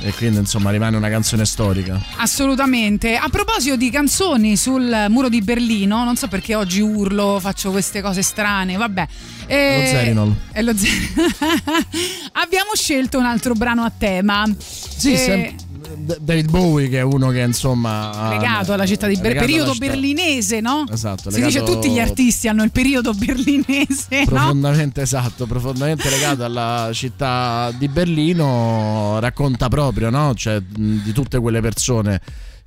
E 0.00 0.12
quindi 0.12 0.38
insomma 0.38 0.70
rimane 0.70 0.96
una 0.96 1.08
canzone 1.08 1.44
storica. 1.46 1.98
Assolutamente. 2.16 3.16
A 3.16 3.28
proposito 3.28 3.76
di 3.76 3.90
canzoni 3.90 4.56
sul 4.56 5.06
muro 5.08 5.28
di 5.28 5.40
Berlino, 5.40 6.04
non 6.04 6.16
so 6.16 6.26
perché 6.28 6.54
oggi 6.54 6.80
urlo, 6.80 7.38
faccio 7.40 7.70
queste 7.70 8.02
cose 8.02 8.22
strane, 8.22 8.76
vabbè. 8.76 9.06
Eh, 9.46 9.78
Lo 9.80 9.86
Zerinol. 9.86 10.34
è 10.52 10.62
lo 10.62 10.76
Ze- 10.76 10.88
Abbiamo 12.32 12.70
scelto 12.74 13.18
un 13.18 13.24
altro 13.24 13.54
brano 13.54 13.82
a 13.84 13.92
tema. 13.96 14.44
Sì, 14.58 15.12
Eh, 15.12 15.16
sem- 15.16 15.54
D- 15.56 15.73
David 15.96 16.50
Bowie 16.50 16.88
che 16.88 16.98
è 16.98 17.02
uno 17.02 17.28
che 17.30 17.40
insomma 17.40 18.28
legato 18.30 18.72
alla 18.72 18.86
città 18.86 19.06
di 19.06 19.16
Berlino, 19.16 19.40
periodo 19.40 19.72
città- 19.72 19.86
berlinese, 19.86 20.60
no? 20.60 20.84
Esatto, 20.90 21.30
Si 21.30 21.40
dice 21.42 21.62
tutti 21.62 21.90
gli 21.90 21.98
artisti 22.00 22.48
hanno 22.48 22.62
il 22.62 22.70
periodo 22.70 23.12
berlinese, 23.14 24.20
no? 24.20 24.24
profondamente 24.26 25.02
esatto, 25.02 25.46
profondamente 25.46 26.08
legato 26.10 26.44
alla 26.44 26.90
città 26.92 27.72
di 27.76 27.88
Berlino, 27.88 29.18
racconta 29.20 29.68
proprio, 29.68 30.10
no? 30.10 30.34
Cioè, 30.34 30.60
di 30.60 31.12
tutte 31.12 31.38
quelle 31.38 31.60
persone 31.60 32.20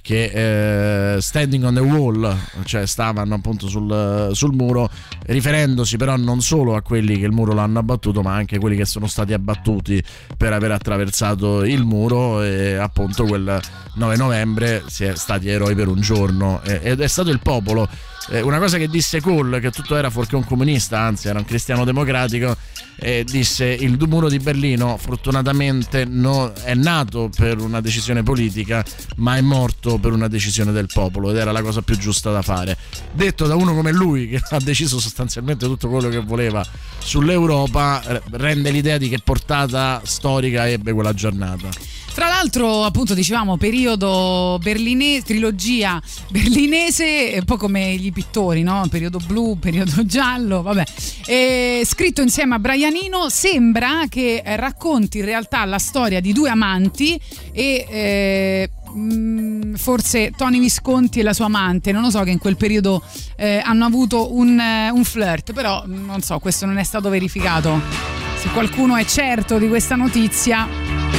che 0.07 1.15
eh, 1.15 1.21
standing 1.21 1.65
on 1.65 1.73
the 1.73 1.81
wall, 1.81 2.33
cioè 2.63 2.85
stavano 2.85 3.35
appunto 3.35 3.67
sul, 3.67 4.29
sul 4.31 4.53
muro, 4.53 4.89
riferendosi 5.25 5.97
però 5.97 6.15
non 6.15 6.39
solo 6.39 6.75
a 6.75 6.81
quelli 6.81 7.19
che 7.19 7.25
il 7.25 7.33
muro 7.33 7.51
l'hanno 7.51 7.79
abbattuto, 7.79 8.21
ma 8.21 8.33
anche 8.33 8.55
a 8.55 8.59
quelli 8.59 8.77
che 8.77 8.85
sono 8.85 9.07
stati 9.07 9.33
abbattuti 9.33 10.01
per 10.37 10.53
aver 10.53 10.71
attraversato 10.71 11.65
il 11.65 11.83
muro 11.83 12.41
e 12.41 12.75
appunto 12.75 13.25
quel 13.25 13.59
9 13.95 14.15
novembre 14.15 14.83
si 14.87 15.03
è 15.03 15.13
stati 15.13 15.49
eroi 15.49 15.75
per 15.75 15.89
un 15.89 15.99
giorno 15.99 16.61
ed 16.63 17.01
è 17.01 17.07
stato 17.07 17.29
il 17.29 17.41
popolo. 17.41 17.89
Eh, 18.29 18.41
una 18.41 18.59
cosa 18.59 18.77
che 18.77 18.87
disse 18.87 19.21
Kohl, 19.21 19.59
che 19.61 19.71
tutto 19.71 19.95
era 19.95 20.09
fuorché 20.09 20.35
un 20.35 20.43
comunista, 20.43 20.99
anzi 20.99 21.29
era 21.29 21.39
un 21.39 21.45
cristiano 21.45 21.85
democratico, 21.85 22.55
eh, 22.99 23.23
disse 23.25 23.65
il 23.65 23.97
muro 24.07 24.27
di 24.27 24.39
Berlino 24.39 24.97
fortunatamente 24.97 26.03
no- 26.05 26.51
è 26.63 26.73
nato 26.73 27.29
per 27.35 27.59
una 27.59 27.79
decisione 27.79 28.23
politica, 28.23 28.83
ma 29.17 29.37
è 29.37 29.41
morto 29.41 29.97
per 29.97 30.11
una 30.11 30.27
decisione 30.27 30.71
del 30.71 30.87
popolo 30.91 31.29
ed 31.29 31.37
era 31.37 31.51
la 31.51 31.61
cosa 31.61 31.81
più 31.81 31.97
giusta 31.97 32.31
da 32.31 32.41
fare. 32.41 32.77
Detto 33.13 33.47
da 33.47 33.55
uno 33.55 33.73
come 33.73 33.91
lui, 33.91 34.27
che 34.27 34.41
ha 34.49 34.59
deciso 34.59 34.99
sostanzialmente 34.99 35.65
tutto 35.65 35.87
quello 35.87 36.09
che 36.09 36.19
voleva 36.19 36.65
sull'Europa, 36.99 38.03
eh, 38.03 38.21
rende 38.31 38.71
l'idea 38.71 38.97
di 38.97 39.07
che 39.07 39.19
portata 39.23 40.01
storica 40.03 40.67
ebbe 40.67 40.91
quella 40.91 41.13
giornata. 41.13 41.69
Tra 42.17 42.29
l'altro, 42.29 42.83
appunto, 42.83 43.13
dicevamo 43.13 43.57
periodo 43.57 44.57
berlinese, 44.59 45.21
trilogia 45.21 46.01
berlinese, 46.31 47.35
un 47.37 47.45
po' 47.45 47.57
come 47.57 47.93
gli 47.93 48.11
pittori, 48.11 48.63
no? 48.63 48.87
Periodo 48.89 49.19
blu, 49.23 49.59
periodo 49.59 50.01
giallo, 50.03 50.63
vabbè. 50.63 50.83
E 51.27 51.83
scritto 51.85 52.23
insieme 52.23 52.55
a 52.55 52.57
Brian 52.59 52.95
Eno, 52.95 53.29
sembra 53.29 54.05
che 54.09 54.41
eh, 54.43 54.55
racconti 54.55 55.19
in 55.19 55.25
realtà 55.25 55.63
la 55.65 55.77
storia 55.77 56.19
di 56.19 56.33
due 56.33 56.49
amanti 56.49 57.21
e 57.51 57.85
eh, 57.87 58.69
mh, 58.91 59.75
forse 59.75 60.31
Tony 60.35 60.57
Visconti 60.57 61.19
e 61.19 61.23
la 61.23 61.33
sua 61.33 61.45
amante, 61.45 61.91
non 61.91 62.01
lo 62.01 62.09
so 62.09 62.23
che 62.23 62.31
in 62.31 62.39
quel 62.39 62.57
periodo 62.57 62.99
eh, 63.35 63.61
hanno 63.63 63.85
avuto 63.85 64.33
un, 64.33 64.59
eh, 64.59 64.89
un 64.89 65.03
flirt, 65.03 65.53
però 65.53 65.83
mh, 65.85 66.05
non 66.05 66.21
so, 66.23 66.39
questo 66.39 66.65
non 66.65 66.79
è 66.79 66.83
stato 66.83 67.09
verificato. 67.09 68.26
Se 68.37 68.49
qualcuno 68.49 68.95
è 68.95 69.03
certo 69.03 69.57
di 69.57 69.67
questa 69.67 69.95
notizia, 69.95 70.67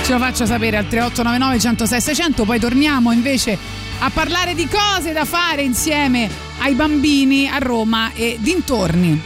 ce 0.05 0.13
lo 0.13 0.19
faccia 0.19 0.47
sapere 0.47 0.77
al 0.77 0.87
3899 0.87 1.59
106 1.59 2.01
600. 2.01 2.45
Poi 2.45 2.61
torniamo 2.61 3.11
invece 3.11 3.59
a 3.99 4.11
parlare 4.11 4.55
di 4.55 4.69
cose 4.69 5.13
da 5.13 5.25
fare 5.25 5.63
insieme 5.63 6.31
ai 6.61 6.75
bambini 6.75 7.49
a 7.49 7.59
Roma 7.59 8.13
e 8.15 8.37
dintorni. 8.39 9.21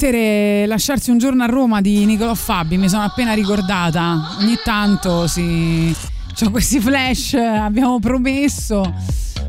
Mettere 0.00 0.64
Lasciarsi 0.66 1.10
un 1.10 1.18
giorno 1.18 1.42
a 1.42 1.46
Roma 1.46 1.80
di 1.82 2.06
Nicolò 2.06 2.34
Fabi, 2.34 2.78
mi 2.78 2.88
sono 2.88 3.02
appena 3.02 3.34
ricordata. 3.34 4.36
Ogni 4.40 4.56
tanto 4.64 5.26
si. 5.26 5.94
C'ho 6.34 6.50
questi 6.50 6.80
flash, 6.80 7.34
abbiamo 7.34 7.98
promesso. 7.98 8.94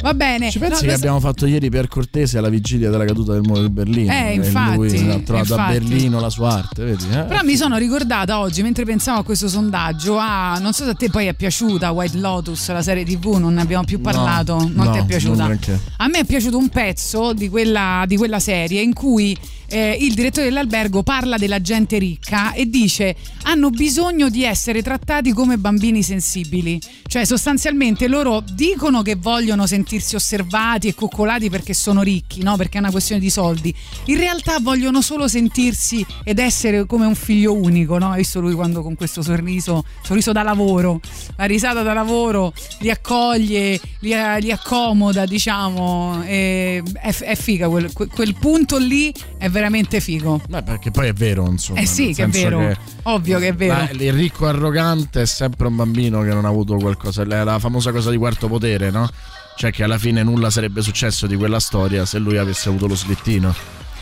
Va 0.01 0.13
bene. 0.15 0.49
Ci 0.49 0.57
pensi 0.57 0.73
No, 0.73 0.79
che 0.79 0.87
lo- 0.87 0.93
abbiamo 0.95 1.19
fatto 1.19 1.45
ieri 1.45 1.69
per 1.69 1.87
cortese 1.87 2.39
alla 2.39 2.49
vigilia 2.49 2.89
della 2.89 3.05
caduta 3.05 3.33
del 3.33 3.43
muro 3.43 3.61
di 3.61 3.69
Berlino? 3.69 4.11
Eh, 4.11 4.33
infatti, 4.33 4.75
Lui 4.75 5.11
ha 5.11 5.19
trovato 5.19 5.53
a 5.53 5.57
infatti. 5.57 5.77
Berlino 5.77 6.19
la 6.19 6.29
sua 6.29 6.53
arte, 6.53 6.83
vedi? 6.83 7.05
eh? 7.11 7.21
Però 7.23 7.41
mi 7.43 7.55
sono 7.55 7.77
ricordata 7.77 8.39
oggi, 8.39 8.63
mentre 8.63 8.83
pensavo 8.83 9.19
a 9.19 9.23
questo 9.23 9.47
sondaggio, 9.47 10.17
a, 10.17 10.57
non 10.59 10.73
so 10.73 10.85
se 10.85 10.89
a 10.89 10.93
te 10.95 11.09
poi 11.11 11.27
è 11.27 11.33
piaciuta 11.35 11.91
White 11.91 12.17
Lotus, 12.17 12.71
la 12.71 12.81
serie 12.81 13.05
TV, 13.05 13.35
non 13.35 13.53
ne 13.53 13.61
abbiamo 13.61 13.83
più 13.83 14.01
parlato, 14.01 14.57
non 14.57 14.87
no, 14.87 14.91
ti 14.91 14.97
è 14.97 15.05
piaciuta? 15.05 15.55
A 15.97 16.07
me 16.07 16.19
è 16.19 16.25
piaciuto 16.25 16.57
un 16.57 16.69
pezzo 16.69 17.33
di 17.33 17.47
quella, 17.47 18.03
di 18.07 18.17
quella 18.17 18.39
serie 18.39 18.81
in 18.81 18.93
cui 18.93 19.37
eh, 19.71 19.97
il 19.99 20.13
direttore 20.13 20.47
dell'albergo 20.47 21.01
parla 21.01 21.37
della 21.37 21.61
gente 21.61 21.97
ricca 21.97 22.51
e 22.51 22.69
dice 22.69 23.15
hanno 23.43 23.69
bisogno 23.69 24.29
di 24.29 24.43
essere 24.43 24.83
trattati 24.83 25.31
come 25.31 25.57
bambini 25.57 26.03
sensibili. 26.03 26.79
Cioè 27.07 27.25
sostanzialmente 27.25 28.07
loro 28.07 28.43
dicono 28.53 29.01
che 29.01 29.15
vogliono 29.15 29.65
sentirsi 29.65 30.15
osservati 30.15 30.87
e 30.89 30.93
coccolati 30.93 31.49
perché 31.49 31.73
sono 31.73 32.01
ricchi, 32.01 32.43
no? 32.43 32.57
perché 32.57 32.77
è 32.77 32.81
una 32.81 32.91
questione 32.91 33.21
di 33.21 33.29
soldi. 33.29 33.73
In 34.05 34.17
realtà 34.17 34.57
vogliono 34.59 35.01
solo 35.01 35.27
sentirsi 35.27 36.05
ed 36.23 36.39
essere 36.39 36.85
come 36.85 37.05
un 37.05 37.15
figlio 37.15 37.53
unico. 37.53 37.97
No? 37.97 38.11
Hai 38.11 38.17
visto 38.17 38.39
lui 38.39 38.53
quando 38.53 38.81
con 38.81 38.95
questo 38.95 39.21
sorriso, 39.21 39.85
sorriso 40.03 40.31
da 40.31 40.43
lavoro, 40.43 40.99
la 41.37 41.45
risata 41.45 41.81
da 41.81 41.93
lavoro, 41.93 42.53
li 42.79 42.89
accoglie, 42.89 43.79
li, 43.99 44.13
li 44.39 44.51
accomoda, 44.51 45.25
diciamo. 45.25 46.21
è, 46.23 46.81
è 46.81 47.35
figa, 47.35 47.69
quel, 47.69 47.91
quel- 47.93 48.09
quel 48.09 48.35
punto 48.35 48.77
lì 48.77 49.13
è 49.37 49.49
veramente 49.49 49.60
figo. 49.99 50.41
Beh, 50.47 50.63
perché 50.63 50.91
poi 50.91 51.07
è 51.07 51.13
vero, 51.13 51.47
insomma. 51.47 51.79
Eh 51.79 51.85
sì, 51.85 52.13
che 52.13 52.23
è 52.23 52.27
vero. 52.27 52.59
che- 52.59 52.77
Ovvio 53.03 53.39
che 53.39 53.49
è 53.49 53.53
vero. 53.55 53.73
Ma 53.73 53.89
il 53.91 54.13
ricco 54.13 54.47
arrogante 54.47 55.21
è 55.21 55.25
sempre 55.25 55.67
un 55.67 55.75
bambino 55.75 56.21
che 56.21 56.33
non 56.33 56.45
ha 56.45 56.49
avuto 56.49 56.75
qualcosa. 56.77 57.25
La 57.25 57.43
la 57.43 57.59
famosa 57.59 57.91
cosa 57.91 58.09
di 58.11 58.17
quarto 58.17 58.47
potere, 58.47 58.89
no? 58.91 59.09
Cioè 59.55 59.71
che 59.71 59.83
alla 59.83 59.97
fine 59.97 60.23
nulla 60.23 60.49
sarebbe 60.49 60.81
successo 60.81 61.27
di 61.27 61.35
quella 61.35 61.59
storia 61.59 62.05
se 62.05 62.17
lui 62.19 62.37
avesse 62.37 62.69
avuto 62.69 62.87
lo 62.87 62.95
slittino. 62.95 63.53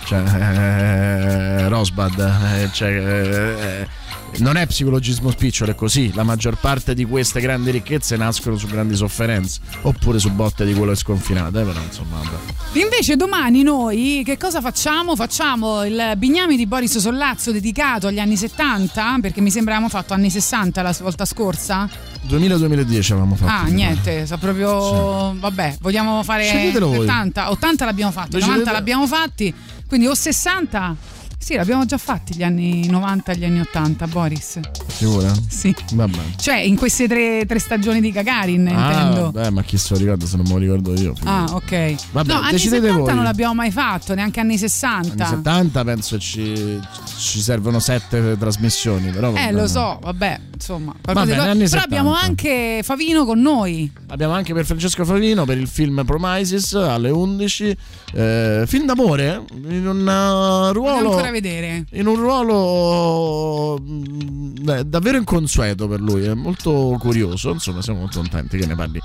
Cioè, 0.06 0.20
eh, 0.20 1.68
Rosbad. 1.70 2.20
eh, 2.20 2.70
cioè, 2.72 2.90
eh, 2.90 3.88
non 4.38 4.56
è 4.56 4.66
psicologismo 4.66 5.32
spicciolo, 5.32 5.72
è 5.72 5.76
così. 5.76 6.14
La 6.14 6.24
maggior 6.24 6.58
parte 6.58 6.94
di 6.94 7.06
queste 7.06 7.42
grandi 7.42 7.72
ricchezze 7.72 8.16
nascono 8.16 8.56
su 8.58 8.68
grandi 8.68 8.96
sofferenze. 8.96 9.60
Oppure 9.82 10.20
su 10.20 10.32
botte 10.32 10.66
di 10.66 10.74
quello 10.74 10.96
sconfinate, 10.96 11.62
eh, 11.62 11.64
però 11.64 11.82
insomma. 11.82 12.18
Vabbè. 12.18 12.80
Invece 12.80 13.16
domani 13.16 13.64
noi 13.64 14.22
che 14.26 14.38
cosa 14.38 14.62
facciamo? 14.62 15.16
Facciamo 15.16 15.84
il 15.84 16.14
Bignami 16.18 16.56
di 16.56 16.66
Boris 16.66 16.98
Sollazzo 16.98 17.52
dedicato 17.52 18.08
agli 18.08 18.20
anni 18.20 18.38
70, 18.38 19.18
perché 19.22 19.42
mi 19.42 19.52
sembra 19.52 19.74
avevamo 19.74 19.92
fatto 19.92 20.14
anni 20.14 20.30
60 20.30 20.82
la 20.82 20.96
volta 21.02 21.26
scorsa. 21.26 21.90
2000-2010 22.28 23.12
avevamo 23.12 23.36
fatto. 23.36 23.52
Ah, 23.52 23.68
niente, 23.68 24.26
sa 24.26 24.38
proprio 24.38 25.36
vabbè, 25.38 25.78
vogliamo 25.82 26.24
fare 26.24 26.44
Sceglietelo 26.44 26.88
voi. 26.88 27.00
80, 27.00 27.50
80 27.52 27.86
l'abbiamo 27.86 28.12
fatti, 28.12 28.30
Decidete- 28.30 28.52
90 28.52 28.72
l'abbiamo 28.72 29.08
fatti, 29.08 29.54
quindi 29.88 30.08
o 30.08 30.14
60 30.14 31.18
Sì, 31.42 31.56
l'abbiamo 31.56 31.86
già 31.86 31.98
fatti 31.98 32.36
gli 32.36 32.44
anni 32.44 32.86
90 32.88 33.32
e 33.32 33.38
gli 33.38 33.46
anni 33.46 33.60
80, 33.62 34.08
Boris. 34.08 34.60
Sicura? 34.88 35.32
Sì. 35.48 35.74
Vabbè. 35.94 36.18
Cioè, 36.36 36.58
in 36.58 36.76
queste 36.76 37.08
tre, 37.08 37.46
tre 37.48 37.58
stagioni 37.60 38.02
di 38.02 38.12
Gagarin, 38.12 38.68
Ah, 38.68 38.92
intendo. 38.92 39.32
beh, 39.32 39.50
ma 39.50 39.64
chi 39.64 39.78
se 39.78 39.94
lo 39.94 40.00
ricorda 40.00 40.26
se 40.26 40.36
non 40.36 40.46
me 40.46 40.52
lo 40.54 40.60
ricordo 40.60 40.94
io. 41.00 41.14
Ah, 41.24 41.46
ok. 41.52 41.96
Vabbè, 42.12 42.34
no, 42.34 42.40
anni 42.40 42.52
decidete 42.52 42.82
70 42.88 43.04
voi. 43.06 43.14
non 43.16 43.24
l'abbiamo 43.24 43.54
mai 43.56 43.72
fatto, 43.72 44.14
neanche 44.14 44.40
anni 44.42 44.58
60. 44.58 45.26
Anni 45.26 45.36
70 45.38 45.84
penso 45.86 46.20
ci, 46.20 46.80
ci 47.18 47.40
servono 47.42 47.80
sette 47.80 48.38
trasmissioni, 48.38 49.10
però 49.10 49.30
Eh, 49.30 49.34
vabbè, 49.34 49.52
lo 49.54 49.68
so, 49.68 49.98
vabbè, 50.02 50.40
insomma. 50.60 50.94
Va 51.02 51.14
qualcosa 51.14 51.26
di 51.26 51.32
bene, 51.32 51.44
co- 51.44 51.50
anni 51.50 51.70
Però 51.70 51.82
70. 51.82 51.86
abbiamo 51.86 52.14
anche 52.14 52.82
Favino 52.84 53.26
con 53.26 53.40
noi. 53.40 53.92
Abbiamo 54.08 54.34
anche 54.34 54.54
per 54.54 54.66
Francesco 54.66 55.06
Favino 55.06 55.46
per 55.46 55.58
il 55.58 55.68
film 55.68 56.04
Promises 56.06 56.74
alle 56.74 57.10
11. 57.10 57.78
Eh, 58.14 58.64
film 58.68 58.86
d'amore 58.86 59.42
in 59.70 59.88
un 59.88 60.04
Voglio 60.04 60.72
ruolo. 60.74 61.10
ancora 61.10 61.32
vedere. 61.32 61.86
In 61.92 62.08
un 62.08 62.16
ruolo 62.16 63.80
mm, 63.82 64.70
eh, 64.70 64.84
davvero 64.84 65.18
inconsueto 65.18 65.88
per 65.88 66.02
lui, 66.02 66.24
è 66.24 66.34
molto 66.34 66.96
curioso. 67.00 67.52
Insomma, 67.52 67.82
siamo 67.82 68.00
molto 68.00 68.20
contenti 68.20 68.58
che 68.58 68.66
ne 68.66 68.76
parli 68.76 69.00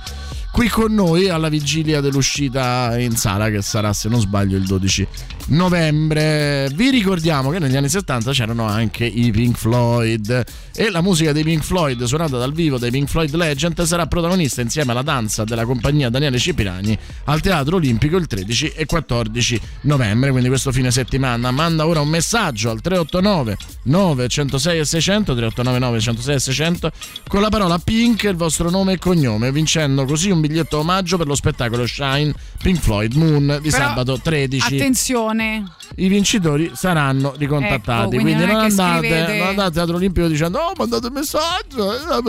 qui 0.55 0.69
con 0.69 0.95
noi 0.95 1.29
alla 1.29 1.49
vigilia 1.49 2.01
dell'uscita 2.01 2.97
in 2.97 3.17
sala, 3.17 3.51
che 3.51 3.61
sarà, 3.61 3.93
se 3.93 4.09
non 4.09 4.21
sbaglio, 4.21 4.57
il 4.57 4.65
12 4.65 5.07
novembre. 5.49 6.71
Vi 6.75 6.91
ricordiamo 6.91 7.51
che 7.51 7.59
negli 7.59 7.77
anni 7.77 7.89
70 7.89 8.31
c'erano 8.31 8.65
anche 8.65 9.05
i 9.05 9.31
Pink 9.33 9.57
Floyd 9.57 10.45
e 10.75 10.91
la 10.91 11.01
musica 11.01 11.33
dei 11.33 11.43
Pink 11.45 11.63
Floyd, 11.63 12.03
suonata 12.05 12.39
dal 12.39 12.53
vivo 12.53 12.79
dai 12.79 12.91
Pink 12.91 13.09
Floyd 13.09 13.35
Legend, 13.35 13.81
sarà 13.83 14.07
protagonista 14.07 14.61
insieme 14.61 14.93
alla 14.93 15.03
danza 15.03 15.45
della 15.45 15.65
compagnia 15.65 16.11
Daniele 16.11 16.39
Cipirani 16.39 16.97
al 17.25 17.41
Teatro 17.41 17.77
Olimpico 17.77 18.17
il 18.17 18.27
13 18.27 18.73
e 18.75 18.87
14 18.87 19.61
novembre. 19.83 20.31
Quindi 20.31 20.49
questo 20.49 20.73
fine 20.73 20.91
settimana 20.91 21.51
manda 21.51 21.87
ora 21.87 22.01
un 22.01 22.09
messaggio 22.09 22.71
al 22.71 22.81
389 22.81 23.57
906 23.85 24.79
e 24.79 24.85
600 24.85 25.35
389 25.35 25.79
906 25.79 26.35
e 26.35 26.39
600 26.41 26.91
con 27.29 27.41
la 27.41 27.49
parola 27.49 27.79
Pink 27.79 28.25
e 28.25 28.31
il 28.31 28.37
vostro 28.37 28.71
nome 28.71 28.95
e 28.95 28.99
cognome, 28.99 29.53
vincendo 29.53 30.05
così 30.05 30.31
un 30.31 30.41
biglietto 30.41 30.79
omaggio 30.79 31.17
per 31.17 31.27
lo 31.27 31.35
spettacolo 31.35 31.87
Shine 31.87 32.35
Pink 32.63 32.81
Floyd 32.81 33.15
Moon 33.15 33.59
di 33.63 33.71
Però, 33.71 33.83
sabato 33.89 34.19
13. 34.21 34.75
Attenzione. 34.75 35.65
I 35.97 36.09
vincitori 36.09 36.73
saranno 36.75 37.35
ricontattati. 37.37 38.17
Ecco, 38.17 38.23
quindi 38.23 38.35
quindi 38.35 38.45
non 38.45 38.55
non 38.55 38.65
andate, 38.65 38.99
scrivete- 39.07 39.39
non 39.39 39.47
andate 39.49 39.67
al 39.67 39.73
Teatro 39.73 39.97
Olimpico 39.97 40.27
dicendo 40.27 40.59
Oh, 40.59 40.73
mandate 40.77 41.07
un 41.07 41.13
messaggio. 41.13 41.34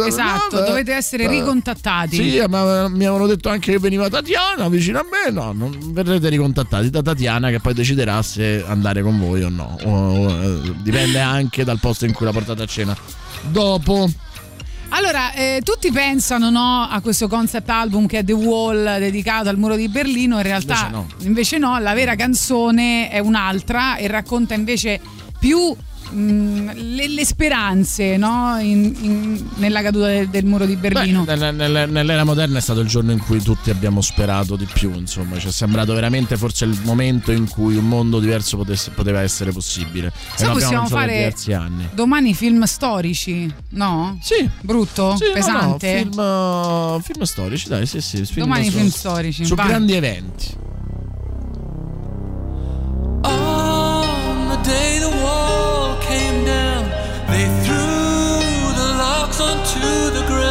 Esatto, 0.06 0.64
Eh, 0.64 0.68
dovete 0.68 0.94
essere 0.94 1.24
eh, 1.26 1.28
ricontattati. 1.30 2.16
Sì, 2.16 2.44
ma 2.48 2.88
mi 2.88 3.06
avevano 3.06 3.28
detto 3.28 3.50
anche 3.50 3.72
che 3.74 3.80
veniva 3.80 4.10
Tatiana 4.10 4.68
vicino 4.70 5.00
a 5.00 5.04
me. 5.04 5.32
No, 5.32 5.52
non 5.54 5.78
verrete 5.94 6.30
ricontattati 6.30 6.90
da 6.90 7.02
Tatiana 7.02 7.50
che 7.50 7.60
poi 7.60 7.74
deciderà 7.74 8.22
se 8.22 8.64
andare 8.68 9.02
con 9.02 9.20
voi 9.20 9.44
o 9.44 9.50
no. 9.50 9.78
O- 9.84 10.26
o, 10.26 10.30
eh, 10.30 10.74
dipende 10.82 11.20
anche 11.20 11.64
dal 11.64 11.80
posto 11.80 12.06
in 12.06 12.14
cui 12.14 12.26
la 12.26 12.32
portate 12.32 12.64
a 12.64 12.66
cena. 12.66 12.96
Dopo. 13.50 14.10
Allora, 14.90 15.34
eh, 15.34 15.62
tutti 15.64 15.92
pensano 15.92 16.50
no, 16.50 16.88
a 16.90 17.02
questo 17.02 17.28
concept 17.28 17.70
album 17.70 18.06
che 18.06 18.20
è 18.20 18.24
The 18.24 18.34
Wall 18.34 19.00
dedicato 19.00 19.50
al 19.50 19.58
muro 19.58 19.76
di 19.76 19.90
Berlino, 19.90 20.38
in 20.38 20.44
realtà 20.44 20.86
Invece 20.86 20.92
no. 20.92 21.08
invece 21.26 21.58
no, 21.58 21.80
la 21.80 21.94
vera 21.94 22.16
canzone 22.16 23.10
è 23.10 23.20
un'altra 23.20 23.98
e 23.98 24.08
racconta 24.08 24.54
invece 24.54 25.02
più 25.40 25.76
mh, 26.16 26.72
le, 26.96 27.08
le 27.10 27.26
speranze 27.26 28.18
no, 28.18 28.58
in- 28.60 28.96
in- 29.02 29.46
nella 29.56 29.82
caduta 29.82 30.08
del, 30.08 30.30
del 30.30 30.46
muro 30.46 30.66
di 30.66 30.76
Berlino. 30.76 31.24
Beh, 31.24 31.36
nel- 31.36 31.56
nel- 31.56 31.90
nell'era 31.90 32.24
moderna 32.24 32.58
è 32.58 32.62
stato 32.62 32.80
il 32.80 32.88
giorno 32.88 33.12
in 33.12 33.20
cui 33.20 33.42
tutti 33.42 33.70
abbiamo 33.70 34.02
sperato 34.02 34.56
di 34.56 34.68
più, 34.72 34.92
insomma, 34.94 35.38
ci 35.40 35.48
è 35.48 35.52
sembrato 35.52 35.94
veramente 35.94 36.38
forse 36.38 36.66
il 36.66 36.78
momento 36.84 37.32
in 37.32 37.48
cui 37.50 37.76
un 37.76 37.88
mondo 37.88 38.20
diverso 38.20 38.58
potesse- 38.58 38.92
poteva 38.92 39.22
essere 39.22 39.52
possibile. 39.52 40.12
Abbiamo 40.34 40.54
possiamo 40.54 40.88
fare 40.88 41.14
diversi 41.14 41.54
anni. 41.54 41.90
domani 41.94 42.34
film 42.34 42.64
storici, 42.64 43.52
no? 43.72 44.18
Sì. 44.22 44.50
Brutto? 44.62 45.16
Sì, 45.18 45.24
no, 45.24 45.28
no, 45.30 45.34
Pesante? 45.34 45.98
film, 45.98 47.02
film 47.02 47.24
storici, 47.24 47.68
dai, 47.70 47.86
sì, 47.86 48.02
sì. 48.02 48.18
film 48.26 48.46
Domani 48.48 48.70
film 48.70 48.88
storici, 48.90 49.46
Su 49.46 49.56
vai. 49.56 49.68
grandi 49.68 49.94
eventi. 49.94 50.64
to 59.66 59.80
the 60.14 60.24
grave. 60.28 60.45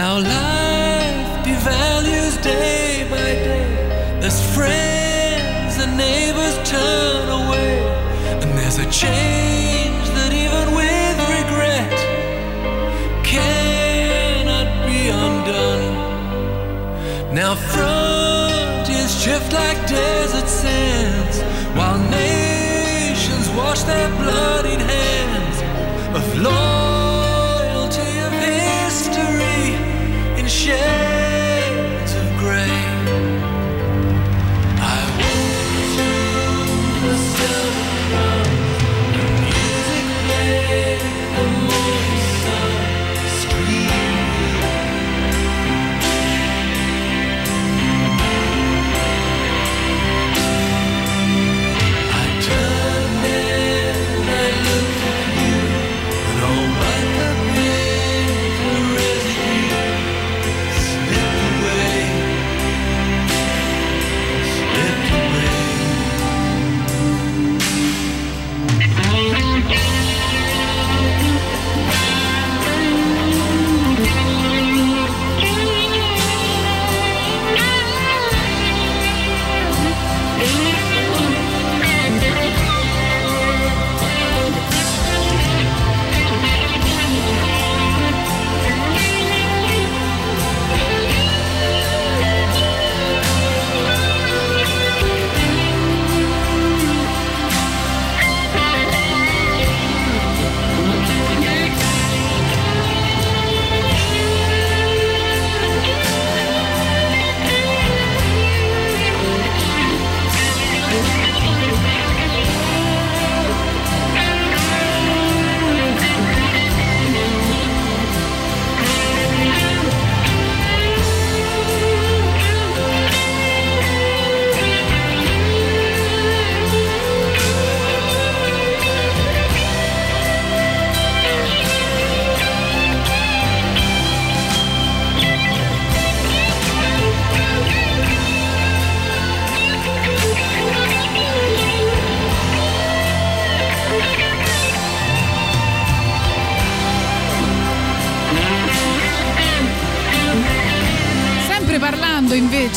Now 0.00 0.16
life 0.16 1.44
devalues 1.44 2.42
day 2.42 3.06
by 3.10 3.30
day 3.48 3.68
as 4.26 4.36
friends 4.54 5.76
and 5.82 5.94
neighbors 5.94 6.56
turn 6.66 7.28
away, 7.28 7.72
and 8.40 8.50
there's 8.56 8.78
a 8.78 8.88
change 8.90 10.06
that 10.16 10.32
even 10.32 10.66
with 10.80 11.16
regret 11.36 11.98
cannot 13.22 14.68
be 14.88 15.00
undone. 15.26 15.88
Now 17.34 17.54
frontiers 17.54 19.22
drift 19.22 19.52
like 19.52 19.78
desert 19.86 20.48
sands, 20.48 21.42
while 21.76 21.98
nations 22.08 23.50
wash 23.50 23.82
their 23.82 24.08
bloodied 24.16 24.69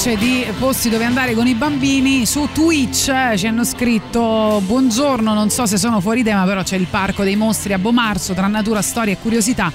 invece 0.06 0.18
di 0.18 0.46
posti 0.60 0.90
dove 0.90 1.06
andare 1.06 1.34
con 1.34 1.48
i 1.48 1.54
bambini, 1.54 2.26
su 2.26 2.50
Twitch 2.52 3.08
eh, 3.08 3.38
ci 3.38 3.48
hanno 3.48 3.64
scritto 3.64 4.62
buongiorno, 4.66 5.34
non 5.34 5.50
so 5.50 5.66
se 5.66 5.78
sono 5.78 6.02
fuori 6.02 6.24
tema, 6.24 6.44
però 6.44 6.62
c'è 6.62 6.76
il 6.76 6.88
Parco 6.90 7.24
dei 7.24 7.38
Mostri 7.38 7.72
a 7.72 7.78
Bomarzo 7.78 8.34
tra 8.34 8.48
natura, 8.48 8.82
storia 8.82 9.14
e 9.14 9.18
curiosità. 9.18 9.72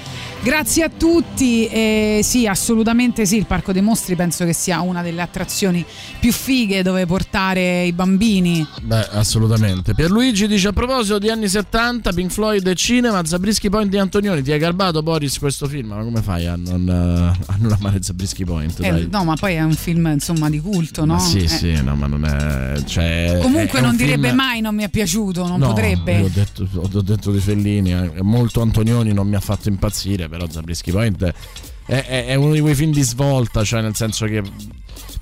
Grazie 0.48 0.84
a 0.84 0.88
tutti, 0.88 1.66
e 1.66 2.20
sì, 2.22 2.46
assolutamente 2.46 3.26
sì, 3.26 3.36
il 3.36 3.44
Parco 3.44 3.70
dei 3.70 3.82
Mostri 3.82 4.16
penso 4.16 4.46
che 4.46 4.54
sia 4.54 4.80
una 4.80 5.02
delle 5.02 5.20
attrazioni 5.20 5.84
più 6.18 6.32
fighe 6.32 6.82
dove 6.82 7.04
portare 7.04 7.84
i 7.84 7.92
bambini. 7.92 8.66
Beh, 8.80 9.08
assolutamente. 9.10 9.92
Pierluigi 9.92 10.46
dice 10.48 10.68
a 10.68 10.72
proposito 10.72 11.18
di 11.18 11.28
anni 11.28 11.48
70, 11.48 12.12
Pink 12.14 12.30
Floyd 12.30 12.66
e 12.66 12.74
cinema, 12.76 13.22
Zabriskie 13.26 13.68
Point 13.68 13.90
di 13.90 13.98
Antonioni, 13.98 14.40
ti 14.42 14.50
hai 14.50 14.58
garbato 14.58 15.02
Boris 15.02 15.38
questo 15.38 15.66
film? 15.68 15.88
Ma 15.88 16.02
come 16.02 16.22
fai 16.22 16.46
a 16.46 16.56
non, 16.56 16.88
eh, 16.88 17.44
a 17.52 17.56
non 17.58 17.72
amare 17.72 17.98
Zabriskie 18.02 18.46
Point? 18.46 18.80
Eh, 18.82 19.06
no, 19.10 19.24
ma 19.24 19.34
poi 19.36 19.52
è 19.52 19.62
un 19.62 19.74
film 19.74 20.06
insomma 20.14 20.48
di 20.48 20.60
culto, 20.60 21.04
no? 21.04 21.12
Ma 21.12 21.18
sì, 21.18 21.40
Eh. 21.42 21.48
sì, 21.48 21.72
no, 21.82 21.94
ma 21.94 22.06
non 22.06 22.24
è. 22.24 22.82
Cioè, 22.86 23.38
Comunque 23.42 23.80
è- 23.80 23.82
non 23.82 23.96
direbbe 23.96 24.28
film- 24.28 24.36
mai 24.36 24.62
non 24.62 24.74
mi 24.74 24.82
è 24.84 24.88
piaciuto, 24.88 25.46
non 25.46 25.58
No, 25.58 25.68
potrebbe. 25.68 26.22
Ho 26.22 26.30
detto, 26.32 26.66
ho 26.74 27.02
detto 27.02 27.30
di 27.32 27.38
Fellini, 27.38 27.92
eh, 27.92 28.22
molto 28.22 28.62
Antonioni 28.62 29.12
non 29.12 29.28
mi 29.28 29.34
ha 29.34 29.40
fatto 29.40 29.68
impazzire, 29.68 30.26
però 30.26 30.36
Zabriskie 30.46 30.92
Point 30.92 31.24
è, 31.86 32.04
è- 32.04 32.26
è 32.26 32.34
uno 32.34 32.52
di 32.52 32.60
quei 32.60 32.74
film 32.74 32.92
di 32.92 33.02
svolta, 33.02 33.64
cioè 33.64 33.80
nel 33.80 33.94
senso 33.96 34.26
che 34.26 34.42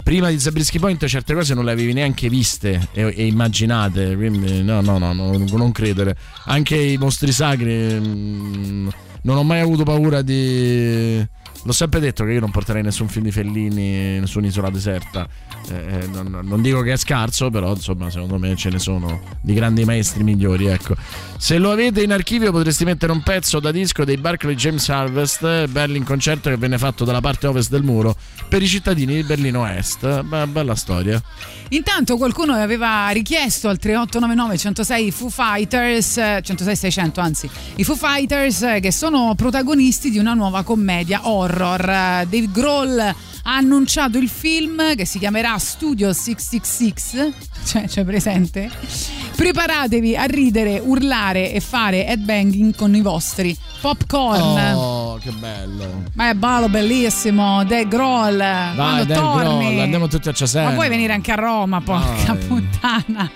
prima 0.03 0.29
di 0.29 0.39
Zabriskie 0.39 0.81
Point 0.81 1.05
certe 1.07 1.35
cose 1.35 1.55
non 1.55 1.65
le 1.65 1.73
avevi 1.73 1.93
neanche 1.93 2.29
viste 2.29 2.89
e, 2.93 3.13
e 3.17 3.27
immaginate, 3.27 4.15
quindi 4.17 4.63
no, 4.63 4.81
no, 4.81 4.99
no, 4.99 5.13
no, 5.13 5.37
non 5.37 5.73
credere. 5.73 6.17
Anche 6.45 6.77
i 6.77 6.97
mostri 6.97 7.33
sacri 7.33 7.73
mm, 7.73 8.89
non 9.23 9.37
ho 9.37 9.43
mai 9.43 9.61
avuto 9.61 9.83
paura 9.85 10.23
di... 10.23 11.27
L'ho 11.67 11.73
sempre 11.73 11.99
detto 11.99 12.25
che 12.25 12.31
io 12.31 12.39
non 12.39 12.53
porterei 12.53 12.81
nessun 12.81 13.09
film 13.09 13.25
di 13.25 13.33
Fellini 13.33 14.25
su 14.25 14.39
un'isola 14.39 14.71
deserta. 14.71 15.27
Eh, 15.69 15.75
eh, 15.75 16.07
non, 16.07 16.43
non 16.45 16.63
dico 16.63 16.81
che 16.83 16.93
è 16.93 16.97
scarso, 16.97 17.51
però 17.51 17.75
insomma, 17.75 18.09
secondo 18.09 18.39
me 18.39 18.55
ce 18.55 18.71
ne 18.71 18.79
sono 18.79 19.21
di 19.41 19.53
grandi 19.53 19.85
maestri 19.85 20.23
migliori. 20.23 20.67
Ecco. 20.67 20.95
Se 21.39 21.59
lo 21.59 21.73
avete 21.73 22.05
in 22.05 22.13
archivio, 22.13 22.53
potresti 22.53 22.85
mettere 22.85 23.11
un 23.11 23.21
pezzo 23.25 23.59
da 23.59 23.73
disco 23.73 24.05
dei 24.05 24.17
Barclay 24.17 24.55
James 24.55 24.89
Harvest, 24.89 25.43
eh, 25.43 25.67
belli 25.69 25.97
in 25.97 26.05
concerto 26.05 26.51
che 26.51 26.57
venne 26.57 26.79
fatto 26.79 27.05
dalla 27.05 27.21
parte 27.21 27.49
ovest 27.49 27.71
del 27.71 27.83
muro 27.83 28.15
per 28.49 28.63
i 28.63 28.69
cittadini 28.69 29.17
di 29.17 29.23
Berlino 29.25 29.67
Est. 29.67 30.23
Be- 30.23 30.47
bella 30.47 30.77
storia. 30.77 31.21
Intanto 31.71 32.17
qualcuno 32.17 32.53
aveva 32.53 33.09
richiesto 33.09 33.69
al 33.69 33.79
3899 33.79 34.57
106 34.57 35.11
Foo 35.11 35.31
Fighters, 35.31 36.17
eh, 36.17 36.41
106 36.45 36.77
600 36.77 37.21
anzi, 37.21 37.51
i 37.75 37.83
Foo 37.83 37.97
Fighters 37.97 38.63
eh, 38.63 38.79
che 38.79 38.93
sono 38.93 39.35
protagonisti 39.35 40.11
di 40.11 40.19
una 40.19 40.35
nuova 40.35 40.63
commedia 40.63 41.29
horror. 41.29 41.55
Eh, 41.65 42.27
Dave 42.27 42.49
Grohl 42.53 42.99
ha 43.49 43.55
annunciato 43.55 44.19
il 44.19 44.29
film 44.29 44.95
che 44.97 45.07
si 45.07 45.19
chiamerà 45.19 45.57
Studio 45.59 46.13
666, 46.13 47.35
cioè 47.65 47.87
c'è 47.87 48.05
presente? 48.05 48.69
Preparatevi 49.37 50.17
a 50.17 50.25
ridere, 50.25 50.81
urlare 50.81 51.53
e 51.53 51.61
fare 51.61 52.07
headbanging 52.07 52.75
con 52.75 52.95
i 52.95 53.01
vostri 53.01 53.57
popcorn. 53.81 54.75
Oh, 54.75 55.19
che 55.19 55.31
bello. 55.31 56.03
Ma 56.15 56.31
è 56.31 56.35
bello, 56.35 56.69
bellissimo, 56.69 57.63
Dave 57.65 57.87
Grohl. 57.87 58.39
Vai, 58.39 58.75
quando 58.75 59.05
Dave 59.05 59.21
torni. 59.21 59.67
Grohl, 59.69 59.81
andiamo 59.81 60.09
tutti 60.09 60.29
a 60.29 60.33
Cesena. 60.33 60.69
Ma 60.69 60.75
puoi 60.75 60.89
venire 60.89 61.13
anche 61.13 61.31
a 61.31 61.37
Roma, 61.37 61.81
porca 61.81 62.33
Dai. 62.33 62.47
puttana. 62.47 63.31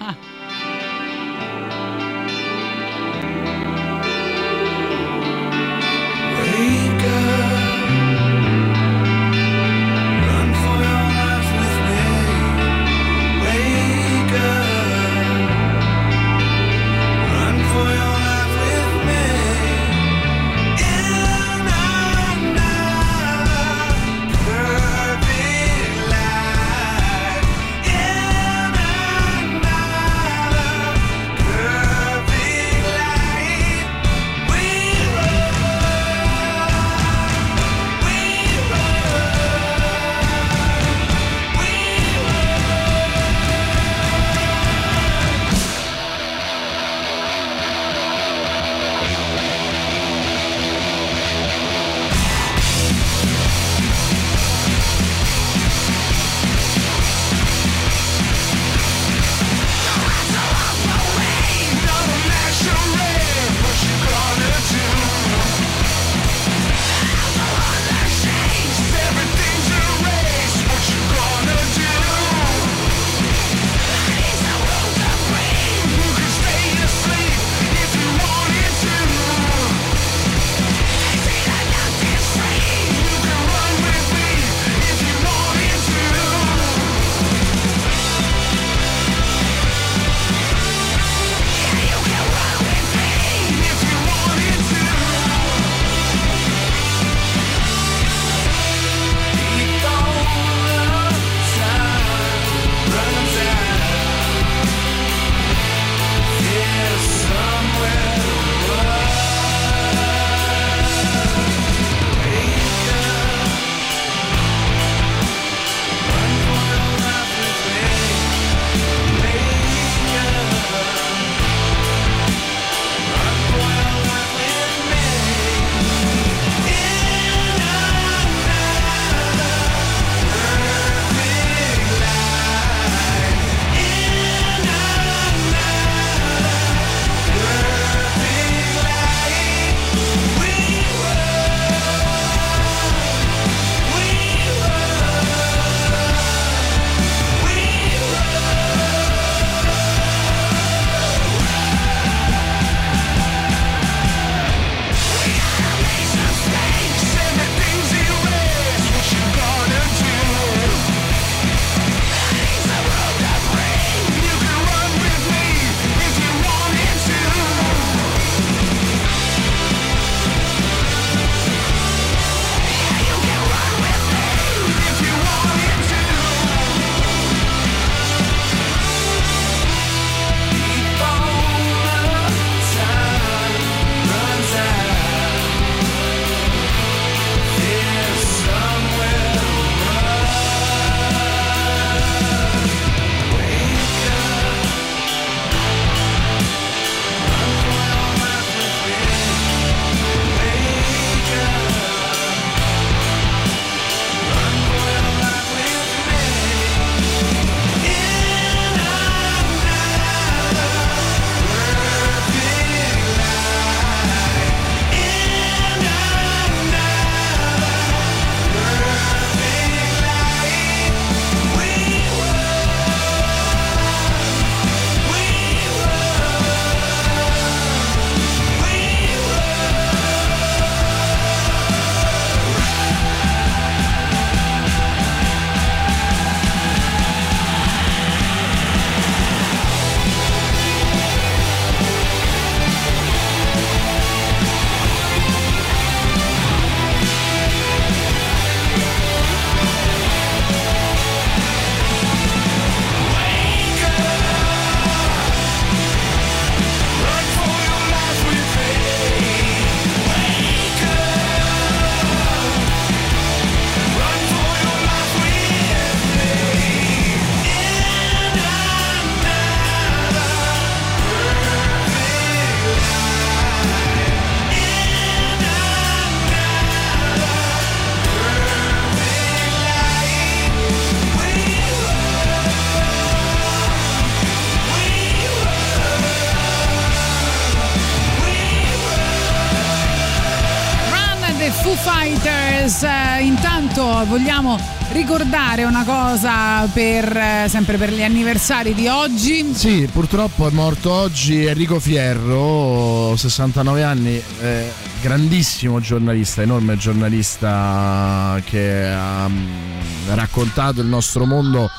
Vogliamo 294.10 294.58
ricordare 294.90 295.62
una 295.62 295.84
cosa 295.84 296.66
per 296.66 297.16
eh, 297.16 297.46
sempre 297.48 297.76
per 297.76 297.92
gli 297.92 298.02
anniversari 298.02 298.74
di 298.74 298.88
oggi. 298.88 299.54
Sì, 299.54 299.88
purtroppo 299.90 300.48
è 300.48 300.50
morto 300.50 300.90
oggi 300.90 301.44
Enrico 301.44 301.78
Fierro, 301.78 303.14
69 303.16 303.84
anni, 303.84 304.20
eh, 304.40 304.72
grandissimo 305.00 305.78
giornalista, 305.78 306.42
enorme 306.42 306.76
giornalista 306.76 308.40
che 308.44 308.88
ha 308.88 309.28
mm, 309.28 310.08
raccontato 310.08 310.80
il 310.80 310.88
nostro 310.88 311.24
mondo 311.24 311.70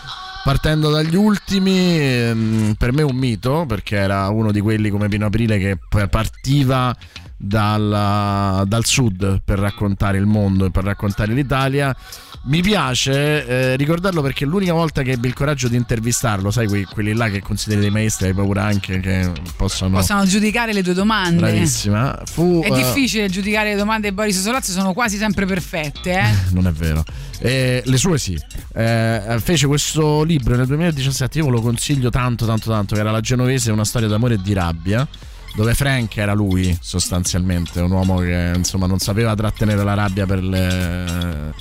partendo 0.42 0.90
dagli 0.90 1.16
ultimi, 1.16 2.00
ehm, 2.00 2.76
per 2.78 2.94
me 2.94 3.02
un 3.02 3.16
mito, 3.16 3.66
perché 3.68 3.98
era 3.98 4.30
uno 4.30 4.54
di 4.54 4.62
quelli 4.62 4.90
come 4.90 5.10
Pino 5.10 5.26
Aprile 5.26 5.58
che 5.58 5.78
partiva 6.10 6.96
dal, 7.42 8.64
dal 8.68 8.86
sud 8.86 9.42
per 9.44 9.58
raccontare 9.58 10.18
il 10.18 10.26
mondo 10.26 10.66
e 10.66 10.72
per 10.72 10.84
raccontare 10.84 11.34
l'Italia. 11.34 11.96
Mi 12.44 12.62
piace 12.62 13.46
eh, 13.46 13.76
ricordarlo 13.76 14.22
perché 14.22 14.46
l'unica 14.46 14.74
volta 14.74 15.04
che 15.04 15.12
ebbi 15.12 15.28
il 15.28 15.34
coraggio 15.34 15.68
di 15.68 15.76
intervistarlo, 15.76 16.50
sai, 16.50 16.68
que- 16.68 16.86
quelli 16.86 17.14
là 17.14 17.30
che 17.30 17.42
consideri 17.42 17.82
dei 17.82 17.92
maestri, 17.92 18.28
hai 18.28 18.34
paura 18.34 18.64
anche 18.64 19.00
che 19.00 19.32
possano. 19.56 19.98
Possano 19.98 20.26
giudicare 20.26 20.74
le 20.74 20.82
tue 20.82 20.94
domande. 20.94 21.38
Bravissima. 21.38 22.20
Fu, 22.26 22.62
È 22.64 22.72
eh, 22.72 22.76
difficile 22.76 23.30
giudicare 23.30 23.72
le 23.72 23.76
domande 23.76 24.10
di 24.10 24.16
Boris 24.16 24.42
Solazzi, 24.42 24.72
sono 24.72 24.94
quasi 24.94 25.18
sempre 25.18 25.46
perfette, 25.46 26.12
eh? 26.12 26.34
non 26.54 26.66
è 26.68 26.72
vero. 26.72 27.04
Eh, 27.40 27.82
le 27.86 27.98
sue 27.98 28.18
sì. 28.18 28.40
Eh, 28.74 29.40
fece 29.40 29.68
questo 29.68 30.24
libro 30.24 30.56
nel 30.56 30.68
2017, 30.68 31.40
io 31.40 31.46
ve 31.46 31.52
lo 31.52 31.62
consiglio 31.62 32.10
tanto, 32.10 32.46
tanto, 32.46 32.72
tanto, 32.72 32.96
che 32.96 33.02
era 33.02 33.12
La 33.12 33.22
Genovese, 33.22 33.72
una 33.72 33.86
storia 33.86 34.08
d'amore 34.08 34.36
e 34.36 34.40
di 34.42 34.54
rabbia. 34.54 35.08
Dove 35.54 35.74
Frank 35.74 36.16
era 36.18 36.34
lui 36.34 36.76
sostanzialmente, 36.80 37.82
un 37.82 37.92
uomo 37.92 38.20
che 38.20 38.54
insomma 38.56 38.88
non 38.88 39.00
sapeva 39.00 39.36
trattenere 39.36 39.84
la 39.84 39.94
rabbia 39.94 40.26
per 40.26 40.42
le, 40.44 41.54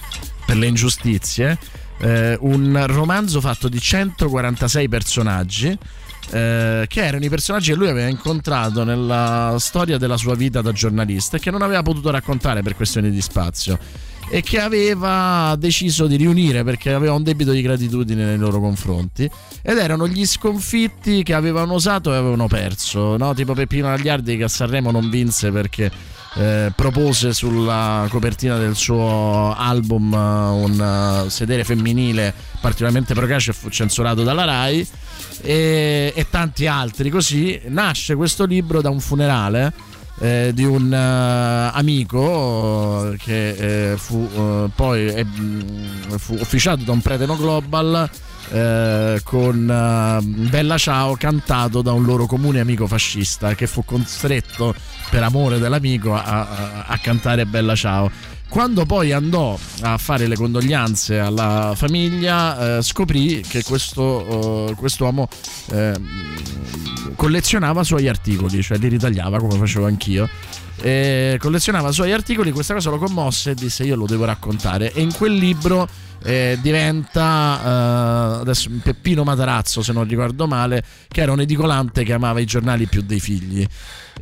per 0.47 0.57
le 0.57 0.67
ingiustizie. 0.67 1.59
Eh, 1.99 2.37
un 2.41 2.83
romanzo 2.87 3.41
fatto 3.41 3.69
di 3.69 3.79
146 3.81 4.89
personaggi. 4.89 5.77
eh, 6.33 6.85
che 6.87 7.05
erano 7.05 7.25
i 7.25 7.29
personaggi 7.29 7.71
che 7.73 7.77
lui 7.77 7.89
aveva 7.89 8.09
incontrato 8.09 8.85
nella 8.85 9.57
storia 9.59 9.99
della 9.99 10.17
sua 10.17 10.37
vita 10.37 10.61
da 10.61 10.71
giornalista 10.71 11.37
e 11.37 11.41
che 11.41 11.51
non 11.51 11.62
aveva 11.62 11.83
potuto 11.83 12.11
raccontare 12.11 12.62
per 12.62 12.77
questioni 12.77 13.11
di 13.11 13.21
spazio 13.21 13.79
e 14.32 14.43
che 14.43 14.61
aveva 14.61 15.57
deciso 15.59 16.07
di 16.07 16.15
riunire 16.15 16.62
perché 16.62 16.93
aveva 16.93 17.15
un 17.15 17.24
debito 17.24 17.51
di 17.51 17.62
gratitudine 17.62 18.24
nei 18.24 18.39
loro 18.39 18.61
confronti 18.61 19.28
ed 19.61 19.77
erano 19.77 20.07
gli 20.07 20.24
sconfitti 20.24 21.24
che 21.24 21.35
avevano 21.35 21.74
usato 21.74 22.12
e 22.12 22.16
avevano 22.16 22.47
perso 22.47 23.16
no? 23.16 23.35
tipo 23.35 23.55
Peppino 23.55 23.89
Gagliardi 23.89 24.36
che 24.36 24.44
a 24.44 24.48
Sanremo 24.48 24.93
non 24.93 25.11
vinse 25.11 25.51
perché 25.51 25.90
eh, 26.36 26.73
propose 26.77 27.32
sulla 27.32 28.07
copertina 28.09 28.57
del 28.57 28.77
suo 28.77 29.52
album 29.52 30.15
eh, 30.15 30.16
un 30.16 31.24
eh, 31.27 31.28
sedere 31.28 31.65
femminile 31.65 32.32
particolarmente 32.61 33.15
procace 33.15 33.51
e 33.51 33.55
fu 33.55 33.69
censurato 33.69 34.23
dalla 34.23 34.44
RAI 34.44 34.86
e, 35.43 36.12
e 36.15 36.27
tanti 36.31 36.69
altri 36.69 37.11
così 37.11 37.61
nasce 37.66 38.15
questo 38.15 38.44
libro 38.44 38.81
da 38.81 38.90
un 38.90 39.01
funerale 39.01 39.73
eh, 40.20 40.51
di 40.55 40.64
un 40.64 40.92
eh, 40.92 41.70
amico 41.76 43.14
che 43.18 43.92
eh, 43.92 43.97
fu 43.97 44.28
eh, 44.32 44.70
poi 44.74 45.06
eh, 45.06 45.26
fu 46.16 46.34
ufficiato 46.34 46.82
da 46.84 46.92
un 46.92 47.01
prete 47.01 47.26
no 47.26 47.36
global 47.36 48.09
eh, 48.52 49.20
con 49.24 50.18
Bella 50.51 50.76
Ciao 50.78 51.16
cantato 51.16 51.82
da 51.82 51.92
un 51.92 52.05
loro 52.05 52.26
comune 52.26 52.60
amico 52.60 52.86
fascista 52.86 53.55
che 53.55 53.66
fu 53.66 53.84
costretto 53.84 54.74
per 55.10 55.22
amore 55.22 55.59
dell'amico 55.59 56.14
a, 56.14 56.22
a- 56.22 56.84
a 56.86 56.98
cantare 56.98 57.47
Bella 57.47 57.74
Ciao. 57.74 58.10
Quando 58.51 58.85
poi 58.85 59.12
andò 59.12 59.56
a 59.82 59.97
fare 59.97 60.27
le 60.27 60.35
condoglianze 60.35 61.20
alla 61.20 61.72
famiglia, 61.77 62.78
eh, 62.78 62.82
scoprì 62.82 63.44
che 63.47 63.62
questo 63.62 64.70
eh, 64.70 64.74
quest'uomo 64.74 65.28
eh, 65.70 65.94
collezionava 67.14 67.85
suoi 67.85 68.09
articoli, 68.09 68.60
cioè 68.60 68.77
li 68.78 68.89
ritagliava 68.89 69.39
come 69.39 69.56
facevo 69.56 69.86
anch'io. 69.86 70.28
Collezionava 71.39 71.93
suoi 71.93 72.10
articoli, 72.10 72.51
questa 72.51 72.74
cosa 72.74 72.90
lo 72.90 72.98
commosse 72.98 73.51
e 73.51 73.55
disse 73.55 73.85
io 73.85 73.94
lo 73.94 74.06
devo 74.06 74.24
raccontare. 74.24 74.93
E 74.93 75.01
in 75.01 75.14
quel 75.14 75.35
libro 75.35 75.89
eh, 76.22 76.59
diventa 76.60 77.60
eh, 77.62 78.40
adesso 78.40 78.70
Peppino 78.82 79.24
Matarazzo, 79.24 79.82
se 79.82 79.92
non 79.92 80.06
ricordo 80.06 80.47
male, 80.47 80.82
che 81.09 81.22
era 81.22 81.32
un 81.32 81.40
edicolante 81.40 82.05
che 82.05 82.12
amava 82.12 82.40
i 82.40 82.47
giornali 82.47 82.86
più 82.86 83.02
dei 83.02 83.20
figli. 83.20 83.66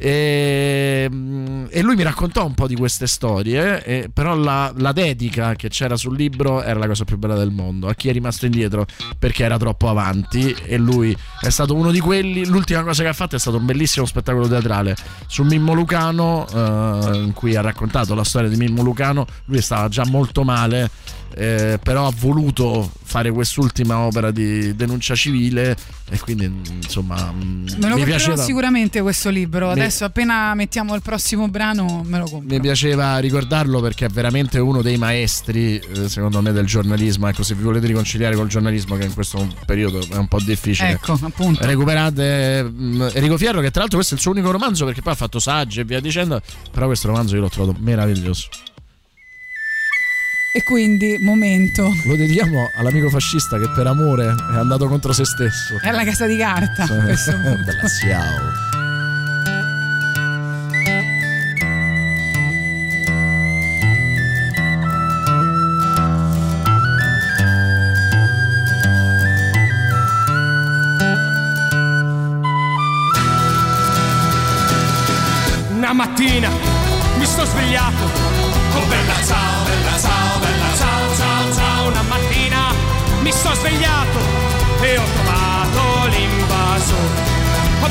E, 0.00 1.08
mm, 1.12 1.66
e 1.70 1.82
lui 1.82 1.96
mi 1.96 2.04
raccontò 2.04 2.46
un 2.46 2.54
po' 2.54 2.68
di 2.68 2.76
queste 2.76 3.08
storie, 3.08 3.82
e- 3.84 4.10
però 4.12 4.36
la, 4.36 4.72
la 4.76 4.92
dedica 4.92 5.56
che 5.56 5.68
c'era 5.68 5.96
sul 5.96 6.16
libro 6.16 6.62
era 6.62 6.78
la 6.78 6.86
cosa 6.86 7.04
più 7.04 7.18
bella 7.18 7.34
del 7.34 7.50
mondo. 7.50 7.88
A 7.88 7.94
chi 7.94 8.08
è 8.08 8.12
rimasto 8.12 8.46
indietro 8.46 8.86
perché 9.18 9.42
era 9.42 9.58
troppo 9.58 9.88
avanti, 9.88 10.54
e 10.64 10.76
lui 10.76 11.16
è 11.40 11.48
stato 11.48 11.74
uno 11.74 11.90
di 11.90 11.98
quelli. 11.98 12.46
L'ultima 12.46 12.82
cosa 12.84 13.02
che 13.02 13.08
ha 13.08 13.12
fatto 13.12 13.34
è 13.34 13.38
stato 13.40 13.56
un 13.56 13.66
bellissimo 13.66 14.06
spettacolo 14.06 14.46
teatrale 14.46 14.94
su 15.26 15.42
Mimmo 15.42 15.72
Lucano, 15.72 16.46
eh, 16.48 17.16
in 17.16 17.32
cui 17.34 17.56
ha 17.56 17.60
raccontato 17.60 18.14
la 18.14 18.24
storia 18.24 18.48
di 18.48 18.56
Mimmo 18.56 18.82
Lucano. 18.82 19.26
Lui 19.46 19.60
stava 19.60 19.88
già 19.88 20.04
molto 20.06 20.44
male. 20.44 20.90
Eh, 21.34 21.78
però 21.82 22.06
ha 22.06 22.12
voluto 22.16 22.90
fare 23.02 23.30
quest'ultima 23.30 23.98
opera 23.98 24.30
di 24.30 24.74
denuncia 24.76 25.14
civile 25.14 25.76
e 26.10 26.18
quindi 26.18 26.50
insomma 26.82 27.32
mm, 27.32 27.66
Me 27.78 27.88
lo 27.88 27.96
mi 27.96 28.04
piaceva 28.04 28.36
sicuramente 28.36 29.00
questo 29.00 29.30
libro. 29.30 29.66
Mi- 29.66 29.72
Adesso 29.72 30.04
appena 30.04 30.54
mettiamo 30.54 30.94
il 30.94 31.02
prossimo 31.02 31.48
brano 31.48 32.02
me 32.04 32.18
lo 32.18 32.28
compro. 32.28 32.54
Mi 32.54 32.60
piaceva 32.60 33.18
ricordarlo 33.18 33.80
perché 33.80 34.06
è 34.06 34.08
veramente 34.08 34.58
uno 34.58 34.82
dei 34.82 34.96
maestri, 34.96 35.76
eh, 35.78 36.08
secondo 36.08 36.40
me, 36.42 36.52
del 36.52 36.66
giornalismo. 36.66 37.28
Ecco, 37.28 37.42
se 37.42 37.54
vi 37.54 37.62
volete 37.62 37.86
riconciliare 37.86 38.34
col 38.34 38.48
giornalismo, 38.48 38.96
che 38.96 39.04
in 39.04 39.14
questo 39.14 39.46
periodo 39.66 40.00
è 40.10 40.16
un 40.16 40.28
po' 40.28 40.40
difficile. 40.40 40.90
Ecco, 40.90 41.18
appunto. 41.20 41.64
Recuperate 41.64 42.64
mm, 42.64 43.02
Enrico 43.12 43.36
Fierro, 43.36 43.60
che 43.60 43.70
tra 43.70 43.80
l'altro 43.80 43.98
questo 43.98 44.14
è 44.14 44.16
il 44.16 44.22
suo 44.22 44.32
unico 44.32 44.50
romanzo, 44.50 44.84
perché 44.84 45.02
poi 45.02 45.12
ha 45.12 45.16
fatto 45.16 45.38
saggi 45.38 45.80
e 45.80 45.84
via 45.84 46.00
dicendo. 46.00 46.40
Però 46.70 46.86
questo 46.86 47.08
romanzo 47.08 47.34
io 47.34 47.42
l'ho 47.42 47.48
trovato 47.48 47.76
meraviglioso. 47.80 48.48
E 50.52 50.62
quindi, 50.62 51.18
momento. 51.20 51.94
Lo 52.04 52.16
dedichiamo 52.16 52.70
all'amico 52.74 53.10
fascista 53.10 53.58
che 53.58 53.70
per 53.74 53.86
amore 53.86 54.26
è 54.26 54.56
andato 54.56 54.88
contro 54.88 55.12
se 55.12 55.24
stesso. 55.24 55.78
È 55.80 55.90
la 55.90 56.04
casa 56.04 56.26
di 56.26 56.36
carta. 56.36 56.86
punto. 56.86 57.62
Bella 57.64 57.88
ciao. 57.88 58.67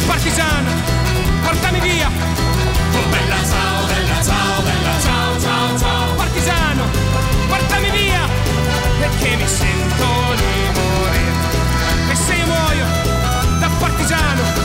Partigiano, 0.05 0.69
portami 1.43 1.79
via. 1.79 2.07
Oh 2.07 3.07
bella 3.09 3.35
ciao, 3.49 3.85
bella 3.85 4.23
ciao, 4.23 4.61
bella 4.61 4.99
ciao, 5.01 5.39
ciao, 5.39 5.77
ciao. 5.77 6.15
Partigiano, 6.15 6.83
portami 7.47 7.89
via. 7.91 8.27
Perché 8.99 9.35
mi 9.35 9.47
sento 9.47 10.05
di 10.35 10.79
morire. 10.79 12.11
E 12.11 12.15
se 12.15 12.33
io 12.33 12.45
muoio 12.45 12.85
da 13.59 13.69
partigiano. 13.79 14.56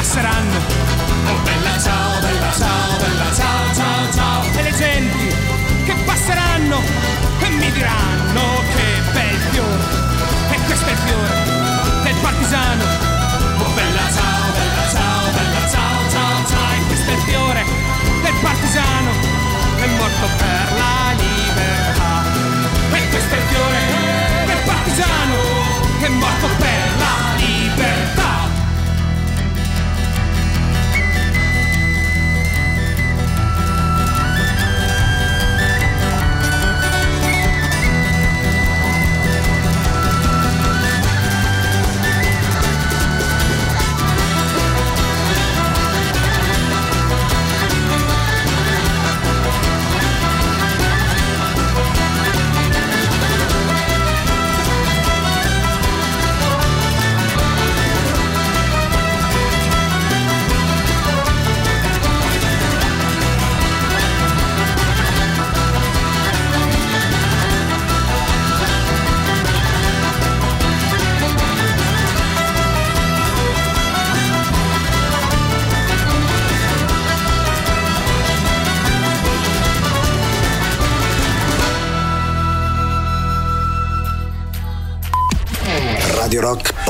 passeranno. 0.00 0.56
Oh 1.28 1.38
bella 1.44 1.78
ciao, 1.78 2.20
bella 2.20 2.52
ciao, 2.56 2.96
bella 2.96 3.34
ciao, 3.34 3.74
ciao, 3.74 4.10
ciao. 4.10 4.42
E 4.56 4.62
le 4.62 4.72
genti 4.74 5.28
che 5.84 5.94
passeranno 6.06 6.80
e 7.38 7.48
mi 7.50 7.70
diranno 7.70 8.62
che 8.74 8.86
bel 9.12 9.38
fiore. 9.50 9.84
E 10.52 10.56
questo 10.64 10.88
è 10.88 10.92
il 10.92 10.98
fiore 11.04 12.02
del 12.04 12.16
partigiano. 12.22 12.84
Oh 13.58 13.70
bella 13.74 14.06
ciao, 14.16 14.44
bella 14.56 14.84
ciao, 14.88 15.30
bella 15.36 15.68
ciao, 15.68 16.08
ciao, 16.08 16.46
ciao. 16.48 16.72
E 16.72 16.86
questo 16.86 17.10
è 17.10 17.14
il 17.14 17.22
fiore 17.28 17.64
del 18.22 18.36
partigiano. 18.40 19.10
È 19.84 19.86
morto 20.00 20.26
per 20.40 20.64
la 20.80 21.12
libertà. 21.20 22.24
E 22.96 23.08
questo 23.10 23.34
è 23.34 23.38
il 23.38 23.46
fiore 23.52 23.80
del 24.46 24.62
partigiano. 24.64 25.36
È 26.00 26.08
morto 26.08 26.46
per 26.56 26.59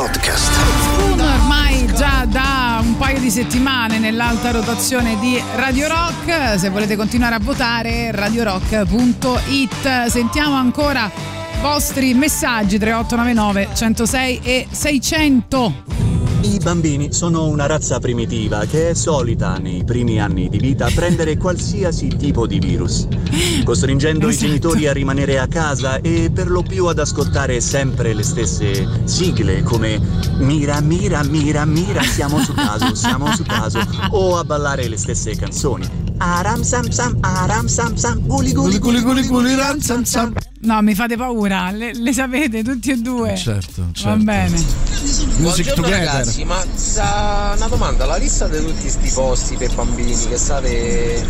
Podcast. 0.00 0.50
Spoon 0.80 1.20
ormai 1.20 1.86
già 1.94 2.24
da 2.24 2.80
un 2.82 2.96
paio 2.96 3.20
di 3.20 3.30
settimane 3.30 3.98
nell'alta 3.98 4.50
rotazione 4.50 5.18
di 5.18 5.38
Radio 5.56 5.88
Rock. 5.88 6.58
Se 6.58 6.70
volete 6.70 6.96
continuare 6.96 7.34
a 7.34 7.38
votare, 7.38 8.10
radiorock.it. 8.10 10.06
Sentiamo 10.06 10.54
ancora 10.54 11.04
i 11.04 11.60
vostri 11.60 12.14
messaggi 12.14 12.78
3899 12.78 13.68
106 13.74 14.40
e 14.42 14.66
600. 14.70 15.89
I 16.60 16.62
bambini 16.62 17.10
sono 17.10 17.46
una 17.46 17.64
razza 17.64 17.98
primitiva 18.00 18.66
che 18.66 18.90
è 18.90 18.94
solita 18.94 19.56
nei 19.56 19.82
primi 19.82 20.20
anni 20.20 20.50
di 20.50 20.58
vita 20.58 20.90
prendere 20.94 21.38
qualsiasi 21.38 22.08
tipo 22.18 22.46
di 22.46 22.58
virus, 22.58 23.08
costringendo 23.64 24.26
i 24.26 24.28
Esatto. 24.28 24.46
genitori 24.46 24.86
a 24.86 24.92
rimanere 24.92 25.38
a 25.38 25.46
casa 25.46 26.02
e 26.02 26.30
per 26.30 26.50
lo 26.50 26.60
più 26.60 26.84
ad 26.84 26.98
ascoltare 26.98 27.62
sempre 27.62 28.12
le 28.12 28.22
stesse 28.22 28.86
sigle 29.04 29.62
come 29.62 29.98
Mira, 30.40 30.80
mira, 30.80 31.22
mira, 31.22 31.64
mira, 31.64 32.02
siamo 32.02 32.38
su 32.40 32.52
caso, 32.52 32.94
siamo 32.94 33.34
su 33.34 33.42
caso, 33.42 33.80
o 34.10 34.36
a 34.36 34.44
ballare 34.44 34.86
le 34.86 34.98
stesse 34.98 35.34
canzoni. 35.36 35.88
Aram 36.18 36.60
sam 36.60 36.90
sam, 36.90 37.16
aram 37.20 37.68
sam 37.68 37.94
sam, 37.94 38.20
guli 38.26 38.52
guli 38.52 38.78
guli 38.78 39.00
guli 39.00 39.26
guli 39.26 39.54
ram 39.54 39.78
sam 39.80 40.04
sam. 40.04 40.34
No, 40.62 40.82
mi 40.82 40.94
fate 40.94 41.16
paura, 41.16 41.70
le, 41.70 41.94
le 41.94 42.12
sapete 42.12 42.62
tutti 42.62 42.90
e 42.90 42.96
due. 42.96 43.34
Certo, 43.34 43.80
Va 43.86 43.92
certo. 43.94 44.22
bene. 44.24 44.62
Buongiorno 45.38 45.88
ragazzi, 45.88 46.44
ma 46.44 46.62
sa 46.74 47.54
una 47.56 47.66
domanda, 47.66 48.04
la 48.04 48.16
lista 48.16 48.46
di 48.46 48.58
tutti 48.58 48.82
questi 48.82 49.10
posti 49.14 49.56
per 49.56 49.74
bambini 49.74 50.14
che 50.28 50.36
state 50.36 51.26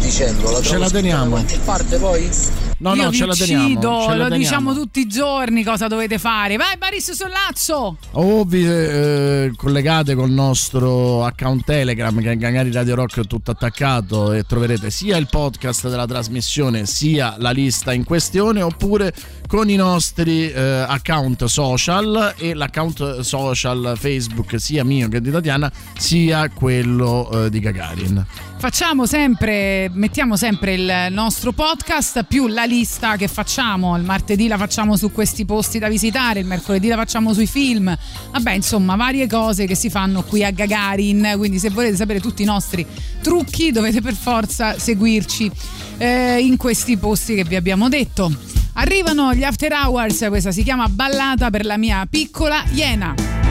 dicendo, 0.00 0.50
la 0.52 0.62
Ce 0.62 0.78
la 0.78 0.88
teniamo. 0.88 1.24
da 1.24 1.30
qualche 1.42 1.58
parte 1.64 1.96
poi? 1.98 2.30
No, 2.80 2.94
Io 2.94 3.02
no, 3.04 3.10
vi 3.10 3.16
ce 3.16 3.26
la 3.26 3.34
teniamo. 3.34 3.66
ce 3.68 3.80
la 3.80 4.14
lo 4.14 4.22
teniamo. 4.24 4.36
diciamo 4.36 4.74
tutti 4.74 5.00
i 5.00 5.06
giorni 5.08 5.64
cosa 5.64 5.88
dovete 5.88 6.18
fare. 6.18 6.56
Vai 6.56 6.76
Baris 6.76 7.10
Sollazzo! 7.10 7.96
O 8.12 8.44
vi 8.44 8.64
eh, 8.64 9.50
collegate 9.56 10.14
col 10.14 10.30
nostro 10.30 11.24
account 11.24 11.64
Telegram 11.64 12.16
che 12.20 12.30
è 12.30 12.36
Gangari 12.36 12.70
Radio 12.70 12.94
Rock 12.94 13.26
tutto 13.26 13.50
attaccato 13.50 14.32
e 14.32 14.44
troverete 14.44 14.90
sia 14.90 15.16
il 15.16 15.26
podcast 15.28 15.88
della 15.88 16.06
trasmissione 16.06 16.86
sia 16.86 17.34
la 17.38 17.50
lista 17.50 17.92
in 17.92 18.04
questione 18.04 18.62
oppure 18.62 19.12
con 19.48 19.68
i 19.68 19.74
nostri 19.76 20.48
eh, 20.50 20.60
account 20.86 21.44
social 21.46 22.34
e 22.36 22.54
l'account 22.54 23.20
social 23.20 23.94
Facebook 23.98 24.60
sia 24.60 24.84
mio 24.84 25.08
che 25.08 25.20
di 25.20 25.30
Tatiana 25.32 25.70
sia 25.96 26.48
quello 26.50 27.46
eh, 27.46 27.50
di 27.50 27.58
Gagarin. 27.58 28.24
Facciamo 28.58 29.06
sempre, 29.06 29.88
mettiamo 29.92 30.36
sempre 30.36 30.74
il 30.74 31.06
nostro 31.10 31.52
podcast 31.52 32.24
più 32.24 32.48
la 32.48 32.64
lista 32.64 33.14
che 33.14 33.28
facciamo. 33.28 33.96
Il 33.96 34.02
martedì 34.02 34.48
la 34.48 34.56
facciamo 34.56 34.96
su 34.96 35.12
questi 35.12 35.44
posti 35.44 35.78
da 35.78 35.88
visitare, 35.88 36.40
il 36.40 36.46
mercoledì 36.46 36.88
la 36.88 36.96
facciamo 36.96 37.32
sui 37.32 37.46
film. 37.46 37.96
Vabbè, 38.32 38.50
insomma, 38.50 38.96
varie 38.96 39.28
cose 39.28 39.64
che 39.64 39.76
si 39.76 39.90
fanno 39.90 40.24
qui 40.24 40.42
a 40.42 40.50
Gagarin. 40.50 41.34
Quindi, 41.36 41.60
se 41.60 41.70
volete 41.70 41.94
sapere 41.94 42.18
tutti 42.18 42.42
i 42.42 42.46
nostri 42.46 42.84
trucchi, 43.22 43.70
dovete 43.70 44.00
per 44.00 44.14
forza 44.14 44.76
seguirci 44.76 45.50
eh, 45.98 46.40
in 46.40 46.56
questi 46.56 46.96
posti 46.96 47.36
che 47.36 47.44
vi 47.44 47.54
abbiamo 47.54 47.88
detto. 47.88 48.30
Arrivano 48.74 49.34
gli 49.34 49.44
after 49.44 49.72
hours, 49.72 50.26
questa 50.28 50.50
si 50.50 50.64
chiama 50.64 50.88
Ballata 50.88 51.48
per 51.50 51.64
la 51.64 51.76
mia 51.76 52.04
piccola 52.10 52.64
Iena. 52.72 53.47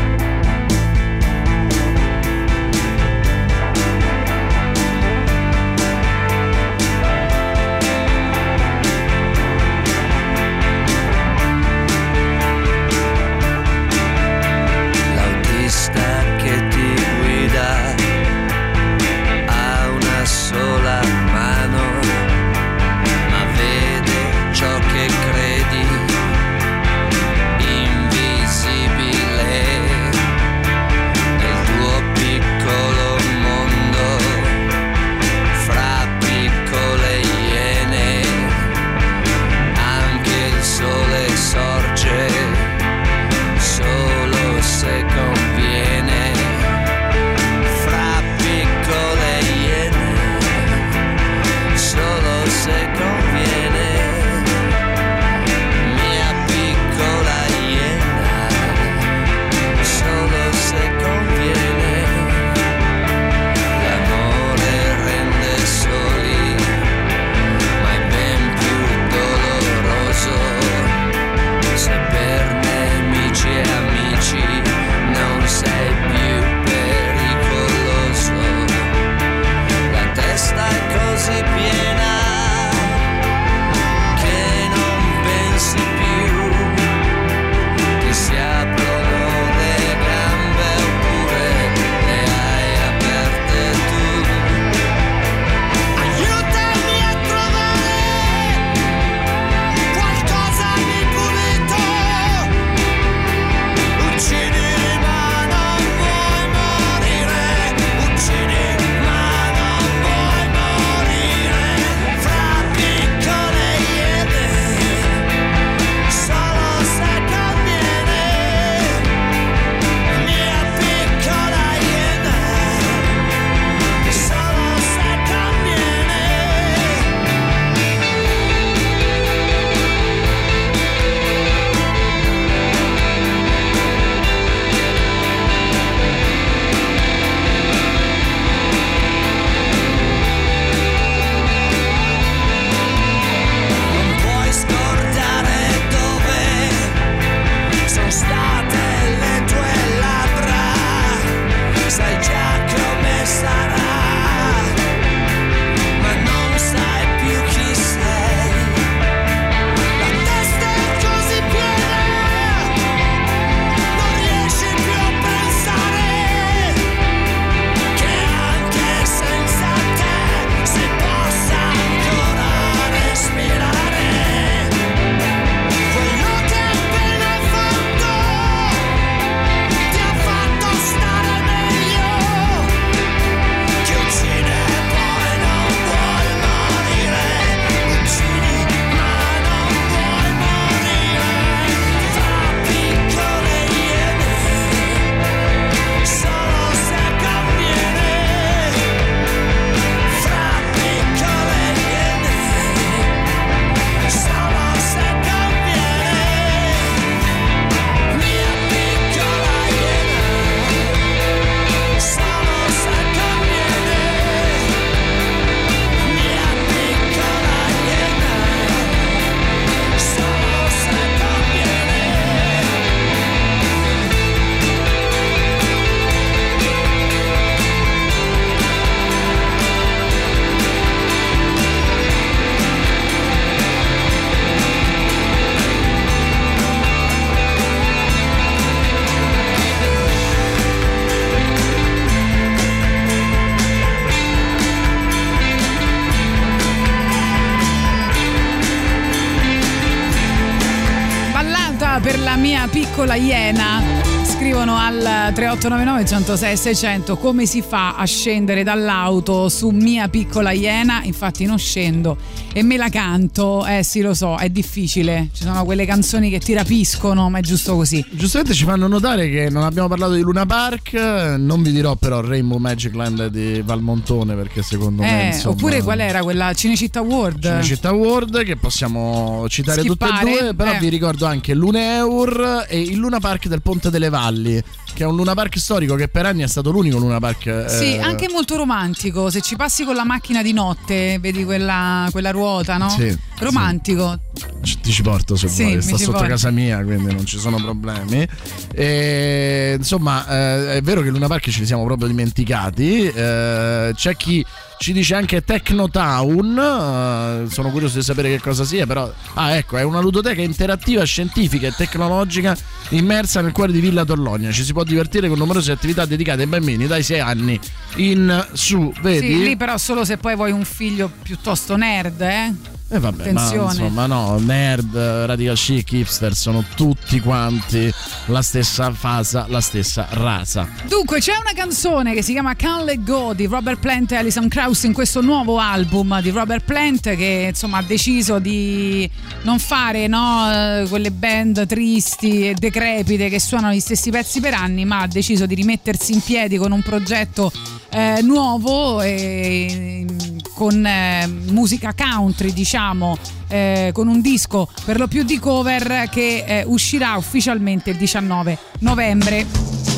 3899 255.56 256.06
106 256.06 256.58
600 256.58 257.16
come 257.16 257.46
si 257.46 257.62
fa 257.62 257.96
a 257.96 258.04
scendere 258.04 258.64
dall'auto 258.64 259.48
su 259.48 259.70
mia 259.70 260.10
piccola 260.10 260.52
iena. 260.52 261.04
Infatti 261.04 261.46
non 261.46 261.58
scendo 261.58 262.18
e 262.54 262.64
me 262.64 262.78
la 262.78 262.90
canto. 262.90 263.66
Eh 263.66 263.84
sì, 263.84 264.02
lo 264.02 264.14
so, 264.14 264.38
è 264.38 264.50
difficile. 264.50 265.30
Ci 265.34 265.44
sono 265.44 265.64
quelle 265.66 265.86
canzoni 265.86 266.30
che 266.30 266.40
ti 266.40 266.54
rapiscono, 266.54 267.30
ma 267.30 267.40
è 267.40 267.42
giusto 267.42 267.76
così. 267.76 268.04
Giustamente 268.12 268.54
ci 268.56 268.64
fanno 268.66 268.88
notare 268.88 269.30
che 269.30 269.50
non 269.50 269.64
abbiamo 269.64 269.88
parlato 269.88 270.14
di 270.14 270.22
Luna 270.22 270.46
Park, 270.46 270.94
non 271.38 271.62
vi 271.62 271.72
dirò 271.72 271.96
però 271.96 272.22
Rainbow 272.22 272.58
Magic 272.58 272.94
Land 272.94 273.28
di 273.28 273.62
Valmontone 273.62 274.36
perché 274.36 274.62
secondo 274.62 275.02
me... 275.02 275.24
Eh, 275.24 275.36
insomma, 275.36 275.56
oppure 275.56 275.82
qual 275.82 276.00
era 276.00 276.22
quella 276.24 276.54
Cinecittà 276.54 277.02
World? 277.02 277.42
Cinecittà 277.44 277.92
World 277.94 278.44
che 278.44 278.56
possiamo 278.58 279.46
citare 279.50 279.84
tutte 279.84 280.06
e 280.06 280.20
due, 280.22 280.54
però 280.56 280.74
Eh. 280.74 280.80
vi 280.80 280.90
ricordo 280.90 281.26
anche 281.26 281.54
Luneur 281.54 282.66
e 282.68 282.80
il 282.82 282.98
Luna 282.98 283.20
Park 283.20 283.48
del 283.48 283.62
Ponte 283.62 283.90
delle 283.90 284.10
Valli, 284.10 284.62
che 284.94 285.04
è 285.04 285.06
un 285.06 285.16
Luna 285.16 285.34
Park 285.34 285.58
storico 285.60 285.96
che 285.96 286.08
per 286.08 286.26
anni 286.26 286.44
è 286.44 286.48
stato 286.48 286.72
l'unico 286.72 286.98
Luna 286.98 287.20
Park. 287.20 287.66
Sì, 287.68 287.96
eh, 287.96 288.00
anche 288.00 288.28
molto 288.32 288.56
romantico. 288.56 289.30
Se 289.30 289.42
ci 289.42 289.56
passi 289.56 289.84
con 289.84 289.96
la 289.96 290.06
macchina 290.06 290.42
di 290.42 290.54
notte, 290.54 291.18
vedi 291.20 291.44
quella, 291.44 292.08
quella 292.12 292.32
ruota, 292.38 292.78
no? 292.78 292.90
Sì, 292.90 293.18
romantico. 293.40 294.20
ci- 294.62 294.80
ti 294.80 294.92
ci 294.92 295.02
porto 295.02 295.36
se 295.36 295.48
Sì, 295.48 295.64
vuoi, 295.64 295.82
sta 295.82 295.98
sotto 295.98 296.12
porti. 296.12 296.28
casa 296.30 296.52
mia, 296.52 296.84
quindi 296.84 297.14
non 297.14 297.26
ci 297.26 297.38
sono 297.40 297.58
problemi. 297.58 298.28
E, 298.74 299.76
insomma, 299.78 300.28
eh, 300.28 300.74
è 300.78 300.82
vero 300.82 301.02
che 301.02 301.10
Luna 301.10 301.28
Park 301.28 301.50
ce 301.50 301.60
li 301.60 301.66
siamo 301.66 301.84
proprio 301.86 302.08
dimenticati. 302.08 303.06
eh, 303.08 303.92
c'è 303.96 304.16
chi 304.16 304.46
ci 304.78 304.94
dice 304.94 305.16
anche 305.16 305.44
Technotown. 305.44 307.46
eh, 307.46 307.50
sono 307.50 307.70
curioso 307.70 307.98
di 307.98 308.04
sapere 308.04 308.30
che 308.30 308.40
cosa 308.40 308.64
sia, 308.64 308.86
però. 308.86 309.12
Ah, 309.34 309.56
ecco, 309.56 309.78
è 309.78 309.84
una 309.84 310.00
ludoteca 310.00 310.42
interattiva, 310.42 311.04
scientifica 311.04 311.68
e 311.68 311.74
tecnologica 311.76 312.56
immersa 312.90 313.42
nel 313.42 313.52
cuore 313.52 313.72
di 313.72 313.80
Villa 313.80 314.06
Torlonia. 314.06 314.52
Ci 314.52 314.64
si 314.64 314.74
può 314.74 314.84
divertire 314.84 315.28
con 315.28 315.38
numerose 315.38 315.72
attività 315.72 316.06
dedicate 316.06 316.44
ai 316.44 316.48
bambini 316.48 316.88
dai 316.88 317.04
6 317.04 317.20
anni 317.20 317.60
in 317.96 318.48
su, 318.54 318.92
vedi? 319.02 319.28
Sì, 319.28 319.44
lì 319.44 319.58
però 319.58 319.78
solo 319.78 320.06
se 320.06 320.18
poi 320.18 320.36
vuoi 320.36 320.52
un 320.52 320.66
figlio 320.66 321.12
piuttosto 321.22 321.76
nerd, 321.76 322.22
eh? 322.22 322.77
E 322.90 323.00
vabbè, 323.00 323.32
ma 323.34 323.42
Attenzione. 323.42 323.74
insomma, 323.74 324.06
no, 324.06 324.38
nerd, 324.40 324.96
radical 324.96 325.58
chic, 325.58 325.92
hipster 325.92 326.34
sono 326.34 326.64
tutti 326.74 327.20
quanti 327.20 327.92
la 328.28 328.42
stessa 328.42 328.94
fasa, 328.94 329.46
la 329.50 329.60
stessa 329.60 330.08
razza. 330.12 330.70
Dunque, 330.88 331.20
c'è 331.20 331.34
una 331.36 331.52
canzone 331.54 332.14
che 332.14 332.22
si 332.22 332.32
chiama 332.32 332.56
Can't 332.56 332.86
Let 332.86 333.04
Go 333.04 333.34
di 333.34 333.46
Robert 333.46 333.80
Plant 333.80 334.14
e 334.14 334.16
Alison 334.16 334.48
Krauss 334.48 334.84
in 334.84 334.94
questo 334.94 335.20
nuovo 335.20 335.58
album 335.60 336.22
di 336.22 336.30
Robert 336.30 336.64
Plant 336.64 337.16
che 337.16 337.48
insomma 337.50 337.80
ha 337.80 337.84
deciso 337.84 338.40
di 338.40 339.10
non 339.42 339.60
fare 339.60 340.08
no, 340.08 340.50
eh, 340.50 340.86
quelle 340.88 341.12
band 341.12 341.66
tristi 341.66 342.50
e 342.50 342.54
decrepite 342.54 343.28
che 343.28 343.40
suonano 343.42 343.74
gli 343.74 343.82
stessi 343.82 344.12
pezzi 344.12 344.40
per 344.40 344.54
anni, 344.54 344.86
ma 344.86 345.02
ha 345.02 345.08
deciso 345.08 345.46
di 345.46 345.56
rimettersi 345.56 346.14
in 346.14 346.22
piedi 346.22 346.58
con 346.58 346.72
un 346.72 346.82
progetto 346.82 347.52
eh, 347.90 348.22
nuovo 348.22 349.02
e, 349.02 350.06
mm, 350.10 350.38
con 350.54 350.86
eh, 350.86 351.28
musica 351.28 351.94
country, 351.94 352.52
diciamo, 352.52 353.18
eh, 353.48 353.92
con 353.94 354.08
un 354.08 354.22
disco 354.22 354.70
per 354.86 355.00
lo 355.00 355.08
più 355.08 355.24
di 355.24 355.40
cover 355.40 356.10
che 356.10 356.44
eh, 356.46 356.64
uscirà 356.66 357.16
ufficialmente 357.16 357.92
il 357.92 357.98
19 357.98 358.58
novembre. 358.80 359.97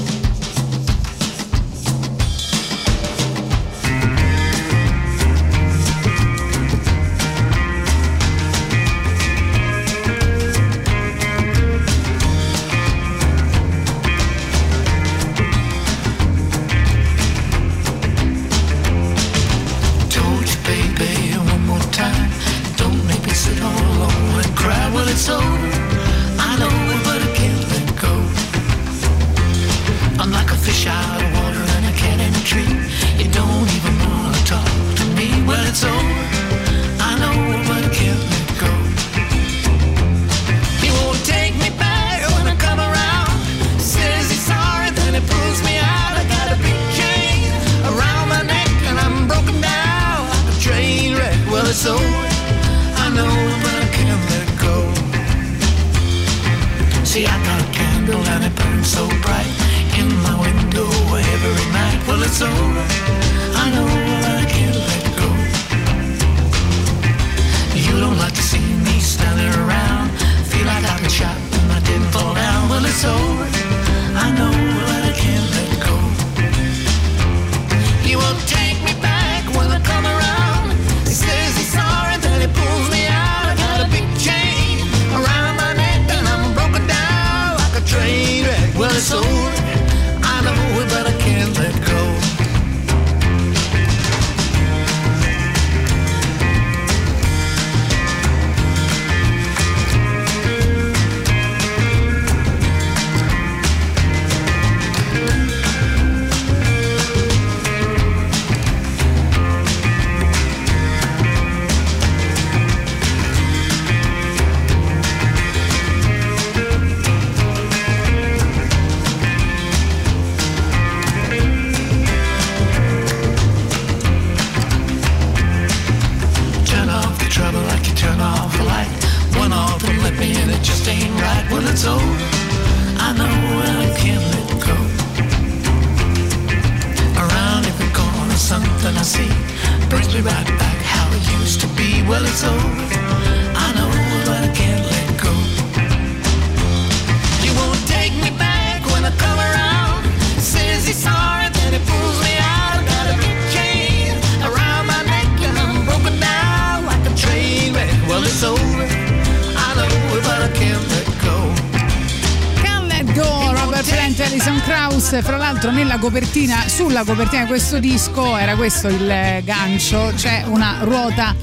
Nella 165.89 165.97
copertina, 166.01 166.67
sulla 166.67 167.03
copertina 167.03 167.41
di 167.41 167.47
questo 167.47 167.79
disco, 167.79 168.37
era 168.37 168.55
questo 168.55 168.87
il 168.89 169.41
gancio, 169.43 170.11
c'è 170.15 170.43
una 170.45 170.77
ruota 170.81 171.35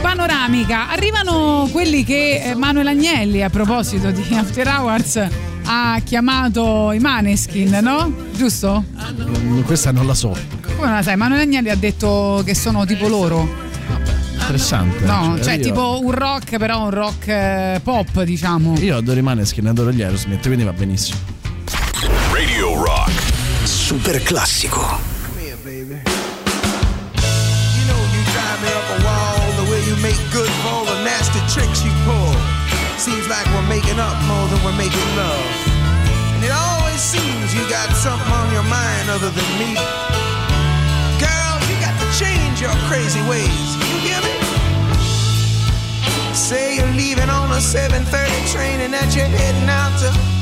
panoramica. 0.00 0.88
Arrivano 0.90 1.68
quelli 1.70 2.02
che 2.02 2.42
eh, 2.44 2.54
Manuel 2.56 2.88
Agnelli, 2.88 3.40
a 3.44 3.50
proposito 3.50 4.10
di 4.10 4.34
After 4.34 4.66
Hours, 4.66 5.24
ha 5.66 6.00
chiamato 6.02 6.90
i 6.90 6.98
Maneskin, 6.98 7.78
no? 7.82 8.12
Giusto? 8.34 8.82
Mm, 9.40 9.60
Questa 9.60 9.92
non 9.92 10.08
la 10.08 10.14
so. 10.14 10.36
Come 10.74 10.86
non 10.86 10.94
la 10.96 11.02
sai? 11.02 11.14
Manuel 11.16 11.42
Agnelli 11.42 11.70
ha 11.70 11.76
detto 11.76 12.42
che 12.44 12.56
sono 12.56 12.84
tipo 12.84 13.06
loro. 13.06 13.48
Interessante. 14.32 15.04
No, 15.04 15.34
Cioè, 15.36 15.44
cioè 15.44 15.54
io- 15.54 15.62
tipo 15.62 16.00
un 16.02 16.10
rock, 16.10 16.56
però 16.58 16.82
un 16.82 16.90
rock 16.90 17.28
eh, 17.28 17.80
pop, 17.80 18.24
diciamo. 18.24 18.76
Io 18.80 18.96
adoro 18.96 19.20
i 19.20 19.22
Maneskin, 19.22 19.68
adoro 19.68 19.92
gli 19.92 20.02
Aerosmith, 20.02 20.42
quindi 20.44 20.64
va 20.64 20.72
benissimo. 20.72 21.33
You 31.84 31.92
pull. 32.08 32.32
Seems 32.96 33.28
like 33.28 33.44
we're 33.52 33.68
making 33.68 34.00
up 34.00 34.16
more 34.24 34.48
than 34.48 34.56
we're 34.64 34.78
making 34.80 35.04
love. 35.20 35.44
And 36.32 36.40
it 36.40 36.48
always 36.48 36.96
seems 36.96 37.52
you 37.52 37.60
got 37.68 37.92
something 37.92 38.32
on 38.32 38.48
your 38.56 38.64
mind 38.72 39.10
other 39.12 39.28
than 39.28 39.48
me. 39.60 39.76
Girl, 41.20 41.54
you 41.68 41.76
got 41.84 41.92
to 42.00 42.08
change 42.16 42.64
your 42.64 42.72
crazy 42.88 43.20
ways. 43.28 43.68
You 43.84 43.96
hear 44.00 44.20
me? 44.24 44.32
Say 46.32 46.76
you're 46.80 46.96
leaving 46.96 47.28
on 47.28 47.52
a 47.52 47.60
7:30 47.60 48.48
train 48.48 48.80
and 48.80 48.94
that 48.94 49.14
you're 49.14 49.28
heading 49.28 49.68
out 49.68 49.92
to 50.00 50.33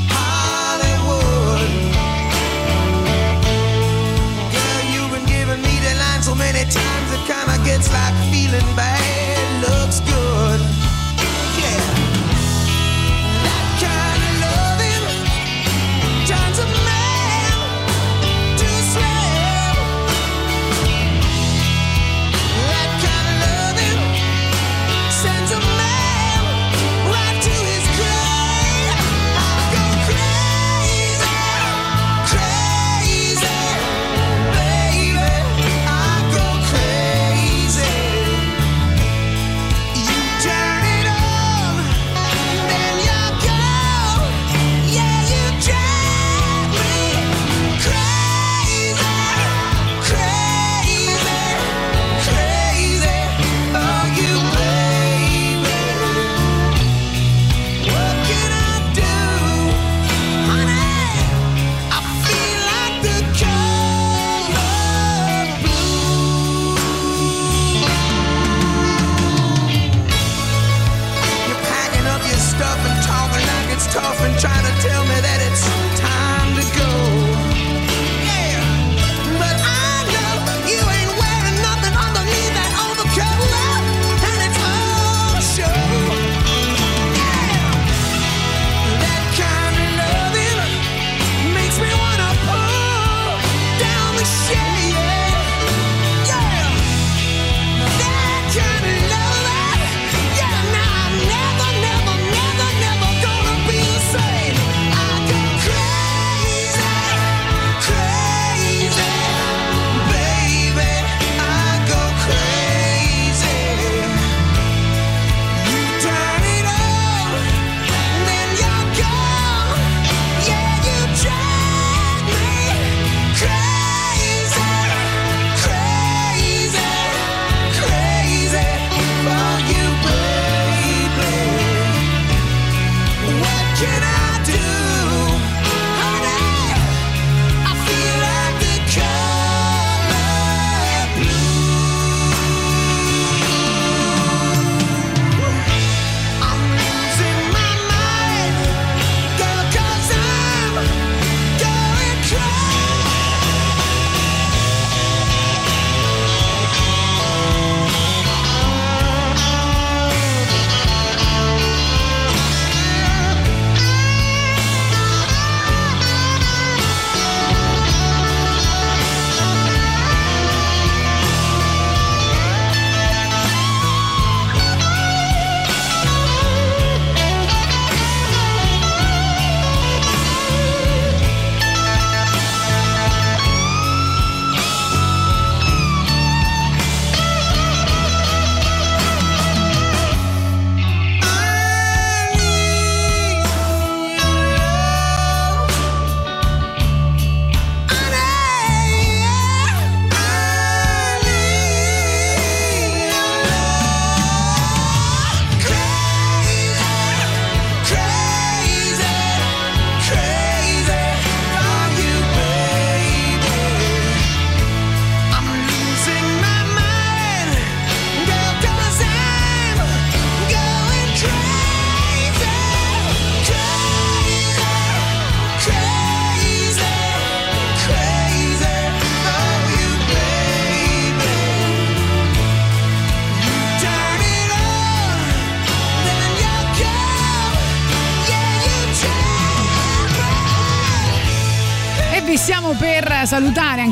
times 6.69 7.11
it 7.11 7.23
kinda 7.25 7.57
gets 7.65 7.91
like 7.91 8.15
feeling 8.31 8.75
bad 8.75 9.61
looks 9.61 9.99
good. 10.01 10.72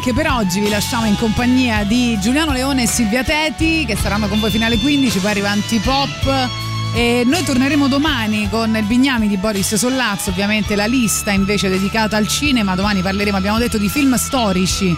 Anche 0.04 0.14
per 0.16 0.32
oggi, 0.32 0.60
vi 0.60 0.68
lasciamo 0.70 1.06
in 1.06 1.16
compagnia 1.16 1.84
di 1.84 2.18
Giuliano 2.20 2.52
Leone 2.54 2.84
e 2.84 2.88
Silvia 2.88 3.24
Teti 3.24 3.86
che 3.86 3.96
saranno 3.96 4.28
con 4.28 4.40
voi 4.40 4.50
fino 4.50 4.66
alle 4.66 4.80
15, 4.80 5.20
poi 5.20 5.30
arriva 5.30 5.52
Antipop 5.52 6.50
e 6.96 7.22
noi 7.24 7.44
torneremo 7.44 7.88
domani 7.88 8.50
con 8.50 8.76
il 8.76 8.84
Bignami 8.86 9.28
di 9.28 9.38
Boris 9.38 9.76
Sollazzo, 9.76 10.32
ovviamente 10.32 10.76
la 10.76 10.88
lista 10.88 11.30
invece 11.30 11.70
dedicata 11.70 12.18
al 12.18 12.28
cinema, 12.28 12.74
domani 12.74 13.04
parleremo, 13.04 13.38
abbiamo 13.38 13.60
detto, 13.60 13.78
di 13.78 13.90
film 13.90 14.16
storici 14.16 14.98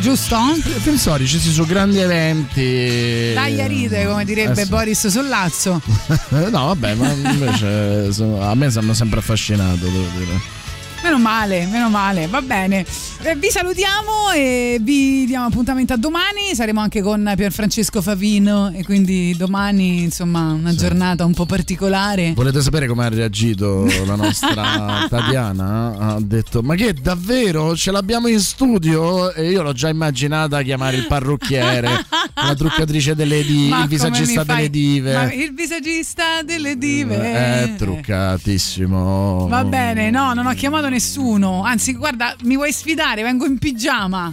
Giusto? 0.00 0.36
Film 0.80 0.96
storici, 0.96 1.38
sì, 1.38 1.52
su 1.52 1.64
grandi 1.64 1.98
eventi. 1.98 3.32
Dai 3.32 3.60
a 3.60 3.66
ride, 3.68 4.04
come 4.06 4.24
direbbe 4.24 4.62
Eh, 4.62 4.64
sì. 4.64 4.68
Boris 4.68 5.06
Sollazzo. 5.06 5.80
no, 6.50 6.66
vabbè, 6.66 6.94
ma 6.94 7.12
invece 7.12 8.12
sono- 8.12 8.42
a 8.42 8.54
me 8.56 8.66
hanno 8.74 8.94
sempre 8.94 9.20
affascinato, 9.20 9.76
devo 9.86 10.06
dire. 10.16 10.40
Meno 11.04 11.18
male, 11.18 11.66
meno 11.66 11.88
male, 11.88 12.26
va 12.26 12.40
bene. 12.42 12.84
Eh, 13.22 13.36
vi 13.36 13.50
salutiamo 13.50 14.30
e 14.34 14.78
vi 14.80 15.26
diamo 15.26 15.44
appuntamento 15.44 15.92
a 15.92 15.98
domani. 15.98 16.54
Saremo 16.54 16.80
anche 16.80 17.02
con 17.02 17.30
Pierfrancesco 17.36 18.00
Favino 18.00 18.72
e 18.74 18.82
quindi 18.82 19.36
domani, 19.36 20.02
insomma, 20.04 20.52
una 20.52 20.74
giornata 20.74 21.26
un 21.26 21.34
po' 21.34 21.44
particolare. 21.44 22.32
Volete 22.34 22.62
sapere 22.62 22.86
come 22.86 23.04
ha 23.04 23.10
reagito 23.10 23.84
la 24.06 24.14
nostra 24.14 25.04
Tatiana? 25.10 25.96
Ha 25.98 26.18
detto: 26.18 26.62
Ma 26.62 26.74
che 26.76 26.94
davvero 26.94 27.76
ce 27.76 27.90
l'abbiamo 27.90 28.26
in 28.26 28.40
studio? 28.40 29.30
E 29.34 29.50
io 29.50 29.60
l'ho 29.60 29.74
già 29.74 29.90
immaginata 29.90 30.62
chiamare 30.62 30.96
il 30.96 31.06
parrucchiere, 31.06 31.88
la 32.34 32.54
truccatrice 32.54 33.14
delle 33.14 33.44
dive, 33.44 33.80
il 33.82 33.86
visagista 33.86 34.44
delle 34.44 34.70
dive. 34.70 35.12
Ma 35.12 35.30
il 35.30 35.52
visagista 35.52 36.42
delle 36.42 36.78
dive. 36.78 37.16
È 37.20 37.74
truccatissimo. 37.76 39.46
Va 39.46 39.62
bene, 39.64 40.08
no, 40.08 40.32
non 40.32 40.46
ho 40.46 40.54
chiamato 40.54 40.88
nessuno. 40.88 41.62
Anzi, 41.64 41.92
guarda, 41.92 42.34
mi 42.44 42.54
vuoi 42.54 42.72
sfidare? 42.72 43.08
Vengo 43.16 43.44
in 43.44 43.58
pigiama. 43.58 44.32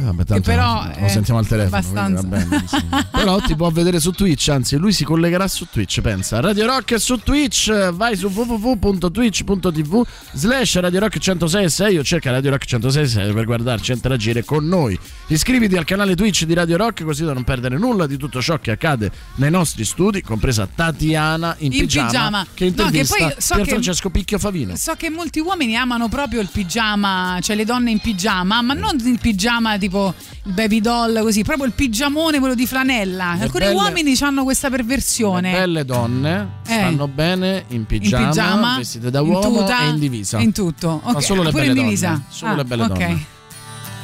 Eh, 0.00 0.04
Vabbè, 0.04 0.24
tanto 0.24 0.42
però 0.50 0.84
lo 0.84 0.90
è 0.92 1.08
sentiamo 1.08 1.40
al 1.40 1.46
telefono. 1.46 1.82
quindi 1.82 2.26
bene. 2.26 2.64
Però 3.18 3.40
ti 3.40 3.56
può 3.56 3.68
vedere 3.70 3.98
su 3.98 4.12
Twitch, 4.12 4.48
anzi, 4.48 4.76
lui 4.76 4.92
si 4.92 5.02
collegherà 5.04 5.48
su 5.48 5.66
Twitch. 5.70 6.00
Pensa, 6.00 6.38
Radio 6.40 6.66
Rock 6.66 6.94
è 6.94 6.98
su 6.98 7.16
Twitch. 7.18 7.90
Vai 7.90 8.16
su 8.16 8.28
www.twitch.tv 8.28 10.02
slash 10.32 10.78
Radio 10.78 11.00
Rock 11.00 11.18
106 11.18 11.98
o 11.98 12.04
cerca 12.04 12.30
Radio 12.30 12.50
Rock 12.50 12.64
106 12.64 13.32
per 13.32 13.44
guardarci 13.44 13.90
e 13.90 13.94
interagire 13.94 14.44
con 14.44 14.66
noi. 14.66 14.96
Iscriviti 15.28 15.76
al 15.76 15.84
canale 15.84 16.14
Twitch 16.14 16.44
di 16.44 16.54
Radio 16.54 16.76
Rock 16.76 17.02
così 17.04 17.24
da 17.24 17.32
non 17.32 17.42
perdere 17.44 17.76
nulla 17.76 18.06
di 18.06 18.16
tutto 18.16 18.40
ciò 18.40 18.58
che 18.58 18.70
accade 18.70 19.10
nei 19.36 19.50
nostri 19.50 19.84
studi, 19.84 20.22
compresa 20.22 20.68
Tatiana 20.72 21.56
in, 21.58 21.72
In 21.72 21.80
pigiama. 21.80 22.10
che 22.10 22.36
No, 22.38 22.46
che 22.54 22.64
intervista 22.66 23.16
poi 23.16 23.34
so 23.38 23.54
Pier 23.54 23.64
che- 23.66 23.70
Francesco 23.72 24.10
Picchio 24.10 24.38
Favino. 24.38 24.76
So 24.76 24.94
che 24.96 25.10
molti 25.10 25.40
uomini 25.40 25.76
amano 25.76 26.08
proprio 26.08 26.40
il 26.40 26.48
pigiama, 26.52 27.38
cioè 27.42 27.56
le 27.56 27.64
donne 27.64 27.90
in 27.90 27.98
pigiama, 27.98 28.62
ma 28.62 28.74
non 28.74 28.96
il 29.04 29.18
pigiama 29.20 29.76
tipo 29.88 30.14
il 30.44 30.52
baby 30.52 30.80
doll 30.80 31.20
così, 31.22 31.42
proprio 31.42 31.64
il 31.66 31.72
pigiamone 31.72 32.38
quello 32.38 32.54
di 32.54 32.66
flanella. 32.66 33.34
Le 33.36 33.42
Alcuni 33.44 33.64
belle- 33.64 33.76
uomini 33.76 34.14
hanno 34.20 34.44
questa 34.44 34.68
Le 34.68 34.76
perversione. 34.76 35.50
belle 35.52 35.84
donne 35.84 36.48
Eh. 36.66 36.72
stanno 36.72 37.08
bene 37.08 37.64
in 37.68 37.76
in 37.78 37.86
pigiama, 37.86 38.26
pigiama, 38.28 38.76
vestite 38.76 39.10
da 39.10 39.20
in 39.20 39.28
uomo 39.28 39.58
tuta, 39.60 39.80
e 39.80 39.88
in 39.88 39.98
divisa. 39.98 40.38
in 40.38 40.52
tutto. 40.52 41.00
Ma 41.04 41.10
Ok, 41.12 41.22
solo 41.22 41.42
le 41.42 41.50
pure 41.50 41.66
belle 41.66 41.78
in 41.80 41.84
divisa. 41.86 42.08
donne. 42.10 42.24
Solo 42.28 42.52
Ah, 42.52 42.56
le 42.56 42.64
belle 42.64 42.82
ok. 42.82 42.88
donne. 42.88 43.24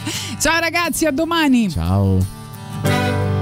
Ciao 0.40 0.58
ragazzi, 0.60 1.06
a 1.06 1.10
domani. 1.10 1.70
Ciao. 1.70 3.32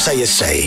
Say 0.00 0.14
you 0.14 0.24
say. 0.24 0.59